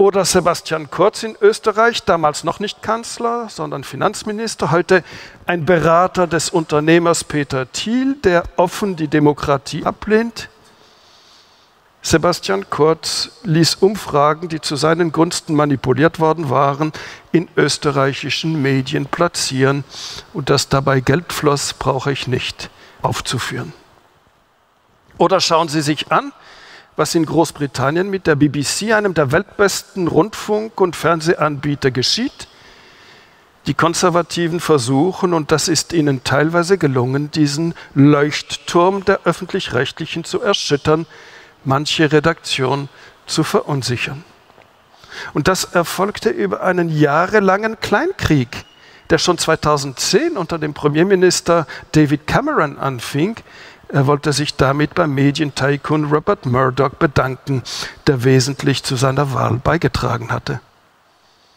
Oder 0.01 0.25
Sebastian 0.25 0.89
Kurz 0.89 1.21
in 1.21 1.37
Österreich, 1.41 2.01
damals 2.01 2.43
noch 2.43 2.59
nicht 2.59 2.81
Kanzler, 2.81 3.49
sondern 3.49 3.83
Finanzminister, 3.83 4.71
heute 4.71 5.03
ein 5.45 5.63
Berater 5.63 6.25
des 6.25 6.49
Unternehmers 6.49 7.23
Peter 7.23 7.71
Thiel, 7.71 8.15
der 8.15 8.45
offen 8.55 8.95
die 8.95 9.07
Demokratie 9.07 9.85
ablehnt. 9.85 10.49
Sebastian 12.01 12.67
Kurz 12.71 13.29
ließ 13.43 13.75
Umfragen, 13.75 14.49
die 14.49 14.59
zu 14.59 14.75
seinen 14.75 15.11
Gunsten 15.11 15.53
manipuliert 15.53 16.19
worden 16.19 16.49
waren, 16.49 16.93
in 17.31 17.47
österreichischen 17.55 18.59
Medien 18.59 19.05
platzieren. 19.05 19.83
Und 20.33 20.49
dass 20.49 20.67
dabei 20.67 21.01
Geld 21.01 21.31
floss, 21.31 21.75
brauche 21.75 22.11
ich 22.11 22.25
nicht 22.25 22.71
aufzuführen. 23.03 23.71
Oder 25.19 25.39
schauen 25.39 25.67
Sie 25.67 25.81
sich 25.81 26.11
an, 26.11 26.33
was 26.95 27.15
in 27.15 27.25
Großbritannien 27.25 28.09
mit 28.09 28.27
der 28.27 28.35
BBC, 28.35 28.93
einem 28.93 29.13
der 29.13 29.31
weltbesten 29.31 30.07
Rundfunk- 30.07 30.79
und 30.81 30.95
Fernsehanbieter, 30.95 31.91
geschieht. 31.91 32.47
Die 33.67 33.73
Konservativen 33.73 34.59
versuchen, 34.59 35.33
und 35.33 35.51
das 35.51 35.67
ist 35.67 35.93
ihnen 35.93 36.23
teilweise 36.23 36.77
gelungen, 36.77 37.31
diesen 37.31 37.75
Leuchtturm 37.93 39.05
der 39.05 39.21
öffentlich-rechtlichen 39.23 40.23
zu 40.23 40.41
erschüttern, 40.41 41.05
manche 41.63 42.11
Redaktion 42.11 42.89
zu 43.27 43.43
verunsichern. 43.43 44.23
Und 45.33 45.47
das 45.47 45.63
erfolgte 45.63 46.29
über 46.29 46.63
einen 46.63 46.89
jahrelangen 46.89 47.79
Kleinkrieg, 47.79 48.65
der 49.09 49.17
schon 49.17 49.37
2010 49.37 50.37
unter 50.37 50.57
dem 50.57 50.73
Premierminister 50.73 51.67
David 51.91 52.27
Cameron 52.27 52.79
anfing, 52.79 53.35
er 53.91 54.07
wollte 54.07 54.31
sich 54.31 54.55
damit 54.55 54.95
beim 54.95 55.13
Medientycoon 55.13 56.05
Robert 56.05 56.45
Murdoch 56.45 56.91
bedanken, 56.91 57.61
der 58.07 58.23
wesentlich 58.23 58.83
zu 58.83 58.95
seiner 58.95 59.33
Wahl 59.33 59.59
beigetragen 59.63 60.31
hatte. 60.31 60.61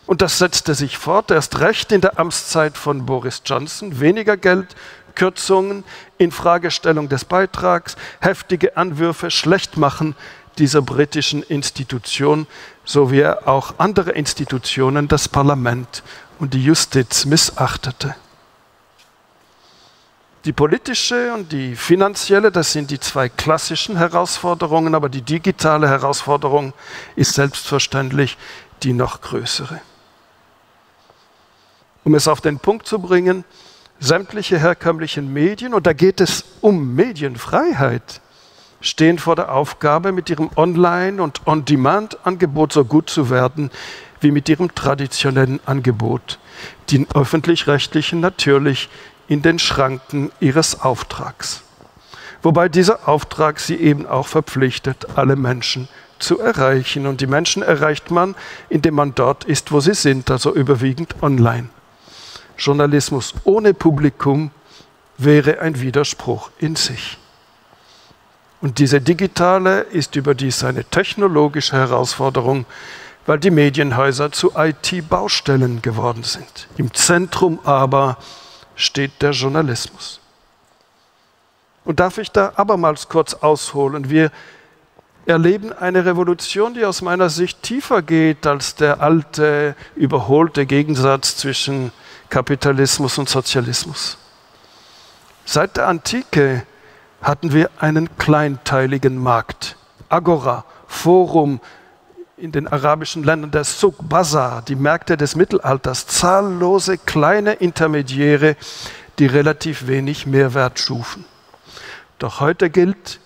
Und 0.06 0.20
das 0.20 0.38
setzte 0.38 0.74
sich 0.74 0.98
fort, 0.98 1.30
erst 1.30 1.60
recht 1.60 1.92
in 1.92 2.00
der 2.00 2.18
Amtszeit 2.18 2.76
von 2.76 3.06
Boris 3.06 3.42
Johnson. 3.44 4.00
Weniger 4.00 4.36
Geld, 4.36 4.74
Kürzungen, 5.14 5.84
Infragestellung 6.18 7.08
des 7.08 7.24
Beitrags, 7.24 7.96
heftige 8.20 8.76
Anwürfe, 8.76 9.30
Schlechtmachen 9.30 10.16
dieser 10.58 10.82
britischen 10.82 11.42
Institution, 11.42 12.46
so 12.84 13.10
wie 13.10 13.20
er 13.20 13.48
auch 13.48 13.74
andere 13.78 14.10
Institutionen, 14.10 15.08
das 15.08 15.28
Parlament 15.28 16.02
und 16.38 16.54
die 16.54 16.64
Justiz 16.64 17.24
missachtete. 17.24 18.14
Die 20.44 20.52
politische 20.52 21.32
und 21.32 21.52
die 21.52 21.74
finanzielle, 21.74 22.52
das 22.52 22.72
sind 22.72 22.90
die 22.90 23.00
zwei 23.00 23.30
klassischen 23.30 23.96
Herausforderungen, 23.96 24.94
aber 24.94 25.08
die 25.08 25.22
digitale 25.22 25.88
Herausforderung 25.88 26.74
ist 27.16 27.34
selbstverständlich 27.34 28.36
die 28.82 28.92
noch 28.92 29.22
größere. 29.22 29.80
Um 32.04 32.14
es 32.14 32.28
auf 32.28 32.42
den 32.42 32.58
Punkt 32.58 32.86
zu 32.86 32.98
bringen, 32.98 33.44
sämtliche 34.00 34.58
herkömmlichen 34.58 35.32
Medien, 35.32 35.72
und 35.72 35.86
da 35.86 35.94
geht 35.94 36.20
es 36.20 36.44
um 36.60 36.94
Medienfreiheit, 36.94 38.20
stehen 38.82 39.18
vor 39.18 39.36
der 39.36 39.50
Aufgabe, 39.50 40.12
mit 40.12 40.28
ihrem 40.28 40.50
Online- 40.56 41.22
und 41.22 41.46
On-Demand-Angebot 41.46 42.74
so 42.74 42.84
gut 42.84 43.08
zu 43.08 43.30
werden 43.30 43.70
wie 44.20 44.30
mit 44.30 44.50
ihrem 44.50 44.74
traditionellen 44.74 45.60
Angebot. 45.64 46.38
Die 46.90 47.06
öffentlich-rechtlichen 47.14 48.20
natürlich 48.20 48.90
in 49.28 49.42
den 49.42 49.58
Schranken 49.58 50.30
ihres 50.40 50.80
Auftrags. 50.80 51.62
Wobei 52.42 52.68
dieser 52.68 53.08
Auftrag 53.08 53.58
sie 53.58 53.76
eben 53.76 54.06
auch 54.06 54.26
verpflichtet, 54.26 55.06
alle 55.16 55.36
Menschen 55.36 55.88
zu 56.18 56.38
erreichen. 56.38 57.06
Und 57.06 57.20
die 57.20 57.26
Menschen 57.26 57.62
erreicht 57.62 58.10
man, 58.10 58.34
indem 58.68 58.94
man 58.94 59.14
dort 59.14 59.44
ist, 59.44 59.72
wo 59.72 59.80
sie 59.80 59.94
sind, 59.94 60.30
also 60.30 60.54
überwiegend 60.54 61.22
online. 61.22 61.68
Journalismus 62.58 63.34
ohne 63.44 63.74
Publikum 63.74 64.50
wäre 65.16 65.60
ein 65.60 65.80
Widerspruch 65.80 66.50
in 66.58 66.76
sich. 66.76 67.18
Und 68.60 68.78
diese 68.78 69.00
digitale 69.00 69.80
ist 69.80 70.16
überdies 70.16 70.64
eine 70.64 70.84
technologische 70.84 71.76
Herausforderung, 71.76 72.64
weil 73.26 73.38
die 73.38 73.50
Medienhäuser 73.50 74.32
zu 74.32 74.52
IT-Baustellen 74.56 75.82
geworden 75.82 76.24
sind. 76.24 76.68
Im 76.76 76.92
Zentrum 76.92 77.58
aber 77.64 78.18
steht 78.74 79.22
der 79.22 79.32
Journalismus. 79.32 80.20
Und 81.84 82.00
darf 82.00 82.18
ich 82.18 82.30
da 82.30 82.52
abermals 82.56 83.08
kurz 83.08 83.34
ausholen? 83.34 84.08
Wir 84.08 84.30
erleben 85.26 85.72
eine 85.72 86.04
Revolution, 86.04 86.74
die 86.74 86.84
aus 86.84 87.02
meiner 87.02 87.30
Sicht 87.30 87.62
tiefer 87.62 88.02
geht 88.02 88.46
als 88.46 88.74
der 88.74 89.00
alte, 89.00 89.74
überholte 89.96 90.66
Gegensatz 90.66 91.36
zwischen 91.36 91.92
Kapitalismus 92.30 93.18
und 93.18 93.28
Sozialismus. 93.28 94.18
Seit 95.44 95.76
der 95.76 95.88
Antike 95.88 96.66
hatten 97.22 97.52
wir 97.52 97.70
einen 97.78 98.16
kleinteiligen 98.18 99.16
Markt. 99.16 99.76
Agora, 100.08 100.64
Forum, 100.86 101.60
in 102.36 102.52
den 102.52 102.66
arabischen 102.66 103.22
Ländern 103.22 103.52
der 103.52 103.64
Suk 103.64 104.08
Bazar, 104.08 104.62
die 104.62 104.74
Märkte 104.74 105.16
des 105.16 105.36
Mittelalters, 105.36 106.06
zahllose 106.06 106.98
kleine 106.98 107.54
Intermediäre, 107.54 108.56
die 109.18 109.26
relativ 109.26 109.86
wenig 109.86 110.26
Mehrwert 110.26 110.80
schufen. 110.80 111.24
Doch 112.18 112.40
heute 112.40 112.70
gilt, 112.70 113.20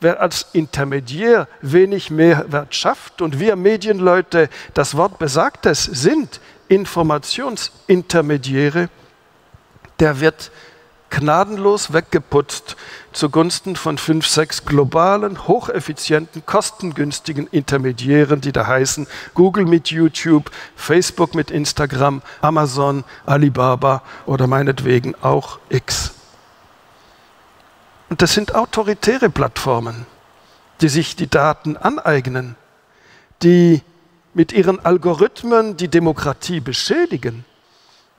wer 0.00 0.20
als 0.20 0.46
Intermediär 0.52 1.48
wenig 1.62 2.10
Mehrwert 2.10 2.74
schafft 2.74 3.22
und 3.22 3.40
wir 3.40 3.56
Medienleute, 3.56 4.50
das 4.72 4.96
Wort 4.96 5.18
besagtes 5.18 5.84
sind 5.84 6.40
Informationsintermediäre, 6.68 8.88
der 9.98 10.20
wird 10.20 10.52
gnadenlos 11.14 11.92
weggeputzt 11.92 12.76
zugunsten 13.12 13.76
von 13.76 13.98
fünf, 13.98 14.26
sechs 14.26 14.64
globalen, 14.64 15.46
hocheffizienten, 15.46 16.44
kostengünstigen 16.44 17.46
Intermediären, 17.46 18.40
die 18.40 18.52
da 18.52 18.66
heißen 18.66 19.06
Google 19.34 19.64
mit 19.64 19.88
YouTube, 19.88 20.50
Facebook 20.74 21.34
mit 21.34 21.50
Instagram, 21.50 22.22
Amazon, 22.40 23.04
Alibaba 23.26 24.02
oder 24.26 24.46
meinetwegen 24.46 25.14
auch 25.22 25.58
X. 25.68 26.12
Und 28.10 28.20
das 28.20 28.34
sind 28.34 28.54
autoritäre 28.54 29.30
Plattformen, 29.30 30.06
die 30.80 30.88
sich 30.88 31.16
die 31.16 31.30
Daten 31.30 31.76
aneignen, 31.76 32.56
die 33.42 33.82
mit 34.34 34.52
ihren 34.52 34.84
Algorithmen 34.84 35.76
die 35.76 35.88
Demokratie 35.88 36.60
beschädigen 36.60 37.44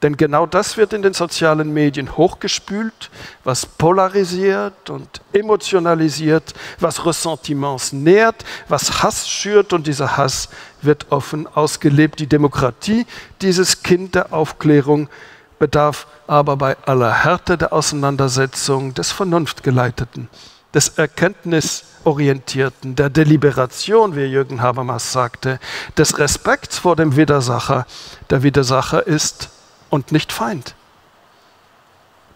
denn 0.06 0.18
genau 0.18 0.46
das 0.46 0.78
wird 0.78 0.94
in 0.94 1.02
den 1.02 1.16
sozialen 1.16 1.74
Medien 1.74 2.16
hochgespült, 2.16 3.10
was 3.44 3.66
polarisiert 3.66 4.92
und 4.92 5.22
emotionalisiert, 5.34 6.54
was 6.80 7.08
Ressentiments 7.08 7.92
nährt, 7.92 8.46
was 8.68 9.02
Hass 9.02 9.28
schürt 9.28 9.74
und 9.74 9.88
dieser 9.88 10.16
Hass 10.16 10.50
wird 10.84 11.12
offen 11.12 11.48
ausgelebt. 11.48 12.20
Die 12.20 12.28
Demokratie, 12.28 13.08
dieses 13.42 13.82
Kind 13.82 14.14
der 14.14 14.32
Aufklärung, 14.32 15.10
bedarf 15.58 16.06
aber 16.28 16.56
bei 16.56 16.78
aller 16.86 17.24
Härte 17.24 17.58
der 17.58 17.74
Auseinandersetzung 17.74 18.94
des 18.94 19.12
Vernunftgeleiteten, 19.12 20.30
des 20.72 20.90
Erkenntnisorientierten, 20.90 22.96
der 22.96 23.10
Deliberation, 23.10 24.16
wie 24.16 24.26
Jürgen 24.26 24.62
Habermas 24.62 25.12
sagte, 25.12 25.60
des 25.98 26.20
Respekts 26.20 26.78
vor 26.78 26.96
dem 26.96 27.16
Widersacher. 27.16 27.88
Der 28.30 28.44
Widersacher 28.44 29.08
ist 29.08 29.50
und 29.96 30.12
nicht 30.12 30.32
Feind. 30.34 30.76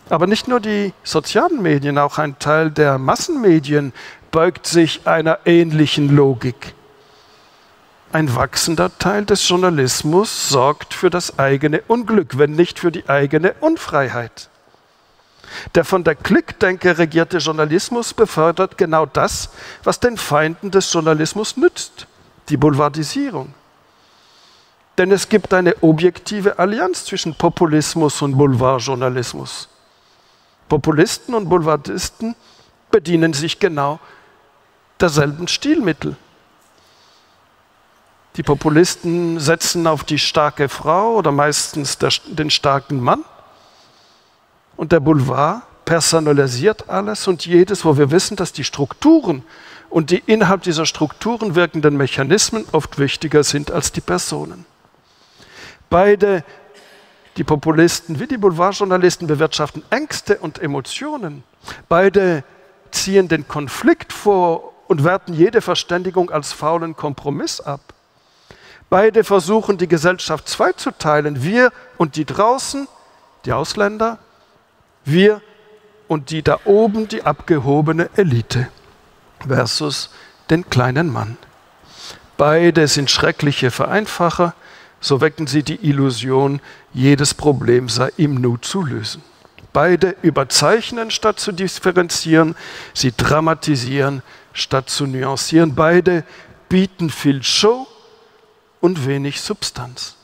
Aber 0.10 0.26
nicht 0.26 0.48
nur 0.48 0.60
die 0.60 0.94
sozialen 1.04 1.62
Medien, 1.62 2.00
auch 2.00 2.18
ein 2.18 2.40
Teil 2.40 2.72
der 2.72 2.98
Massenmedien 2.98 3.94
beugt 4.32 4.66
sich 4.66 5.06
einer 5.06 5.40
ähnlichen 5.46 6.16
Logik. 6.16 6.74
Ein 8.12 8.34
wachsender 8.34 8.98
Teil 8.98 9.26
des 9.26 9.48
Journalismus 9.48 10.50
sorgt 10.50 10.96
für 10.96 11.12
das 11.12 11.38
eigene 11.38 11.82
Unglück, 11.88 12.40
wenn 12.40 12.54
nicht 12.54 12.80
für 12.80 12.92
die 12.92 13.08
eigene 13.08 13.54
Unfreiheit. 13.60 14.50
Der 15.76 15.84
von 15.84 16.04
der 16.04 16.16
Klickdenke 16.16 16.98
regierte 16.98 17.38
Journalismus 17.38 18.14
befördert 18.14 18.78
genau 18.78 19.06
das, 19.06 19.50
was 19.84 20.00
den 20.00 20.18
Feinden 20.18 20.72
des 20.72 20.92
Journalismus 20.92 21.58
nützt, 21.58 22.08
die 22.50 22.58
Boulevardisierung. 22.58 23.54
Denn 25.00 25.14
es 25.14 25.30
gibt 25.30 25.54
eine 25.54 25.82
objektive 25.82 26.60
Allianz 26.60 27.06
zwischen 27.06 27.34
Populismus 27.34 28.22
und 28.22 28.38
Boulevardjournalismus. 28.38 29.70
Populisten 30.68 31.34
und 31.34 31.48
Boulevardisten 31.48 32.36
bedienen 32.92 33.32
sich 33.32 33.60
genau 33.60 34.02
derselben 35.00 35.48
Stilmittel. 35.48 36.18
Die 38.36 38.44
Populisten 38.44 39.40
setzen 39.40 39.88
auf 39.88 40.04
die 40.04 40.20
starke 40.20 40.68
Frau 40.68 41.16
oder 41.16 41.32
meistens 41.32 41.98
der, 41.98 42.12
den 42.28 42.50
starken 42.50 43.00
Mann. 43.00 43.24
Und 44.76 44.92
der 44.92 45.00
Boulevard 45.00 45.62
personalisiert 45.86 46.90
alles 46.90 47.26
und 47.26 47.46
jedes, 47.46 47.86
wo 47.86 47.98
wir 47.98 48.12
wissen, 48.12 48.36
dass 48.36 48.52
die 48.52 48.66
Strukturen 48.66 49.44
und 49.90 50.12
die 50.12 50.22
innerhalb 50.26 50.64
dieser 50.64 50.86
Strukturen 50.86 51.56
wirkenden 51.56 51.96
Mechanismen 51.96 52.66
oft 52.74 53.00
wichtiger 53.00 53.46
sind 53.46 53.72
als 53.72 53.94
die 53.94 54.02
Personen. 54.02 54.66
Beide, 55.90 56.44
die 57.38 57.44
Populisten 57.44 58.20
wie 58.20 58.28
die 58.28 58.38
Boulevardjournalisten, 58.38 59.28
bewirtschaften 59.28 59.84
Ängste 59.90 60.38
und 60.38 60.60
Emotionen. 60.60 61.44
Beide 61.88 62.44
ziehen 62.92 63.28
den 63.28 63.48
Konflikt 63.48 64.14
vor 64.14 64.74
und 64.88 65.04
werten 65.04 65.34
jede 65.34 65.62
Verständigung 65.62 66.32
als 66.32 66.52
faulen 66.52 66.96
Kompromiss 66.96 67.62
ab. 67.62 67.82
Beide 68.90 69.24
versuchen, 69.24 69.78
die 69.78 69.88
Gesellschaft 69.88 70.48
zweizuteilen. 70.48 71.44
Wir 71.44 71.72
und 71.98 72.16
die 72.16 72.26
draußen, 72.26 72.88
die 73.46 73.54
Ausländer, 73.54 74.18
wir 75.06 75.42
und 76.08 76.32
die 76.32 76.42
da 76.42 76.60
oben, 76.66 77.08
die 77.08 77.24
abgehobene 77.24 78.10
Elite 78.16 78.68
versus 79.48 80.10
den 80.50 80.70
kleinen 80.70 81.14
Mann. 81.14 81.38
Beide 82.38 82.88
sind 82.88 83.12
schreckliche 83.12 83.70
Vereinfacher, 83.70 84.56
so 85.00 85.22
wecken 85.22 85.48
sie 85.48 85.64
die 85.64 85.88
Illusion, 85.88 86.62
jedes 86.94 87.34
Problem 87.34 87.90
sei 87.90 88.12
im 88.18 88.36
Nu 88.36 88.58
zu 88.58 88.84
lösen. 88.84 89.24
Beide 89.72 90.16
überzeichnen 90.22 91.12
statt 91.12 91.40
zu 91.40 91.52
differenzieren, 91.52 92.56
sie 92.94 93.12
dramatisieren 93.16 94.24
statt 94.52 94.90
zu 94.90 95.06
nuancieren. 95.06 95.76
Beide 95.76 96.24
bieten 96.70 97.10
viel 97.10 97.44
Show 97.44 97.88
und 98.82 99.06
wenig 99.06 99.42
Substanz. 99.42 100.16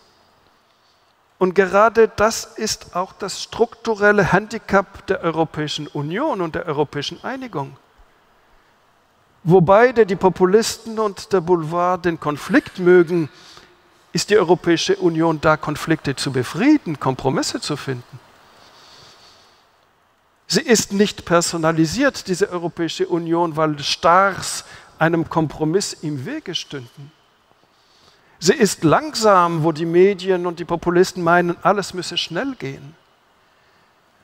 Und 1.38 1.53
gerade 1.53 2.07
das 2.07 2.45
ist 2.45 2.95
auch 2.95 3.14
das 3.14 3.43
strukturelle 3.43 4.31
Handicap 4.31 5.06
der 5.07 5.22
Europäischen 5.22 5.88
Union 5.88 6.41
und 6.41 6.56
der 6.56 6.65
europäischen 6.65 7.23
Einigung. 7.23 7.77
Wo 9.43 9.61
beide, 9.61 10.06
die 10.06 10.15
Populisten 10.15 10.97
und 10.97 11.34
der 11.34 11.41
Boulevard, 11.41 12.06
den 12.06 12.19
Konflikt 12.19 12.80
mögen, 12.80 13.30
ist 14.16 14.30
die 14.30 14.38
Europäische 14.38 14.96
Union 14.96 15.42
da, 15.42 15.58
Konflikte 15.58 16.16
zu 16.16 16.32
befrieden, 16.32 17.02
Kompromisse 17.02 17.60
zu 17.60 17.76
finden. 17.76 18.18
Sie 20.48 20.62
ist 20.62 20.94
nicht 20.94 21.26
personalisiert, 21.26 22.30
diese 22.30 22.50
Europäische 22.50 23.10
Union, 23.10 23.58
weil 23.58 23.78
Stars 23.80 24.64
einem 25.00 25.28
Kompromiss 25.28 25.92
im 25.92 26.26
Wege 26.26 26.56
stünden. 26.56 27.12
Sie 28.40 28.54
ist 28.54 28.86
langsam, 28.86 29.66
wo 29.66 29.74
die 29.74 29.86
Medien 29.86 30.46
und 30.46 30.60
die 30.60 30.66
Populisten 30.66 31.22
meinen, 31.22 31.58
alles 31.62 31.94
müsse 31.94 32.18
schnell 32.18 32.56
gehen. 32.56 32.96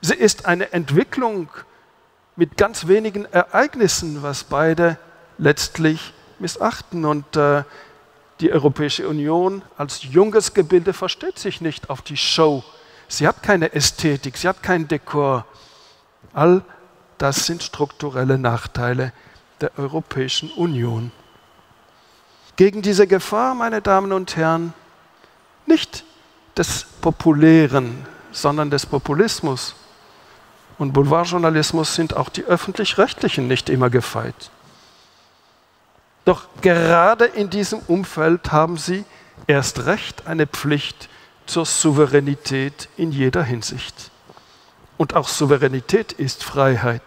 Sie 0.00 0.14
ist 0.14 0.46
eine 0.46 0.72
Entwicklung 0.72 1.50
mit 2.34 2.56
ganz 2.56 2.86
wenigen 2.88 3.26
Ereignissen, 3.26 4.22
was 4.22 4.44
beide 4.44 4.96
letztlich 5.36 6.14
missachten. 6.38 7.04
Und 7.04 7.36
äh, 7.36 7.64
die 8.42 8.52
Europäische 8.52 9.08
Union 9.08 9.62
als 9.78 10.02
junges 10.02 10.52
Gebilde 10.52 10.92
versteht 10.92 11.38
sich 11.38 11.60
nicht 11.60 11.90
auf 11.90 12.02
die 12.02 12.16
Show. 12.16 12.64
Sie 13.06 13.26
hat 13.26 13.42
keine 13.42 13.72
Ästhetik, 13.72 14.36
sie 14.36 14.48
hat 14.48 14.62
kein 14.62 14.88
Dekor. 14.88 15.46
All 16.32 16.62
das 17.18 17.46
sind 17.46 17.62
strukturelle 17.62 18.38
Nachteile 18.38 19.12
der 19.60 19.78
Europäischen 19.78 20.50
Union. 20.50 21.12
Gegen 22.56 22.82
diese 22.82 23.06
Gefahr, 23.06 23.54
meine 23.54 23.80
Damen 23.80 24.12
und 24.12 24.36
Herren, 24.36 24.74
nicht 25.66 26.04
des 26.56 26.84
Populären, 27.00 28.06
sondern 28.32 28.70
des 28.70 28.86
Populismus 28.86 29.76
und 30.78 30.92
Boulevardjournalismus 30.92 31.94
sind 31.94 32.16
auch 32.16 32.28
die 32.28 32.44
öffentlich-rechtlichen 32.44 33.46
nicht 33.46 33.70
immer 33.70 33.88
gefeit. 33.88 34.50
Doch 36.24 36.46
gerade 36.60 37.24
in 37.24 37.50
diesem 37.50 37.80
Umfeld 37.80 38.52
haben 38.52 38.76
sie 38.76 39.04
erst 39.46 39.86
recht 39.86 40.26
eine 40.26 40.46
Pflicht 40.46 41.08
zur 41.46 41.66
Souveränität 41.66 42.88
in 42.96 43.10
jeder 43.10 43.42
Hinsicht. 43.42 44.10
Und 44.96 45.14
auch 45.14 45.28
Souveränität 45.28 46.12
ist 46.12 46.44
Freiheit. 46.44 47.02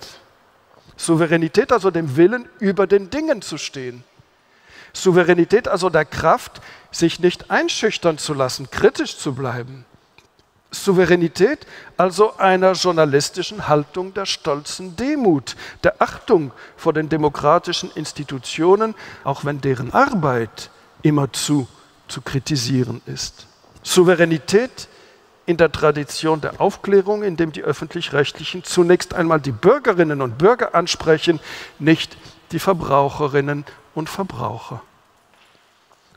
Souveränität 0.97 1.71
also 1.71 1.91
dem 1.91 2.17
Willen, 2.17 2.47
über 2.59 2.87
den 2.87 3.09
Dingen 3.09 3.41
zu 3.41 3.57
stehen. 3.57 4.03
Souveränität 4.91 5.67
also 5.67 5.89
der 5.89 6.05
Kraft, 6.05 6.61
sich 6.91 7.19
nicht 7.19 7.51
einschüchtern 7.51 8.17
zu 8.17 8.33
lassen, 8.33 8.69
kritisch 8.71 9.17
zu 9.17 9.33
bleiben. 9.33 9.85
Souveränität 10.71 11.65
also 11.97 12.35
einer 12.37 12.73
journalistischen 12.73 13.67
Haltung 13.67 14.13
der 14.13 14.25
stolzen 14.25 14.95
Demut, 14.95 15.55
der 15.83 16.01
Achtung 16.01 16.51
vor 16.75 16.93
den 16.93 17.07
demokratischen 17.07 17.91
Institutionen, 17.91 18.93
auch 19.23 19.45
wenn 19.45 19.61
deren 19.61 19.93
Arbeit 19.93 20.69
immerzu 21.01 21.67
zu 22.07 22.21
kritisieren 22.21 23.01
ist. 23.05 23.47
Souveränität 23.83 24.89
in 25.45 25.57
der 25.57 25.71
Tradition 25.71 26.41
der 26.41 26.59
Aufklärung, 26.59 27.23
in 27.23 27.37
dem 27.37 27.51
die 27.51 27.61
öffentlich-rechtlichen 27.61 28.63
zunächst 28.63 29.13
einmal 29.13 29.39
die 29.39 29.51
Bürgerinnen 29.51 30.21
und 30.21 30.37
Bürger 30.37 30.73
ansprechen, 30.73 31.39
nicht 31.77 32.17
die 32.51 32.59
Verbraucherinnen 32.59 33.65
und 33.93 34.09
Verbraucher. 34.09 34.81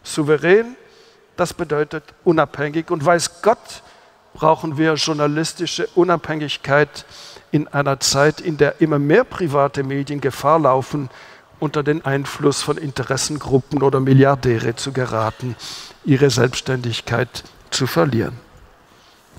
Souverän, 0.02 0.76
das 1.36 1.52
bedeutet 1.52 2.04
unabhängig 2.24 2.90
und 2.90 3.04
weiß 3.04 3.42
Gott, 3.42 3.82
brauchen 4.38 4.78
wir 4.78 4.94
journalistische 4.94 5.88
Unabhängigkeit 5.96 7.04
in 7.50 7.66
einer 7.66 7.98
Zeit, 7.98 8.40
in 8.40 8.56
der 8.56 8.80
immer 8.80 9.00
mehr 9.00 9.24
private 9.24 9.82
Medien 9.82 10.20
Gefahr 10.20 10.60
laufen, 10.60 11.10
unter 11.58 11.82
den 11.82 12.04
Einfluss 12.04 12.62
von 12.62 12.76
Interessengruppen 12.76 13.82
oder 13.82 13.98
Milliardäre 13.98 14.76
zu 14.76 14.92
geraten, 14.92 15.56
ihre 16.04 16.30
Selbstständigkeit 16.30 17.42
zu 17.70 17.88
verlieren. 17.88 18.38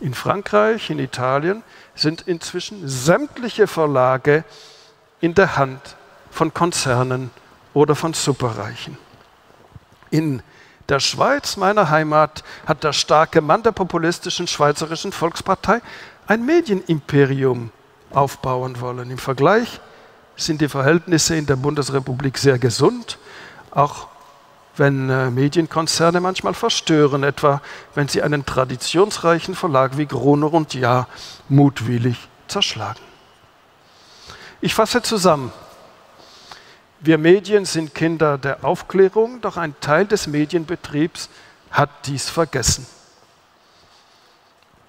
In 0.01 0.13
Frankreich, 0.13 0.89
in 0.89 0.99
Italien 0.99 1.63
sind 1.95 2.27
inzwischen 2.27 2.85
sämtliche 2.85 3.67
Verlage 3.67 4.43
in 5.21 5.33
der 5.33 5.55
Hand 5.55 5.95
von 6.29 6.53
Konzernen 6.53 7.31
oder 7.73 7.95
von 7.95 8.13
Superreichen. 8.13 8.97
In 10.09 10.43
der 10.89 10.99
Schweiz, 10.99 11.57
meiner 11.57 11.89
Heimat, 11.89 12.43
hat 12.65 12.83
der 12.83 12.93
starke 12.93 13.41
Mann 13.41 13.63
der 13.63 13.71
populistischen 13.71 14.47
Schweizerischen 14.47 15.11
Volkspartei 15.11 15.81
ein 16.27 16.45
Medienimperium 16.45 17.71
aufbauen 18.11 18.79
wollen. 18.81 19.11
Im 19.11 19.17
Vergleich 19.17 19.79
sind 20.35 20.61
die 20.61 20.69
Verhältnisse 20.69 21.35
in 21.35 21.45
der 21.45 21.55
Bundesrepublik 21.55 22.37
sehr 22.37 22.57
gesund, 22.57 23.17
auch 23.71 24.07
wenn 24.77 25.09
äh, 25.09 25.29
Medienkonzerne 25.29 26.21
manchmal 26.21 26.53
verstören, 26.53 27.23
etwa 27.23 27.61
wenn 27.95 28.07
sie 28.07 28.21
einen 28.21 28.45
traditionsreichen 28.45 29.53
Verlag 29.53 29.97
wie 29.97 30.05
Gruner 30.05 30.53
und 30.53 30.73
Jahr 30.73 31.07
mutwillig 31.49 32.17
zerschlagen. 32.47 32.99
Ich 34.61 34.73
fasse 34.73 35.01
zusammen. 35.01 35.51
Wir 37.01 37.17
Medien 37.17 37.63
sind 37.63 37.95
Kinder 37.95 38.37
der 38.37 38.65
Aufklärung, 38.65 39.39
doch 39.39 39.55
ein 39.55 39.73
Teil 39.79 40.05
des 40.05 40.27
Medienbetriebs 40.27 41.29
hat 41.71 41.89
dies 42.07 42.29
vergessen. 42.29 42.85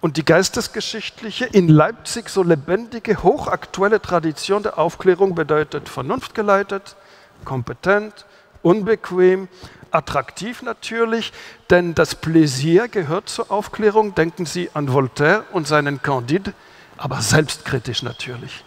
Und 0.00 0.16
die 0.16 0.24
geistesgeschichtliche, 0.24 1.44
in 1.44 1.68
Leipzig 1.68 2.28
so 2.28 2.42
lebendige, 2.42 3.22
hochaktuelle 3.22 4.00
Tradition 4.00 4.62
der 4.62 4.78
Aufklärung 4.78 5.36
bedeutet 5.36 5.88
vernunftgeleitet, 5.88 6.96
kompetent, 7.44 8.24
unbequem, 8.62 9.48
attraktiv 9.92 10.62
natürlich, 10.62 11.32
denn 11.68 11.94
das 11.94 12.16
Pläsier 12.16 12.88
gehört 12.88 13.28
zur 13.28 13.50
Aufklärung. 13.52 14.14
Denken 14.16 14.46
Sie 14.46 14.70
an 14.74 14.92
Voltaire 14.92 15.44
und 15.52 15.68
seinen 15.68 16.02
Candide, 16.02 16.54
aber 16.96 17.20
selbstkritisch 17.20 18.02
natürlich. 18.02 18.64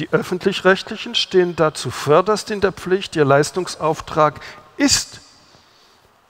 Die 0.00 0.10
öffentlich-rechtlichen 0.12 1.14
stehen 1.14 1.56
dazu 1.56 1.90
förderst 1.90 2.50
in 2.50 2.62
der 2.62 2.72
Pflicht, 2.72 3.16
ihr 3.16 3.26
Leistungsauftrag 3.26 4.40
ist, 4.78 5.20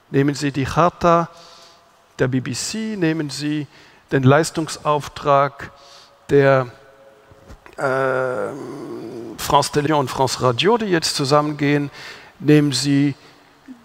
nehmen 0.09 0.35
Sie 0.35 0.51
die 0.51 0.65
Charta 0.65 1.29
der 2.19 2.27
BBC, 2.27 2.97
nehmen 2.97 3.29
Sie 3.29 3.67
den 4.11 4.23
Leistungsauftrag 4.23 5.71
der 6.29 6.67
äh, 7.77 8.51
France 9.37 9.71
Télé 9.71 9.93
und 9.93 10.09
France 10.09 10.41
Radio, 10.41 10.77
die 10.77 10.87
jetzt 10.87 11.15
zusammengehen, 11.15 11.91
nehmen 12.39 12.73
Sie 12.73 13.15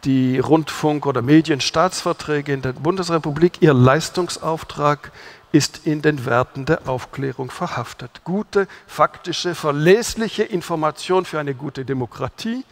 die 0.03 0.41
Rundfunk- 0.41 1.07
oder 1.07 1.23
Medienstaatsverträge 1.23 2.53
in 2.53 2.63
der 2.63 2.73
Bundesrepublik, 2.73 3.63
Ihr 3.63 3.73
Leistungsauftrag 3.73 5.13
ist 5.57 5.87
in 5.87 6.03
den 6.03 6.27
Werten 6.27 6.67
der 6.67 6.87
Aufklärung 6.87 7.51
verhaftet. 7.51 8.21
Gute, 8.25 8.69
faktische, 8.87 9.55
verlässliche 9.55 10.43
Information 10.43 11.25
für 11.25 11.41
eine 11.41 11.55
gute 11.55 11.87
Demokratie, 11.87 12.63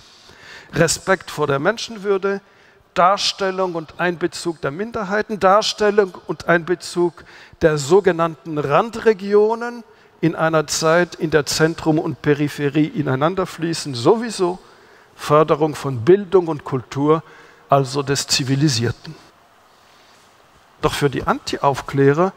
Respekt 0.75 1.31
vor 1.31 1.47
der 1.47 1.59
Menschenwürde, 1.59 2.43
Darstellung 2.93 3.75
und 3.75 3.99
Einbezug 3.99 4.61
der 4.61 4.71
Minderheiten, 4.71 5.41
Darstellung 5.41 6.15
und 6.27 6.47
Einbezug 6.47 7.25
der 7.63 7.79
sogenannten 7.79 8.59
Randregionen 8.59 9.83
in 10.21 10.37
einer 10.37 10.67
Zeit, 10.67 11.15
in 11.15 11.31
der 11.31 11.47
Zentrum 11.47 11.99
und 11.99 12.21
Peripherie 12.21 12.87
ineinander 12.87 13.47
fließen, 13.47 13.95
sowieso 13.95 14.59
Förderung 15.17 15.75
von 15.75 16.05
Bildung 16.05 16.49
und 16.49 16.65
Kultur, 16.65 17.23
also 17.71 18.03
des 18.03 18.27
Zivilisierten. 18.27 19.15
Doch 20.83 20.93
für 20.93 21.09
die 21.09 21.23
Anti-Aufklärer 21.23 22.35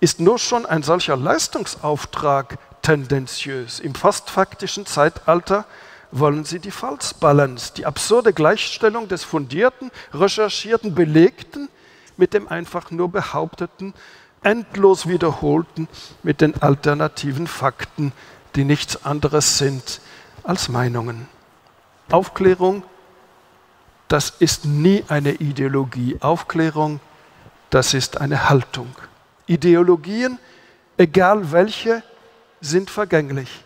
ist 0.00 0.20
nur 0.20 0.38
schon 0.38 0.66
ein 0.66 0.82
solcher 0.82 1.16
Leistungsauftrag 1.16 2.58
tendenziös. 2.82 3.80
Im 3.80 3.94
fast 3.94 4.30
faktischen 4.30 4.86
Zeitalter 4.86 5.64
wollen 6.10 6.44
sie 6.44 6.58
die 6.58 6.70
False 6.70 7.14
Balance, 7.18 7.72
die 7.76 7.84
absurde 7.84 8.32
Gleichstellung 8.32 9.08
des 9.08 9.24
fundierten, 9.24 9.90
recherchierten, 10.14 10.94
belegten 10.94 11.68
mit 12.16 12.34
dem 12.34 12.48
einfach 12.48 12.90
nur 12.90 13.10
behaupteten, 13.10 13.94
endlos 14.42 15.08
wiederholten, 15.08 15.88
mit 16.22 16.40
den 16.40 16.60
alternativen 16.62 17.46
Fakten, 17.46 18.12
die 18.54 18.64
nichts 18.64 19.04
anderes 19.04 19.58
sind 19.58 20.00
als 20.42 20.68
Meinungen. 20.68 21.28
Aufklärung, 22.10 22.82
das 24.08 24.30
ist 24.30 24.64
nie 24.64 25.04
eine 25.08 25.32
Ideologie. 25.32 26.16
Aufklärung, 26.20 27.00
das 27.70 27.94
ist 27.94 28.20
eine 28.20 28.48
Haltung. 28.48 28.88
Ideologien, 29.48 30.38
egal 30.96 31.50
welche, 31.50 32.02
sind 32.60 32.90
vergänglich. 32.90 33.64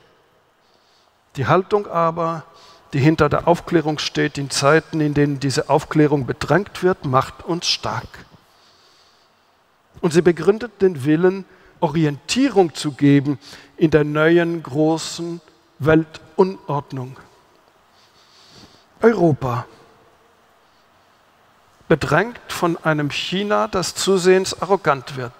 Die 1.36 1.46
Haltung 1.46 1.86
aber, 1.86 2.44
die 2.92 2.98
hinter 2.98 3.28
der 3.28 3.48
Aufklärung 3.48 3.98
steht, 3.98 4.38
in 4.38 4.50
Zeiten, 4.50 5.00
in 5.00 5.14
denen 5.14 5.40
diese 5.40 5.68
Aufklärung 5.70 6.26
bedrängt 6.26 6.82
wird, 6.82 7.04
macht 7.04 7.42
uns 7.44 7.66
stark. 7.66 8.06
Und 10.00 10.12
sie 10.12 10.22
begründet 10.22 10.82
den 10.82 11.04
Willen, 11.04 11.44
Orientierung 11.80 12.74
zu 12.74 12.92
geben 12.92 13.38
in 13.76 13.90
der 13.90 14.04
neuen 14.04 14.62
großen 14.62 15.40
Weltunordnung. 15.78 17.16
Europa, 19.00 19.66
bedrängt 21.88 22.40
von 22.48 22.76
einem 22.84 23.10
China, 23.10 23.66
das 23.66 23.94
zusehends 23.96 24.62
arrogant 24.62 25.16
wird, 25.16 25.32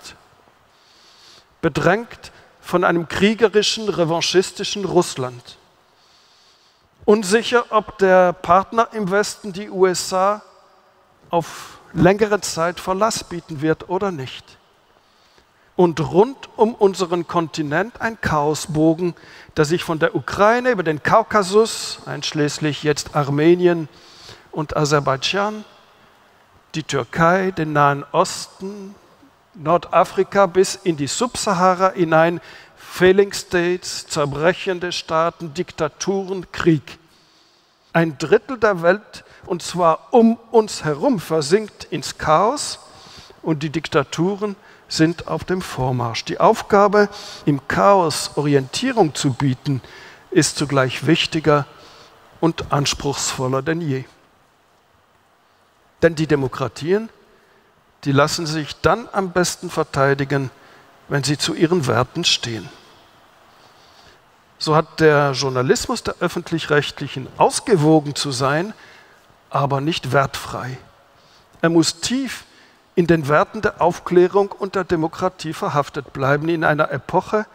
bedrängt 1.63 2.33
von 2.61 2.85
einem 2.85 3.09
kriegerischen, 3.09 3.89
revanchistischen 3.89 4.85
Russland, 4.85 5.57
unsicher, 7.07 7.65
ob 7.71 7.97
der 7.99 8.35
Partner 8.35 8.89
im 8.93 9.11
Westen, 9.11 9.53
die 9.53 9.71
USA, 9.71 10.43
auf 11.31 11.79
längere 11.95 12.41
Zeit 12.41 12.79
Verlass 12.79 13.25
bieten 13.25 13.63
wird 13.63 13.89
oder 13.89 14.11
nicht. 14.11 14.59
Und 15.75 16.01
rund 16.01 16.51
um 16.57 16.75
unseren 16.75 17.27
Kontinent 17.27 18.01
ein 18.01 18.21
Chaosbogen, 18.21 19.15
der 19.57 19.65
sich 19.65 19.83
von 19.83 19.99
der 19.99 20.15
Ukraine 20.15 20.71
über 20.71 20.83
den 20.83 21.03
Kaukasus, 21.03 22.01
einschließlich 22.05 22.83
jetzt 22.83 23.17
Armenien 23.17 23.89
und 24.51 24.77
Aserbaidschan, 24.77 25.65
die 26.75 26.83
Türkei, 26.83 27.51
den 27.51 27.73
Nahen 27.73 28.05
Osten, 28.13 28.95
Nordafrika 29.55 30.47
bis 30.47 30.77
in 30.77 30.97
die 30.97 31.07
Subsahara 31.07 31.93
hinein 31.93 32.41
Failing 32.77 33.33
States, 33.33 34.07
zerbrechende 34.07 34.93
Staaten, 34.93 35.55
Diktaturen, 35.55 36.51
Krieg. 36.53 36.99
Ein 37.93 38.17
Drittel 38.19 38.59
der 38.59 38.83
Welt, 38.83 39.25
und 39.47 39.63
zwar 39.63 40.09
um 40.13 40.39
uns 40.51 40.85
herum, 40.85 41.21
versinkt 41.21 41.85
ins 41.85 42.19
Chaos 42.19 42.79
und 43.43 43.63
die 43.63 43.71
Diktaturen 43.71 44.57
sind 44.89 45.29
auf 45.29 45.45
dem 45.45 45.63
Vormarsch. 45.63 46.25
Die 46.25 46.39
Aufgabe, 46.39 47.09
im 47.45 47.67
Chaos 47.69 48.33
Orientierung 48.37 49.15
zu 49.15 49.33
bieten, 49.33 49.81
ist 50.31 50.57
zugleich 50.57 51.07
wichtiger 51.07 51.67
und 52.41 52.73
anspruchsvoller 52.73 53.63
denn 53.63 53.81
je. 53.81 54.05
Denn 56.03 56.15
die 56.15 56.27
Demokratien, 56.27 57.09
die 58.05 58.13
lassen 58.13 58.47
sich 58.47 58.81
dann 58.81 59.09
am 59.13 59.33
besten 59.33 59.71
verteidigen, 59.71 60.51
wenn 61.09 61.25
sie 61.25 61.39
zu 61.39 61.55
ihren 61.55 61.87
Werten 61.87 62.25
stehen 62.25 62.69
so 64.63 64.77
hat 64.77 65.01
der 65.01 65.33
Journalismus 65.33 66.05
der 66.05 66.15
öffentlich-rechtlichen 66.21 67.27
ausgewogen 67.37 68.15
zu 68.15 68.31
sein, 68.31 68.75
aber 69.51 69.81
nicht 69.81 70.13
wertfrei. 70.13 70.79
Er 71.61 71.69
muss 71.69 72.01
tief 72.01 72.45
in 72.95 73.09
den 73.09 73.27
Werten 73.27 73.61
der 73.61 73.83
Aufklärung 73.83 74.53
und 74.53 74.77
der 74.77 74.85
Demokratie 74.85 75.53
verhaftet 75.53 76.13
bleiben, 76.13 76.49
in 76.49 76.63
einer 76.63 76.93
Epoche, 76.93 77.47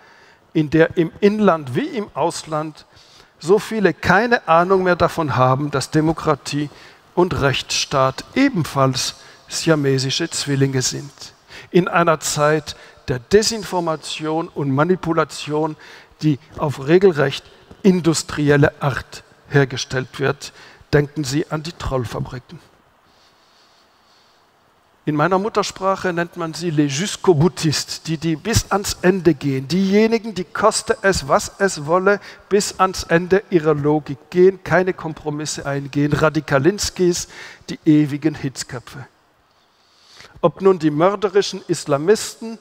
in 0.51 0.69
der 0.69 0.97
im 0.97 1.11
Inland 1.21 1.75
wie 1.75 1.87
im 1.87 2.09
Ausland 2.13 2.85
so 3.39 3.57
viele 3.57 3.93
keine 3.93 4.45
Ahnung 4.49 4.83
mehr 4.83 4.97
davon 4.97 5.37
haben, 5.37 5.71
dass 5.71 5.91
Demokratie 5.91 6.69
und 7.15 7.39
Rechtsstaat 7.39 8.25
ebenfalls 8.35 9.15
siamesische 9.47 10.29
Zwillinge 10.29 10.81
sind. 10.81 11.11
In 11.71 11.87
einer 11.87 12.19
Zeit 12.19 12.75
der 13.07 13.19
Desinformation 13.19 14.47
und 14.47 14.71
Manipulation, 14.71 15.75
die 16.21 16.39
auf 16.57 16.87
regelrecht 16.87 17.43
industrielle 17.83 18.81
Art 18.81 19.23
hergestellt 19.49 20.19
wird. 20.19 20.53
Denken 20.93 21.23
Sie 21.23 21.49
an 21.49 21.63
die 21.63 21.73
Trollfabriken. 21.73 22.59
In 25.05 25.15
meiner 25.15 25.39
Muttersprache 25.39 26.11
nennt 26.11 26.35
man 26.35 26.53
sie 26.53 26.69
les 26.69 26.89
jusqu'au 26.89 27.33
boutistes, 27.33 28.03
die, 28.03 28.17
die 28.17 28.35
bis 28.35 28.69
ans 28.71 28.97
Ende 29.01 29.33
gehen. 29.33 29.65
Diejenigen, 29.69 30.33
die 30.33 30.43
koste 30.43 30.97
es, 31.01 31.29
was 31.29 31.53
es 31.59 31.85
wolle, 31.85 32.19
bis 32.49 32.77
ans 32.77 33.03
Ende 33.03 33.41
ihrer 33.49 33.73
Logik 33.73 34.17
gehen, 34.29 34.65
keine 34.65 34.91
Kompromisse 34.91 35.65
eingehen. 35.65 36.11
Radikalinskis, 36.11 37.29
die 37.69 37.79
ewigen 37.85 38.35
Hitzköpfe. 38.35 39.07
Ob 40.47 40.61
nun 40.61 40.79
die 40.79 40.91
mörderischen 40.91 41.61
Islamisten 41.67 42.57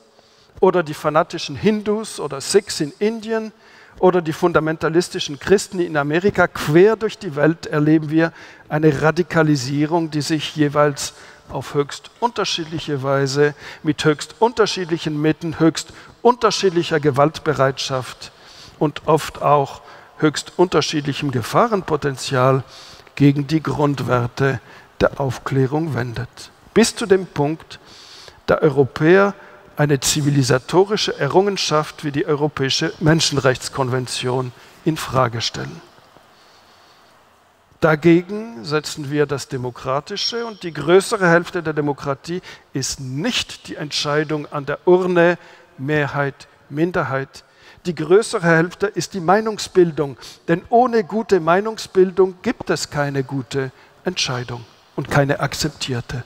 oder 0.58 0.82
die 0.82 0.92
fanatischen 0.92 1.54
Hindus 1.54 2.18
oder 2.18 2.40
Sikhs 2.40 2.80
in 2.80 2.92
Indien 2.98 3.52
oder 4.00 4.20
die 4.20 4.32
fundamentalistischen 4.32 5.38
Christen 5.38 5.78
in 5.78 5.96
Amerika, 5.96 6.48
quer 6.48 6.96
durch 6.96 7.16
die 7.16 7.36
Welt 7.36 7.66
erleben 7.66 8.10
wir 8.10 8.32
eine 8.68 9.02
Radikalisierung, 9.02 10.10
die 10.10 10.20
sich 10.20 10.56
jeweils 10.56 11.12
auf 11.48 11.74
höchst 11.74 12.10
unterschiedliche 12.18 13.04
Weise, 13.04 13.54
mit 13.84 14.04
höchst 14.04 14.34
unterschiedlichen 14.40 15.22
Mitteln, 15.22 15.60
höchst 15.60 15.92
unterschiedlicher 16.22 16.98
Gewaltbereitschaft 16.98 18.32
und 18.80 19.06
oft 19.06 19.42
auch 19.42 19.80
höchst 20.18 20.54
unterschiedlichem 20.56 21.30
Gefahrenpotenzial 21.30 22.64
gegen 23.14 23.46
die 23.46 23.62
Grundwerte 23.62 24.60
der 25.00 25.20
Aufklärung 25.20 25.94
wendet. 25.94 26.50
Bis 26.76 26.94
zu 26.94 27.06
dem 27.06 27.24
Punkt, 27.24 27.80
der 28.48 28.60
Europäer 28.60 29.32
eine 29.78 29.98
zivilisatorische 29.98 31.18
Errungenschaft 31.18 32.04
wie 32.04 32.12
die 32.12 32.26
Europäische 32.26 32.92
Menschenrechtskonvention 33.00 34.52
in 34.84 34.98
Frage 34.98 35.40
stellen. 35.40 35.80
Dagegen 37.80 38.62
setzen 38.62 39.10
wir 39.10 39.24
das 39.24 39.48
Demokratische 39.48 40.44
und 40.44 40.64
die 40.64 40.74
größere 40.74 41.26
Hälfte 41.26 41.62
der 41.62 41.72
Demokratie 41.72 42.42
ist 42.74 43.00
nicht 43.00 43.68
die 43.68 43.76
Entscheidung 43.76 44.44
an 44.52 44.66
der 44.66 44.86
Urne 44.86 45.38
Mehrheit, 45.78 46.46
Minderheit. 46.68 47.44
Die 47.86 47.94
größere 47.94 48.46
Hälfte 48.46 48.86
ist 48.86 49.14
die 49.14 49.20
Meinungsbildung, 49.20 50.18
denn 50.46 50.60
ohne 50.68 51.04
gute 51.04 51.40
Meinungsbildung 51.40 52.34
gibt 52.42 52.68
es 52.68 52.90
keine 52.90 53.24
gute 53.24 53.72
Entscheidung 54.04 54.66
und 54.94 55.10
keine 55.10 55.40
akzeptierte. 55.40 56.24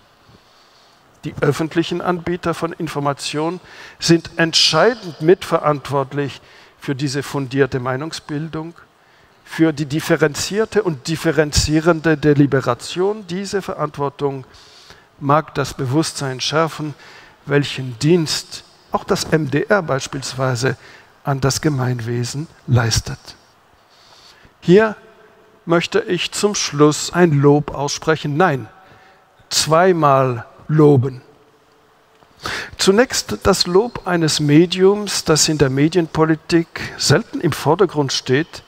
Die 1.24 1.34
öffentlichen 1.40 2.00
Anbieter 2.00 2.54
von 2.54 2.72
Information 2.72 3.60
sind 3.98 4.30
entscheidend 4.36 5.20
mitverantwortlich 5.20 6.40
für 6.78 6.94
diese 6.94 7.22
fundierte 7.22 7.78
Meinungsbildung, 7.78 8.74
für 9.44 9.72
die 9.72 9.84
differenzierte 9.84 10.82
und 10.82 11.08
differenzierende 11.08 12.16
Deliberation. 12.16 13.26
Diese 13.26 13.60
Verantwortung 13.60 14.46
mag 15.18 15.54
das 15.54 15.74
Bewusstsein 15.74 16.40
schärfen, 16.40 16.94
welchen 17.44 17.98
Dienst 17.98 18.64
auch 18.92 19.04
das 19.04 19.30
MDR 19.30 19.82
beispielsweise 19.82 20.76
an 21.22 21.40
das 21.40 21.60
Gemeinwesen 21.60 22.46
leistet. 22.66 23.18
Hier 24.60 24.96
möchte 25.66 26.00
ich 26.00 26.32
zum 26.32 26.54
Schluss 26.54 27.12
ein 27.12 27.32
Lob 27.32 27.74
aussprechen. 27.74 28.36
Nein, 28.36 28.68
zweimal 29.50 30.46
loben. 30.70 31.22
Zunächst 32.78 33.38
das 33.42 33.66
Lob 33.66 34.06
eines 34.06 34.40
Mediums, 34.40 35.24
das 35.24 35.48
in 35.48 35.58
der 35.58 35.68
Medienpolitik 35.68 36.94
selten 36.96 37.40
im 37.40 37.52
Vordergrund 37.52 38.12
steht. 38.12 38.62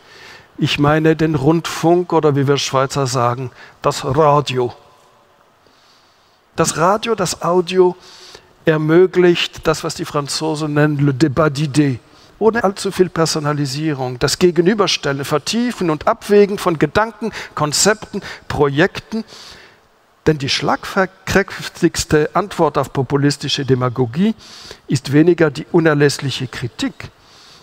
Ich 0.59 0.79
meine 0.79 1.17
den 1.17 1.35
Rundfunk 1.35 2.13
oder 2.13 2.37
wie 2.37 2.47
wir 2.47 2.59
Schweizer 2.59 3.07
sagen, 3.07 3.51
das 3.81 4.05
Radio. 4.05 4.75
Das 6.55 6.77
Radio, 6.77 7.15
das 7.15 7.41
Audio 7.41 7.97
ermöglicht 8.67 9.67
das, 9.67 9.83
was 9.83 9.95
die 9.95 10.05
Franzosen 10.05 10.75
nennen, 10.75 10.99
le 10.99 11.13
débat 11.13 11.51
d'idées, 11.57 11.99
ohne 12.39 12.63
allzu 12.63 12.93
viel 12.93 13.09
Personalisierung, 13.09 14.19
das 14.19 14.39
Gegenüberstellen, 14.39 15.25
Vertiefen 15.25 15.89
und 15.89 16.07
Abwägen 16.07 16.59
von 16.59 16.79
Gedanken, 16.79 17.33
Konzepten, 17.55 18.21
Projekten. 18.49 19.25
Denn 20.27 20.39
die 20.39 20.49
schlagkräftigste 20.49 22.31
Antwort 22.35 22.79
auf 22.79 22.93
populistische 22.93 23.65
Demagogie 23.65 24.35
ist 24.87 25.13
weniger 25.13 25.51
die 25.51 25.67
unerlässliche 25.73 26.47
Kritik, 26.47 27.11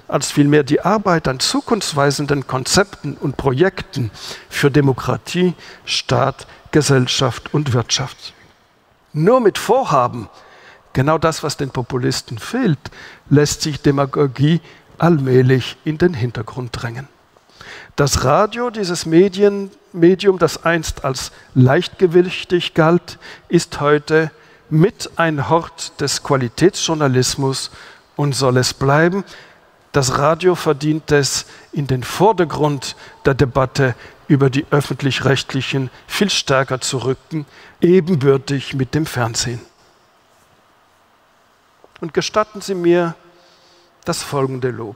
als 0.09 0.31
vielmehr 0.31 0.63
die 0.63 0.81
Arbeit 0.81 1.27
an 1.27 1.39
zukunftsweisenden 1.39 2.47
Konzepten 2.47 3.15
und 3.15 3.37
Projekten 3.37 4.11
für 4.49 4.69
Demokratie, 4.71 5.53
Staat, 5.85 6.47
Gesellschaft 6.71 7.53
und 7.53 7.71
Wirtschaft. 7.73 8.33
Nur 9.13 9.39
mit 9.39 9.57
Vorhaben, 9.57 10.29
genau 10.93 11.17
das, 11.17 11.43
was 11.43 11.55
den 11.55 11.69
Populisten 11.69 12.39
fehlt, 12.39 12.79
lässt 13.29 13.61
sich 13.61 13.81
Demagogie 13.81 14.59
allmählich 14.97 15.77
in 15.85 15.97
den 15.97 16.13
Hintergrund 16.13 16.71
drängen. 16.73 17.07
Das 17.99 18.23
Radio, 18.23 18.69
dieses 18.69 19.05
Medien, 19.05 19.71
Medium, 19.91 20.39
das 20.39 20.63
einst 20.63 21.03
als 21.03 21.33
leichtgewichtig 21.53 22.73
galt, 22.73 23.19
ist 23.49 23.81
heute 23.81 24.31
mit 24.69 25.09
ein 25.17 25.49
Hort 25.49 25.99
des 25.99 26.23
Qualitätsjournalismus 26.23 27.71
und 28.15 28.33
soll 28.33 28.55
es 28.55 28.73
bleiben, 28.73 29.25
das 29.91 30.17
Radio 30.17 30.55
verdient 30.55 31.11
es, 31.11 31.45
in 31.73 31.87
den 31.87 32.03
Vordergrund 32.03 32.95
der 33.25 33.33
Debatte 33.33 33.95
über 34.29 34.49
die 34.49 34.65
öffentlich-rechtlichen 34.71 35.89
viel 36.07 36.29
stärker 36.29 36.79
zu 36.79 36.99
rücken, 36.99 37.45
ebenbürtig 37.81 38.75
mit 38.75 38.95
dem 38.95 39.05
Fernsehen. 39.05 39.59
Und 41.99 42.13
gestatten 42.13 42.61
Sie 42.61 42.75
mir 42.75 43.15
das 44.05 44.23
folgende 44.23 44.69
Lob. 44.69 44.95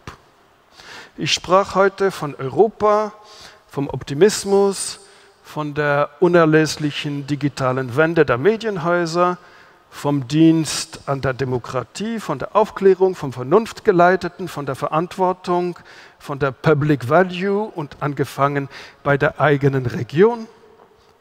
Ich 1.16 1.32
sprach 1.32 1.76
heute 1.76 2.10
von 2.10 2.34
Europa, 2.34 3.14
vom 3.70 3.88
Optimismus, 3.88 5.00
von 5.44 5.76
der 5.76 6.10
unerlässlichen 6.22 7.28
digitalen 7.28 7.96
Wende 7.96 8.26
der 8.26 8.40
Medienhäuser, 8.40 9.38
vom 9.92 10.28
Dienst 10.28 11.02
an 11.06 11.22
der 11.22 11.36
Demokratie, 11.36 12.20
von 12.20 12.40
der 12.40 12.56
Aufklärung, 12.56 13.14
vom 13.14 13.32
Vernunftgeleiteten, 13.32 14.48
von 14.48 14.66
der 14.66 14.74
Verantwortung, 14.74 15.78
von 16.18 16.40
der 16.40 16.50
Public 16.50 17.08
Value 17.08 17.66
und 17.76 17.98
angefangen 18.00 18.68
bei 19.04 19.16
der 19.16 19.40
eigenen 19.40 19.86
Region, 19.86 20.48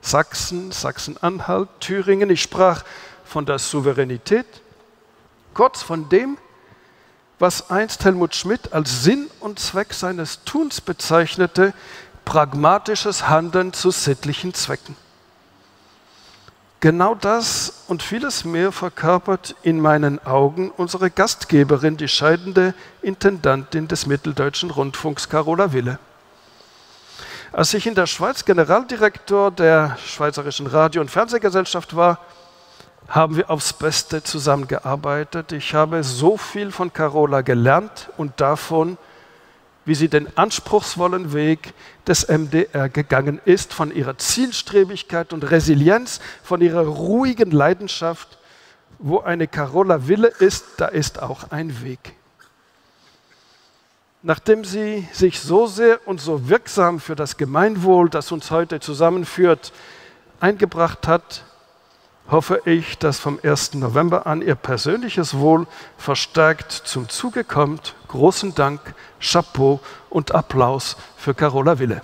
Sachsen, 0.01 0.73
Sachsen-Anhalt, 0.73 1.69
Thüringen. 1.81 2.31
Ich 2.31 2.41
sprach 2.41 2.83
von 3.27 3.45
der 3.45 3.59
Souveränität, 3.59 4.47
kurz 5.53 5.83
von 5.83 6.09
dem, 6.09 6.39
was 7.43 7.71
einst 7.73 8.05
Helmut 8.05 8.37
Schmidt 8.37 8.73
als 8.73 9.03
Sinn 9.03 9.29
und 9.41 9.59
Zweck 9.59 9.95
seines 9.95 10.45
Tuns 10.45 10.81
bezeichnete, 10.81 11.75
pragmatisches 12.25 13.29
Handeln 13.29 13.73
zu 13.73 13.91
sittlichen 13.91 14.55
Zwecken. 14.55 14.95
Genau 16.79 17.17
das 17.17 17.83
und 17.89 18.05
vieles 18.05 18.45
mehr 18.45 18.71
verkörpert 18.71 19.57
in 19.63 19.81
meinen 19.81 20.25
Augen 20.25 20.71
unsere 20.71 21.11
Gastgeberin, 21.11 21.97
die 21.97 22.07
scheidende 22.07 22.75
Intendantin 23.03 23.89
des 23.89 24.07
Mitteldeutschen 24.07 24.71
Rundfunks, 24.71 25.29
Carola 25.29 25.73
Wille. 25.73 25.99
Als 27.51 27.75
ich 27.75 27.89
in 27.89 27.97
der 27.97 28.07
Schweiz 28.07 28.45
Generaldirektor 28.45 29.51
der 29.51 29.99
Schweizerischen 30.07 30.69
Radio- 30.69 31.01
und 31.01 31.11
Fernsehgesellschaft 31.11 31.97
war, 31.97 32.21
haben 33.13 33.37
wir 33.37 33.51
aufs 33.51 33.75
Beste 33.75 34.23
zusammengearbeitet. 34.23 35.53
Ich 35.53 35.75
habe 35.75 36.03
so 36.03 36.39
viel 36.39 36.73
von 36.73 36.95
Carola 36.95 37.43
gelernt 37.43 38.09
und 38.17 38.41
davon, 38.41 38.97
wie 39.85 39.95
sie 39.95 40.09
den 40.09 40.35
anspruchsvollen 40.39 41.35
Weg 41.35 41.75
des 42.07 42.27
MDR 42.27 42.89
gegangen 42.89 43.39
ist, 43.45 43.75
von 43.75 43.95
ihrer 43.95 44.17
Zielstrebigkeit 44.17 45.35
und 45.35 45.51
Resilienz, 45.51 46.21
von 46.43 46.63
ihrer 46.63 46.87
ruhigen 46.87 47.51
Leidenschaft. 47.51 48.39
Wo 48.99 49.21
eine 49.21 49.47
Carola 49.47 50.09
Wille 50.09 50.29
ist, 50.29 50.65
da 50.79 50.87
ist 50.87 51.21
auch 51.21 51.51
ein 51.51 51.83
Weg. 51.83 52.15
Nachdem 54.23 54.65
sie 54.65 55.07
sich 55.13 55.39
so 55.39 55.67
sehr 55.67 55.99
und 56.09 56.19
so 56.19 56.49
wirksam 56.49 56.99
für 56.99 57.17
das 57.17 57.37
Gemeinwohl, 57.37 58.09
das 58.09 58.33
uns 58.33 58.51
heute 58.51 58.81
zusammenführt, 58.81 59.75
eingebracht 60.41 61.07
hat, 61.07 61.45
hoffe 62.31 62.63
ich, 62.65 62.99
dass 62.99 63.19
vom 63.19 63.39
1. 63.43 63.75
November 63.75 64.27
an 64.27 64.43
Ihr 64.43 64.55
persönliches 64.55 65.37
Wohl 65.37 65.67
verstärkt 65.97 66.73
zum 66.73 67.09
Zuge 67.09 67.45
kommt. 67.45 67.95
Großen 68.09 68.55
Dank, 68.55 68.81
Chapeau 69.21 69.81
und 70.11 70.35
Applaus 70.35 70.97
für 71.17 71.35
Carola 71.35 71.79
Wille. 71.79 72.03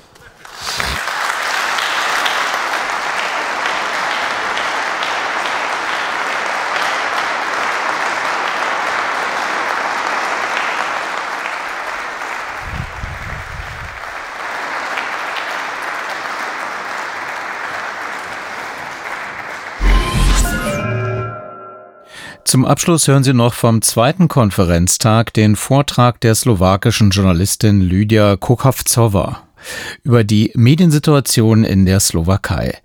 Zum 22.59 22.65
Abschluss 22.65 23.07
hören 23.07 23.23
Sie 23.23 23.35
noch 23.35 23.55
vom 23.55 23.83
zweiten 23.83 24.27
Konferenztag 24.27 25.33
den 25.33 25.55
Vortrag 25.55 26.21
der 26.21 26.35
slowakischen 26.35 27.11
Journalistin 27.11 27.81
Lydia 27.81 28.35
Kokavcova 28.35 29.45
über 30.03 30.25
die 30.25 30.51
Mediensituation 30.57 31.63
in 31.63 31.87
der 31.87 32.01
Slowakei. 32.01 32.77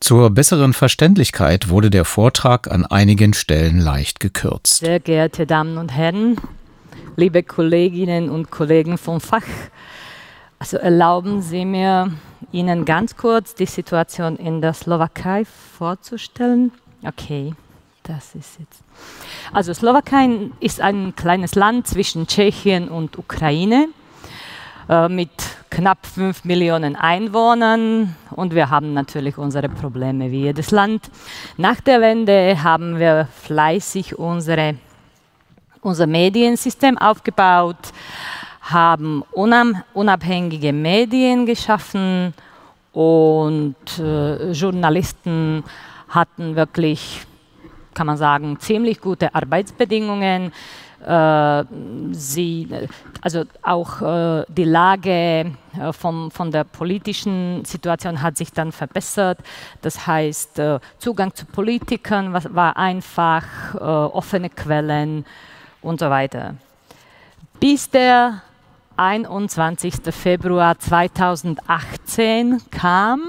Zur 0.00 0.30
besseren 0.30 0.72
Verständlichkeit 0.72 1.68
wurde 1.68 1.90
der 1.90 2.04
Vortrag 2.04 2.68
an 2.68 2.84
einigen 2.84 3.34
Stellen 3.34 3.78
leicht 3.78 4.18
gekürzt. 4.18 4.80
Sehr 4.80 4.98
geehrte 4.98 5.46
Damen 5.46 5.78
und 5.78 5.92
Herren, 5.92 6.34
liebe 7.14 7.44
Kolleginnen 7.44 8.28
und 8.28 8.50
Kollegen 8.50 8.98
vom 8.98 9.20
Fach, 9.20 9.46
also 10.58 10.76
erlauben 10.76 11.40
Sie 11.40 11.64
mir, 11.64 12.10
Ihnen 12.50 12.84
ganz 12.84 13.16
kurz 13.16 13.54
die 13.54 13.66
Situation 13.66 14.34
in 14.34 14.60
der 14.60 14.72
Slowakei 14.72 15.44
vorzustellen. 15.44 16.72
Okay, 17.04 17.54
das 18.04 18.34
ist 18.34 18.58
jetzt. 18.60 18.82
Also 19.52 19.72
Slowakei 19.72 20.50
ist 20.60 20.80
ein 20.80 21.14
kleines 21.16 21.54
Land 21.54 21.86
zwischen 21.86 22.26
Tschechien 22.26 22.88
und 22.88 23.18
Ukraine 23.18 23.88
äh, 24.88 25.08
mit 25.08 25.30
knapp 25.70 26.06
5 26.06 26.44
Millionen 26.44 26.96
Einwohnern 26.96 28.14
und 28.30 28.54
wir 28.54 28.70
haben 28.70 28.92
natürlich 28.92 29.38
unsere 29.38 29.68
Probleme 29.68 30.30
wie 30.30 30.42
jedes 30.42 30.70
Land. 30.70 31.10
Nach 31.56 31.80
der 31.80 32.00
Wende 32.00 32.62
haben 32.62 32.98
wir 32.98 33.26
fleißig 33.42 34.18
unsere, 34.18 34.76
unser 35.80 36.06
Mediensystem 36.06 36.98
aufgebaut, 36.98 37.92
haben 38.60 39.22
unabhängige 39.32 40.72
Medien 40.72 41.46
geschaffen 41.46 42.34
und 42.92 43.98
äh, 43.98 44.52
Journalisten 44.52 45.64
hatten 46.08 46.54
wirklich 46.54 47.26
kann 47.94 48.06
man 48.06 48.16
sagen, 48.16 48.58
ziemlich 48.58 49.00
gute 49.00 49.34
Arbeitsbedingungen. 49.34 50.52
Äh, 51.06 51.64
sie, 52.12 52.68
also 53.20 53.44
auch 53.62 54.00
äh, 54.00 54.44
die 54.48 54.64
Lage 54.64 55.10
äh, 55.78 55.92
von 55.92 56.50
der 56.50 56.64
politischen 56.64 57.62
Situation 57.66 58.22
hat 58.22 58.38
sich 58.38 58.52
dann 58.52 58.72
verbessert. 58.72 59.38
Das 59.82 60.06
heißt, 60.06 60.58
äh, 60.60 60.80
Zugang 60.98 61.34
zu 61.34 61.44
Politikern 61.44 62.32
war, 62.32 62.76
einfach, 62.76 63.74
offene 63.74 64.48
Quellen 64.48 65.26
und 65.82 66.00
so 66.00 66.08
weiter. 66.08 66.54
Bis 67.60 67.90
der 67.90 68.40
21. 68.96 69.94
Februar 70.10 70.78
2018 70.78 72.62
kam, 72.70 73.22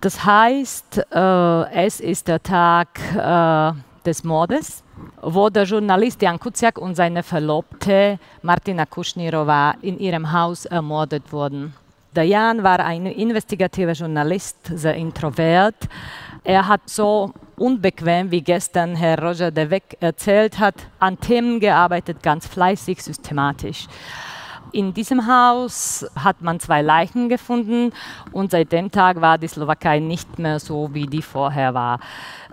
das 0.00 0.24
heißt, 0.24 1.06
äh, 1.12 1.86
es 1.86 2.00
ist 2.00 2.28
der 2.28 2.42
Tag 2.42 2.88
äh, 3.14 3.72
des 4.04 4.24
Mordes, 4.24 4.82
wo 5.20 5.48
der 5.50 5.64
Journalist 5.64 6.22
Jan 6.22 6.38
Kuciak 6.38 6.78
und 6.78 6.94
seine 6.94 7.22
Verlobte 7.22 8.18
Martina 8.42 8.86
Kuschnirova 8.86 9.74
in 9.82 9.98
ihrem 9.98 10.32
Haus 10.32 10.64
ermordet 10.64 11.32
wurden. 11.32 11.74
Der 12.14 12.24
Jan 12.24 12.62
war 12.62 12.80
ein 12.80 13.06
investigativer 13.06 13.92
Journalist, 13.92 14.56
sehr 14.74 14.94
introvert. 14.94 15.76
Er 16.42 16.66
hat 16.66 16.80
so 16.86 17.32
unbequem, 17.56 18.30
wie 18.30 18.40
gestern 18.40 18.96
Herr 18.96 19.22
Roger 19.22 19.50
de 19.50 19.70
Weck 19.70 19.96
erzählt 20.00 20.58
hat, 20.58 20.74
an 20.98 21.20
Themen 21.20 21.60
gearbeitet, 21.60 22.22
ganz 22.22 22.46
fleißig, 22.46 23.02
systematisch. 23.02 23.86
In 24.72 24.94
diesem 24.94 25.26
Haus 25.26 26.06
hat 26.14 26.42
man 26.42 26.60
zwei 26.60 26.82
Leichen 26.82 27.28
gefunden 27.28 27.92
und 28.32 28.50
seit 28.50 28.70
dem 28.72 28.90
Tag 28.90 29.20
war 29.20 29.38
die 29.38 29.48
Slowakei 29.48 29.98
nicht 29.98 30.38
mehr 30.38 30.60
so, 30.60 30.90
wie 30.92 31.06
die 31.06 31.22
vorher 31.22 31.74
war. 31.74 32.00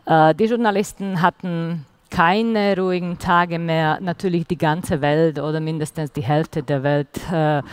Äh, 0.06 0.34
die 0.34 0.46
Journalisten 0.46 1.22
hatten 1.22 1.86
keine 2.10 2.76
ruhigen 2.78 3.20
Tage 3.20 3.60
mehr. 3.60 4.00
Natürlich 4.02 4.48
die 4.48 4.58
ganze 4.58 5.02
Welt 5.02 5.40
oder 5.40 5.60
mindestens 5.60 6.12
die 6.12 6.24
Hälfte 6.24 6.64
der 6.64 6.82
Welt 6.84 7.20
äh, 7.32 7.60
äh, 7.60 7.64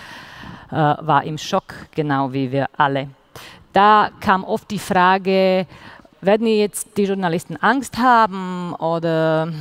war 0.71 1.25
im 1.25 1.39
Schock, 1.39 1.75
genau 1.95 2.33
wie 2.33 2.51
wir 2.53 2.67
alle. 2.77 3.09
Da 3.73 4.11
kam 4.21 4.45
oft 4.45 4.71
die 4.71 4.79
Frage, 4.79 5.67
werden 6.21 6.47
jetzt 6.47 6.97
die 6.97 7.05
Journalisten 7.05 7.57
Angst 7.57 7.99
haben 7.99 8.75
oder 8.75 9.53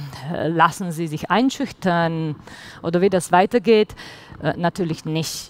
lassen 0.47 0.91
sie 0.91 1.07
sich 1.07 1.29
einschüchtern 1.29 2.35
oder 2.81 3.01
wie 3.01 3.09
das 3.09 3.31
weitergeht? 3.31 3.95
Äh, 4.43 4.53
natürlich 4.57 5.05
nicht. 5.05 5.49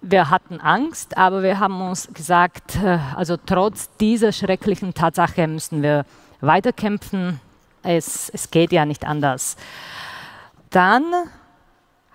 Wir 0.00 0.30
hatten 0.30 0.60
Angst, 0.60 1.18
aber 1.18 1.42
wir 1.42 1.58
haben 1.58 1.82
uns 1.82 2.08
gesagt, 2.14 2.76
äh, 2.76 2.98
also 3.14 3.36
trotz 3.36 3.90
dieser 3.98 4.32
schrecklichen 4.32 4.94
Tatsache 4.94 5.46
müssen 5.46 5.82
wir 5.82 6.06
weiterkämpfen 6.40 7.38
es, 7.82 8.30
es 8.30 8.50
geht 8.50 8.72
ja 8.72 8.84
nicht 8.84 9.04
anders. 9.04 9.56
Dann 10.70 11.04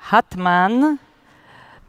hat 0.10 0.38
man 0.38 1.00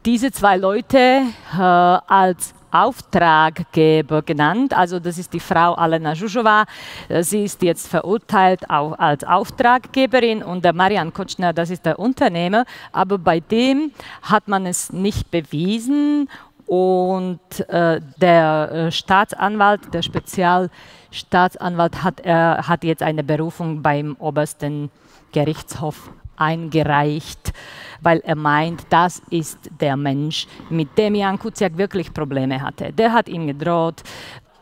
diese 0.07 0.31
zwei 0.31 0.55
Leute 0.55 0.97
äh, 0.97 1.61
als 1.61 2.53
Auftraggeber 2.71 4.21
genannt. 4.21 4.73
Also 4.73 5.01
das 5.01 5.17
ist 5.17 5.33
die 5.33 5.41
Frau 5.41 5.73
Alena 5.73 6.15
Zhuzhova. 6.15 6.63
Äh, 7.09 7.23
sie 7.23 7.43
ist 7.43 7.61
jetzt 7.61 7.89
verurteilt 7.89 8.69
auch 8.69 8.97
als 8.97 9.25
Auftraggeberin 9.25 10.43
und 10.43 10.63
der 10.63 10.71
Marian 10.71 11.11
Kotschner, 11.11 11.51
das 11.51 11.69
ist 11.71 11.85
der 11.85 11.99
Unternehmer. 11.99 12.63
Aber 12.93 13.17
bei 13.17 13.41
dem 13.41 13.91
hat 14.21 14.47
man 14.47 14.65
es 14.65 14.93
nicht 14.93 15.29
bewiesen 15.29 16.29
und 16.67 17.41
äh, 17.67 17.99
der 18.15 18.71
äh, 18.71 18.91
Staatsanwalt, 18.93 19.93
der 19.93 20.03
Spezialstaatsanwalt 20.03 22.01
hat, 22.01 22.25
äh, 22.25 22.31
hat 22.31 22.85
jetzt 22.85 23.03
eine 23.03 23.25
Berufung 23.25 23.81
beim 23.81 24.15
obersten 24.19 24.89
Gerichtshof 25.33 26.11
eingereicht, 26.37 27.53
weil 28.01 28.19
er 28.19 28.35
meint, 28.35 28.85
das 28.89 29.21
ist 29.29 29.59
der 29.81 29.97
Mensch, 29.97 30.47
mit 30.69 30.97
dem 30.97 31.15
Jan 31.15 31.39
Kuciak 31.39 31.77
wirklich 31.77 32.13
Probleme 32.13 32.61
hatte. 32.61 32.93
Der 32.93 33.11
hat 33.11 33.27
ihm 33.27 33.47
gedroht, 33.47 34.03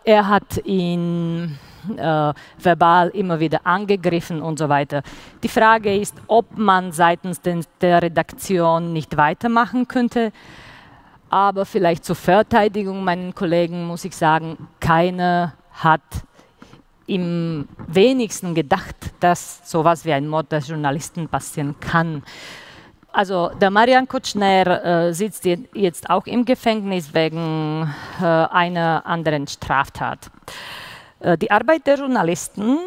er 0.03 0.27
hat 0.27 0.65
ihn 0.65 1.57
äh, 1.97 2.33
verbal 2.57 3.09
immer 3.09 3.39
wieder 3.39 3.65
angegriffen 3.65 4.41
und 4.41 4.59
so 4.59 4.69
weiter. 4.69 5.01
Die 5.43 5.49
Frage 5.49 5.95
ist, 5.95 6.15
ob 6.27 6.57
man 6.57 6.91
seitens 6.91 7.41
der 7.81 8.01
Redaktion 8.01 8.93
nicht 8.93 9.17
weitermachen 9.17 9.87
könnte. 9.87 10.31
Aber 11.29 11.65
vielleicht 11.65 12.05
zur 12.05 12.15
Verteidigung 12.15 13.03
meinen 13.03 13.33
Kollegen 13.33 13.85
muss 13.87 14.05
ich 14.05 14.15
sagen, 14.15 14.69
keiner 14.79 15.53
hat 15.71 16.01
im 17.07 17.67
wenigsten 17.87 18.55
gedacht, 18.55 18.95
dass 19.19 19.61
sowas 19.69 20.05
wie 20.05 20.13
ein 20.13 20.27
Mord 20.27 20.51
der 20.51 20.59
Journalisten 20.59 21.27
passieren 21.27 21.75
kann. 21.79 22.23
Also 23.11 23.49
der 23.61 23.71
Marian 23.71 24.07
Kutschner 24.07 25.07
äh, 25.07 25.13
sitzt 25.13 25.45
jetzt 25.45 26.09
auch 26.09 26.25
im 26.25 26.43
Gefängnis 26.43 27.13
wegen 27.13 27.89
äh, 28.19 28.25
einer 28.25 29.03
anderen 29.05 29.47
Straftat. 29.47 30.29
Äh, 31.21 31.37
die 31.37 31.49
Arbeit 31.49 31.87
der 31.87 31.97
Journalisten 31.97 32.77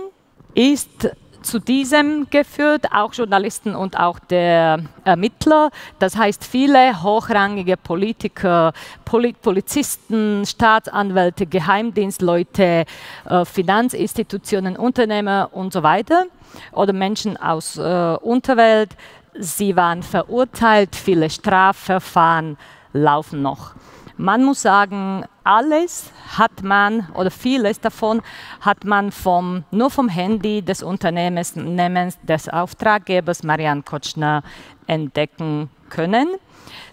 ist 0.55 1.09
zu 1.43 1.59
diesem 1.59 2.28
geführt, 2.31 2.86
auch 2.93 3.12
Journalisten 3.15 3.74
und 3.74 3.98
auch 3.98 4.19
der 4.19 4.81
Ermittler. 5.05 5.70
Das 5.98 6.16
heißt, 6.16 6.44
viele 6.44 7.02
hochrangige 7.02 7.77
Politiker, 7.77 8.73
Polizisten, 9.05 10.44
Staatsanwälte, 10.47 11.47
Geheimdienstleute, 11.47 12.85
äh, 13.28 13.44
Finanzinstitutionen, 13.44 14.77
Unternehmer 14.77 15.51
und 15.52 15.73
so 15.73 15.82
weiter 15.82 16.24
oder 16.73 16.93
Menschen 16.93 17.36
aus 17.36 17.77
äh, 17.77 18.16
Unterwelt, 18.20 18.97
sie 19.39 19.77
waren 19.77 20.02
verurteilt, 20.02 20.97
viele 20.97 21.31
Strafverfahren 21.31 22.56
laufen 22.93 23.43
noch. 23.43 23.74
Man 24.16 24.44
muss 24.44 24.62
sagen, 24.62 25.24
alles 25.49 26.12
hat 26.37 26.62
man 26.62 27.09
oder 27.15 27.31
vieles 27.31 27.81
davon 27.81 28.20
hat 28.61 28.85
man 28.85 29.11
vom, 29.11 29.65
nur 29.70 29.91
vom 29.91 30.11
Handy 30.11 30.61
des 30.61 30.83
Unternehmens 30.83 32.19
des 32.23 32.51
Auftraggebers 32.51 33.43
Marian 33.45 33.83
Kotschner 33.83 34.43
entdecken 34.87 35.70
können. 35.89 36.29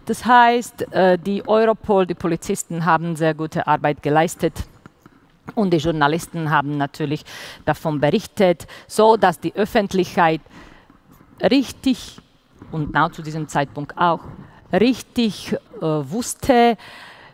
Das 0.05 0.25
heißt, 0.25 0.93
äh, 0.93 1.19
die 1.19 1.45
Europol, 1.45 2.05
die 2.05 2.13
Polizisten 2.13 2.85
haben 2.85 3.17
sehr 3.17 3.33
gute 3.33 3.67
Arbeit 3.67 4.01
geleistet. 4.01 4.53
Und 5.53 5.71
die 5.71 5.77
Journalisten 5.77 6.49
haben 6.49 6.77
natürlich 6.77 7.25
davon 7.65 7.99
berichtet, 7.99 8.67
so 8.87 9.17
dass 9.17 9.37
die 9.39 9.53
Öffentlichkeit 9.53 10.39
richtig 11.41 12.21
und 12.71 12.87
genau 12.87 13.09
zu 13.09 13.21
diesem 13.21 13.49
Zeitpunkt 13.49 13.97
auch 13.97 14.21
richtig 14.71 15.53
äh, 15.53 15.81
wusste, 15.81 16.77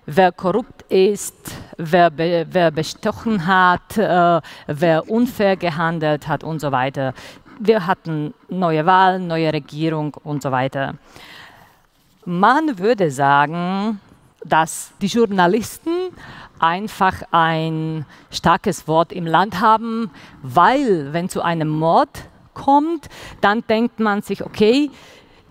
wer 0.05 0.31
korrupt 0.31 0.83
ist, 0.89 1.35
wer, 1.77 2.09
be, 2.09 2.45
wer 2.49 2.71
bestochen 2.71 3.45
hat, 3.45 3.97
äh, 3.97 4.41
wer 4.67 5.09
unfair 5.09 5.55
gehandelt 5.55 6.27
hat 6.27 6.43
und 6.43 6.59
so 6.59 6.71
weiter. 6.71 7.13
Wir 7.59 7.85
hatten 7.85 8.33
neue 8.49 8.85
Wahlen, 8.85 9.27
neue 9.27 9.53
Regierung 9.53 10.15
und 10.23 10.41
so 10.41 10.51
weiter. 10.51 10.95
Man 12.25 12.77
würde 12.79 13.11
sagen, 13.11 13.99
dass 14.43 14.91
die 15.01 15.07
Journalisten 15.07 16.09
einfach 16.59 17.21
ein 17.31 18.05
starkes 18.29 18.87
Wort 18.87 19.11
im 19.11 19.25
Land 19.25 19.59
haben, 19.59 20.11
weil 20.41 21.13
wenn 21.13 21.29
zu 21.29 21.41
einem 21.41 21.69
Mord 21.69 22.09
kommt, 22.53 23.09
dann 23.41 23.63
denkt 23.67 23.99
man 23.99 24.21
sich, 24.21 24.43
okay, 24.43 24.91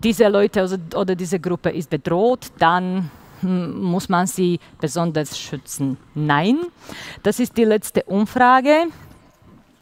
diese 0.02 0.28
Leute 0.28 0.81
oder 0.94 1.14
diese 1.14 1.40
Gruppe 1.40 1.70
ist 1.70 1.90
bedroht, 1.90 2.52
dann 2.59 3.10
muss 3.42 4.08
man 4.08 4.26
sie 4.26 4.60
besonders 4.80 5.38
schützen? 5.38 5.96
Nein, 6.14 6.58
das 7.22 7.40
ist 7.40 7.56
die 7.56 7.64
letzte 7.64 8.02
Umfrage 8.04 8.86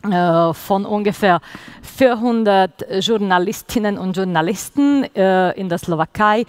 äh, 0.02 0.52
von 0.54 0.86
ungefähr 0.86 1.40
400 1.82 2.86
Journalistinnen 3.00 3.98
und 3.98 4.16
Journalisten 4.16 5.04
äh, 5.14 5.52
in 5.58 5.68
der 5.68 5.78
Slowakei 5.78 6.44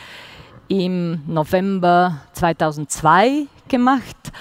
im 0.68 1.24
November 1.26 2.22
2002 2.34 3.48
gemacht. 3.68 4.32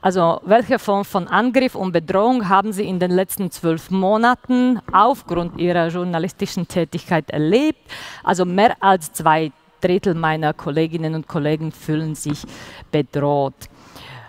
Also 0.00 0.40
welche 0.44 0.78
Form 0.78 1.04
von 1.04 1.26
Angriff 1.26 1.74
und 1.74 1.92
Bedrohung 1.92 2.48
haben 2.48 2.72
Sie 2.72 2.84
in 2.84 3.00
den 3.00 3.10
letzten 3.10 3.50
zwölf 3.50 3.90
Monaten 3.90 4.80
aufgrund 4.92 5.58
Ihrer 5.58 5.88
journalistischen 5.88 6.68
Tätigkeit 6.68 7.30
erlebt? 7.30 7.80
Also 8.22 8.44
mehr 8.44 8.76
als 8.80 9.12
zwei 9.12 9.50
Drittel 9.80 10.14
meiner 10.14 10.52
Kolleginnen 10.52 11.14
und 11.14 11.28
Kollegen 11.28 11.72
fühlen 11.72 12.14
sich 12.14 12.42
bedroht. 12.90 13.54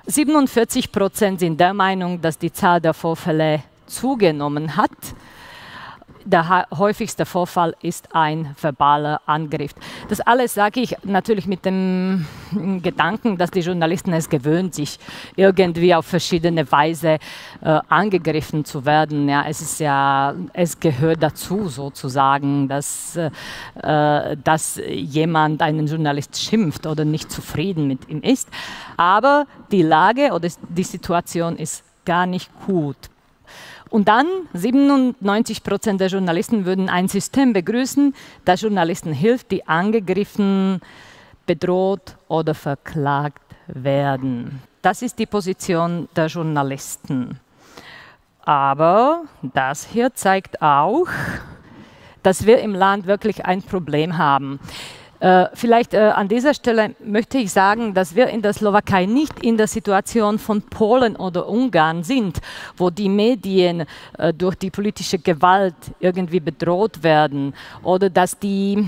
47 0.05 0.91
Prozent 0.91 1.39
sind 1.39 1.59
der 1.59 1.73
Meinung, 1.73 2.21
dass 2.21 2.37
die 2.37 2.51
Zahl 2.51 2.81
der 2.81 2.93
Vorfälle 2.93 3.63
zugenommen 3.85 4.75
hat 4.75 4.89
der 6.25 6.67
häufigste 6.77 7.25
Vorfall 7.25 7.75
ist 7.81 8.15
ein 8.15 8.55
verbaler 8.59 9.21
Angriff. 9.25 9.73
Das 10.09 10.19
alles 10.21 10.53
sage 10.53 10.79
ich 10.79 10.95
natürlich 11.03 11.47
mit 11.47 11.65
dem 11.65 12.25
Gedanken, 12.83 13.37
dass 13.37 13.51
die 13.51 13.61
Journalisten 13.61 14.13
es 14.13 14.29
gewöhnt, 14.29 14.75
sich 14.75 14.99
irgendwie 15.35 15.93
auf 15.95 16.05
verschiedene 16.05 16.71
Weise 16.71 17.19
äh, 17.61 17.79
angegriffen 17.89 18.65
zu 18.65 18.85
werden. 18.85 19.29
Ja, 19.29 19.45
es 19.47 19.61
ist 19.61 19.79
ja, 19.79 20.33
es 20.53 20.79
gehört 20.79 21.23
dazu 21.23 21.67
sozusagen, 21.67 22.67
dass, 22.67 23.15
äh, 23.15 24.37
dass 24.43 24.81
jemand 24.87 25.61
einen 25.61 25.87
Journalist 25.87 26.39
schimpft 26.39 26.85
oder 26.85 27.05
nicht 27.05 27.31
zufrieden 27.31 27.87
mit 27.87 28.09
ihm 28.09 28.21
ist. 28.21 28.49
Aber 28.97 29.45
die 29.71 29.83
Lage 29.83 30.31
oder 30.33 30.47
die 30.69 30.83
Situation 30.83 31.57
ist 31.57 31.83
gar 32.05 32.25
nicht 32.25 32.49
gut. 32.65 33.08
Und 33.89 34.07
dann 34.07 34.27
97 34.53 35.63
Prozent 35.63 35.99
der 35.99 36.09
Journalisten 36.09 36.65
würden 36.65 36.89
ein 36.89 37.07
System 37.07 37.53
begrüßen, 37.53 38.13
das 38.45 38.61
Journalisten 38.61 39.13
hilft, 39.13 39.51
die 39.51 39.67
angegriffen, 39.67 40.79
bedroht 41.45 42.15
oder 42.27 42.53
verklagt 42.53 43.41
werden. 43.67 44.61
Das 44.81 45.01
ist 45.01 45.17
die 45.17 45.25
Position 45.25 46.07
der 46.15 46.27
Journalisten. 46.27 47.39
Aber 48.41 49.23
das 49.41 49.85
hier 49.85 50.13
zeigt 50.13 50.61
auch, 50.61 51.07
dass 52.23 52.45
wir 52.45 52.59
im 52.59 52.75
Land 52.75 53.07
wirklich 53.07 53.45
ein 53.45 53.61
Problem 53.61 54.17
haben. 54.17 54.59
Äh, 55.19 55.47
vielleicht 55.53 55.93
äh, 55.93 55.99
an 55.99 56.29
dieser 56.29 56.53
Stelle 56.53 56.95
möchte 57.03 57.37
ich 57.37 57.51
sagen, 57.51 57.93
dass 57.93 58.15
wir 58.15 58.27
in 58.27 58.41
der 58.41 58.53
Slowakei 58.53 59.05
nicht 59.05 59.43
in 59.43 59.57
der 59.57 59.67
Situation 59.67 60.39
von 60.39 60.61
Polen 60.61 61.15
oder 61.17 61.49
Ungarn 61.49 62.03
sind, 62.03 62.39
wo 62.77 62.89
die 62.89 63.09
Medien 63.09 63.85
äh, 64.17 64.33
durch 64.33 64.55
die 64.55 64.69
politische 64.69 65.19
Gewalt 65.19 65.75
irgendwie 65.99 66.39
bedroht 66.39 67.03
werden 67.03 67.53
oder 67.83 68.09
dass 68.09 68.39
die 68.39 68.87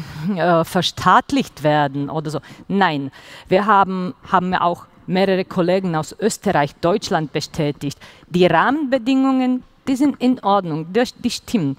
verstaatlicht 0.64 1.64
werden 1.64 2.10
oder 2.10 2.30
so. 2.30 2.40
Nein, 2.68 3.12
wir 3.48 3.66
haben, 3.66 4.14
haben 4.32 4.54
auch 4.54 4.86
mehrere 5.08 5.46
Kollegen 5.46 5.96
aus 5.96 6.16
Österreich, 6.18 6.76
Deutschland 6.76 7.34
bestätigt. 7.34 7.98
Die 8.30 8.46
Rahmenbedingungen 8.46 9.64
die 9.88 9.96
sind 9.96 10.22
in 10.22 10.40
Ordnung, 10.44 10.88
die 10.94 11.30
stimmen. 11.30 11.76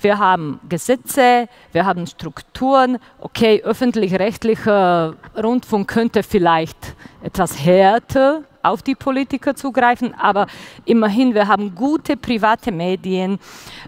Wir 0.00 0.18
haben 0.18 0.60
Gesetze, 0.68 1.48
wir 1.72 1.86
haben 1.86 2.06
Strukturen. 2.06 2.98
Okay, 3.20 3.62
öffentlich-rechtlicher 3.64 5.14
Rundfunk 5.42 5.88
könnte 5.88 6.22
vielleicht 6.22 6.94
etwas 7.22 7.64
härter 7.64 8.42
auf 8.62 8.82
die 8.82 8.94
Politiker 8.94 9.54
zugreifen, 9.54 10.14
aber 10.14 10.46
immerhin, 10.84 11.34
wir 11.34 11.48
haben 11.48 11.74
gute 11.74 12.16
private 12.16 12.72
Medien, 12.72 13.38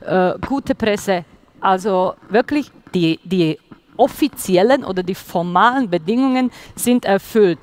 äh, 0.04 0.34
gute 0.46 0.74
Presse. 0.74 1.24
Also 1.60 2.14
wirklich 2.28 2.70
die, 2.94 3.18
die 3.24 3.58
offiziellen 3.96 4.84
oder 4.84 5.02
die 5.02 5.14
formalen 5.14 5.88
Bedingungen 5.88 6.50
sind 6.74 7.06
erfüllt, 7.06 7.58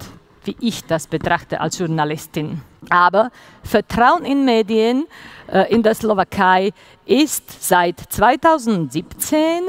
wie 0.45 0.55
ich 0.59 0.85
das 0.85 1.07
betrachte 1.07 1.59
als 1.59 1.77
Journalistin. 1.79 2.61
Aber 2.89 3.31
Vertrauen 3.63 4.25
in 4.25 4.45
Medien 4.45 5.05
äh, 5.47 5.73
in 5.73 5.83
der 5.83 5.95
Slowakei 5.95 6.71
ist 7.05 7.63
seit 7.63 7.99
2017 7.99 9.61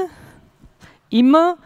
immer 1.09 1.57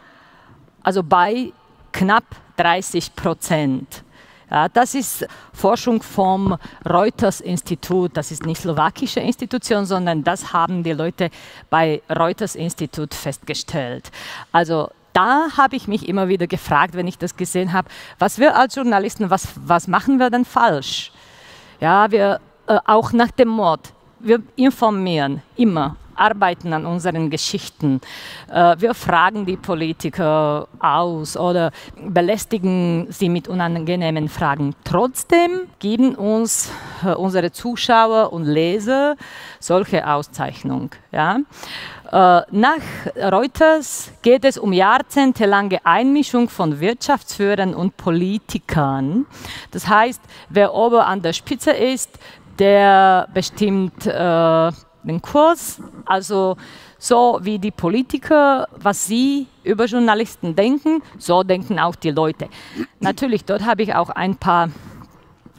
also 0.83 1.03
bei 1.03 1.51
knapp 1.91 2.23
30 2.57 3.15
Prozent. 3.15 4.03
Ja, 4.49 4.67
das 4.67 4.95
ist 4.95 5.27
Forschung 5.53 6.01
vom 6.01 6.57
Reuters-Institut. 6.89 8.17
Das 8.17 8.31
ist 8.31 8.45
nicht 8.45 8.61
slowakische 8.61 9.19
Institution, 9.19 9.85
sondern 9.85 10.23
das 10.23 10.53
haben 10.53 10.81
die 10.81 10.93
Leute 10.93 11.29
bei 11.69 12.01
Reuters-Institut 12.09 13.13
festgestellt. 13.13 14.09
Also 14.51 14.89
da 15.13 15.47
habe 15.57 15.75
ich 15.75 15.87
mich 15.87 16.07
immer 16.07 16.27
wieder 16.27 16.47
gefragt, 16.47 16.95
wenn 16.95 17.07
ich 17.07 17.17
das 17.17 17.35
gesehen 17.35 17.73
habe, 17.73 17.89
was 18.17 18.39
wir 18.39 18.55
als 18.55 18.75
Journalisten, 18.75 19.29
was, 19.29 19.47
was 19.55 19.87
machen 19.87 20.19
wir 20.19 20.29
denn 20.29 20.45
falsch? 20.45 21.11
Ja, 21.79 22.11
wir 22.11 22.39
äh, 22.67 22.77
auch 22.85 23.13
nach 23.13 23.31
dem 23.31 23.49
Mord, 23.49 23.93
wir 24.19 24.41
informieren 24.55 25.41
immer 25.55 25.95
arbeiten 26.19 26.73
an 26.73 26.85
unseren 26.85 27.29
Geschichten. 27.29 28.01
Äh, 28.51 28.75
wir 28.79 28.93
fragen 28.93 29.45
die 29.45 29.57
Politiker 29.57 30.67
aus 30.79 31.37
oder 31.37 31.71
belästigen 32.05 33.07
sie 33.09 33.29
mit 33.29 33.47
unangenehmen 33.47 34.29
Fragen. 34.29 34.75
Trotzdem 34.83 35.51
geben 35.79 36.15
uns 36.15 36.71
äh, 37.03 37.13
unsere 37.13 37.51
Zuschauer 37.51 38.33
und 38.33 38.43
Leser 38.43 39.15
solche 39.59 40.05
Auszeichnung. 40.07 40.91
Ja? 41.11 41.39
Äh, 42.11 42.41
nach 42.51 42.81
Reuters 43.15 44.11
geht 44.23 44.43
es 44.43 44.57
um 44.57 44.73
jahrzehntelange 44.73 45.85
Einmischung 45.85 46.49
von 46.49 46.79
Wirtschaftsführern 46.79 47.75
und 47.75 47.97
Politikern. 47.97 49.27
Das 49.69 49.87
heißt, 49.87 50.21
wer 50.49 50.73
oben 50.73 51.01
an 51.01 51.21
der 51.21 51.33
Spitze 51.33 51.71
ist, 51.71 52.09
der 52.57 53.27
bestimmt 53.31 54.07
äh, 54.07 54.71
den 55.03 55.21
Kurs, 55.21 55.81
also 56.05 56.57
so 56.97 57.39
wie 57.43 57.59
die 57.59 57.71
Politiker, 57.71 58.67
was 58.75 59.05
sie 59.05 59.47
über 59.63 59.85
Journalisten 59.85 60.55
denken, 60.55 61.03
so 61.17 61.43
denken 61.43 61.79
auch 61.79 61.95
die 61.95 62.11
Leute. 62.11 62.49
Natürlich, 62.99 63.45
dort 63.45 63.65
habe 63.65 63.83
ich 63.83 63.93
auch 63.93 64.09
ein 64.09 64.35
paar 64.35 64.69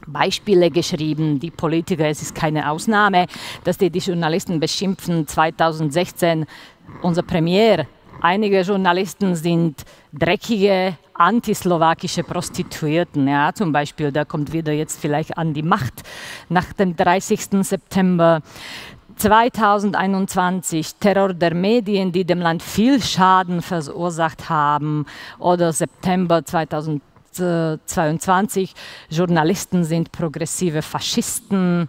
Beispiele 0.07 0.71
geschrieben. 0.71 1.41
Die 1.41 1.51
Politiker, 1.51 2.07
es 2.07 2.23
ist 2.23 2.35
keine 2.35 2.71
Ausnahme, 2.71 3.27
dass 3.65 3.79
die, 3.79 3.91
die 3.91 3.99
Journalisten 3.99 4.61
beschimpfen. 4.61 5.27
2016 5.27 6.47
unser 7.03 7.23
Premier, 7.23 7.87
einige 8.21 8.61
Journalisten 8.63 9.35
sind 9.37 9.85
dreckige 10.13 10.97
antislowakische 11.15 12.25
Prostituierten. 12.25 13.29
Ja, 13.29 13.53
zum 13.53 13.73
Beispiel, 13.73 14.11
der 14.11 14.25
kommt 14.25 14.53
wieder 14.53 14.73
jetzt 14.73 15.01
vielleicht 15.01 15.37
an 15.37 15.53
die 15.53 15.63
Macht 15.63 16.03
nach 16.49 16.73
dem 16.73 16.97
30. 16.97 17.63
September. 17.63 18.41
2021 19.17 20.95
Terror 20.95 21.35
der 21.35 21.55
Medien, 21.55 22.11
die 22.11 22.25
dem 22.25 22.39
Land 22.39 22.63
viel 22.63 23.03
Schaden 23.03 23.61
verursacht 23.61 24.49
haben, 24.49 25.05
oder 25.39 25.75
September 25.75 26.43
2022 27.33 28.75
Journalisten 29.09 29.85
sind 29.85 30.13
progressive 30.13 30.83
Faschisten. 30.83 31.89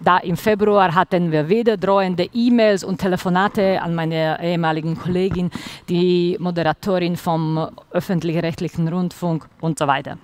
Da 0.00 0.18
im 0.18 0.36
Februar 0.36 0.94
hatten 0.94 1.32
wir 1.32 1.48
wieder 1.48 1.76
drohende 1.76 2.28
E-Mails 2.34 2.84
und 2.84 2.98
Telefonate 2.98 3.80
an 3.80 3.94
meine 3.94 4.38
ehemaligen 4.42 4.98
Kollegin, 4.98 5.50
die 5.88 6.36
Moderatorin 6.38 7.16
vom 7.16 7.70
öffentlich-rechtlichen 7.90 8.88
Rundfunk 8.88 9.48
und 9.60 9.78
so 9.78 9.86
weiter. 9.86 10.18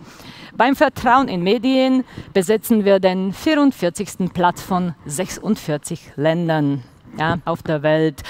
Beim 0.54 0.76
Vertrauen 0.76 1.28
in 1.28 1.42
Medien 1.42 2.04
besetzen 2.34 2.84
wir 2.84 3.00
den 3.00 3.32
44. 3.32 4.32
Platz 4.34 4.60
von 4.60 4.94
46 5.06 6.12
Ländern 6.16 6.82
ja, 7.18 7.38
auf 7.44 7.62
der 7.62 7.82
Welt. 7.82 8.22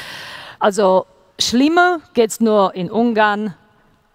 Also 0.58 1.06
schlimmer 1.40 2.00
geht 2.14 2.30
es 2.30 2.40
nur 2.40 2.74
in 2.74 2.90
Ungarn, 2.90 3.54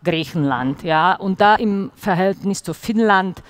Griechenland. 0.06 0.84
Ja, 0.84 1.16
und 1.16 1.42
da 1.42 1.56
im 1.56 1.92
Verhältnis 1.96 2.64
zu 2.64 2.74
Finnland, 2.74 3.44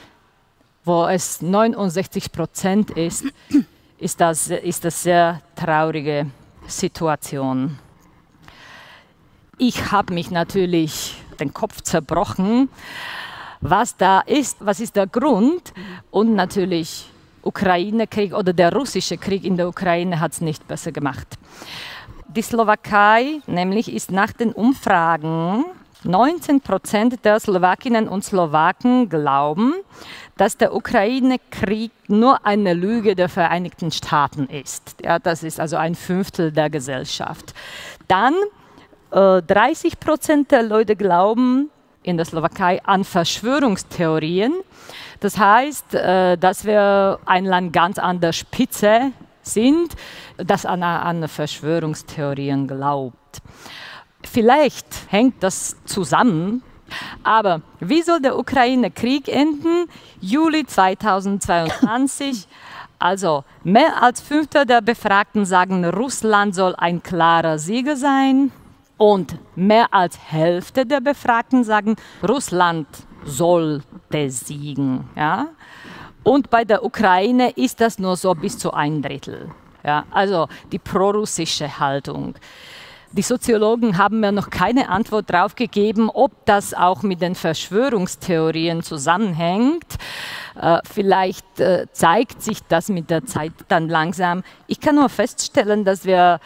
wo 0.84 1.06
es 1.06 1.42
69 1.44 2.32
Prozent 2.32 2.90
ist, 2.92 3.26
ist 4.00 4.20
das, 4.20 4.50
ist 4.50 4.84
das 4.84 5.04
sehr 5.04 5.42
traurige 5.56 6.28
Situation. 6.68 7.78
Ich 9.58 9.92
habe 9.92 10.14
mich 10.14 10.32
natürlich 10.32 11.16
den 11.40 11.54
Kopf 11.54 11.82
zerbrochen, 11.82 12.70
was 13.62 13.96
da 13.96 14.22
ist, 14.22 14.58
was 14.60 14.80
ist 14.80 14.96
der 14.96 15.08
Grund 15.08 15.74
und 16.12 16.36
natürlich 16.36 17.10
Ukraine-Krieg 17.42 18.34
oder 18.34 18.54
der 18.54 18.74
russische 18.74 19.18
Krieg 19.18 19.44
in 19.44 19.56
der 19.56 19.68
Ukraine 19.68 20.20
hat 20.20 20.34
es 20.34 20.42
nicht 20.42 20.68
besser 20.68 20.92
gemacht. 20.92 21.38
Die 22.28 22.42
Slowakei 22.42 23.40
nämlich 23.48 23.94
ist 23.94 24.12
nach 24.12 24.34
den 24.34 24.52
Umfragen 24.52 25.64
19 26.08 26.62
Prozent 26.62 27.26
der 27.26 27.40
Slowakinnen 27.40 28.08
und 28.08 28.24
Slowaken 28.24 29.10
glauben, 29.10 29.74
dass 30.38 30.58
der 30.58 30.74
Ukraine-Krieg 30.74 31.92
nur 32.08 32.46
eine 32.46 32.74
Lüge 32.74 33.16
der 33.16 33.30
Vereinigten 33.30 33.92
Staaten 33.92 34.48
ist. 34.48 34.96
Ja, 35.04 35.20
das 35.20 35.44
ist 35.44 35.60
also 35.60 35.78
ein 35.78 35.96
Fünftel 35.96 36.52
der 36.52 36.70
Gesellschaft. 36.70 37.54
Dann 38.08 38.34
äh, 39.12 39.42
30 39.42 40.00
Prozent 40.00 40.52
der 40.52 40.64
Leute 40.64 40.96
glauben, 40.96 41.70
in 42.04 42.18
der 42.18 42.26
Slowakei 42.26 42.84
an 42.84 43.04
Verschwörungstheorien. 43.04 44.54
Das 45.20 45.38
heißt, 45.38 45.96
äh, 45.96 46.38
dass 46.38 46.66
wir 46.66 47.20
ein 47.26 47.46
Land 47.46 47.74
ganz 47.74 47.98
an 47.98 48.20
der 48.20 48.32
Spitze 48.32 49.12
sind, 49.42 49.96
das 50.38 50.66
an, 50.66 50.84
an 50.84 51.28
Verschwörungstheorien 51.28 52.68
glaubt. 52.68 53.42
Vielleicht 54.32 54.86
hängt 55.10 55.42
das 55.42 55.76
zusammen, 55.86 56.64
aber 57.24 57.62
wie 57.80 58.02
soll 58.02 58.22
der 58.22 58.38
Ukraine-Krieg 58.38 59.28
enden? 59.28 59.88
Juli 60.22 60.66
2022. 60.66 62.48
Also 63.00 63.44
mehr 63.64 64.02
als 64.02 64.22
Fünfter 64.22 64.66
der 64.66 64.82
Befragten 64.82 65.46
sagen, 65.46 65.86
Russland 65.86 66.56
soll 66.56 66.76
ein 66.76 67.04
klarer 67.04 67.58
Sieger 67.60 67.96
sein. 67.96 68.52
Und 68.98 69.38
mehr 69.56 69.94
als 69.94 70.18
Hälfte 70.18 70.86
der 70.86 71.02
Befragten 71.02 71.64
sagen, 71.64 71.98
Russland 72.28 72.88
sollte 73.26 74.30
siegen. 74.30 75.10
Ja? 75.16 75.48
Und 76.24 76.50
bei 76.50 76.64
der 76.64 76.86
Ukraine 76.86 77.52
ist 77.52 77.82
das 77.82 78.00
nur 78.00 78.16
so 78.16 78.34
bis 78.34 78.58
zu 78.58 78.72
ein 78.72 79.02
Drittel. 79.02 79.52
Ja? 79.84 80.06
Also 80.12 80.48
die 80.72 80.80
prorussische 80.80 81.80
Haltung. 81.80 82.36
Die 83.18 83.22
Soziologen 83.22 83.98
haben 83.98 84.20
mir 84.20 84.34
noch 84.34 84.50
keine 84.50 84.90
Antwort 84.90 85.30
darauf 85.30 85.56
gegeben, 85.56 86.10
ob 86.10 86.46
das 86.46 86.74
auch 86.74 87.02
mit 87.02 87.22
den 87.22 87.34
Verschwörungstheorien 87.34 88.84
zusammenhängt. 88.84 89.86
Äh, 90.60 90.80
vielleicht 90.84 91.62
äh, 91.62 91.88
zeigt 91.94 92.42
sich 92.42 92.60
das 92.68 92.90
mit 92.90 93.10
der 93.10 93.26
Zeit 93.26 93.54
dann 93.70 93.88
langsam. 93.88 94.44
Ich 94.68 94.82
kann 94.82 94.96
nur 94.96 95.08
feststellen, 95.08 95.86
dass 95.86 96.04
wir 96.04 96.42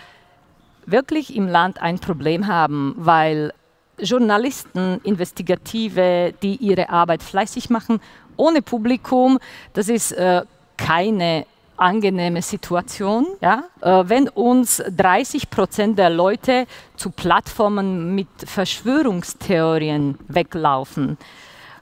wirklich 0.86 1.36
im 1.36 1.48
Land 1.48 1.82
ein 1.82 1.98
Problem 1.98 2.46
haben, 2.46 2.94
weil 2.98 3.52
Journalisten, 3.98 5.02
Investigative, 5.04 6.36
die 6.44 6.56
ihre 6.58 6.90
Arbeit 6.90 7.24
fleißig 7.24 7.72
machen, 7.72 8.00
ohne 8.38 8.62
Publikum, 8.62 9.40
das 9.74 9.90
ist 9.90 10.12
äh, 10.12 10.44
keine 10.78 11.48
angenehme 11.80 12.42
Situation. 12.42 13.26
Ja? 13.42 13.64
Äh, 13.82 14.04
wenn 14.08 14.30
uns 14.30 14.84
30 14.90 15.50
Prozent 15.50 15.98
der 15.98 16.10
Leute 16.10 16.66
zu 16.96 17.10
Plattformen 17.12 18.16
mit 18.16 18.28
Verschwörungstheorien 18.46 20.18
weglaufen 20.28 21.18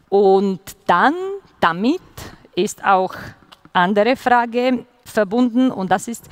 und 0.09 0.59
dann 0.85 1.13
damit 1.59 2.01
ist 2.55 2.83
auch 2.83 3.13
andere 3.73 4.15
Frage 4.15 4.85
verbunden 5.05 5.71
und 5.71 5.91
das 5.91 6.07
ist, 6.07 6.29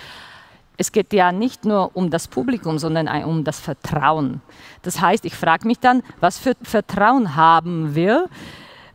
es 0.77 0.91
geht 0.91 1.13
ja 1.13 1.31
nicht 1.31 1.65
nur 1.65 1.95
um 1.95 2.09
das 2.09 2.27
Publikum, 2.27 2.77
sondern 2.79 3.07
um 3.23 3.43
das 3.43 3.59
Vertrauen. 3.59 4.41
Das 4.81 4.99
heißt, 4.99 5.25
ich 5.25 5.35
frage 5.35 5.67
mich 5.67 5.79
dann, 5.79 6.03
was 6.19 6.37
für 6.37 6.53
Vertrauen 6.63 7.35
haben 7.35 7.95
wir, 7.95 8.27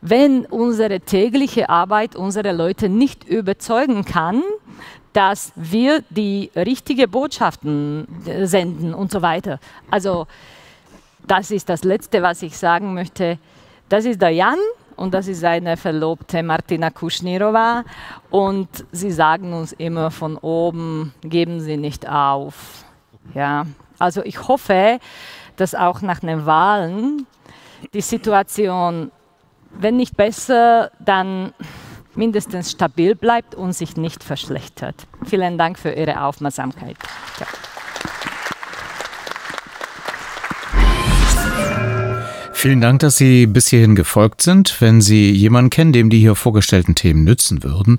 wenn 0.01 0.45
unsere 0.45 0.99
tägliche 0.99 1.69
Arbeit 1.69 2.15
unsere 2.15 2.51
Leute 2.53 2.89
nicht 2.89 3.23
überzeugen 3.23 4.03
kann, 4.03 4.41
dass 5.13 5.51
wir 5.55 6.03
die 6.09 6.51
richtigen 6.55 7.09
Botschaften 7.09 8.07
äh, 8.25 8.45
senden 8.45 8.93
und 8.93 9.11
so 9.11 9.21
weiter. 9.21 9.59
Also 9.89 10.27
das 11.27 11.51
ist 11.51 11.69
das 11.69 11.83
Letzte, 11.83 12.21
was 12.21 12.41
ich 12.41 12.57
sagen 12.57 12.93
möchte. 12.93 13.37
Das 13.89 14.05
ist 14.05 14.21
der 14.21 14.29
Jan 14.29 14.57
und 14.95 15.13
das 15.13 15.27
ist 15.27 15.41
seine 15.41 15.77
Verlobte 15.77 16.43
Martina 16.43 16.89
Kuschnirova 16.89 17.83
und 18.29 18.69
sie 18.91 19.11
sagen 19.11 19.53
uns 19.53 19.73
immer 19.73 20.11
von 20.11 20.37
oben, 20.37 21.13
geben 21.21 21.59
Sie 21.59 21.77
nicht 21.77 22.07
auf. 22.07 22.85
Ja, 23.33 23.65
also 23.99 24.23
ich 24.23 24.47
hoffe, 24.47 24.99
dass 25.57 25.75
auch 25.75 26.01
nach 26.01 26.19
den 26.19 26.45
Wahlen 26.45 27.27
die 27.93 28.01
Situation, 28.01 29.11
wenn 29.71 29.97
nicht 29.97 30.17
besser, 30.17 30.91
dann 30.99 31.53
mindestens 32.15 32.71
stabil 32.71 33.15
bleibt 33.15 33.55
und 33.55 33.73
sich 33.73 33.97
nicht 33.97 34.23
verschlechtert. 34.23 35.07
Vielen 35.25 35.57
Dank 35.57 35.79
für 35.79 35.91
Ihre 35.91 36.23
Aufmerksamkeit. 36.23 36.97
Ja. 37.39 37.47
Vielen 42.61 42.79
Dank, 42.79 42.99
dass 42.99 43.17
Sie 43.17 43.47
bis 43.47 43.69
hierhin 43.69 43.95
gefolgt 43.95 44.43
sind. 44.43 44.79
Wenn 44.81 45.01
Sie 45.01 45.31
jemanden 45.31 45.71
kennen, 45.71 45.93
dem 45.93 46.11
die 46.11 46.19
hier 46.19 46.35
vorgestellten 46.35 46.93
Themen 46.93 47.23
nützen 47.23 47.63
würden, 47.63 47.97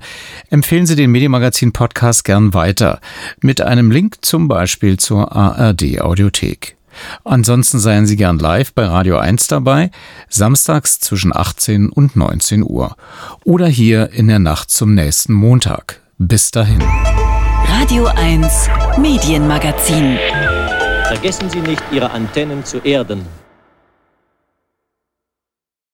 empfehlen 0.50 0.86
Sie 0.86 0.94
den 0.94 1.10
Medienmagazin 1.10 1.72
Podcast 1.72 2.24
gern 2.24 2.54
weiter. 2.54 3.00
Mit 3.40 3.60
einem 3.60 3.90
Link 3.90 4.24
zum 4.24 4.46
Beispiel 4.46 4.98
zur 4.98 5.32
ARD 5.34 6.00
Audiothek. 6.00 6.76
Ansonsten 7.24 7.78
seien 7.78 8.06
Sie 8.06 8.16
gern 8.16 8.38
live 8.38 8.72
bei 8.72 8.84
Radio 8.84 9.18
1 9.18 9.48
dabei, 9.48 9.90
samstags 10.28 11.00
zwischen 11.00 11.34
18 11.34 11.88
und 11.88 12.16
19 12.16 12.62
Uhr. 12.62 12.96
Oder 13.44 13.66
hier 13.66 14.10
in 14.10 14.28
der 14.28 14.38
Nacht 14.38 14.70
zum 14.70 14.94
nächsten 14.94 15.32
Montag. 15.32 16.00
Bis 16.18 16.50
dahin. 16.50 16.82
Radio 17.80 18.06
1 18.06 18.68
Medienmagazin. 18.98 20.18
Vergessen 21.06 21.50
Sie 21.50 21.60
nicht, 21.60 21.82
Ihre 21.90 22.10
Antennen 22.10 22.64
zu 22.64 22.78
erden. 22.78 23.26